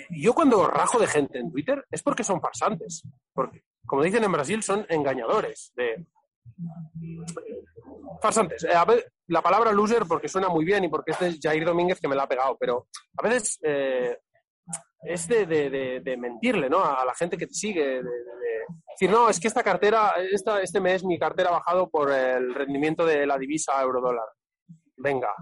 yo 0.09 0.33
cuando 0.33 0.67
rajo 0.67 0.99
de 0.99 1.07
gente 1.07 1.39
en 1.39 1.51
Twitter 1.51 1.85
es 1.89 2.01
porque 2.01 2.23
son 2.23 2.41
farsantes. 2.41 3.03
Porque, 3.33 3.63
como 3.85 4.03
dicen 4.03 4.23
en 4.23 4.31
Brasil, 4.31 4.63
son 4.63 4.85
engañadores. 4.89 5.71
De... 5.75 6.05
Farsantes. 8.21 8.63
Eh, 8.63 9.03
la 9.27 9.41
palabra 9.41 9.71
loser 9.71 10.03
porque 10.07 10.27
suena 10.27 10.49
muy 10.49 10.65
bien 10.65 10.83
y 10.83 10.89
porque 10.89 11.11
este 11.11 11.27
es 11.27 11.39
Jair 11.41 11.65
Domínguez 11.65 11.99
que 11.99 12.07
me 12.07 12.15
la 12.15 12.23
ha 12.23 12.27
pegado, 12.27 12.57
pero 12.59 12.87
a 13.17 13.23
veces 13.23 13.59
eh, 13.63 14.17
es 15.03 15.27
de, 15.27 15.45
de, 15.45 16.01
de, 16.01 16.17
mentirle 16.17 16.69
¿no? 16.69 16.83
a 16.83 17.05
la 17.05 17.15
gente 17.15 17.37
que 17.37 17.47
te 17.47 17.53
sigue. 17.53 18.03
De, 18.03 18.09
decir, 18.91 19.09
no, 19.09 19.29
es 19.29 19.39
que 19.39 19.47
esta 19.47 19.63
cartera, 19.63 20.13
esta, 20.31 20.61
este 20.61 20.79
mes 20.79 21.03
mi 21.03 21.17
cartera 21.17 21.49
ha 21.49 21.53
bajado 21.53 21.89
por 21.89 22.11
el 22.11 22.53
rendimiento 22.53 23.05
de 23.05 23.25
la 23.25 23.37
divisa 23.37 23.81
euro-dólar 23.81 24.27
venga, 25.03 25.33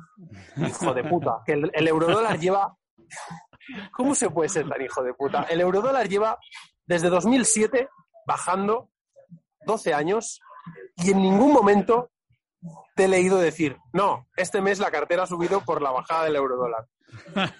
hijo 0.58 0.94
de 0.94 1.04
puta, 1.04 1.42
que 1.46 1.54
el, 1.54 1.88
eurodólar 1.88 2.40
lleva... 2.40 2.76
¿Cómo 3.92 4.16
se 4.16 4.30
puede 4.30 4.50
ser 4.50 4.68
tan 4.68 4.82
hijo 4.82 5.04
de 5.04 5.14
puta? 5.14 5.44
El 5.44 5.62
eurodólar 5.62 6.08
lleva 6.08 6.38
desde 6.86 7.10
2007 7.10 7.90
bajando 8.26 8.90
12 9.66 9.94
años 9.94 10.40
y 10.96 11.12
en 11.12 11.22
ningún 11.22 11.54
momento 11.54 12.12
te 12.96 13.06
he 13.06 13.08
leído 13.08 13.40
decir, 13.40 13.78
no, 13.94 14.28
este 14.36 14.62
mes 14.62 14.80
la 14.80 14.92
cartera 14.92 15.24
ha 15.24 15.28
subido 15.28 15.62
por 15.62 15.82
la 15.82 15.92
bajada 15.92 16.26
del 16.26 16.36
eurodólar. 16.36 16.86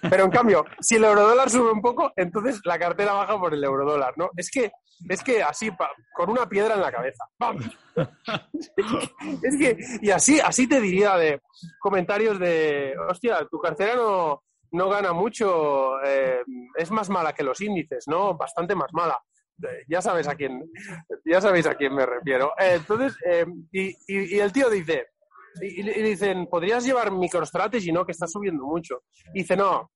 Pero 0.08 0.24
en 0.24 0.30
cambio, 0.30 0.64
si 0.80 0.96
el 0.96 1.04
eurodólar 1.04 1.50
sube 1.50 1.72
un 1.72 1.82
poco, 1.82 2.12
entonces 2.16 2.60
la 2.64 2.78
cartera 2.78 3.12
baja 3.12 3.38
por 3.38 3.52
el 3.52 3.62
eurodólar, 3.62 4.14
¿no? 4.16 4.30
Es 4.36 4.50
que, 4.50 4.70
es 5.08 5.22
que 5.22 5.42
así, 5.42 5.70
con 6.14 6.30
una 6.30 6.48
piedra 6.48 6.74
en 6.74 6.80
la 6.80 6.92
cabeza. 6.92 7.24
es 9.42 9.56
que, 9.58 9.76
y 10.00 10.10
así, 10.10 10.40
así 10.40 10.66
te 10.66 10.80
diría 10.80 11.16
de 11.16 11.42
comentarios 11.80 12.38
de, 12.38 12.94
hostia, 13.08 13.46
tu 13.50 13.58
cartera 13.58 13.96
no, 13.96 14.42
no 14.72 14.88
gana 14.88 15.12
mucho, 15.12 16.02
eh, 16.02 16.42
es 16.76 16.90
más 16.90 17.08
mala 17.08 17.32
que 17.32 17.42
los 17.42 17.60
índices, 17.60 18.08
¿no? 18.08 18.36
Bastante 18.36 18.74
más 18.74 18.92
mala. 18.92 19.18
Eh, 19.62 19.84
ya 19.88 20.02
sabes 20.02 20.26
a 20.28 20.34
quién, 20.34 20.64
ya 21.24 21.40
sabéis 21.40 21.66
a 21.66 21.74
quién 21.74 21.94
me 21.94 22.06
refiero. 22.06 22.52
Eh, 22.58 22.74
entonces, 22.76 23.16
y, 23.70 23.94
y 24.08 24.38
el 24.38 24.52
tío 24.52 24.70
dice, 24.70 25.08
y, 25.60 25.82
dicen, 25.82 26.46
¿podrías 26.46 26.84
llevar 26.84 27.12
MicroStrategy, 27.12 27.92
no? 27.92 28.04
Que 28.06 28.12
está 28.12 28.26
subiendo 28.26 28.64
mucho. 28.64 29.02
Y 29.34 29.40
dice, 29.40 29.56
no, 29.56 29.90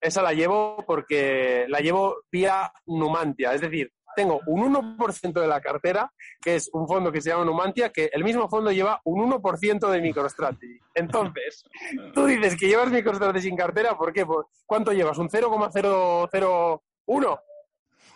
esa 0.00 0.22
la 0.22 0.32
llevo 0.32 0.84
porque 0.86 1.66
la 1.68 1.80
llevo 1.80 2.22
vía 2.30 2.72
Numantia. 2.86 3.54
Es 3.54 3.60
decir, 3.60 3.92
tengo 4.16 4.40
un 4.46 4.74
1% 4.74 5.40
de 5.40 5.46
la 5.46 5.60
cartera, 5.60 6.10
que 6.40 6.56
es 6.56 6.68
un 6.72 6.88
fondo 6.88 7.12
que 7.12 7.20
se 7.20 7.30
llama 7.30 7.44
Numantia, 7.44 7.90
que 7.90 8.10
el 8.12 8.24
mismo 8.24 8.48
fondo 8.48 8.72
lleva 8.72 9.00
un 9.04 9.30
1% 9.30 9.90
de 9.90 10.00
MicroStrategy. 10.00 10.80
Entonces, 10.94 11.64
tú 12.14 12.26
dices 12.26 12.56
que 12.56 12.66
llevas 12.66 12.90
MicroStrategy 12.90 13.48
en 13.48 13.56
cartera, 13.56 13.96
¿por 13.96 14.12
qué? 14.12 14.26
¿Cuánto 14.64 14.92
llevas? 14.92 15.18
¿Un 15.18 15.28
0,001? 15.28 17.40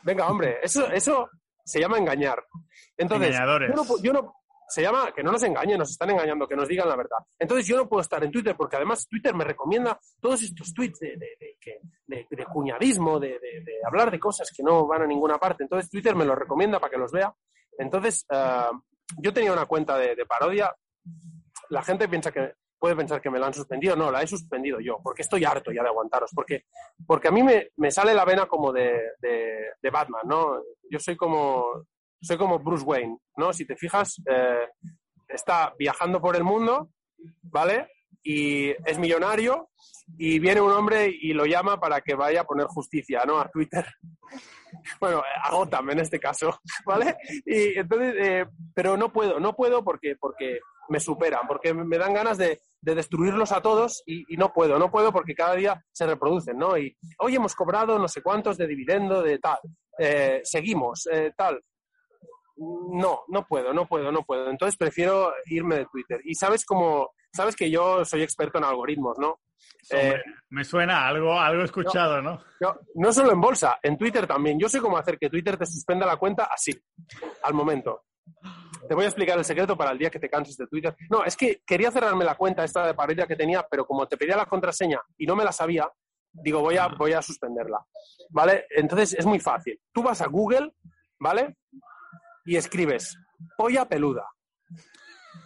Venga, 0.03 0.27
hombre, 0.27 0.59
eso, 0.63 0.91
eso 0.91 1.29
se 1.65 1.79
llama 1.79 1.99
engañar. 1.99 2.43
Entonces, 2.97 3.37
yo 4.03 4.13
no, 4.13 4.35
se 4.71 4.83
llama 4.83 5.13
que 5.13 5.23
no 5.23 5.33
nos 5.33 5.43
engañen, 5.43 5.79
nos 5.79 5.91
están 5.91 6.11
engañando, 6.11 6.47
que 6.47 6.55
nos 6.55 6.69
digan 6.69 6.89
la 6.89 6.95
verdad. 6.95 7.19
Entonces 7.37 7.67
yo 7.67 7.77
no 7.77 7.89
puedo 7.89 8.01
estar 8.01 8.23
en 8.23 8.31
Twitter 8.31 8.55
porque 8.57 8.77
además 8.77 9.07
Twitter 9.09 9.35
me 9.35 9.43
recomienda 9.43 9.99
todos 10.21 10.43
estos 10.43 10.73
tweets 10.73 11.01
de, 11.01 11.17
de, 12.07 12.45
cuñadismo, 12.45 13.19
de, 13.19 13.39
hablar 13.85 14.13
de 14.13 14.21
cosas 14.21 14.51
que 14.57 14.63
no 14.63 14.87
van 14.87 15.03
a 15.03 15.07
ninguna 15.07 15.39
parte. 15.39 15.65
Entonces 15.65 15.91
Twitter 15.91 16.15
me 16.15 16.25
lo 16.25 16.37
recomienda 16.37 16.79
para 16.79 16.91
que 16.93 16.99
los 16.99 17.11
vea. 17.11 17.35
Entonces 17.79 18.25
eh, 18.31 18.71
yo 19.19 19.33
tenía 19.33 19.53
una 19.53 19.67
cuenta 19.67 19.99
de, 19.99 20.25
parodia. 20.25 20.73
La 21.71 21.83
gente 21.83 22.09
piensa 22.09 22.31
que 22.31 22.55
puede 22.79 22.95
pensar 22.95 23.21
que 23.21 23.31
me 23.31 23.41
la 23.41 23.49
han 23.49 23.55
suspendido. 23.55 23.97
No, 23.97 24.13
la 24.13 24.23
he 24.23 24.27
suspendido 24.29 24.79
yo, 24.79 25.01
porque 25.03 25.23
estoy 25.23 25.45
harto 25.45 25.73
ya 25.73 25.83
de 25.83 25.89
aguantaros. 25.89 26.31
Porque, 26.33 26.67
porque 27.05 27.27
a 27.27 27.33
mí 27.33 27.43
me, 27.43 27.71
me 27.77 27.91
sale 27.91 28.15
la 28.15 28.25
vena 28.25 28.47
como 28.47 28.73
de, 28.73 29.01
de 29.21 29.91
Batman, 29.91 30.23
¿no? 30.27 30.63
Yo 30.89 31.01
soy 31.01 31.17
como 31.17 31.87
soy 32.21 32.37
como 32.37 32.59
Bruce 32.59 32.85
Wayne, 32.85 33.19
¿no? 33.37 33.53
Si 33.53 33.65
te 33.65 33.77
fijas, 33.77 34.21
eh, 34.31 34.69
está 35.29 35.75
viajando 35.79 36.21
por 36.21 36.37
el 36.37 36.45
mundo, 36.45 36.91
¿vale? 37.43 37.89
Y 38.23 38.71
es 38.85 38.99
millonario 38.99 39.71
y 40.19 40.39
viene 40.39 40.61
un 40.61 40.73
hombre 40.73 41.09
y 41.09 41.33
lo 41.33 41.47
llama 41.47 41.81
para 41.81 42.01
que 42.03 42.15
vaya 42.15 42.43
a 42.43 42.45
poner 42.45 42.67
justicia, 42.67 43.23
¿no? 43.27 43.41
A 43.41 43.51
Twitter. 43.51 43.87
bueno, 45.01 45.23
a 45.43 45.51
Gotham 45.51 45.91
en 45.91 46.01
este 46.01 46.21
caso, 46.21 46.61
¿vale? 46.87 47.17
Y 47.47 47.79
entonces, 47.79 48.15
eh, 48.19 48.47
pero 48.75 48.97
no 48.97 49.13
puedo, 49.13 49.41
no 49.41 49.57
puedo 49.57 49.83
porque, 49.83 50.17
porque 50.21 50.61
me 50.91 51.01
superan, 51.01 51.47
porque 51.47 51.73
me 51.73 51.99
dan 51.99 52.13
ganas 52.13 52.37
de, 52.37 52.61
de 52.81 52.95
destruirlos 52.95 53.53
a 53.53 53.63
todos 53.63 54.03
y, 54.05 54.25
no 54.37 54.53
puedo, 54.53 54.79
no 54.79 54.91
puedo 54.91 55.13
porque 55.13 55.35
cada 55.35 55.55
día 55.55 55.83
se 55.93 56.05
reproducen, 56.05 56.59
¿no? 56.59 56.77
Y 56.77 56.95
hoy 57.19 57.37
hemos 57.37 57.55
cobrado 57.55 57.99
no 57.99 58.09
sé 58.09 58.23
cuántos 58.23 58.59
de 58.59 58.67
dividendo, 58.67 59.23
de 59.23 59.39
tal, 59.39 59.59
eh, 59.99 60.41
seguimos, 60.43 61.09
tal 61.37 61.63
no, 62.61 63.23
no 63.29 63.47
puedo, 63.47 63.73
no 63.73 63.87
puedo, 63.87 64.13
no 64.13 64.23
puedo. 64.23 64.51
Entonces 64.51 64.77
prefiero 64.77 65.33
irme 65.47 65.79
de 65.79 65.87
Twitter. 65.87 66.21
Y 66.25 66.35
sabes 66.35 66.65
cómo, 66.65 67.13
sabes 67.33 67.57
que 67.57 67.71
yo 67.71 68.05
soy 68.05 68.23
experto 68.23 68.59
en 68.59 68.65
algoritmos, 68.65 69.19
¿no? 69.19 69.41
Eh, 69.91 70.21
me 70.51 70.65
suena 70.65 71.07
algo, 71.07 71.39
algo 71.39 71.65
escuchado, 71.65 72.21
¿no? 72.21 72.43
¿no? 72.61 72.77
No 72.95 73.13
solo 73.13 73.33
en 73.33 73.41
bolsa, 73.41 73.79
en 73.83 73.97
Twitter 73.97 74.27
también. 74.27 74.59
Yo 74.59 74.69
sé 74.69 74.81
cómo 74.81 74.99
hacer 74.99 75.19
que 75.19 75.31
Twitter 75.31 75.57
te 75.57 75.67
suspenda 75.67 76.07
la 76.07 76.17
cuenta 76.17 76.49
así, 76.53 76.73
al 77.43 77.55
momento. 77.55 78.05
Te 78.89 78.95
voy 78.95 79.05
a 79.05 79.09
explicar 79.09 79.39
el 79.39 79.45
secreto 79.45 79.77
para 79.77 79.93
el 79.93 79.99
día 79.99 80.11
que 80.11 80.19
te 80.19 80.29
canses 80.29 80.57
de 80.57 80.67
Twitter. 80.67 80.95
No, 81.09 81.25
es 81.25 81.37
que 81.37 81.63
quería 81.67 81.91
cerrarme 81.91 82.25
la 82.25 82.35
cuenta 82.35 82.65
esta 82.65 82.87
de 82.87 82.95
parodia 82.95 83.27
que 83.27 83.37
tenía, 83.37 83.67
pero 83.69 83.87
como 83.87 84.07
te 84.07 84.17
pedía 84.17 84.37
la 84.37 84.47
contraseña 84.47 85.01
y 85.17 85.27
no 85.27 85.37
me 85.37 85.45
la 85.45 85.53
sabía, 85.53 85.89
digo, 86.33 86.61
voy 86.61 86.77
a, 86.77 86.89
voy 86.89 87.13
a 87.13 87.23
suspenderla. 87.23 87.85
¿Vale? 88.31 88.67
Entonces 88.71 89.15
es 89.15 89.27
muy 89.27 89.41
fácil. 89.41 89.81
Tú 89.93 90.03
vas 90.03 90.21
a 90.21 90.27
Google, 90.27 90.73
¿vale? 91.19 91.57
Y 92.45 92.57
escribes 92.57 93.17
polla 93.57 93.87
peluda. 93.87 94.27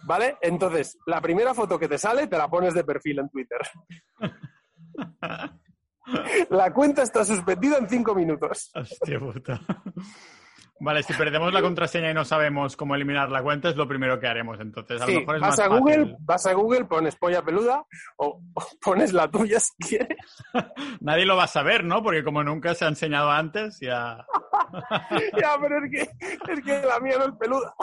¿Vale? 0.03 0.37
Entonces, 0.41 0.97
la 1.05 1.21
primera 1.21 1.53
foto 1.53 1.79
que 1.79 1.87
te 1.87 1.97
sale 1.97 2.27
te 2.27 2.37
la 2.37 2.47
pones 2.47 2.73
de 2.73 2.83
perfil 2.83 3.19
en 3.19 3.29
Twitter. 3.29 3.59
La 6.51 6.71
cuenta 6.71 7.01
está 7.01 7.25
suspendida 7.25 7.77
en 7.77 7.89
cinco 7.89 8.13
minutos. 8.13 8.71
Hostia 8.75 9.19
puta. 9.19 9.59
Vale, 10.77 11.03
si 11.03 11.13
perdemos 11.13 11.53
la 11.53 11.61
contraseña 11.61 12.11
y 12.11 12.13
no 12.13 12.25
sabemos 12.25 12.75
cómo 12.75 12.95
eliminar 12.95 13.29
la 13.31 13.41
cuenta, 13.41 13.69
es 13.69 13.77
lo 13.77 13.87
primero 13.87 14.19
que 14.19 14.27
haremos. 14.27 14.59
Entonces, 14.59 15.01
a 15.01 15.07
lo 15.07 15.19
mejor 15.19 15.35
es 15.35 15.41
vas 15.41 15.59
a 15.59 15.67
Google, 15.67 16.17
vas 16.19 16.45
a 16.45 16.53
Google, 16.53 16.85
pones 16.85 17.15
polla 17.15 17.41
peluda 17.41 17.85
o, 18.17 18.41
pones 18.83 19.13
la 19.13 19.31
tuya 19.31 19.59
si 19.59 19.73
quieres. 19.77 20.17
Nadie 20.99 21.25
lo 21.25 21.37
va 21.37 21.45
a 21.45 21.47
saber, 21.47 21.85
¿no? 21.85 22.03
Porque 22.03 22.25
como 22.25 22.43
nunca 22.43 22.75
se 22.75 22.83
ha 22.83 22.89
enseñado 22.89 23.31
antes, 23.31 23.79
ya. 23.79 24.25
ya, 25.39 25.57
pero 25.61 25.85
es 25.85 25.91
que, 25.91 26.51
es 26.51 26.61
que 26.61 26.81
la 26.85 26.99
mía 26.99 27.15
no 27.19 27.25
es 27.25 27.35
peluda. 27.39 27.73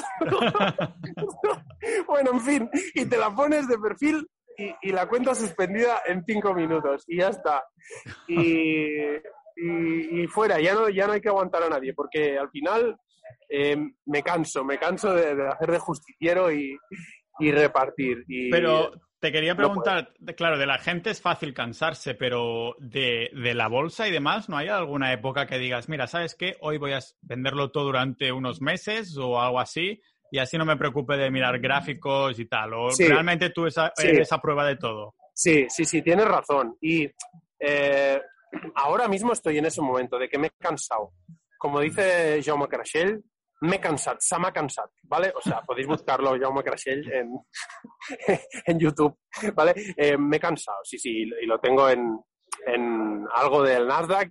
bueno, 2.06 2.32
en 2.32 2.40
fin, 2.40 2.70
y 2.94 3.06
te 3.06 3.16
la 3.16 3.34
pones 3.34 3.68
de 3.68 3.78
perfil 3.78 4.28
y, 4.58 4.74
y, 4.82 4.92
la 4.92 5.08
cuenta 5.08 5.34
suspendida 5.34 6.02
en 6.04 6.22
cinco 6.26 6.52
minutos 6.52 7.04
y 7.08 7.16
ya 7.18 7.28
está. 7.28 7.64
Y, 8.28 9.16
y, 9.56 10.22
y, 10.22 10.26
fuera, 10.26 10.60
ya 10.60 10.74
no, 10.74 10.88
ya 10.88 11.06
no 11.06 11.12
hay 11.12 11.20
que 11.20 11.28
aguantar 11.28 11.62
a 11.62 11.68
nadie, 11.68 11.94
porque 11.94 12.38
al 12.38 12.50
final 12.50 12.96
eh, 13.48 13.76
me 14.06 14.22
canso, 14.22 14.64
me 14.64 14.78
canso 14.78 15.14
de, 15.14 15.34
de 15.34 15.48
hacer 15.48 15.70
de 15.70 15.78
justiciero 15.78 16.52
y, 16.52 16.76
y 17.38 17.52
repartir. 17.52 18.24
Y, 18.28 18.50
Pero 18.50 18.92
te 19.22 19.30
quería 19.30 19.54
preguntar, 19.54 20.12
claro, 20.36 20.58
de 20.58 20.66
la 20.66 20.78
gente 20.78 21.10
es 21.10 21.20
fácil 21.20 21.54
cansarse, 21.54 22.14
pero 22.14 22.74
de, 22.80 23.30
de, 23.32 23.54
la 23.54 23.68
bolsa 23.68 24.08
y 24.08 24.10
demás, 24.10 24.48
¿no 24.48 24.56
hay 24.56 24.66
alguna 24.66 25.12
época 25.12 25.46
que 25.46 25.58
digas, 25.58 25.88
mira, 25.88 26.08
¿sabes 26.08 26.34
qué? 26.34 26.56
Hoy 26.60 26.78
voy 26.78 26.92
a 26.92 26.98
venderlo 27.20 27.70
todo 27.70 27.84
durante 27.84 28.32
unos 28.32 28.60
meses 28.60 29.16
o 29.16 29.40
algo 29.40 29.60
así 29.60 30.02
y 30.32 30.38
así 30.38 30.58
no 30.58 30.64
me 30.64 30.76
preocupe 30.76 31.16
de 31.16 31.30
mirar 31.30 31.60
gráficos 31.60 32.38
y 32.40 32.46
tal? 32.46 32.74
¿O 32.74 32.90
sí, 32.90 33.06
realmente 33.06 33.50
tú 33.50 33.66
esa, 33.66 33.92
sí. 33.94 34.08
eres 34.08 34.22
esa 34.22 34.40
prueba 34.40 34.66
de 34.66 34.76
todo? 34.76 35.14
Sí, 35.34 35.66
sí, 35.68 35.84
sí, 35.84 36.02
tienes 36.02 36.26
razón. 36.26 36.76
Y 36.80 37.08
eh, 37.60 38.20
ahora 38.74 39.08
mismo 39.08 39.32
estoy 39.32 39.58
en 39.58 39.66
ese 39.66 39.80
momento 39.80 40.18
de 40.18 40.28
que 40.28 40.38
me 40.38 40.48
he 40.48 40.50
cansado. 40.50 41.12
Como 41.58 41.80
dice 41.80 42.40
Jaume 42.42 42.68
Crashell, 42.68 43.22
m'he 43.62 43.78
cansat, 43.78 44.20
se 44.20 44.38
m'ha 44.38 44.52
cansat, 44.52 44.90
¿vale? 45.04 45.32
O 45.36 45.40
sea, 45.40 45.62
podéis 45.62 45.86
buscarlo, 45.86 46.36
Jaume 46.40 46.62
Crashell, 46.62 47.10
en, 47.12 47.30
en 48.66 48.78
YouTube, 48.78 49.18
¿vale? 49.54 49.74
Eh, 49.96 50.16
me 50.18 50.36
he 50.36 50.40
cansado, 50.40 50.78
sí, 50.82 50.98
sí, 50.98 51.22
y 51.22 51.46
lo 51.46 51.60
tengo 51.60 51.88
en, 51.88 52.18
en 52.66 53.26
algo 53.32 53.62
del 53.62 53.86
Nasdaq, 53.86 54.30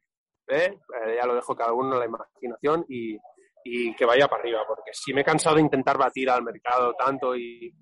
¿eh? 0.49 0.77
Eh, 1.05 1.15
ya 1.15 1.25
lo 1.25 1.35
dejo 1.35 1.55
cada 1.55 1.71
uno 1.71 1.97
la 1.97 2.05
imaginación 2.05 2.85
y, 2.89 3.17
y, 3.63 3.95
que 3.95 4.05
vaya 4.05 4.27
para 4.27 4.41
arriba, 4.41 4.63
porque 4.67 4.91
sí 4.93 5.13
me 5.13 5.21
he 5.21 5.25
cansado 5.25 5.55
de 5.55 5.61
intentar 5.61 5.97
batir 5.97 6.29
al 6.29 6.43
mercado 6.43 6.93
tanto 6.95 7.35
y, 7.35 7.73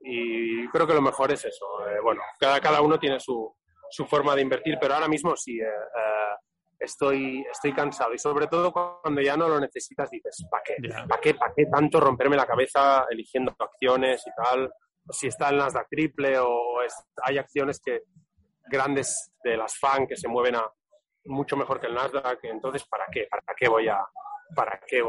y 0.00 0.68
creo 0.68 0.86
que 0.86 0.94
lo 0.94 1.02
mejor 1.02 1.32
es 1.32 1.44
eso. 1.44 1.66
Eh, 1.88 2.00
bueno, 2.00 2.22
cada, 2.38 2.60
cada 2.60 2.80
uno 2.80 2.98
tiene 3.00 3.18
su, 3.18 3.52
su 3.94 4.06
forma 4.06 4.34
de 4.34 4.42
invertir, 4.42 4.76
pero 4.80 4.94
ahora 4.94 5.08
mismo 5.08 5.36
sí, 5.36 5.60
estoy, 6.78 7.44
estoy 7.50 7.72
cansado 7.72 8.12
y 8.12 8.18
sobre 8.18 8.46
todo 8.46 8.72
cuando 8.72 9.20
ya 9.20 9.36
no 9.36 9.48
lo 9.48 9.60
necesitas 9.60 10.10
dices, 10.10 10.44
¿para 10.50 10.62
qué? 10.64 10.76
¿Para 11.08 11.20
qué? 11.20 11.34
¿Para 11.34 11.52
qué 11.54 11.66
tanto 11.66 12.00
romperme 12.00 12.36
la 12.36 12.46
cabeza 12.46 13.06
eligiendo 13.10 13.54
acciones 13.58 14.22
y 14.26 14.30
tal? 14.42 14.72
Si 15.10 15.28
está 15.28 15.50
el 15.50 15.58
Nasdaq 15.58 15.88
triple 15.88 16.38
o 16.38 16.82
es- 16.82 17.04
hay 17.22 17.38
acciones 17.38 17.80
que 17.84 18.02
grandes 18.70 19.32
de 19.42 19.56
las 19.56 19.78
FAN 19.78 20.06
que 20.06 20.16
se 20.16 20.28
mueven 20.28 20.56
a 20.56 20.68
mucho 21.26 21.56
mejor 21.56 21.80
que 21.80 21.86
el 21.86 21.94
Nasdaq, 21.94 22.40
entonces 22.44 22.84
¿para 22.88 23.06
qué? 23.12 23.26
¿Para 23.30 23.42
qué 23.56 23.68
voy 23.68 23.88
a...? 23.88 23.98
¿Para 24.54 24.78
qué? 24.86 25.02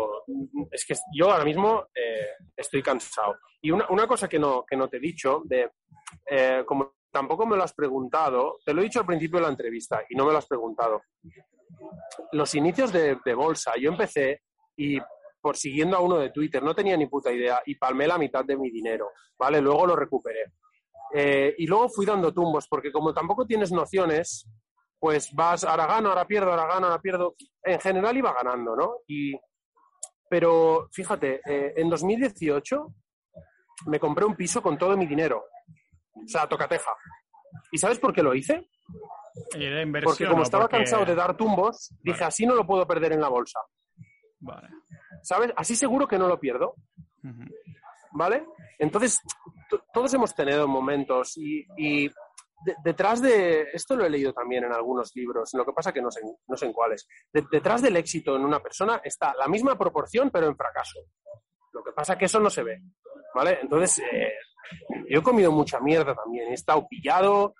Es 0.71 0.85
que 0.85 0.95
yo 1.13 1.29
ahora 1.29 1.43
mismo 1.43 1.87
eh, 1.93 2.29
estoy 2.55 2.81
cansado. 2.81 3.35
Y 3.61 3.69
una, 3.69 3.85
una 3.89 4.07
cosa 4.07 4.29
que 4.29 4.39
no, 4.39 4.65
que 4.65 4.77
no 4.77 4.87
te 4.87 4.97
he 4.97 4.99
dicho, 4.99 5.41
de, 5.43 5.71
eh, 6.25 6.63
como 6.65 6.94
tampoco 7.15 7.45
me 7.45 7.55
lo 7.55 7.63
has 7.63 7.73
preguntado, 7.73 8.57
te 8.65 8.73
lo 8.73 8.81
he 8.81 8.83
dicho 8.83 8.99
al 8.99 9.05
principio 9.05 9.39
de 9.39 9.43
la 9.45 9.51
entrevista 9.51 10.01
y 10.09 10.15
no 10.15 10.25
me 10.25 10.33
lo 10.33 10.37
has 10.37 10.47
preguntado 10.47 11.01
los 12.33 12.53
inicios 12.55 12.91
de, 12.91 13.17
de 13.23 13.33
bolsa, 13.33 13.71
yo 13.79 13.89
empecé 13.89 14.41
y 14.75 14.97
por 15.41 15.55
siguiendo 15.55 15.95
a 15.95 16.01
uno 16.01 16.17
de 16.17 16.31
Twitter, 16.31 16.61
no 16.61 16.75
tenía 16.75 16.97
ni 16.97 17.05
puta 17.05 17.31
idea 17.31 17.61
y 17.65 17.75
palmé 17.75 18.05
la 18.05 18.17
mitad 18.17 18.43
de 18.43 18.57
mi 18.57 18.69
dinero, 18.69 19.11
¿vale? 19.37 19.61
Luego 19.61 19.85
lo 19.85 19.95
recuperé. 19.95 20.53
Eh, 21.13 21.55
y 21.57 21.67
luego 21.67 21.87
fui 21.87 22.05
dando 22.05 22.33
tumbos, 22.33 22.67
porque 22.67 22.91
como 22.91 23.13
tampoco 23.13 23.45
tienes 23.45 23.71
nociones, 23.71 24.49
pues 24.99 25.31
vas, 25.33 25.63
ahora 25.63 25.85
gano, 25.85 26.09
ahora 26.09 26.25
pierdo, 26.25 26.49
ahora 26.49 26.65
gano, 26.65 26.87
ahora 26.87 27.01
pierdo. 27.01 27.35
En 27.63 27.79
general 27.79 28.17
iba 28.17 28.33
ganando, 28.33 28.75
¿no? 28.75 28.95
Y, 29.07 29.33
pero 30.27 30.89
fíjate, 30.91 31.41
eh, 31.45 31.73
en 31.77 31.89
2018 31.89 32.87
me 33.85 33.99
compré 33.99 34.25
un 34.25 34.35
piso 34.35 34.61
con 34.63 34.77
todo 34.77 34.97
mi 34.97 35.05
dinero. 35.05 35.45
O 36.15 36.27
sea, 36.27 36.47
tocateja. 36.47 36.91
¿Y 37.71 37.77
sabes 37.77 37.99
por 37.99 38.13
qué 38.13 38.23
lo 38.23 38.33
hice? 38.33 38.69
Era 39.57 39.83
Porque 40.03 40.27
como 40.27 40.43
estaba 40.43 40.63
Porque- 40.65 40.77
cansado 40.77 41.05
de 41.05 41.15
dar 41.15 41.35
tumbos, 41.35 41.93
dije, 42.01 42.23
así 42.23 42.45
no 42.45 42.55
lo 42.55 42.65
puedo 42.65 42.87
perder 42.87 43.13
en 43.13 43.21
la 43.21 43.27
bolsa. 43.29 43.59
Vale. 44.39 44.69
¿Sabes? 45.23 45.51
Así 45.55 45.75
seguro 45.75 46.07
que 46.07 46.17
no 46.17 46.27
lo 46.27 46.39
pierdo. 46.39 46.75
¿vale? 48.11 48.45
Entonces, 48.79 49.19
todos 49.93 50.13
hemos 50.13 50.33
tenido 50.33 50.67
momentos 50.67 51.35
y, 51.37 51.65
y 51.75 52.07
de- 52.07 52.75
detrás 52.83 53.21
de, 53.21 53.63
esto 53.73 53.95
lo 53.95 54.05
he 54.05 54.09
leído 54.09 54.31
también 54.31 54.63
en 54.63 54.71
algunos 54.71 55.11
libros, 55.15 55.49
lo 55.53 55.65
que 55.65 55.73
pasa 55.73 55.91
que 55.91 56.01
no 56.01 56.09
sé, 56.11 56.21
no 56.47 56.55
sé 56.55 56.65
en 56.67 56.71
cuáles, 56.73 57.07
De- 57.33 57.45
detrás 57.51 57.81
del 57.81 57.97
éxito 57.97 58.35
en 58.37 58.45
una 58.45 58.61
persona 58.61 59.01
está 59.03 59.33
la 59.35 59.47
misma 59.47 59.77
proporción 59.77 60.29
pero 60.31 60.47
en 60.47 60.55
fracaso. 60.55 60.99
Lo 61.73 61.83
que 61.83 61.91
pasa 61.91 62.17
que 62.17 62.25
eso 62.25 62.39
no 62.39 62.49
se 62.49 62.63
ve, 62.63 62.81
¿vale? 63.33 63.59
Entonces, 63.61 63.99
eh, 63.99 64.31
yo 65.09 65.19
he 65.19 65.23
comido 65.23 65.51
mucha 65.51 65.79
mierda 65.79 66.15
también, 66.15 66.49
he 66.49 66.53
estado 66.53 66.87
pillado 66.87 67.53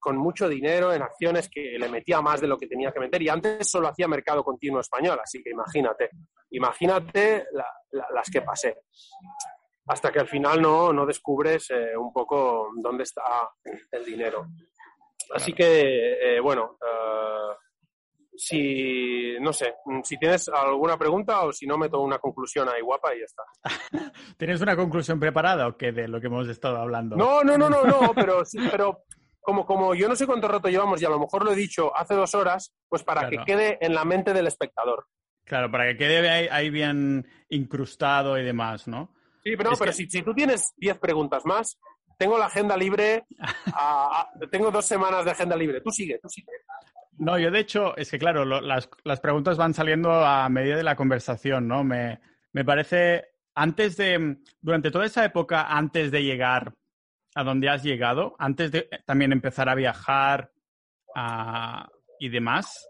con 0.00 0.16
mucho 0.16 0.48
dinero 0.48 0.92
en 0.92 1.02
acciones 1.02 1.48
que 1.50 1.76
le 1.78 1.88
metía 1.88 2.20
más 2.22 2.40
de 2.40 2.46
lo 2.46 2.56
que 2.56 2.68
tenía 2.68 2.92
que 2.92 3.00
meter 3.00 3.20
y 3.20 3.28
antes 3.28 3.68
solo 3.68 3.88
hacía 3.88 4.06
mercado 4.06 4.44
continuo 4.44 4.80
español, 4.80 5.18
así 5.22 5.42
que 5.42 5.50
imagínate, 5.50 6.10
imagínate 6.50 7.46
la- 7.52 7.72
la- 7.90 8.06
las 8.14 8.30
que 8.30 8.42
pasé. 8.42 8.78
Hasta 9.86 10.12
que 10.12 10.20
al 10.20 10.28
final 10.28 10.60
no, 10.60 10.92
no 10.92 11.06
descubres 11.06 11.70
eh, 11.70 11.96
un 11.96 12.12
poco 12.12 12.68
dónde 12.76 13.04
está 13.04 13.22
el 13.90 14.04
dinero. 14.04 14.46
Así 15.34 15.52
que, 15.52 16.36
eh, 16.36 16.40
bueno, 16.40 16.76
eh, 16.80 17.37
si, 18.38 19.36
no 19.40 19.52
sé, 19.52 19.74
si 20.04 20.16
tienes 20.16 20.48
alguna 20.48 20.96
pregunta 20.96 21.42
o 21.44 21.52
si 21.52 21.66
no, 21.66 21.76
meto 21.76 22.00
una 22.00 22.18
conclusión 22.18 22.68
ahí 22.68 22.80
guapa 22.80 23.14
y 23.14 23.18
ya 23.18 23.24
está. 23.24 23.42
¿Tienes 24.36 24.60
una 24.60 24.76
conclusión 24.76 25.18
preparada 25.18 25.66
o 25.66 25.76
qué 25.76 25.92
de 25.92 26.06
lo 26.08 26.20
que 26.20 26.28
hemos 26.28 26.48
estado 26.48 26.76
hablando? 26.78 27.16
No, 27.16 27.42
no, 27.42 27.58
no, 27.58 27.68
no, 27.68 27.82
no, 27.84 28.12
pero, 28.14 28.44
sí, 28.44 28.58
pero 28.70 29.04
como, 29.40 29.66
como 29.66 29.94
yo 29.94 30.08
no 30.08 30.14
sé 30.16 30.26
cuánto 30.26 30.46
rato 30.48 30.68
llevamos 30.68 31.02
y 31.02 31.04
a 31.04 31.10
lo 31.10 31.18
mejor 31.18 31.44
lo 31.44 31.52
he 31.52 31.56
dicho 31.56 31.90
hace 31.96 32.14
dos 32.14 32.34
horas, 32.34 32.72
pues 32.88 33.02
para 33.02 33.22
Claro. 33.28 33.44
que 33.44 33.52
quede 33.52 33.78
en 33.80 33.94
la 33.94 34.04
mente 34.04 34.32
del 34.32 34.46
espectador. 34.46 35.06
Claro, 35.44 35.70
para 35.70 35.86
que 35.88 35.96
quede 35.96 36.28
ahí, 36.30 36.48
ahí 36.50 36.70
bien 36.70 37.26
incrustado 37.48 38.38
y 38.38 38.44
demás, 38.44 38.86
¿no? 38.86 39.14
Sí, 39.42 39.56
pero, 39.56 39.70
no, 39.70 39.76
pero 39.76 39.90
que- 39.90 39.96
si, 39.96 40.10
si 40.10 40.22
tú 40.22 40.34
tienes 40.34 40.74
10 40.76 40.98
preguntas 40.98 41.44
más, 41.46 41.78
tengo 42.18 42.36
la 42.36 42.46
agenda 42.46 42.76
libre, 42.76 43.24
a- 43.74 44.20
a- 44.20 44.30
tengo 44.50 44.70
dos 44.70 44.84
semanas 44.84 45.24
de 45.24 45.30
agenda 45.30 45.56
libre. 45.56 45.80
Tú 45.80 45.90
sigue, 45.90 46.18
tú 46.18 46.28
sigue. 46.28 46.52
No, 47.18 47.38
yo 47.38 47.50
de 47.50 47.60
hecho, 47.60 47.96
es 47.96 48.10
que 48.10 48.18
claro, 48.18 48.44
lo- 48.44 48.60
las, 48.60 48.88
las 49.04 49.20
preguntas 49.20 49.56
van 49.56 49.74
saliendo 49.74 50.10
a 50.12 50.48
medida 50.48 50.76
de 50.76 50.82
la 50.84 50.96
conversación, 50.96 51.66
¿no? 51.68 51.82
Me, 51.84 52.20
me 52.52 52.64
parece, 52.64 53.26
antes 53.54 53.96
de, 53.96 54.38
durante 54.60 54.90
toda 54.90 55.06
esa 55.06 55.24
época, 55.24 55.66
antes 55.68 56.10
de 56.10 56.22
llegar 56.22 56.74
a 57.34 57.44
donde 57.44 57.68
has 57.68 57.82
llegado, 57.82 58.34
antes 58.38 58.70
de 58.72 58.88
también 59.04 59.32
empezar 59.32 59.68
a 59.68 59.74
viajar 59.74 60.52
a- 61.14 61.88
y 62.20 62.28
demás, 62.28 62.88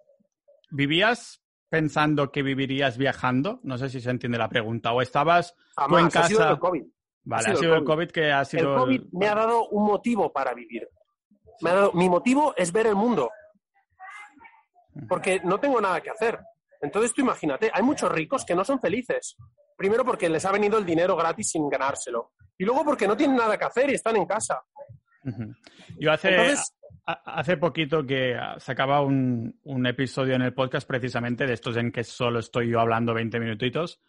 ¿vivías 0.70 1.42
pensando 1.70 2.30
que 2.32 2.42
vivirías 2.42 2.96
viajando? 2.98 3.60
No 3.62 3.76
sé 3.78 3.88
si 3.90 4.00
se 4.00 4.10
entiende 4.10 4.38
la 4.38 4.48
pregunta. 4.48 4.92
¿O 4.92 5.02
estabas 5.02 5.54
Jamás, 5.76 6.14
en 6.14 6.20
ha 6.20 6.26
sido 6.26 6.38
casa- 6.40 6.50
el 6.52 6.58
COVID. 6.58 6.82
Vale, 7.24 7.42
sido 7.44 7.54
ha 7.56 7.60
sido 7.60 7.74
el 7.74 7.84
COVID. 7.84 7.86
COVID 7.94 8.10
que 8.10 8.32
ha 8.32 8.44
sido... 8.44 8.74
el- 8.74 8.80
COVID 8.80 9.02
me 9.12 9.26
ha 9.28 9.34
dado 9.34 9.68
un 9.68 9.84
motivo 9.86 10.32
para 10.32 10.54
vivir. 10.54 10.88
Me 11.60 11.70
ha 11.70 11.74
dado- 11.74 11.92
mi 11.92 12.08
motivo 12.08 12.54
es 12.56 12.72
ver 12.72 12.86
el 12.86 12.94
mundo. 12.94 13.30
Porque 15.08 15.40
no 15.44 15.60
tengo 15.60 15.80
nada 15.80 16.00
que 16.00 16.10
hacer. 16.10 16.38
Entonces 16.80 17.12
tú 17.12 17.20
imagínate, 17.22 17.70
hay 17.72 17.82
muchos 17.82 18.10
ricos 18.10 18.44
que 18.44 18.54
no 18.54 18.64
son 18.64 18.80
felices. 18.80 19.36
Primero 19.76 20.04
porque 20.04 20.28
les 20.28 20.44
ha 20.44 20.52
venido 20.52 20.78
el 20.78 20.84
dinero 20.86 21.14
gratis 21.16 21.50
sin 21.50 21.68
ganárselo. 21.68 22.32
Y 22.56 22.64
luego 22.64 22.84
porque 22.84 23.06
no 23.06 23.16
tienen 23.16 23.36
nada 23.36 23.56
que 23.56 23.64
hacer 23.64 23.90
y 23.90 23.94
están 23.94 24.16
en 24.16 24.26
casa. 24.26 24.60
Yo 25.98 26.12
hace, 26.12 26.30
Entonces- 26.30 26.74
hace 27.04 27.56
poquito 27.56 28.04
que 28.06 28.36
sacaba 28.58 29.00
un, 29.02 29.58
un 29.64 29.86
episodio 29.86 30.34
en 30.34 30.42
el 30.42 30.54
podcast 30.54 30.86
precisamente 30.86 31.46
de 31.46 31.52
estos 31.54 31.76
en 31.76 31.90
que 31.92 32.04
solo 32.04 32.38
estoy 32.38 32.70
yo 32.70 32.80
hablando 32.80 33.14
20 33.14 33.38
minutitos, 33.40 34.00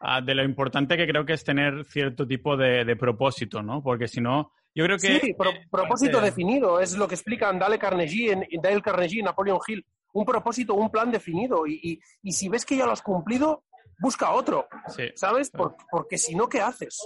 ah, 0.00 0.20
de 0.20 0.34
lo 0.34 0.42
importante 0.44 0.96
que 0.96 1.06
creo 1.06 1.24
que 1.24 1.34
es 1.34 1.44
tener 1.44 1.84
cierto 1.84 2.26
tipo 2.26 2.56
de, 2.56 2.84
de 2.84 2.96
propósito, 2.96 3.62
¿no? 3.62 3.82
Porque 3.82 4.08
si 4.08 4.20
no, 4.20 4.52
yo 4.74 4.84
creo 4.84 4.96
que... 4.98 5.20
Sí, 5.20 5.34
pro- 5.34 5.52
propósito 5.70 6.18
parte- 6.18 6.26
definido 6.30 6.80
es 6.80 6.96
lo 6.96 7.06
que 7.08 7.14
explican 7.14 7.58
Dale 7.58 7.78
Carnegie, 7.78 8.32
en 8.32 8.60
Dale 8.60 8.82
Carnegie 8.82 9.20
y 9.20 9.22
Napoleon 9.22 9.58
Hill. 9.66 9.84
Un 10.18 10.24
propósito, 10.24 10.74
un 10.74 10.90
plan 10.90 11.10
definido. 11.10 11.66
Y, 11.66 11.80
y- 11.82 12.00
y 12.22 12.32
si 12.32 12.48
ves 12.48 12.64
que 12.64 12.76
ya 12.76 12.86
lo 12.86 12.92
has 12.92 13.02
cumplido, 13.02 13.64
busca 13.98 14.30
otro. 14.32 14.66
Sí, 14.88 15.04
¿Sabes? 15.14 15.50
Por- 15.50 15.76
porque 15.90 16.16
si 16.18 16.34
no, 16.34 16.48
¿qué 16.48 16.60
haces? 16.60 16.98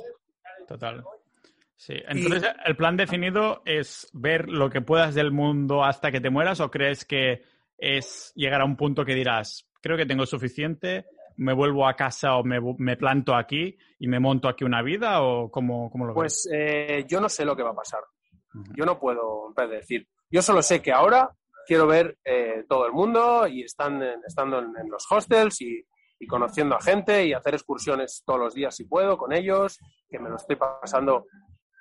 total. 0.69 1.03
Sí, 1.77 1.95
entonces 2.09 2.53
el 2.67 2.77
plan 2.77 2.97
definido 2.97 3.63
es 3.65 4.09
ver 4.13 4.49
lo 4.49 4.69
que 4.69 4.83
puedas 4.83 5.15
del 5.15 5.33
mundo 5.33 5.83
hasta 5.83 6.13
que 6.13 6.21
te 6.21 6.29
mueras 6.31 6.61
o 6.61 6.71
crees 6.71 7.05
que 7.07 7.43
es 7.79 8.33
llegar 8.37 8.61
a 8.61 8.65
un 8.67 8.77
punto 8.77 9.05
que 9.05 9.15
dirás, 9.15 9.67
creo 9.81 9.97
que 9.97 10.05
tengo 10.05 10.27
suficiente, 10.27 11.07
me 11.39 11.55
vuelvo 11.55 11.89
a 11.89 11.97
casa 11.97 12.37
o 12.37 12.45
me, 12.45 12.59
me 12.79 12.97
planto 12.99 13.35
aquí 13.35 13.77
y 13.99 14.07
me 14.09 14.21
monto 14.21 14.47
aquí 14.47 14.63
una 14.63 14.83
vida 14.83 15.23
o 15.23 15.51
cómo, 15.51 15.91
cómo 15.91 16.05
lo 16.05 16.13
ves? 16.13 16.17
Pues 16.17 16.49
eh, 16.53 17.05
yo 17.09 17.19
no 17.21 17.29
sé 17.31 17.45
lo 17.47 17.57
que 17.57 17.63
va 17.63 17.71
a 17.71 17.75
pasar. 17.75 18.01
Yo 18.77 18.85
no 18.85 18.99
puedo 19.01 19.51
predecir. 19.57 20.07
Yo 20.31 20.43
solo 20.43 20.61
sé 20.61 20.83
que 20.83 20.93
ahora 20.93 21.31
quiero 21.67 21.87
ver 21.87 22.19
eh, 22.25 22.65
todo 22.69 22.87
el 22.87 22.93
mundo 22.93 23.47
y 23.47 23.63
están, 23.63 24.03
estando 24.27 24.59
en, 24.59 24.73
en 24.77 24.91
los 24.91 25.07
hostels 25.11 25.61
y, 25.61 25.85
y 26.19 26.27
conociendo 26.27 26.77
a 26.77 26.81
gente 26.81 27.25
y 27.25 27.33
hacer 27.33 27.55
excursiones 27.55 28.23
todos 28.27 28.39
los 28.39 28.55
días 28.55 28.77
si 28.77 28.85
puedo 28.85 29.17
con 29.17 29.33
ellos, 29.33 29.79
que 30.09 30.19
me 30.19 30.29
lo 30.29 30.37
estoy 30.37 30.57
pasando 30.57 31.27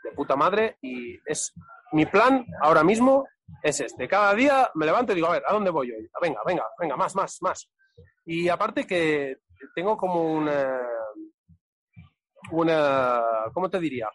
de 0.03 0.11
puta 0.11 0.35
madre 0.35 0.77
y 0.81 1.17
es 1.25 1.53
mi 1.91 2.05
plan 2.05 2.45
ahora 2.61 2.83
mismo 2.83 3.25
es 3.61 3.79
este. 3.81 4.07
Cada 4.07 4.33
día 4.33 4.69
me 4.75 4.85
levanto 4.85 5.11
y 5.11 5.15
digo, 5.15 5.27
a 5.27 5.31
ver, 5.31 5.43
¿a 5.45 5.53
dónde 5.53 5.71
voy 5.71 5.91
hoy? 5.91 6.09
Venga, 6.21 6.41
venga, 6.45 6.63
venga, 6.79 6.95
más, 6.95 7.15
más, 7.15 7.37
más. 7.41 7.69
Y 8.25 8.47
aparte 8.47 8.85
que 8.85 9.37
tengo 9.75 9.97
como 9.97 10.23
una, 10.23 10.79
una 12.51 13.21
¿cómo 13.53 13.69
te 13.69 13.79
diría? 13.79 14.07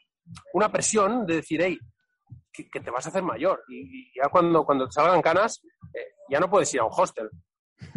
Una 0.55 0.71
presión 0.71 1.27
de 1.27 1.37
decir, 1.37 1.61
hey, 1.62 1.79
que, 2.55 2.80
te 2.80 2.90
vas 2.90 3.07
a 3.07 3.09
hacer 3.09 3.22
mayor. 3.22 3.64
Y, 3.68 3.80
y 3.80 4.12
ya 4.14 4.28
cuando, 4.28 4.64
cuando 4.64 4.86
te 4.86 4.92
salgan 4.92 5.20
canas, 5.20 5.62
eh, 5.92 6.14
ya 6.30 6.40
no 6.40 6.48
puedes 6.48 6.72
ir 6.74 6.80
a 6.80 6.84
un 6.84 6.92
hostel, 6.92 7.28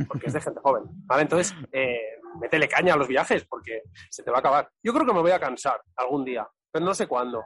porque 0.08 0.28
es 0.28 0.34
de 0.34 0.42
gente 0.42 0.60
joven. 0.62 0.84
¿vale? 1.06 1.22
Entonces, 1.24 1.56
eh, 1.72 2.18
métele 2.40 2.68
caña 2.68 2.96
a 2.96 2.98
los 2.98 3.08
viajes, 3.08 3.46
porque 3.46 3.84
se 4.10 4.24
te 4.24 4.32
va 4.32 4.38
a 4.38 4.40
acabar. 4.40 4.70
Yo 4.84 4.94
creo 4.94 5.06
que 5.06 5.14
me 5.14 5.22
voy 5.22 5.32
a 5.32 5.40
cansar 5.40 5.80
algún 5.96 6.26
día, 6.26 6.48
pero 6.72 6.86
no 6.86 6.94
sé 6.94 7.08
cuándo. 7.08 7.44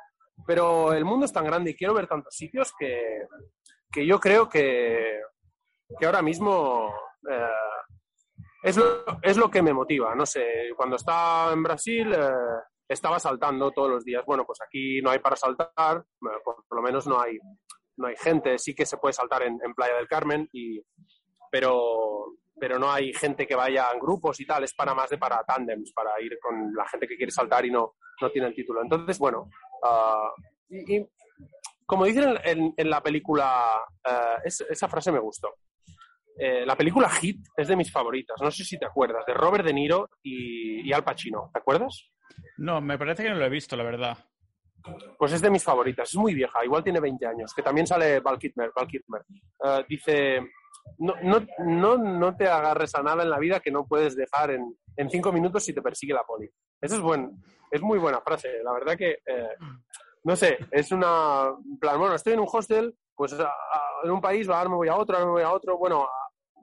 Pero 0.48 0.94
el 0.94 1.06
mundo 1.06 1.26
es 1.26 1.34
tan 1.34 1.46
grande 1.46 1.72
y 1.72 1.76
quiero 1.76 1.94
ver 1.94 2.08
tantos 2.08 2.36
sitios 2.36 2.74
que, 2.78 3.26
que 3.92 4.06
yo 4.06 4.20
creo 4.20 4.50
que, 4.50 5.20
que 6.00 6.06
ahora 6.06 6.22
mismo 6.22 6.92
eh, 7.30 7.48
es, 8.64 8.78
lo, 8.78 9.06
es 9.22 9.38
lo 9.38 9.52
que 9.52 9.62
me 9.62 9.74
motiva. 9.74 10.16
No 10.16 10.26
sé, 10.26 10.70
cuando 10.76 10.96
estaba 10.96 11.54
en 11.54 11.62
Brasil 11.62 12.14
eh, 12.14 12.32
estaba 12.92 13.20
saltando 13.20 13.72
todos 13.72 13.90
los 13.90 14.04
días. 14.04 14.24
Bueno, 14.26 14.46
pues 14.46 14.60
aquí 14.62 15.02
no 15.02 15.10
hay 15.12 15.20
para 15.20 15.36
saltar, 15.36 16.04
por, 16.44 16.66
lo 16.70 16.82
menos 16.82 17.08
no 17.08 17.20
hay, 17.20 17.38
no 17.98 18.08
hay 18.08 18.16
gente. 18.18 18.58
Sí 18.58 18.76
que 18.76 18.86
se 18.86 18.98
puede 18.98 19.14
saltar 19.14 19.44
en, 19.44 19.58
Playa 19.74 19.96
del 19.96 20.08
Carmen, 20.08 20.50
y, 20.52 20.82
pero, 21.50 22.36
pero 22.60 22.78
no 22.78 22.92
hay 22.92 23.14
gente 23.14 23.48
que 23.48 23.56
vaya 23.56 23.88
en 23.94 24.00
grupos 24.00 24.40
y 24.42 24.46
tal. 24.46 24.64
Es 24.64 24.74
para 24.74 24.94
más 24.94 25.10
de 25.10 25.18
para 25.18 25.44
tándems, 25.44 25.94
para 25.94 26.22
ir 26.22 26.38
con 26.42 26.74
la 26.76 26.86
gente 26.88 27.08
que 27.08 27.16
quiere 27.16 27.32
saltar 27.32 27.66
y 27.66 27.72
no, 27.72 27.96
no 28.22 28.30
tiene 28.30 28.50
el 28.50 28.56
título. 28.56 28.82
Entonces, 28.82 29.18
bueno, 29.18 29.50
uh, 29.84 31.06
como 31.86 32.06
dicen 32.06 32.38
en, 32.44 32.90
la 32.90 33.02
película, 33.02 33.80
uh, 34.06 34.42
es, 34.44 34.62
esa 34.70 34.90
frase 34.90 35.12
me 35.12 35.20
gustó. 35.20 35.50
Eh, 36.38 36.66
la 36.66 36.76
película 36.76 37.10
Hit 37.10 37.46
es 37.56 37.68
de 37.68 37.76
mis 37.76 37.92
favoritas. 37.92 38.36
No 38.42 38.52
sé 38.52 38.64
si 38.64 38.78
te 38.78 38.86
acuerdas, 38.86 39.26
de 39.26 39.34
Robert 39.34 39.66
De 39.66 39.74
Niro 39.74 40.10
y, 40.24 40.88
y 40.88 40.94
Al 40.94 41.04
Pacino. 41.04 41.52
¿Te 41.54 41.60
acuerdas? 41.60 42.12
No, 42.58 42.82
me 42.82 42.98
parece 42.98 43.24
que 43.24 43.30
no 43.30 43.36
lo 43.36 43.46
he 43.46 43.50
visto, 43.50 43.76
la 43.76 43.84
verdad. 43.84 44.18
Pues 45.18 45.34
es 45.34 45.42
de 45.42 45.50
mis 45.50 45.64
favoritas. 45.64 46.10
Es 46.10 46.16
muy 46.16 46.34
vieja, 46.34 46.64
igual 46.66 46.84
tiene 46.84 47.00
20 47.00 47.26
años. 47.26 47.54
Que 47.54 47.62
también 47.62 47.88
sale 47.88 48.20
Val 48.20 48.40
Kilmer. 48.40 48.72
Val. 48.76 48.88
Uh, 49.60 49.84
dice, 49.88 50.42
no, 50.98 51.16
no, 51.22 51.46
no, 51.60 51.98
no 51.98 52.36
te 52.36 52.48
agarres 52.48 52.94
a 52.96 53.04
nada 53.04 53.24
en 53.24 53.30
la 53.30 53.40
vida 53.40 53.60
que 53.60 53.72
no 53.72 53.86
puedes 53.86 54.16
dejar 54.16 54.52
en, 54.52 54.76
cinco 55.10 55.32
minutos 55.32 55.64
si 55.64 55.74
te 55.74 55.82
persigue 55.82 56.14
la 56.14 56.24
poli. 56.24 56.50
Eso 56.80 56.96
es 56.96 57.02
buen, 57.02 57.32
es 57.70 57.82
muy 57.82 58.00
buena 58.00 58.22
frase. 58.22 58.62
La 58.64 58.74
verdad 58.74 58.98
que, 58.98 59.20
eh, 59.26 59.56
no 60.24 60.36
sé, 60.36 60.58
es 60.72 60.92
una, 60.92 61.56
plan, 61.80 62.00
bueno, 62.00 62.16
estoy 62.16 62.34
en 62.34 62.40
un 62.40 62.50
hostel, 62.52 62.96
pues 63.16 63.36
en 64.04 64.12
un 64.12 64.22
país, 64.22 64.48
ahora 64.50 64.70
me 64.70 64.76
voy 64.76 64.88
a 64.88 64.96
otro, 64.96 65.16
ahora 65.16 65.26
me 65.26 65.32
voy 65.34 65.44
a 65.44 65.52
otro, 65.52 65.78
bueno, 65.78 66.08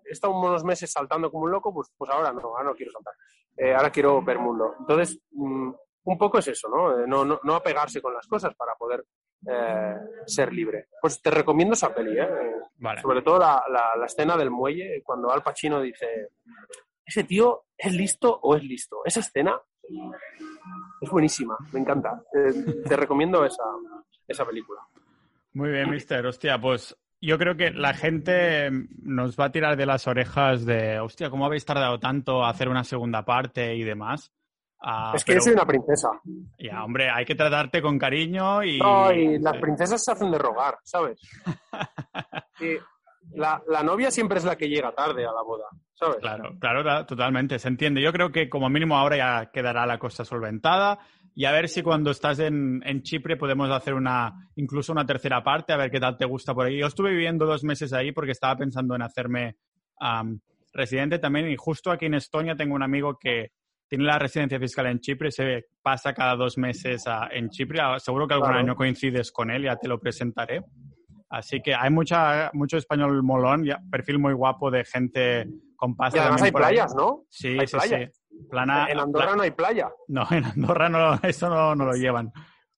he 0.09 0.13
estado 0.13 0.35
unos 0.39 0.65
meses 0.65 0.91
saltando 0.91 1.31
como 1.31 1.45
un 1.45 1.51
loco, 1.51 1.73
pues, 1.73 1.89
pues 1.97 2.11
ahora 2.11 2.33
no, 2.33 2.41
ahora 2.41 2.65
no 2.65 2.75
quiero 2.75 2.93
saltar. 2.93 3.15
Eh, 3.59 3.75
ahora 3.75 3.91
quiero 3.91 4.23
ver 4.23 4.39
mundo. 4.39 4.77
Entonces, 4.79 5.21
mmm, 5.33 5.73
un 6.05 6.19
poco 6.19 6.39
es 6.39 6.49
eso, 6.49 6.69
¿no? 6.69 7.01
Eh, 7.01 7.07
no, 7.07 7.25
no, 7.25 7.41
no 7.43 7.55
apegarse 7.55 8.01
con 8.01 8.15
las 8.15 8.27
cosas 8.27 8.55
para 8.55 8.75
poder 8.75 9.05
eh, 9.47 9.97
ser 10.27 10.53
libre. 10.53 10.89
Pues 11.01 11.21
te 11.21 11.31
recomiendo 11.31 11.75
esa 11.75 11.95
peli, 11.95 12.19
¿eh? 12.19 12.29
Vale. 12.77 13.03
Sobre 13.03 13.23
todo 13.23 13.39
la, 13.39 13.63
la, 13.69 13.97
la, 13.99 14.07
escena 14.07 14.37
del 14.37 14.51
muelle, 14.51 15.03
cuando 15.03 15.31
Al 15.31 15.43
Pacino 15.43 15.81
dice, 15.81 16.31
ese 17.05 17.25
tío 17.25 17.65
es 17.77 17.93
listo 17.93 18.39
o 18.43 18.57
es 18.57 18.63
listo. 18.63 19.03
Esa 19.05 19.21
escena 19.21 19.61
es 21.01 21.11
buenísima, 21.11 21.57
me 21.73 21.81
encanta. 21.81 22.23
Eh, 22.33 22.83
te 22.87 22.97
recomiendo 22.97 23.45
esa, 23.45 23.65
esa 24.27 24.45
película. 24.45 24.81
Muy 25.55 25.71
bien, 25.71 25.91
mister. 25.91 26.25
Hostia, 26.27 26.61
pues 26.61 26.97
yo 27.21 27.39
creo 27.39 27.57
que 27.57 27.71
la 27.71 27.95
gente 27.95 28.71
nos 29.03 29.39
va 29.39 29.47
a 29.47 29.53
tirar 29.53 29.77
de 29.77 29.87
las 29.87 30.07
orejas 30.07 30.65
de, 30.65 31.01
hostia, 31.01 31.31
¿cómo 31.31 31.47
habéis 31.47 31.65
tardado 31.65 31.99
tanto 31.99 32.45
a 32.45 32.51
hacer 32.51 32.69
una 32.69 32.85
segunda 32.85 33.25
parte 33.25 33.75
y 33.75 33.83
demás? 33.83 34.33
Uh, 34.81 35.17
es 35.17 35.25
que 35.25 35.33
pero... 35.33 35.41
yo 35.41 35.45
soy 35.45 35.53
una 35.55 35.67
princesa. 35.67 36.09
Ya, 36.59 36.85
hombre, 36.85 37.11
hay 37.11 37.25
que 37.25 37.35
tratarte 37.35 37.83
con 37.83 37.99
cariño 37.99 38.63
y... 38.63 38.79
No, 38.79 39.13
y 39.13 39.39
las 39.41 39.57
princesas 39.57 40.05
se 40.05 40.13
hacen 40.13 40.31
de 40.31 40.39
rogar, 40.39 40.79
¿sabes? 40.85 41.21
y 42.61 42.77
la, 43.37 43.61
la, 43.67 43.83
novia 43.83 44.13
siempre 44.13 44.39
es 44.39 44.45
la 44.45 44.57
que 44.57 44.69
llega 44.69 44.93
tarde 44.93 45.27
a 45.27 45.33
la 45.33 45.43
boda, 45.43 45.67
¿sabes? 45.95 46.19
Claro, 46.19 46.57
claro, 46.61 47.05
totalmente, 47.05 47.59
se 47.59 47.67
entiende. 47.67 48.01
Yo 48.01 48.13
creo 48.13 48.31
que 48.31 48.49
como 48.49 48.69
mínimo 48.69 48.97
ahora 48.97 49.17
ya 49.17 49.51
quedará 49.51 49.85
la 49.87 49.99
cosa 49.99 50.25
solventada 50.25 51.01
y 51.39 51.45
a 51.45 51.53
ver 51.53 51.69
si 51.69 51.83
cuando 51.83 52.11
estás 52.11 52.41
en, 52.41 52.83
en 52.85 53.01
Chipre 53.05 53.37
podemos 53.37 53.71
hacer 53.71 53.95
una, 53.95 54.51
incluso 54.57 54.91
una 54.91 55.07
tercera 55.07 55.45
parte, 55.45 55.73
a 55.73 55.77
ver 55.77 55.89
qué 55.89 56.01
tal 56.01 56.17
te 56.17 56.25
gusta 56.25 56.53
por 56.53 56.67
ahí. 56.67 56.81
Yo 56.81 56.89
estuve 56.89 57.13
viviendo 57.13 57.47
dos 57.47 57.63
meses 57.63 57.93
ahí 57.93 58.11
porque 58.11 58.33
estaba 58.33 58.57
pensando 58.57 58.97
en 58.97 59.03
hacerme 59.03 59.55
um, 60.01 60.41
residente 60.73 61.21
también 61.21 61.49
y 61.49 61.55
justo 61.55 61.93
aquí 61.93 62.07
en 62.07 62.15
Estonia 62.15 62.57
tengo 62.57 62.75
un 62.75 62.83
amigo 62.83 63.17
que 63.21 63.53
tiene 63.87 64.03
la 64.03 64.19
residencia 64.19 64.59
fiscal 64.59 64.87
en 64.87 64.99
Chipre, 64.99 65.31
se 65.31 65.67
pasa 65.81 66.13
cada 66.13 66.35
dos 66.35 66.59
meses 66.59 67.07
a, 67.07 67.29
en 67.31 67.51
Chipre. 67.51 67.79
Ah, 67.81 68.01
seguro 68.01 68.27
que 68.27 68.35
algún 68.35 68.49
claro. 68.49 68.65
año 68.65 68.75
coincides 68.75 69.31
con 69.31 69.53
él, 69.53 69.63
ya 69.63 69.77
te 69.77 69.87
lo 69.87 70.01
presentaré. 70.01 70.65
Así 71.31 71.61
que 71.63 71.73
hay 71.73 71.91
mucha, 71.91 72.51
mucho 72.53 72.79
español 72.79 73.23
molón, 73.23 73.65
ya, 73.65 73.79
perfil 73.89 74.19
muy 74.19 74.33
guapo 74.33 74.73
de 74.73 74.85
gente 74.85 75.47
con 75.77 75.95
pasta. 75.95 76.19
Y 76.19 76.21
además 76.21 76.43
hay 76.43 76.51
playas, 76.51 76.95
¿no? 76.97 77.27
Sí, 77.29 77.57
hay 77.61 77.69
sí, 77.69 77.77
playas. 77.77 78.11
sí. 78.13 78.18
Plana, 78.51 78.87
en 78.89 78.99
Andorra 78.99 79.27
pla 79.27 79.37
no 79.37 79.43
hay 79.43 79.51
playa. 79.51 79.91
No, 80.09 80.27
en 80.31 80.45
Andorra 80.45 80.89
no, 80.89 81.15
eso 81.23 81.49
no, 81.49 81.75
no 81.75 81.85
lo 81.87 81.93
llevan. 81.93 82.33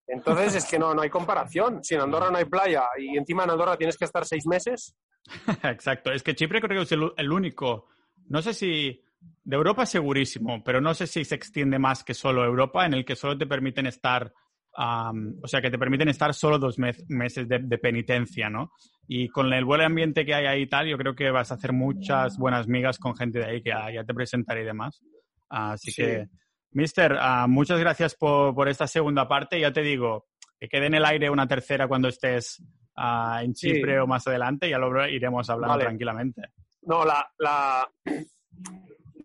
Entonces 0.07 0.57
es 0.57 0.65
que 0.69 0.79
no, 0.79 0.95
no 0.95 1.03
hay 1.03 1.11
comparación. 1.11 1.85
Si 1.85 1.95
en 1.95 2.01
Andorra 2.01 2.31
no 2.31 2.39
hay 2.39 2.45
playa 2.45 2.85
y 2.99 3.17
encima 3.17 3.45
en 3.45 3.51
Andorra 3.51 3.77
tienes 3.77 3.97
que 3.97 4.05
estar 4.05 4.25
seis 4.25 4.47
meses. 4.47 4.97
Exacto. 5.63 6.11
Es 6.11 6.23
que 6.23 6.35
Chipre 6.35 6.61
creo 6.61 6.79
que 6.79 6.83
es 6.83 6.93
el, 6.93 7.13
el 7.17 7.33
único. 7.33 7.87
No 8.29 8.43
sé 8.43 8.55
si 8.55 9.05
de 9.45 9.57
Europa 9.57 9.87
segurísimo, 9.87 10.63
pero 10.65 10.81
no 10.81 10.95
sé 10.95 11.07
si 11.07 11.25
se 11.25 11.35
extiende 11.35 11.79
más 11.79 12.05
que 12.05 12.15
solo 12.15 12.45
Europa, 12.45 12.87
en 12.87 12.95
el 12.95 13.05
que 13.05 13.17
solo 13.17 13.37
te 13.37 13.47
permiten 13.47 13.87
estar, 13.87 14.33
um, 14.77 15.39
o 15.43 15.49
sea, 15.49 15.61
que 15.61 15.71
te 15.71 15.79
permiten 15.79 16.09
estar 16.09 16.33
solo 16.35 16.59
dos 16.59 16.79
me 16.79 16.93
meses 17.09 17.49
de, 17.49 17.59
de, 17.61 17.79
penitencia, 17.79 18.49
¿no? 18.49 18.73
Y 19.07 19.29
con 19.29 19.53
el 19.53 19.65
buen 19.65 19.81
ambiente 19.81 20.25
que 20.25 20.35
hay 20.35 20.47
ahí 20.47 20.63
y 20.63 20.69
tal, 20.69 20.87
yo 20.87 20.97
creo 20.97 21.15
que 21.15 21.31
vas 21.31 21.51
a 21.51 21.55
hacer 21.55 21.73
muchas 21.73 22.39
buenas 22.39 22.69
migas 22.69 22.99
con 22.99 23.17
gente 23.17 23.41
de 23.41 23.45
ahí 23.47 23.63
que 23.63 23.71
ya 23.71 24.05
te 24.05 24.15
presentaré 24.15 24.63
y 24.63 24.67
demás. 24.67 25.03
Así 25.51 25.91
sí. 25.91 26.03
que, 26.03 26.29
Mister, 26.73 27.13
uh, 27.13 27.49
muchas 27.49 27.79
gracias 27.81 28.15
por, 28.15 28.55
por, 28.55 28.69
esta 28.69 28.87
segunda 28.87 29.27
parte. 29.27 29.61
Ya 29.61 29.73
te 29.73 29.83
digo, 29.83 30.29
que 30.59 30.69
quede 30.69 30.87
en 30.87 30.95
el 30.95 31.05
aire 31.05 31.29
una 31.29 31.47
tercera 31.47 31.89
cuando 31.89 32.09
estés 32.09 32.63
uh, 32.97 33.41
en 33.43 33.53
Chipre 33.55 33.95
sí. 33.95 33.99
o 33.99 34.07
más 34.07 34.27
adelante, 34.27 34.69
ya 34.69 34.79
lo 34.79 35.07
iremos 35.09 35.51
hablando 35.51 35.75
vale. 35.75 35.85
tranquilamente. 35.85 36.43
No, 36.83 37.05
la, 37.05 37.29
la 37.39 37.91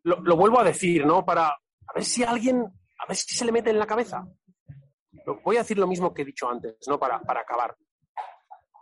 lo, 0.03 0.21
lo, 0.21 0.35
vuelvo 0.35 0.59
a 0.59 0.63
decir, 0.63 1.05
¿no? 1.05 1.23
Para 1.23 1.47
a 1.47 1.93
ver 1.93 2.03
si 2.03 2.23
alguien, 2.23 2.61
a 2.61 3.07
ver 3.07 3.15
si 3.15 3.35
se 3.35 3.45
le 3.45 3.51
mete 3.51 3.69
en 3.69 3.79
la 3.79 3.87
cabeza. 3.87 4.25
Voy 5.43 5.55
a 5.55 5.59
decir 5.59 5.77
lo 5.77 5.87
mismo 5.87 6.13
que 6.13 6.23
he 6.23 6.25
dicho 6.25 6.49
antes, 6.49 6.75
¿no? 6.87 6.99
Para, 6.99 7.19
para 7.21 7.41
acabar. 7.41 7.75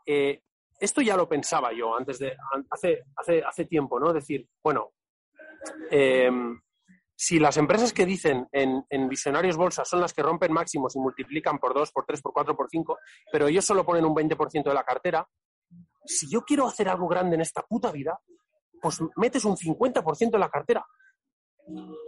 Eh, 0.06 0.42
esto 0.80 1.02
ya 1.02 1.16
lo 1.16 1.30
pensaba 1.30 1.72
yo 1.72 1.96
antes 1.96 2.20
de, 2.20 2.36
hace, 2.70 3.04
hace, 3.16 3.44
hace 3.44 3.66
tiempo, 3.66 4.00
¿no? 4.00 4.12
Decir, 4.12 4.48
bueno, 4.62 4.92
eh, 5.90 6.30
si 7.24 7.40
las 7.40 7.56
empresas 7.56 7.94
que 7.94 8.06
dicen 8.06 8.50
en, 8.52 9.08
Visionarios 9.08 9.56
Bolsa 9.56 9.86
son 9.86 10.02
las 10.02 10.12
que 10.14 10.22
rompen 10.22 10.52
máximos 10.52 10.94
y 10.98 11.00
multiplican 11.00 11.58
por 11.58 11.74
2, 11.74 11.90
por 11.94 12.06
3, 12.06 12.22
por 12.22 12.34
4, 12.34 12.54
por 12.54 12.70
5, 12.70 12.98
pero 13.32 13.48
ellos 13.48 13.64
solo 13.64 13.86
ponen 13.86 14.04
un 14.04 14.14
20% 14.14 14.62
de 14.62 14.74
la 14.74 14.84
cartera, 14.84 15.26
si 16.06 16.30
yo 16.30 16.42
quiero 16.42 16.68
hacer 16.68 16.90
algo 16.90 17.08
grande 17.08 17.36
en 17.36 17.42
esta 17.42 17.62
puta 17.62 17.94
vida, 17.94 18.20
pues 18.82 19.00
metes 19.16 19.46
un 19.46 19.56
50% 19.56 20.32
de 20.32 20.38
la 20.38 20.50
cartera 20.50 20.86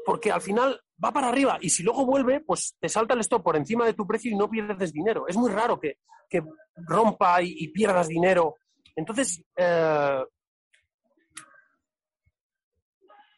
porque 0.05 0.33
al 0.33 0.41
final 0.41 0.81
va 1.01 1.13
para 1.13 1.29
arriba 1.29 1.59
y 1.61 1.69
si 1.69 1.81
luego 1.81 2.05
vuelve, 2.05 2.41
pues 2.41 2.75
te 2.77 2.89
salta 2.89 3.13
el 3.13 3.21
stop 3.21 3.41
por 3.41 3.55
encima 3.55 3.85
de 3.85 3.93
tu 3.93 4.05
precio 4.05 4.29
y 4.29 4.35
no 4.35 4.49
pierdes 4.49 4.91
dinero. 4.91 5.29
Es 5.29 5.37
muy 5.37 5.49
raro 5.49 5.79
que, 5.79 5.99
que 6.29 6.43
rompa 6.75 7.41
y, 7.41 7.55
y, 7.57 7.69
pierdas 7.69 8.09
dinero. 8.09 8.55
Entonces, 8.97 9.41
eh, 9.55 10.25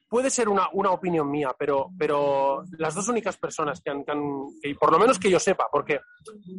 puede 0.10 0.30
ser 0.30 0.50
una, 0.50 0.70
una, 0.74 0.92
opinión 0.92 1.30
mía, 1.30 1.56
pero, 1.58 1.90
pero 1.98 2.64
las 2.78 2.96
dos 2.96 3.08
únicas 3.10 3.38
personas 3.38 3.82
que 3.82 3.90
han, 3.90 4.04
que 4.04 4.12
han 4.12 4.24
que 4.62 4.76
por 4.76 4.92
lo 4.92 5.00
menos 5.00 5.20
que 5.20 5.30
yo 5.30 5.40
sepa, 5.40 5.68
porque 5.72 6.00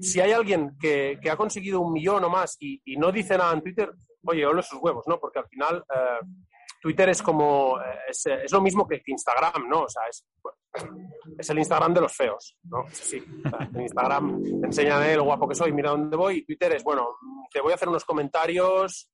si 0.00 0.20
hay 0.20 0.32
alguien 0.32 0.76
que, 0.78 1.18
que 1.20 1.30
ha 1.30 1.36
conseguido 1.36 1.80
un 1.80 1.92
millón 1.92 2.24
o 2.24 2.28
más 2.28 2.56
y, 2.60 2.80
y, 2.84 2.96
no 2.96 3.10
dice 3.10 3.38
nada 3.38 3.52
en 3.52 3.62
Twitter, 3.62 3.92
oye, 4.24 4.46
ole 4.46 4.62
sus 4.62 4.80
huevos, 4.80 5.04
¿no? 5.06 5.18
Porque 5.18 5.38
al 5.38 5.48
final... 5.48 5.84
Eh, 5.94 6.26
Twitter 6.80 7.08
es 7.08 7.22
como, 7.22 7.78
es, 8.08 8.24
es, 8.26 8.52
lo 8.52 8.60
mismo 8.60 8.86
que 8.86 9.02
Instagram, 9.04 9.68
¿no? 9.68 9.82
O 9.82 9.88
sea, 9.88 10.02
es, 10.08 10.24
es 11.36 11.50
el 11.50 11.58
Instagram 11.58 11.94
de 11.94 12.00
los 12.00 12.14
feos, 12.14 12.56
¿no? 12.64 12.84
Sí, 12.92 13.22
en 13.74 13.80
Instagram 13.80 14.42
te 14.60 14.66
enseñan 14.66 15.02
eh, 15.02 15.16
lo 15.16 15.24
guapo 15.24 15.48
que 15.48 15.54
soy, 15.54 15.72
mira 15.72 15.90
dónde 15.90 16.16
voy, 16.16 16.38
y 16.38 16.44
Twitter 16.44 16.72
es, 16.72 16.84
bueno, 16.84 17.16
te 17.52 17.60
voy 17.60 17.72
a 17.72 17.74
hacer 17.74 17.88
unos 17.88 18.04
comentarios 18.04 19.10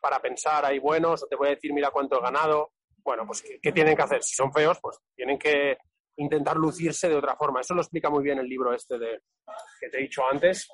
para 0.00 0.20
pensar 0.20 0.64
ahí 0.64 0.78
buenos, 0.78 1.22
o 1.22 1.26
te 1.26 1.36
voy 1.36 1.48
a 1.48 1.50
decir, 1.50 1.72
mira 1.72 1.90
cuánto 1.90 2.18
he 2.18 2.22
ganado. 2.22 2.72
Bueno, 3.06 3.24
pues, 3.24 3.40
¿qué, 3.40 3.60
qué 3.62 3.70
tienen 3.70 3.96
que 3.96 4.02
hacer? 4.02 4.22
Si 4.22 4.34
son 4.34 4.52
feos, 4.52 4.78
pues 4.82 4.98
tienen 5.14 5.38
que 5.38 5.78
intentar 6.16 6.56
lucirse 6.56 7.08
de 7.08 7.14
otra 7.14 7.36
forma. 7.36 7.60
Eso 7.60 7.72
lo 7.72 7.82
explica 7.82 8.10
muy 8.10 8.24
bien 8.24 8.38
el 8.38 8.48
libro 8.48 8.74
este 8.74 8.98
de, 8.98 9.20
que 9.80 9.88
te 9.88 9.98
he 9.98 10.02
dicho 10.02 10.22
antes. 10.28 10.68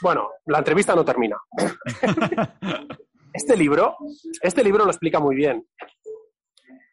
Bueno, 0.00 0.30
la 0.46 0.58
entrevista 0.58 0.94
no 0.94 1.04
termina. 1.04 1.36
este 3.32 3.56
libro, 3.56 3.96
este 4.40 4.62
libro 4.62 4.84
lo 4.84 4.90
explica 4.90 5.18
muy 5.18 5.34
bien. 5.34 5.66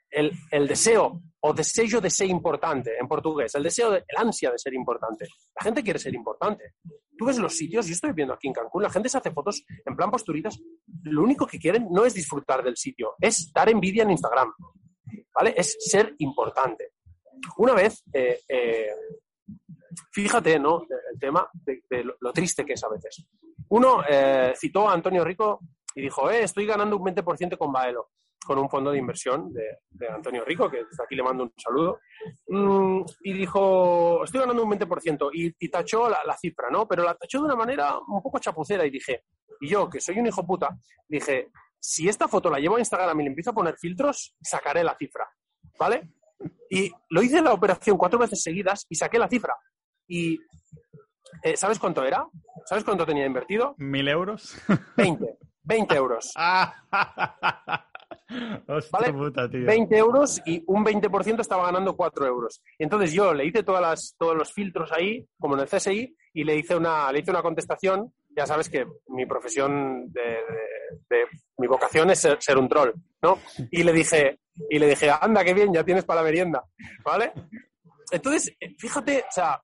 El, 0.10 0.31
el 0.49 0.68
deseo 0.68 1.22
o 1.41 1.53
desejo 1.53 2.02
de 2.02 2.10
ser 2.10 2.27
importante 2.27 2.97
en 2.99 3.07
portugués, 3.07 3.53
el 3.53 3.61
deseo, 3.61 3.91
de, 3.91 3.97
el 4.07 4.18
ansia 4.18 4.49
de 4.49 4.57
ser 4.57 4.73
importante. 4.73 5.27
La 5.56 5.64
gente 5.64 5.84
quiere 5.84 5.99
ser 5.99 6.15
importante. 6.15 6.73
Tú 7.15 7.26
ves 7.26 7.38
los 7.38 7.56
sitios, 7.56 7.85
yo 7.85 7.93
estoy 7.93 8.14
viendo 8.14 8.34
aquí 8.34 8.47
en 8.47 8.53
Cancún, 8.53 8.81
la 8.81 8.89
gente 8.89 9.10
se 9.10 9.19
hace 9.19 9.31
fotos 9.31 9.64
en 9.85 9.95
plan 9.95 10.10
posturitas. 10.10 10.57
Lo 11.06 11.23
único 11.23 11.45
que 11.48 11.60
quieren 11.60 11.88
no 11.91 12.06
es 12.06 12.14
disfrutar 12.14 12.64
del 12.64 12.77
sitio, 12.77 13.15
es 13.19 13.52
dar 13.53 13.69
envidia 13.69 14.03
en 14.03 14.11
Instagram. 14.11 14.53
¿Vale? 15.34 15.53
Es 15.56 15.77
ser 15.80 16.15
importante. 16.19 16.94
Una 17.57 17.73
vez, 17.73 18.03
eh, 18.14 18.40
eh, 18.48 18.90
fíjate, 20.11 20.60
¿no? 20.60 20.84
El 21.11 21.19
tema 21.19 21.48
de, 21.53 22.03
lo, 22.19 22.34
triste 22.34 22.65
que 22.65 22.73
es 22.73 22.84
a 22.84 22.90
veces. 22.90 23.26
Uno 23.69 24.03
eh, 24.07 24.53
citó 24.56 24.90
a 24.90 24.94
Antonio 24.94 25.23
Rico 25.23 25.60
y 25.94 26.02
dijo, 26.02 26.30
eh, 26.30 26.44
estoy 26.44 26.65
ganando 26.65 26.98
un 26.98 27.03
20% 27.03 27.57
con 27.57 27.72
Baelo, 27.72 28.11
con 28.45 28.59
un 28.59 28.69
fondo 28.69 28.91
de 28.91 28.99
inversión 28.99 29.51
de, 29.51 29.80
de, 29.89 30.07
Antonio 30.07 30.45
Rico, 30.45 30.69
que 30.69 30.77
desde 30.77 31.03
aquí 31.03 31.15
le 31.15 31.23
mando 31.23 31.43
un 31.43 31.53
saludo. 31.57 31.99
Mm, 32.47 33.01
y 33.23 33.34
dijo, 33.34 34.23
estoy 34.23 34.41
ganando 34.41 34.63
un 34.63 34.72
20%, 34.72 35.30
y, 35.34 35.53
y 35.59 35.69
tachó 35.69 36.09
la, 36.09 36.23
la, 36.26 36.38
cifra, 36.38 36.69
¿no? 36.69 36.88
Pero 36.88 37.03
la 37.03 37.15
tachó 37.15 37.39
de 37.39 37.45
una 37.45 37.55
manera 37.55 37.97
un 37.97 38.22
poco 38.22 38.39
chapucera 38.39 38.85
y 38.85 38.91
dije, 38.91 39.23
y 39.59 39.69
yo, 39.69 39.89
que 39.89 39.99
soy 39.99 40.19
un 40.19 40.27
hijo 40.27 40.45
puta, 40.45 40.77
dije, 41.07 41.49
si 41.80 42.07
esta 42.07 42.27
foto 42.27 42.49
la 42.49 42.59
llevo 42.59 42.77
a 42.77 42.80
Instagram 42.80 43.19
y 43.19 43.23
le 43.23 43.30
empiezo 43.30 43.51
a 43.51 43.55
poner 43.55 43.77
filtros, 43.77 44.35
sacaré 44.41 44.84
la 44.84 44.95
cifra, 44.95 45.27
¿vale? 45.80 46.09
Y 46.69 46.91
lo 47.09 47.22
hice 47.22 47.39
en 47.39 47.45
la 47.45 47.53
operación 47.53 47.97
cuatro 47.97 48.19
veces 48.19 48.41
seguidas 48.41 48.85
y 48.89 48.95
saqué 48.95 49.19
la 49.19 49.27
cifra. 49.27 49.55
Y 50.07 50.39
eh, 51.43 51.57
¿sabes 51.57 51.80
cuánto 51.80 52.03
era? 52.03 52.27
¿Sabes 52.65 52.84
cuánto 52.84 53.05
tenía 53.05 53.26
invertido? 53.26 53.76
¿Mil 53.77 54.07
euros? 54.07 54.55
20. 54.97 55.38
20 55.63 55.95
euros. 55.95 56.34
Hostia 58.68 58.99
¿Vale? 58.99 59.14
puta, 59.14 59.49
tío. 59.49 59.65
20 59.65 59.97
euros 59.97 60.41
y 60.45 60.64
un 60.68 60.84
20% 60.84 61.41
estaba 61.41 61.65
ganando 61.65 61.95
4 61.95 62.26
euros. 62.26 62.61
Entonces 62.77 63.14
yo 63.14 63.34
le 63.34 63.45
hice 63.45 63.64
todas 63.64 63.81
las, 63.81 64.15
todos 64.18 64.35
los 64.35 64.53
filtros 64.53 64.91
ahí, 64.91 65.26
como 65.39 65.56
en 65.56 65.61
el 65.61 65.68
CSI, 65.68 66.15
y 66.34 66.43
le 66.43 66.57
hice 66.57 66.76
una, 66.76 67.11
le 67.11 67.19
hice 67.19 67.31
una 67.31 67.41
contestación. 67.41 68.14
Ya 68.30 68.45
sabes 68.45 68.69
que 68.69 68.85
mi 69.07 69.26
profesión 69.26 70.11
de, 70.11 70.22
de, 70.22 71.06
de 71.10 71.26
mi 71.57 71.68
vocación 71.68 72.10
es 72.10 72.19
ser, 72.19 72.38
ser, 72.41 72.57
un 72.57 72.68
troll, 72.68 72.91
¿no? 73.22 73.39
Y 73.72 73.84
le 73.84 73.93
dije, 73.93 74.39
y 74.69 74.80
le 74.80 74.88
dije, 74.88 75.10
anda, 75.10 75.43
qué 75.43 75.53
bien, 75.53 75.73
ya 75.73 75.85
tienes 75.85 76.03
para 76.03 76.22
la 76.22 76.26
merienda, 76.26 76.64
¿vale? 77.03 77.31
Entonces, 78.11 78.53
fíjate, 78.77 79.19
o 79.19 79.31
sea, 79.31 79.61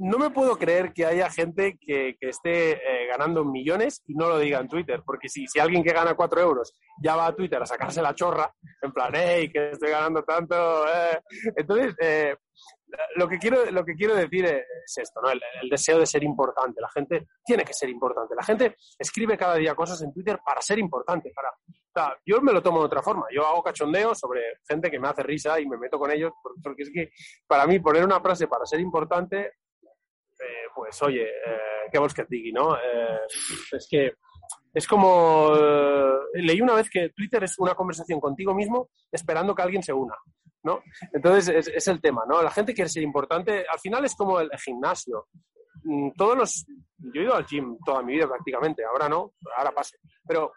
no 0.00 0.18
me 0.18 0.30
puedo 0.30 0.56
creer 0.56 0.94
que 0.94 1.04
haya 1.04 1.28
gente 1.30 1.78
que, 1.78 2.16
que 2.18 2.30
esté 2.30 2.72
eh, 2.72 3.06
ganando 3.06 3.44
millones 3.44 4.02
y 4.06 4.14
no 4.14 4.30
lo 4.30 4.38
diga 4.38 4.58
en 4.58 4.68
Twitter, 4.68 5.02
porque 5.04 5.28
si, 5.28 5.46
si 5.46 5.60
alguien 5.60 5.84
que 5.84 5.92
gana 5.92 6.14
cuatro 6.14 6.40
euros 6.40 6.72
ya 7.02 7.16
va 7.16 7.26
a 7.26 7.36
Twitter 7.36 7.62
a 7.62 7.66
sacarse 7.66 8.00
la 8.00 8.14
chorra, 8.14 8.50
en 8.80 8.92
plan, 8.92 9.12
hey, 9.14 9.50
que 9.52 9.72
estoy 9.72 9.90
ganando 9.90 10.22
tanto, 10.22 10.86
eh. 10.88 11.20
entonces, 11.54 11.94
eh, 12.00 12.34
lo, 13.16 13.28
que 13.28 13.38
quiero, 13.38 13.70
lo 13.70 13.84
que 13.84 13.94
quiero 13.94 14.14
decir 14.14 14.46
es 14.46 14.96
esto, 14.96 15.20
¿no? 15.20 15.30
El, 15.30 15.40
deseo 15.68 15.98
de 15.98 16.06
ser 16.06 16.24
importante. 16.24 16.80
La 16.80 16.88
gente 16.88 17.26
tiene 17.44 17.64
que 17.64 17.74
ser 17.74 17.90
importante. 17.90 18.34
La 18.34 18.42
gente 18.42 18.76
escribe 18.98 19.36
cada 19.36 19.56
día 19.56 19.74
cosas 19.74 20.00
en 20.02 20.12
Twitter 20.14 20.40
para 20.44 20.62
ser 20.62 20.78
importante, 20.78 21.30
para, 21.34 22.18
yo 22.24 22.40
me 22.40 22.52
lo 22.52 22.62
tomo 22.62 22.78
de 22.78 22.86
otra 22.86 23.02
forma. 23.02 23.26
Yo 23.32 23.46
hago 23.46 23.62
cachondeo 23.62 24.14
sobre 24.14 24.40
gente 24.66 24.90
que 24.90 24.98
me 24.98 25.08
hace 25.08 25.22
risa 25.22 25.60
y 25.60 25.66
me 25.66 25.76
meto 25.76 25.98
con 25.98 26.10
ellos, 26.10 26.32
porque 26.62 26.84
es 26.84 26.90
que 26.90 27.10
para 27.46 27.66
mí 27.66 27.78
poner 27.80 28.04
una 28.04 28.20
frase 28.20 28.46
para 28.46 28.64
ser 28.64 28.80
importante 28.80 29.52
eh, 30.40 30.68
pues 30.74 31.00
oye, 31.02 31.22
eh, 31.22 31.88
què 31.92 32.00
vols 32.00 32.14
que 32.14 32.26
no? 32.52 32.76
Eh, 32.76 33.18
es 33.72 33.88
que 33.90 34.12
es 34.72 34.86
como... 34.86 35.52
Eh, 35.54 36.42
leí 36.42 36.60
una 36.60 36.74
vez 36.74 36.88
que 36.88 37.10
Twitter 37.10 37.44
es 37.44 37.58
una 37.58 37.74
conversación 37.74 38.20
contigo 38.20 38.54
mismo 38.54 38.90
esperando 39.10 39.54
que 39.54 39.62
alguien 39.62 39.82
se 39.82 39.92
una, 39.92 40.16
¿no? 40.62 40.82
Entonces 41.12 41.48
es, 41.48 41.68
es, 41.68 41.88
el 41.88 42.00
tema, 42.00 42.22
¿no? 42.28 42.42
La 42.42 42.50
gente 42.50 42.74
quiere 42.74 42.88
ser 42.88 43.02
importante. 43.02 43.64
Al 43.70 43.78
final 43.78 44.04
es 44.04 44.14
como 44.14 44.40
el 44.40 44.50
gimnasio. 44.58 45.26
Mm, 45.82 46.10
todos 46.16 46.36
los... 46.36 46.66
Yo 46.98 47.20
he 47.20 47.24
ido 47.24 47.34
al 47.34 47.46
gym 47.46 47.78
toda 47.84 48.02
mi 48.02 48.14
vida 48.14 48.28
prácticamente, 48.28 48.84
ahora 48.84 49.08
no, 49.08 49.32
ahora 49.56 49.72
pase. 49.72 49.98
Pero 50.26 50.52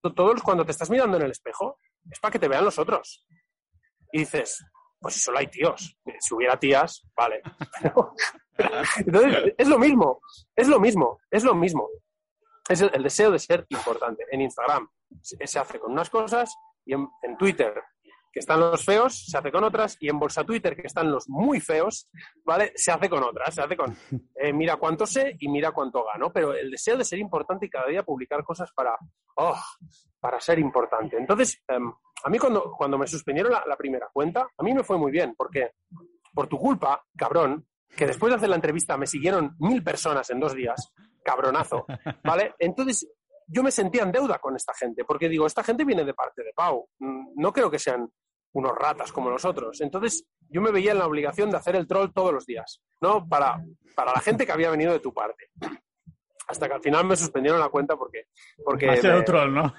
todos 0.00 0.42
cuando 0.42 0.64
te 0.64 0.72
estás 0.72 0.90
mirando 0.90 1.16
en 1.16 1.24
el 1.24 1.30
espejo 1.32 1.78
es 2.10 2.18
para 2.20 2.32
que 2.32 2.38
te 2.38 2.48
vean 2.48 2.64
los 2.64 2.78
otros. 2.78 3.26
Y 4.12 4.20
dices, 4.20 4.64
pues 5.00 5.14
si 5.14 5.20
solo 5.20 5.38
hay 5.38 5.46
tíos. 5.46 5.96
Si 6.20 6.34
hubiera 6.34 6.58
tías, 6.58 7.06
vale. 7.16 7.42
Entonces, 8.98 9.54
es 9.56 9.68
lo 9.68 9.78
mismo, 9.78 10.20
es 10.56 10.68
lo 10.68 10.80
mismo, 10.80 11.20
es 11.30 11.44
lo 11.44 11.54
mismo. 11.54 11.88
Es 12.68 12.80
el, 12.80 12.90
el 12.92 13.02
deseo 13.02 13.30
de 13.30 13.38
ser 13.38 13.66
importante. 13.68 14.24
En 14.30 14.40
Instagram 14.40 14.88
se, 15.22 15.46
se 15.46 15.58
hace 15.58 15.78
con 15.78 15.92
unas 15.92 16.10
cosas 16.10 16.54
y 16.84 16.94
en, 16.94 17.08
en, 17.22 17.36
Twitter, 17.36 17.74
que 18.38 18.40
están 18.40 18.60
los 18.60 18.84
feos, 18.84 19.26
se 19.26 19.36
hace 19.36 19.50
con 19.50 19.64
otras 19.64 19.96
y 19.98 20.08
en 20.08 20.16
Bolsa 20.16 20.44
Twitter, 20.44 20.76
que 20.76 20.86
están 20.86 21.10
los 21.10 21.28
muy 21.28 21.58
feos, 21.58 22.08
¿vale? 22.44 22.72
Se 22.76 22.92
hace 22.92 23.10
con 23.10 23.24
otras, 23.24 23.52
se 23.52 23.62
hace 23.62 23.76
con 23.76 23.96
eh, 24.36 24.52
mira 24.52 24.76
cuánto 24.76 25.06
sé 25.06 25.36
y 25.40 25.48
mira 25.48 25.72
cuánto 25.72 26.04
gano. 26.04 26.32
Pero 26.32 26.54
el 26.54 26.70
deseo 26.70 26.96
de 26.96 27.04
ser 27.04 27.18
importante 27.18 27.66
y 27.66 27.68
cada 27.68 27.88
día 27.88 28.04
publicar 28.04 28.44
cosas 28.44 28.70
para, 28.72 28.96
oh, 29.36 29.60
para 30.20 30.40
ser 30.40 30.60
importante. 30.60 31.16
Entonces, 31.16 31.60
eh, 31.66 31.78
a 32.22 32.30
mí 32.30 32.38
cuando, 32.38 32.72
cuando 32.78 32.96
me 32.96 33.08
suspendieron 33.08 33.50
la, 33.50 33.64
la 33.66 33.76
primera 33.76 34.08
cuenta, 34.12 34.46
a 34.56 34.62
mí 34.62 34.72
me 34.72 34.84
fue 34.84 34.98
muy 34.98 35.10
bien, 35.10 35.34
porque 35.36 35.72
por 36.32 36.46
tu 36.46 36.58
culpa, 36.58 37.04
cabrón, 37.16 37.66
que 37.96 38.06
después 38.06 38.30
de 38.30 38.36
hacer 38.36 38.50
la 38.50 38.54
entrevista 38.54 38.96
me 38.96 39.08
siguieron 39.08 39.56
mil 39.58 39.82
personas 39.82 40.30
en 40.30 40.38
dos 40.38 40.54
días, 40.54 40.92
cabronazo, 41.24 41.86
¿vale? 42.22 42.54
Entonces 42.60 43.08
yo 43.48 43.62
me 43.62 43.70
sentía 43.70 44.02
en 44.02 44.12
deuda 44.12 44.38
con 44.38 44.54
esta 44.54 44.74
gente, 44.74 45.04
porque 45.04 45.28
digo, 45.28 45.46
esta 45.46 45.64
gente 45.64 45.84
viene 45.84 46.04
de 46.04 46.14
parte 46.14 46.44
de 46.44 46.52
Pau, 46.54 46.88
no 47.00 47.52
creo 47.52 47.70
que 47.70 47.78
sean 47.78 48.08
unos 48.52 48.72
ratas 48.76 49.12
como 49.12 49.30
nosotros. 49.30 49.80
Entonces 49.80 50.26
yo 50.48 50.60
me 50.60 50.70
veía 50.70 50.92
en 50.92 50.98
la 50.98 51.06
obligación 51.06 51.50
de 51.50 51.56
hacer 51.56 51.76
el 51.76 51.86
troll 51.86 52.12
todos 52.12 52.32
los 52.32 52.46
días, 52.46 52.82
¿no? 53.00 53.28
Para, 53.28 53.62
para 53.94 54.12
la 54.12 54.20
gente 54.20 54.46
que 54.46 54.52
había 54.52 54.70
venido 54.70 54.92
de 54.92 55.00
tu 55.00 55.12
parte. 55.12 55.50
Hasta 56.48 56.66
que 56.66 56.74
al 56.74 56.82
final 56.82 57.04
me 57.04 57.16
suspendieron 57.16 57.60
la 57.60 57.68
cuenta 57.68 57.96
porque... 57.96 58.24
porque 58.64 58.86
me... 58.86 59.22
troll, 59.22 59.52
¿no? 59.52 59.74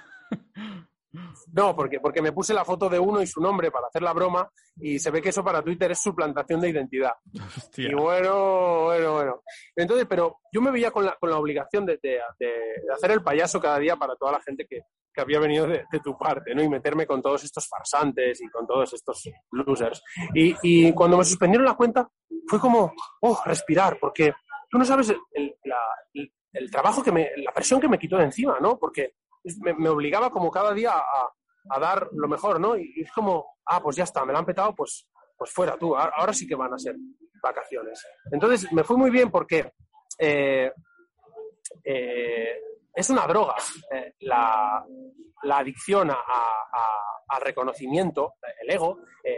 No, 1.54 1.76
porque, 1.76 2.00
porque 2.00 2.22
me 2.22 2.32
puse 2.32 2.54
la 2.54 2.64
foto 2.64 2.88
de 2.88 3.00
uno 3.00 3.22
y 3.22 3.28
su 3.28 3.42
nombre 3.42 3.72
para 3.72 3.88
hacer 3.88 4.04
la 4.04 4.14
broma 4.14 4.48
y 4.76 5.00
se 5.00 5.10
ve 5.10 5.22
que 5.22 5.30
eso 5.30 5.44
para 5.44 5.64
Twitter 5.64 5.92
es 5.92 6.00
suplantación 6.00 6.62
de 6.62 6.70
identidad. 6.70 7.14
Hostia. 7.58 7.90
Y 7.90 7.94
bueno, 7.96 8.84
bueno, 8.84 9.14
bueno. 9.14 9.44
Entonces, 9.76 10.06
pero 10.08 10.38
yo 10.52 10.62
me 10.62 10.70
veía 10.70 10.92
con 10.92 11.06
la, 11.06 11.16
con 11.16 11.32
la 11.32 11.38
obligación 11.38 11.86
de, 11.86 12.00
de, 12.02 12.20
de, 12.38 12.94
hacer 12.94 13.12
el 13.12 13.24
payaso 13.24 13.60
cada 13.60 13.80
día 13.80 13.96
para 13.96 14.16
toda 14.16 14.34
la 14.34 14.42
gente 14.42 14.68
que, 14.70 14.82
que 15.20 15.24
había 15.24 15.40
venido 15.40 15.68
de, 15.68 15.86
de, 15.92 16.00
tu 16.00 16.18
parte, 16.18 16.56
¿no? 16.56 16.64
Y 16.64 16.70
meterme 16.70 17.06
con 17.06 17.22
todos 17.22 17.44
estos 17.44 17.68
farsantes 17.68 18.40
y 18.42 18.50
con 18.50 18.66
todos 18.66 18.94
estos 18.94 19.30
losers. 19.52 20.02
Y, 20.34 20.56
y 20.64 20.94
cuando 20.94 21.18
me 21.18 21.26
suspendieron 21.26 21.66
la 21.66 21.76
cuenta, 21.76 22.10
fue 22.48 22.60
como, 22.60 22.94
oh, 23.22 23.42
respirar, 23.46 23.98
porque 24.00 24.34
tú 24.70 24.78
no 24.78 24.86
sabes 24.86 25.14
el, 25.34 25.56
la, 25.66 25.78
el, 26.54 26.72
trabajo 26.72 27.04
que 27.04 27.12
me, 27.12 27.32
la 27.36 27.52
presión 27.52 27.82
que 27.82 27.90
me 27.90 28.00
quitó 28.00 28.18
de 28.18 28.24
encima, 28.24 28.60
¿no? 28.62 28.80
Porque 28.80 29.16
me, 29.62 29.74
me 29.74 29.90
obligaba 29.90 30.30
como 30.30 30.50
cada 30.50 30.74
día 30.74 30.92
a, 30.92 31.30
a, 31.70 31.80
dar 31.80 32.08
lo 32.14 32.28
mejor, 32.30 32.60
¿no? 32.60 32.78
Y 32.78 33.02
es 33.02 33.12
como, 33.12 33.58
ah, 33.66 33.82
pues 33.82 33.98
ya 33.98 34.06
está, 34.06 34.24
me 34.24 34.32
la 34.32 34.40
han 34.40 34.46
petado, 34.46 34.74
pues, 34.74 35.06
pues 35.38 35.52
fuera 35.52 35.78
tú, 35.78 35.98
ahora 35.98 36.32
sí 36.32 36.48
que 36.48 36.56
van 36.56 36.74
a 36.74 36.80
ser 36.80 36.96
vacaciones. 37.44 38.06
Entonces 38.32 38.72
me 38.72 38.86
fue 38.86 38.96
muy 38.96 39.10
bien 39.10 39.30
porque 39.30 39.74
eh, 40.18 40.72
eh, 41.84 42.62
es 42.94 43.10
una 43.10 43.28
droga 43.28 43.56
eh, 43.92 44.14
la, 44.22 44.84
la, 45.44 45.58
adicción 45.58 46.10
a, 46.12 46.16
a, 46.16 46.88
al 47.28 47.42
reconocimiento, 47.42 48.36
el 48.62 48.72
ego. 48.72 49.00
Eh, 49.24 49.38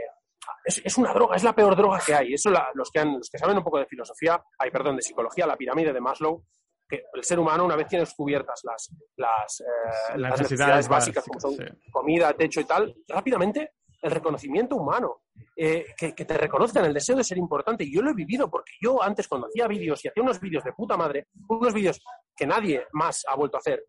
es, 0.65 0.81
es, 0.83 0.97
una 0.97 1.13
droga, 1.13 1.35
es 1.35 1.43
la 1.43 1.53
peor 1.53 1.75
droga 1.75 1.99
que 2.05 2.13
hay. 2.13 2.33
Eso 2.33 2.49
la, 2.49 2.69
los, 2.73 2.89
que 2.89 2.99
han, 2.99 3.13
los 3.13 3.29
que 3.29 3.37
saben 3.37 3.57
un 3.57 3.63
poco 3.63 3.79
de 3.79 3.85
filosofía, 3.85 4.41
ay, 4.57 4.71
perdón, 4.71 4.95
de 4.95 5.01
psicología, 5.01 5.45
la 5.45 5.55
pirámide 5.55 5.93
de 5.93 6.01
Maslow, 6.01 6.43
que 6.87 7.03
el 7.13 7.23
ser 7.23 7.39
humano, 7.39 7.65
una 7.65 7.75
vez 7.75 7.87
tienes 7.87 8.13
cubiertas 8.13 8.61
las, 8.63 8.89
las, 9.15 9.61
eh, 9.61 10.17
las 10.17 10.39
necesidades 10.39 10.87
básicas, 10.87 11.23
como 11.25 11.39
son 11.39 11.55
sí. 11.55 11.63
comida, 11.91 12.33
techo 12.33 12.59
y 12.59 12.65
tal, 12.65 12.95
rápidamente 13.07 13.73
el 14.01 14.11
reconocimiento 14.11 14.75
humano, 14.75 15.21
eh, 15.55 15.85
que, 15.97 16.13
te 16.13 16.37
reconozcan 16.37 16.85
el 16.85 16.93
deseo 16.93 17.15
de 17.15 17.23
ser 17.23 17.37
importante. 17.37 17.83
Y 17.83 17.93
yo 17.93 18.01
lo 18.01 18.11
he 18.11 18.15
vivido 18.15 18.49
porque 18.49 18.73
yo 18.81 19.01
antes, 19.01 19.27
cuando 19.27 19.47
hacía 19.47 19.67
vídeos 19.67 20.03
y 20.03 20.07
hacía 20.07 20.23
unos 20.23 20.39
vídeos 20.39 20.63
de 20.63 20.73
puta 20.73 20.97
madre, 20.97 21.27
unos 21.47 21.73
vídeos 21.73 22.01
que 22.35 22.47
nadie 22.47 22.85
más 22.93 23.23
ha 23.27 23.35
vuelto 23.35 23.57
a 23.57 23.59
hacer, 23.59 23.83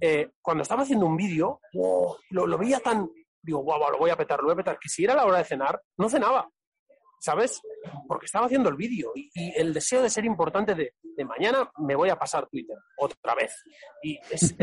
eh, 0.00 0.30
cuando 0.40 0.62
estaba 0.62 0.82
haciendo 0.82 1.06
un 1.06 1.16
vídeo, 1.16 1.60
lo, 1.72 2.46
lo, 2.46 2.58
veía 2.58 2.80
tan, 2.80 3.08
digo, 3.40 3.60
guau, 3.60 3.78
wow, 3.78 3.90
lo 3.92 3.98
voy 3.98 4.10
a 4.10 4.16
petar, 4.16 4.40
lo 4.40 4.46
voy 4.46 4.54
a 4.54 4.56
petar, 4.56 4.78
que 4.80 4.88
si 4.88 5.04
era 5.04 5.14
la 5.14 5.24
hora 5.24 5.38
de 5.38 5.44
cenar, 5.44 5.80
no 5.96 6.08
cenaba. 6.08 6.48
¿sabes? 7.22 7.60
Porque 8.08 8.26
estaba 8.26 8.46
haciendo 8.46 8.68
el 8.68 8.74
vídeo 8.74 9.12
y, 9.14 9.30
el 9.56 9.72
deseo 9.72 10.02
de 10.02 10.10
ser 10.10 10.24
importante 10.24 10.74
de, 10.74 10.92
mañana 11.24 11.70
me 11.78 11.94
voy 11.94 12.08
a 12.08 12.18
pasar 12.18 12.48
Twitter 12.48 12.76
otra 12.98 13.34
vez. 13.36 13.62
Y 14.02 14.18
es, 14.28 14.56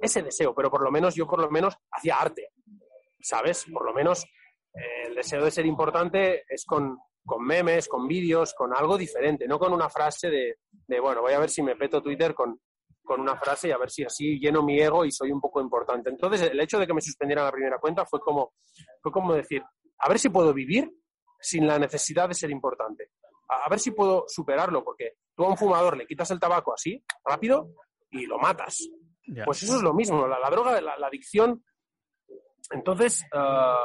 ese, 0.00 0.22
deseo, 0.22 0.54
pero 0.54 0.70
por 0.70 0.82
lo 0.82 0.90
menos 0.90 1.14
yo 1.14 1.26
por 1.26 1.40
lo 1.40 1.50
menos 1.50 1.76
hacía 1.90 2.16
arte, 2.16 2.48
¿sabes? 3.22 3.64
Por 3.72 3.84
lo 3.84 3.94
menos 3.94 4.24
eh, 4.74 5.08
el 5.08 5.14
deseo 5.14 5.44
de 5.44 5.50
ser 5.50 5.66
importante 5.66 6.44
es 6.48 6.64
con, 6.64 6.98
con 7.24 7.44
memes, 7.44 7.88
con 7.88 8.06
vídeos, 8.06 8.54
con 8.54 8.74
algo 8.74 8.98
diferente, 8.98 9.46
no 9.46 9.58
con 9.58 9.72
una 9.72 9.88
frase 9.88 10.28
de, 10.28 10.56
de, 10.70 11.00
bueno, 11.00 11.22
voy 11.22 11.32
a 11.32 11.38
ver 11.38 11.50
si 11.50 11.62
me 11.62 11.76
peto 11.76 12.02
Twitter 12.02 12.34
con, 12.34 12.60
con 13.04 13.20
una 13.20 13.36
frase 13.36 13.68
y 13.68 13.70
a 13.72 13.78
ver 13.78 13.90
si 13.90 14.04
así 14.04 14.38
lleno 14.38 14.62
mi 14.62 14.80
ego 14.80 15.04
y 15.04 15.12
soy 15.12 15.30
un 15.32 15.40
poco 15.40 15.60
importante. 15.60 16.10
Entonces, 16.10 16.42
el 16.42 16.60
hecho 16.60 16.78
de 16.78 16.86
que 16.86 16.94
me 16.94 17.00
suspendieran 17.00 17.44
la 17.44 17.52
primera 17.52 17.78
cuenta 17.78 18.04
fue 18.06 18.20
como, 18.20 18.54
fue 19.00 19.12
como 19.12 19.34
decir, 19.34 19.62
a 19.98 20.08
ver 20.08 20.18
si 20.18 20.28
puedo 20.28 20.52
vivir 20.52 20.90
sin 21.40 21.66
la 21.66 21.78
necesidad 21.78 22.28
de 22.28 22.34
ser 22.34 22.50
importante. 22.50 23.10
A, 23.48 23.68
ver 23.68 23.80
si 23.80 23.90
puedo 23.90 24.24
superarlo, 24.28 24.82
porque 24.82 25.16
tú 25.34 25.44
a 25.44 25.48
un 25.48 25.56
fumador 25.56 25.96
le 25.96 26.06
quitas 26.06 26.30
el 26.30 26.40
tabaco 26.40 26.72
así, 26.72 27.04
rápido, 27.24 27.74
y 28.10 28.26
lo 28.26 28.38
matas. 28.38 28.88
Pues 29.44 29.62
eso 29.62 29.76
es 29.76 29.82
lo 29.82 29.92
mismo, 29.92 30.26
la, 30.26 30.50
droga, 30.50 30.80
la, 30.80 30.96
la, 30.96 31.06
adicción. 31.06 31.62
Entonces, 32.72 33.24
ah, 33.32 33.78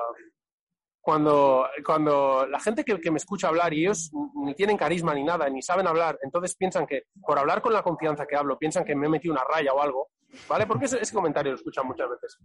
cuando, 1.02 1.68
cuando 1.86 2.46
la 2.48 2.60
gente 2.60 2.84
que, 2.84 3.12
me 3.12 3.18
escucha 3.18 3.48
hablar 3.48 3.74
y 3.74 3.84
ellos 3.84 4.12
ni 4.36 4.54
tienen 4.56 4.78
carisma 4.78 5.14
ni 5.14 5.24
nada, 5.24 5.50
ni 5.50 5.62
saben 5.62 5.88
hablar, 5.88 6.20
entonces 6.22 6.56
piensan 6.56 6.86
que 6.86 7.04
por 7.22 7.40
hablar 7.40 7.62
con 7.62 7.74
la 7.74 7.84
confianza 7.84 8.26
que 8.26 8.36
hablo, 8.36 8.58
piensan 8.58 8.84
que 8.84 8.96
me 8.96 9.08
he 9.08 9.10
metido 9.10 9.34
una 9.34 9.44
raya 9.44 9.74
o 9.74 9.82
algo, 9.82 10.10
¿vale? 10.50 10.68
Porque 10.68 10.86
ese 10.86 11.14
comentario 11.14 11.52
lo 11.52 11.58
escuchan 11.58 11.88
muchas 11.88 12.10
veces. 12.10 12.38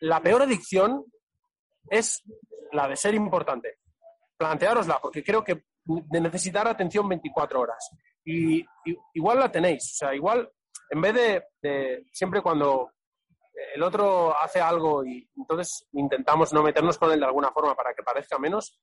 La 0.00 0.20
peor 0.20 0.42
adicción 0.42 1.04
es 1.90 2.22
la 2.72 2.86
de 2.86 2.96
ser 2.96 3.14
importante 3.14 3.78
planteárosla, 4.38 5.00
porque 5.00 5.22
creo 5.22 5.44
que 5.44 5.64
de 5.84 6.20
necesitar 6.20 6.66
atención 6.66 7.08
24 7.08 7.60
horas. 7.60 7.90
Y, 8.24 8.64
igual 9.14 9.40
la 9.40 9.50
tenéis, 9.50 9.92
o 9.94 9.96
sea, 9.96 10.14
igual 10.14 10.48
en 10.90 11.00
vez 11.00 11.42
de, 11.60 12.04
siempre 12.12 12.40
cuando 12.40 12.92
el 13.74 13.82
otro 13.82 14.36
hace 14.36 14.60
algo 14.60 15.04
y 15.04 15.28
entonces 15.36 15.86
intentamos 15.92 16.52
no 16.52 16.62
meternos 16.62 16.98
con 16.98 17.10
él 17.12 17.20
de 17.20 17.26
alguna 17.26 17.50
forma 17.50 17.74
para 17.74 17.94
que 17.94 18.02
parezca 18.02 18.38
menos, 18.38 18.78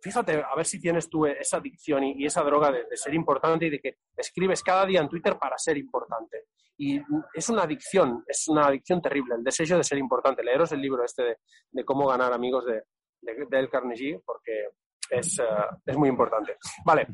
fíjate 0.00 0.42
a 0.42 0.54
ver 0.54 0.66
si 0.66 0.80
tienes 0.80 1.08
tú 1.08 1.26
esa 1.26 1.58
adicción 1.58 2.04
y, 2.04 2.24
esa 2.24 2.42
droga 2.42 2.70
de, 2.70 2.84
ser 2.96 3.14
importante 3.14 3.66
y 3.66 3.70
de 3.70 3.80
que 3.80 3.96
escribes 4.16 4.62
cada 4.62 4.86
día 4.86 5.00
en 5.00 5.08
Twitter 5.08 5.38
para 5.38 5.58
ser 5.58 5.76
importante. 5.76 6.44
Y 6.80 7.00
es 7.34 7.48
una 7.48 7.62
adicción, 7.62 8.24
es 8.26 8.46
una 8.46 8.66
adicción 8.66 9.02
terrible, 9.02 9.34
el 9.34 9.42
deseo 9.42 9.76
de 9.76 9.84
ser 9.84 9.98
importante. 9.98 10.44
Leeros 10.44 10.70
el 10.72 10.80
libro 10.80 11.04
este 11.04 11.38
de 11.72 11.84
cómo 11.84 12.06
ganar 12.06 12.32
amigos 12.32 12.66
de, 12.66 12.84
de, 13.20 13.46
del 13.50 13.68
Carnegie 13.68 14.20
porque 14.24 14.68
es, 15.10 15.40
eh, 15.40 15.44
es, 15.84 15.96
muy 15.96 16.08
importante. 16.08 16.56
Vale, 16.84 17.08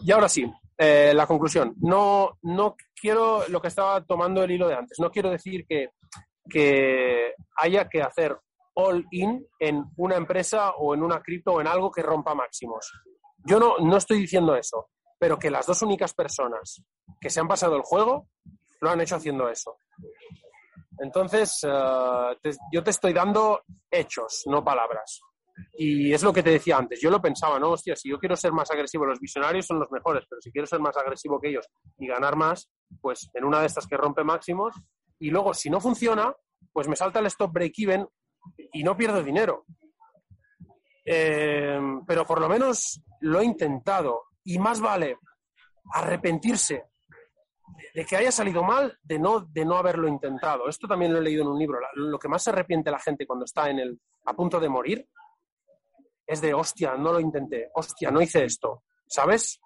y 0.00 0.12
ahora 0.12 0.28
sí, 0.28 0.44
eh, 0.76 1.12
la 1.14 1.26
conclusión. 1.26 1.74
No, 1.80 2.38
no 2.42 2.76
quiero 2.98 3.46
lo 3.48 3.60
que 3.60 3.68
estaba 3.68 4.04
tomando 4.04 4.42
el 4.42 4.50
hilo 4.50 4.68
de 4.68 4.74
antes. 4.74 4.98
No 4.98 5.10
quiero 5.10 5.30
decir 5.30 5.66
que, 5.68 5.90
que 6.48 7.34
haya 7.56 7.88
que 7.88 8.02
hacer 8.02 8.36
all 8.74 9.06
in 9.10 9.46
en 9.58 9.84
una 9.96 10.16
empresa 10.16 10.70
o 10.72 10.94
en 10.94 11.02
una 11.02 11.20
cripto 11.20 11.52
o 11.52 11.60
en 11.60 11.66
algo 11.66 11.90
que 11.90 12.02
rompa 12.02 12.34
máximos. 12.34 12.92
Yo 13.44 13.58
no, 13.58 13.78
no 13.78 13.96
estoy 13.96 14.20
diciendo 14.20 14.56
eso, 14.56 14.90
pero 15.18 15.38
que 15.38 15.50
las 15.50 15.66
dos 15.66 15.82
únicas 15.82 16.14
personas 16.14 16.82
que 17.20 17.30
se 17.30 17.40
han 17.40 17.48
pasado 17.48 17.76
el 17.76 17.82
juego 17.82 18.28
lo 18.80 18.90
han 18.90 19.00
hecho 19.00 19.16
haciendo 19.16 19.48
eso. 19.48 19.78
Entonces, 20.98 21.60
eh, 21.62 22.52
yo 22.72 22.82
te 22.82 22.90
estoy 22.90 23.12
dando 23.12 23.62
hechos, 23.90 24.42
no 24.46 24.64
palabras. 24.64 25.20
Y 25.74 26.12
es 26.12 26.22
lo 26.22 26.32
que 26.32 26.42
te 26.42 26.50
decía 26.50 26.76
antes. 26.76 27.00
Yo 27.00 27.10
lo 27.10 27.20
pensaba, 27.20 27.58
¿no? 27.58 27.72
Hostia, 27.72 27.96
si 27.96 28.08
yo 28.08 28.18
quiero 28.18 28.36
ser 28.36 28.52
más 28.52 28.70
agresivo, 28.70 29.06
los 29.06 29.20
visionarios 29.20 29.66
son 29.66 29.78
los 29.78 29.90
mejores, 29.90 30.24
pero 30.28 30.40
si 30.40 30.50
quiero 30.50 30.66
ser 30.66 30.80
más 30.80 30.96
agresivo 30.96 31.40
que 31.40 31.48
ellos 31.48 31.66
y 31.98 32.06
ganar 32.06 32.36
más, 32.36 32.70
pues 33.00 33.30
en 33.34 33.44
una 33.44 33.60
de 33.60 33.66
estas 33.66 33.86
que 33.86 33.96
rompe 33.96 34.24
máximos, 34.24 34.74
y 35.18 35.30
luego 35.30 35.54
si 35.54 35.70
no 35.70 35.80
funciona, 35.80 36.34
pues 36.72 36.88
me 36.88 36.96
salta 36.96 37.20
el 37.20 37.26
stop 37.26 37.52
break-even 37.52 38.06
y 38.72 38.82
no 38.82 38.96
pierdo 38.96 39.22
dinero. 39.22 39.64
Eh, 41.04 41.80
pero 42.06 42.26
por 42.26 42.40
lo 42.40 42.48
menos 42.48 43.02
lo 43.20 43.40
he 43.40 43.44
intentado. 43.44 44.24
Y 44.44 44.58
más 44.58 44.80
vale 44.80 45.18
arrepentirse 45.92 46.84
de 47.94 48.04
que 48.04 48.16
haya 48.16 48.30
salido 48.30 48.62
mal, 48.62 48.96
de 49.02 49.18
no, 49.18 49.40
de 49.40 49.64
no 49.64 49.76
haberlo 49.76 50.06
intentado. 50.06 50.68
Esto 50.68 50.86
también 50.86 51.12
lo 51.12 51.18
he 51.18 51.22
leído 51.22 51.42
en 51.42 51.48
un 51.48 51.58
libro. 51.58 51.78
Lo 51.94 52.18
que 52.18 52.28
más 52.28 52.42
se 52.42 52.50
arrepiente 52.50 52.90
la 52.90 52.98
gente 52.98 53.26
cuando 53.26 53.44
está 53.44 53.70
en 53.70 53.78
el, 53.78 54.00
a 54.26 54.34
punto 54.34 54.60
de 54.60 54.68
morir 54.68 55.08
es 56.26 56.40
de, 56.40 56.54
hostia, 56.54 56.96
no 56.96 57.12
lo 57.12 57.20
intenté, 57.20 57.70
hostia, 57.74 58.10
no 58.10 58.20
hice 58.20 58.44
esto, 58.44 58.84
¿sabes? 59.06 59.60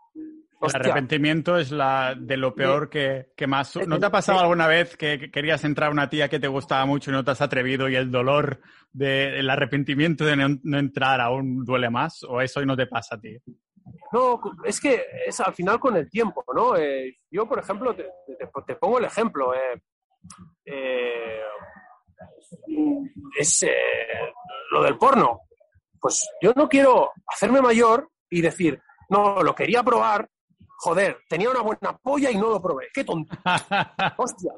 El 0.61 0.77
arrepentimiento 0.77 1.57
es 1.57 1.71
la 1.71 2.15
de 2.15 2.37
lo 2.37 2.55
peor 2.55 2.91
que, 2.91 3.33
más... 3.47 3.77
¿No 3.87 3.99
te 3.99 4.07
ha 4.07 4.11
pasado 4.11 4.41
alguna 4.41 4.67
vez 4.67 4.95
que 4.97 5.31
querías 5.31 5.65
entrar 5.65 5.89
a 5.89 5.93
una 5.93 6.11
tía 6.11 6.29
que 6.29 6.39
te 6.39 6.49
gustaba 6.49 6.85
mucho 6.85 7.11
y 7.11 7.15
no 7.15 7.25
te 7.25 7.31
has 7.31 7.41
atrevido 7.41 7.89
y 7.89 7.97
el 7.97 8.11
dolor 8.11 8.61
del 8.93 9.49
arrepentimiento 9.49 10.27
de 10.27 10.37
no, 10.37 10.79
entrar 10.79 11.21
aún 11.23 11.65
duele 11.65 11.89
más? 11.89 12.23
¿O 12.25 12.43
eso 12.43 12.65
no 12.67 12.77
te 12.77 12.87
pasa 12.87 13.15
a 13.15 13.21
ti? 13.21 13.39
No, 14.13 14.39
es 14.65 14.81
que 14.81 15.03
es 15.27 15.41
al 15.41 15.55
final 15.55 15.81
con 15.81 15.97
el 15.97 16.11
tiempo, 16.11 16.45
¿no? 16.55 16.77
Eh, 16.77 17.17
yo, 17.31 17.49
por 17.49 17.59
ejemplo, 17.59 17.97
te, 17.97 18.77
pongo 18.77 18.99
el 18.99 19.07
ejemplo. 19.07 19.55
Eh, 19.55 19.81
eh, 20.67 21.41
es 23.39 23.67
lo 24.73 24.83
del 24.83 24.99
porno. 24.99 25.41
Pues 26.01 26.29
yo 26.41 26.53
no 26.57 26.69
quiero 26.69 27.13
hacerme 27.27 27.61
mayor 27.61 28.11
y 28.29 28.41
decir, 28.41 28.81
no, 29.09 29.43
lo 29.43 29.55
quería 29.55 29.83
probar, 29.83 30.29
joder, 30.79 31.19
tenía 31.29 31.51
una 31.51 31.61
buena 31.61 31.99
polla 32.03 32.31
y 32.31 32.37
no 32.37 32.49
lo 32.49 32.63
probé. 32.63 32.89
Qué 32.93 33.05
tonto. 33.05 33.37
Hostia. 34.17 34.53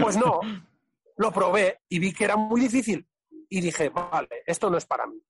Pues 0.00 0.16
no, 0.16 0.40
lo 1.16 1.32
probé 1.32 1.80
y 1.88 1.98
vi 1.98 2.12
que 2.12 2.24
era 2.24 2.36
muy 2.36 2.60
difícil. 2.60 3.06
Y 3.48 3.60
dije, 3.60 3.88
vale, 3.88 4.42
esto 4.46 4.70
no 4.70 4.78
es 4.78 4.86
para 4.86 5.06
mí 5.06 5.20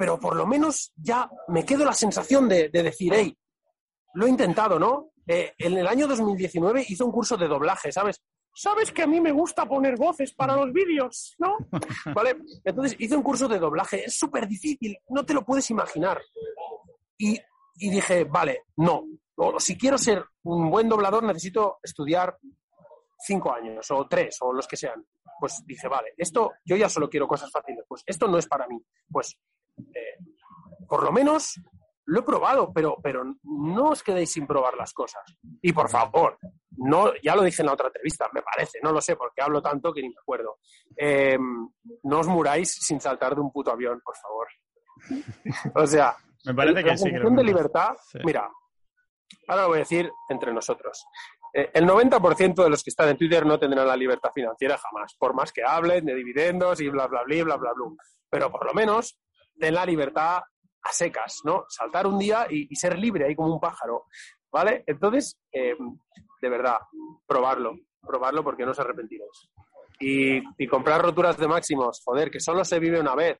pero 0.00 0.18
por 0.18 0.34
lo 0.34 0.46
menos 0.46 0.94
ya 0.96 1.30
me 1.48 1.62
quedo 1.62 1.84
la 1.84 1.92
sensación 1.92 2.48
de, 2.48 2.70
decir, 2.70 3.12
hey, 3.14 3.36
lo 4.14 4.24
he 4.24 4.30
intentado, 4.30 4.78
¿no? 4.78 5.12
Eh, 5.26 5.52
en 5.58 5.76
el 5.76 5.86
año 5.86 6.06
2019 6.08 6.86
hice 6.88 7.04
un 7.04 7.12
curso 7.12 7.36
de 7.36 7.46
doblaje, 7.46 7.92
¿sabes? 7.92 8.22
Sabes 8.54 8.92
que 8.92 9.02
a 9.02 9.06
mí 9.06 9.20
me 9.20 9.32
gusta 9.32 9.66
poner 9.66 9.96
voces 9.96 10.34
para 10.34 10.56
los 10.56 10.72
vídeos, 10.72 11.34
¿no? 11.38 11.56
¿Vale? 12.14 12.36
Entonces 12.64 12.96
hice 12.98 13.16
un 13.16 13.22
curso 13.22 13.48
de 13.48 13.58
doblaje, 13.58 14.04
es 14.04 14.16
súper 14.16 14.46
difícil, 14.46 14.98
no 15.08 15.24
te 15.24 15.34
lo 15.34 15.44
puedes 15.44 15.70
imaginar. 15.70 16.20
Y, 17.16 17.38
y 17.76 17.90
dije, 17.90 18.24
vale, 18.24 18.64
no. 18.76 19.04
O, 19.36 19.58
si 19.58 19.76
quiero 19.78 19.96
ser 19.96 20.24
un 20.42 20.70
buen 20.70 20.88
doblador 20.88 21.22
necesito 21.22 21.78
estudiar 21.82 22.36
cinco 23.18 23.52
años 23.52 23.90
o 23.90 24.06
tres 24.08 24.36
o 24.40 24.52
los 24.52 24.66
que 24.66 24.76
sean. 24.76 25.04
Pues 25.38 25.62
dije, 25.64 25.88
vale, 25.88 26.12
esto 26.16 26.52
yo 26.64 26.76
ya 26.76 26.88
solo 26.88 27.08
quiero 27.08 27.26
cosas 27.26 27.50
fáciles, 27.50 27.84
pues 27.88 28.02
esto 28.04 28.28
no 28.28 28.38
es 28.38 28.46
para 28.46 28.66
mí. 28.66 28.78
Pues 29.10 29.38
eh, 29.78 30.18
por 30.86 31.02
lo 31.02 31.12
menos 31.12 31.54
lo 32.10 32.20
he 32.20 32.22
probado, 32.24 32.72
pero, 32.72 32.98
pero 33.00 33.22
no 33.44 33.90
os 33.90 34.02
quedéis 34.02 34.32
sin 34.32 34.44
probar 34.44 34.74
las 34.74 34.92
cosas. 34.92 35.22
Y 35.62 35.72
por 35.72 35.88
favor, 35.88 36.38
no, 36.70 37.12
ya 37.22 37.36
lo 37.36 37.42
dije 37.42 37.62
en 37.62 37.66
la 37.66 37.74
otra 37.74 37.86
entrevista, 37.86 38.28
me 38.32 38.42
parece, 38.42 38.80
no 38.82 38.90
lo 38.90 39.00
sé, 39.00 39.14
porque 39.14 39.40
hablo 39.40 39.62
tanto 39.62 39.92
que 39.92 40.02
ni 40.02 40.08
me 40.08 40.16
acuerdo. 40.20 40.58
Em, 40.96 41.68
no 42.02 42.18
os 42.18 42.26
muráis 42.26 42.74
sin 42.84 43.00
saltar 43.00 43.36
de 43.36 43.40
un 43.40 43.52
puto 43.52 43.70
avión, 43.70 44.00
por 44.04 44.16
favor. 44.16 44.48
o 45.76 45.86
sea, 45.86 46.16
me 46.44 46.52
parece 46.52 46.82
que 46.82 46.98
sí. 46.98 47.10
de 47.10 47.44
libertad, 47.44 47.94
mira, 48.24 48.50
ahora 49.46 49.62
lo 49.62 49.68
voy 49.68 49.76
a 49.76 49.80
decir 49.80 50.10
entre 50.30 50.52
nosotros. 50.52 51.06
Eh, 51.54 51.70
el 51.74 51.86
90% 51.86 52.64
de 52.64 52.70
los 52.70 52.82
que 52.82 52.90
están 52.90 53.08
en 53.08 53.18
Twitter 53.18 53.46
no 53.46 53.56
tendrán 53.56 53.86
la 53.86 53.96
libertad 53.96 54.30
financiera 54.34 54.76
jamás, 54.78 55.14
por 55.14 55.32
más 55.32 55.52
que 55.52 55.62
hablen 55.62 56.04
de 56.06 56.16
dividendos 56.16 56.80
y 56.80 56.88
bla, 56.88 57.06
bla, 57.06 57.22
bla, 57.22 57.44
bla, 57.44 57.56
bla, 57.56 57.72
bla. 57.72 57.86
Pero 58.28 58.50
por 58.50 58.66
lo 58.66 58.74
menos 58.74 59.16
ten 59.56 59.74
la 59.74 59.86
libertad 59.86 60.42
a 60.82 60.92
secas, 60.92 61.40
¿no? 61.44 61.64
Saltar 61.68 62.06
un 62.06 62.18
día 62.18 62.46
y, 62.48 62.74
ser 62.76 62.98
libre 62.98 63.26
ahí 63.26 63.36
como 63.36 63.54
un 63.54 63.60
pájaro, 63.60 64.06
¿vale? 64.50 64.84
Entonces, 64.86 65.38
eh, 65.52 65.74
de 66.40 66.48
verdad, 66.48 66.78
probarlo, 67.26 67.74
probarlo 68.00 68.42
porque 68.42 68.64
no 68.64 68.72
os 68.72 68.80
arrepentiréis. 68.80 69.50
Y, 70.00 70.40
y, 70.56 70.66
comprar 70.66 71.02
roturas 71.02 71.36
de 71.36 71.46
máximos, 71.46 72.00
joder, 72.04 72.30
que 72.30 72.40
solo 72.40 72.64
se 72.64 72.78
vive 72.78 72.98
una 72.98 73.14
vez. 73.14 73.38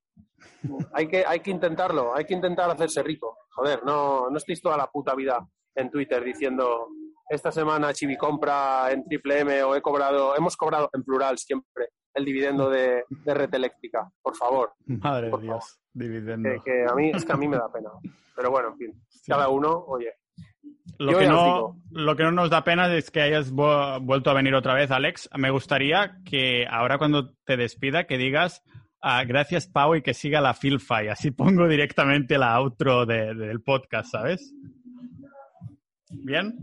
Hay 0.92 1.08
que, 1.08 1.24
hay 1.26 1.40
que 1.40 1.50
intentarlo, 1.50 2.14
hay 2.14 2.26
que 2.26 2.34
intentar 2.34 2.70
hacerse 2.70 3.02
rico. 3.02 3.38
Joder, 3.50 3.82
no, 3.84 4.28
no 4.28 4.36
estéis 4.36 4.60
toda 4.60 4.76
la 4.76 4.86
puta 4.86 5.14
vida 5.14 5.46
en 5.74 5.90
Twitter 5.90 6.22
diciendo 6.22 6.88
esta 7.30 7.52
semana 7.52 7.94
Chibi 7.94 8.16
compra 8.16 8.90
en 8.90 9.04
triple 9.04 9.40
M 9.40 9.62
o 9.62 9.76
he 9.76 9.80
cobrado, 9.80 10.36
hemos 10.36 10.56
cobrado 10.56 10.90
en 10.92 11.04
plural 11.04 11.38
siempre 11.38 11.90
el 12.12 12.24
dividendo 12.24 12.68
de, 12.68 13.04
Red 13.24 13.54
Eléctrica, 13.54 14.10
por 14.20 14.36
favor. 14.36 14.74
Madre 14.86 15.30
de 15.30 15.38
Dios, 15.38 15.79
dividendo. 15.92 16.48
Que, 16.64 16.84
a 16.90 16.94
mí, 16.94 17.10
es 17.14 17.24
que 17.24 17.32
a 17.32 17.36
mí 17.36 17.48
me 17.48 17.56
da 17.56 17.70
pena. 17.72 17.90
Pero 18.36 18.50
bueno, 18.50 18.68
en 18.70 18.76
fin, 18.76 19.02
cada 19.26 19.48
uno, 19.48 19.84
oye. 19.86 20.12
Lo 20.98 21.16
que, 21.16 21.26
no, 21.26 21.76
lo 21.92 22.16
que 22.16 22.24
no 22.24 22.32
nos 22.32 22.50
da 22.50 22.62
pena 22.64 22.94
es 22.94 23.10
que 23.10 23.22
hayas 23.22 23.50
vuelto 23.52 24.30
a 24.30 24.34
venir 24.34 24.54
otra 24.54 24.74
vez, 24.74 24.90
Alex. 24.90 25.30
Me 25.36 25.50
gustaría 25.50 26.18
que 26.24 26.66
ahora 26.68 26.98
cuando 26.98 27.32
te 27.44 27.56
despida, 27.56 28.04
que 28.04 28.18
digas 28.18 28.62
ah, 29.00 29.24
gracias 29.24 29.66
Pau 29.66 29.94
y 29.94 30.02
que 30.02 30.12
siga 30.14 30.40
la 30.40 30.52
filfa 30.52 31.02
y 31.04 31.08
así 31.08 31.30
pongo 31.30 31.66
directamente 31.68 32.36
la 32.36 32.58
outro 32.60 33.06
de- 33.06 33.34
del 33.34 33.62
podcast, 33.62 34.12
¿sabes? 34.12 34.52
¿Bien? 36.10 36.58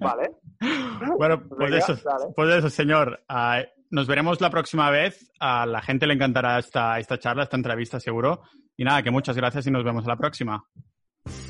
Vale. 0.00 0.30
Bueno, 1.18 1.42
pues 1.46 1.74
eso, 1.74 1.98
pues 2.34 2.48
eso, 2.54 2.70
señor. 2.70 3.22
Ah, 3.28 3.62
nos 3.90 4.06
veremos 4.06 4.40
la 4.40 4.50
próxima 4.50 4.90
vez. 4.90 5.30
A 5.40 5.66
la 5.66 5.80
gente 5.80 6.06
le 6.06 6.14
encantará 6.14 6.58
esta, 6.58 6.98
esta 6.98 7.18
charla, 7.18 7.44
esta 7.44 7.56
entrevista, 7.56 8.00
seguro. 8.00 8.42
Y 8.76 8.84
nada, 8.84 9.02
que 9.02 9.10
muchas 9.10 9.36
gracias 9.36 9.66
y 9.66 9.70
nos 9.70 9.84
vemos 9.84 10.04
a 10.04 10.08
la 10.08 10.16
próxima. 10.16 10.64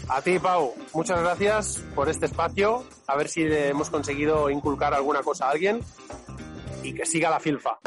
A 0.09 0.23
ti, 0.23 0.39
Pau, 0.39 0.75
muchas 0.95 1.21
gracias 1.21 1.85
por 1.95 2.09
este 2.09 2.27
espacio. 2.27 2.85
A 3.07 3.17
ver 3.17 3.29
si 3.29 3.43
hemos 3.43 3.91
conseguido 3.91 4.49
inculcar 4.51 4.95
alguna 4.95 5.21
cosa 5.23 5.47
a 5.47 5.51
alguien 5.51 5.81
y 6.83 6.95
que 6.95 7.05
siga 7.05 7.31
la 7.31 7.41
filfa. 7.41 7.79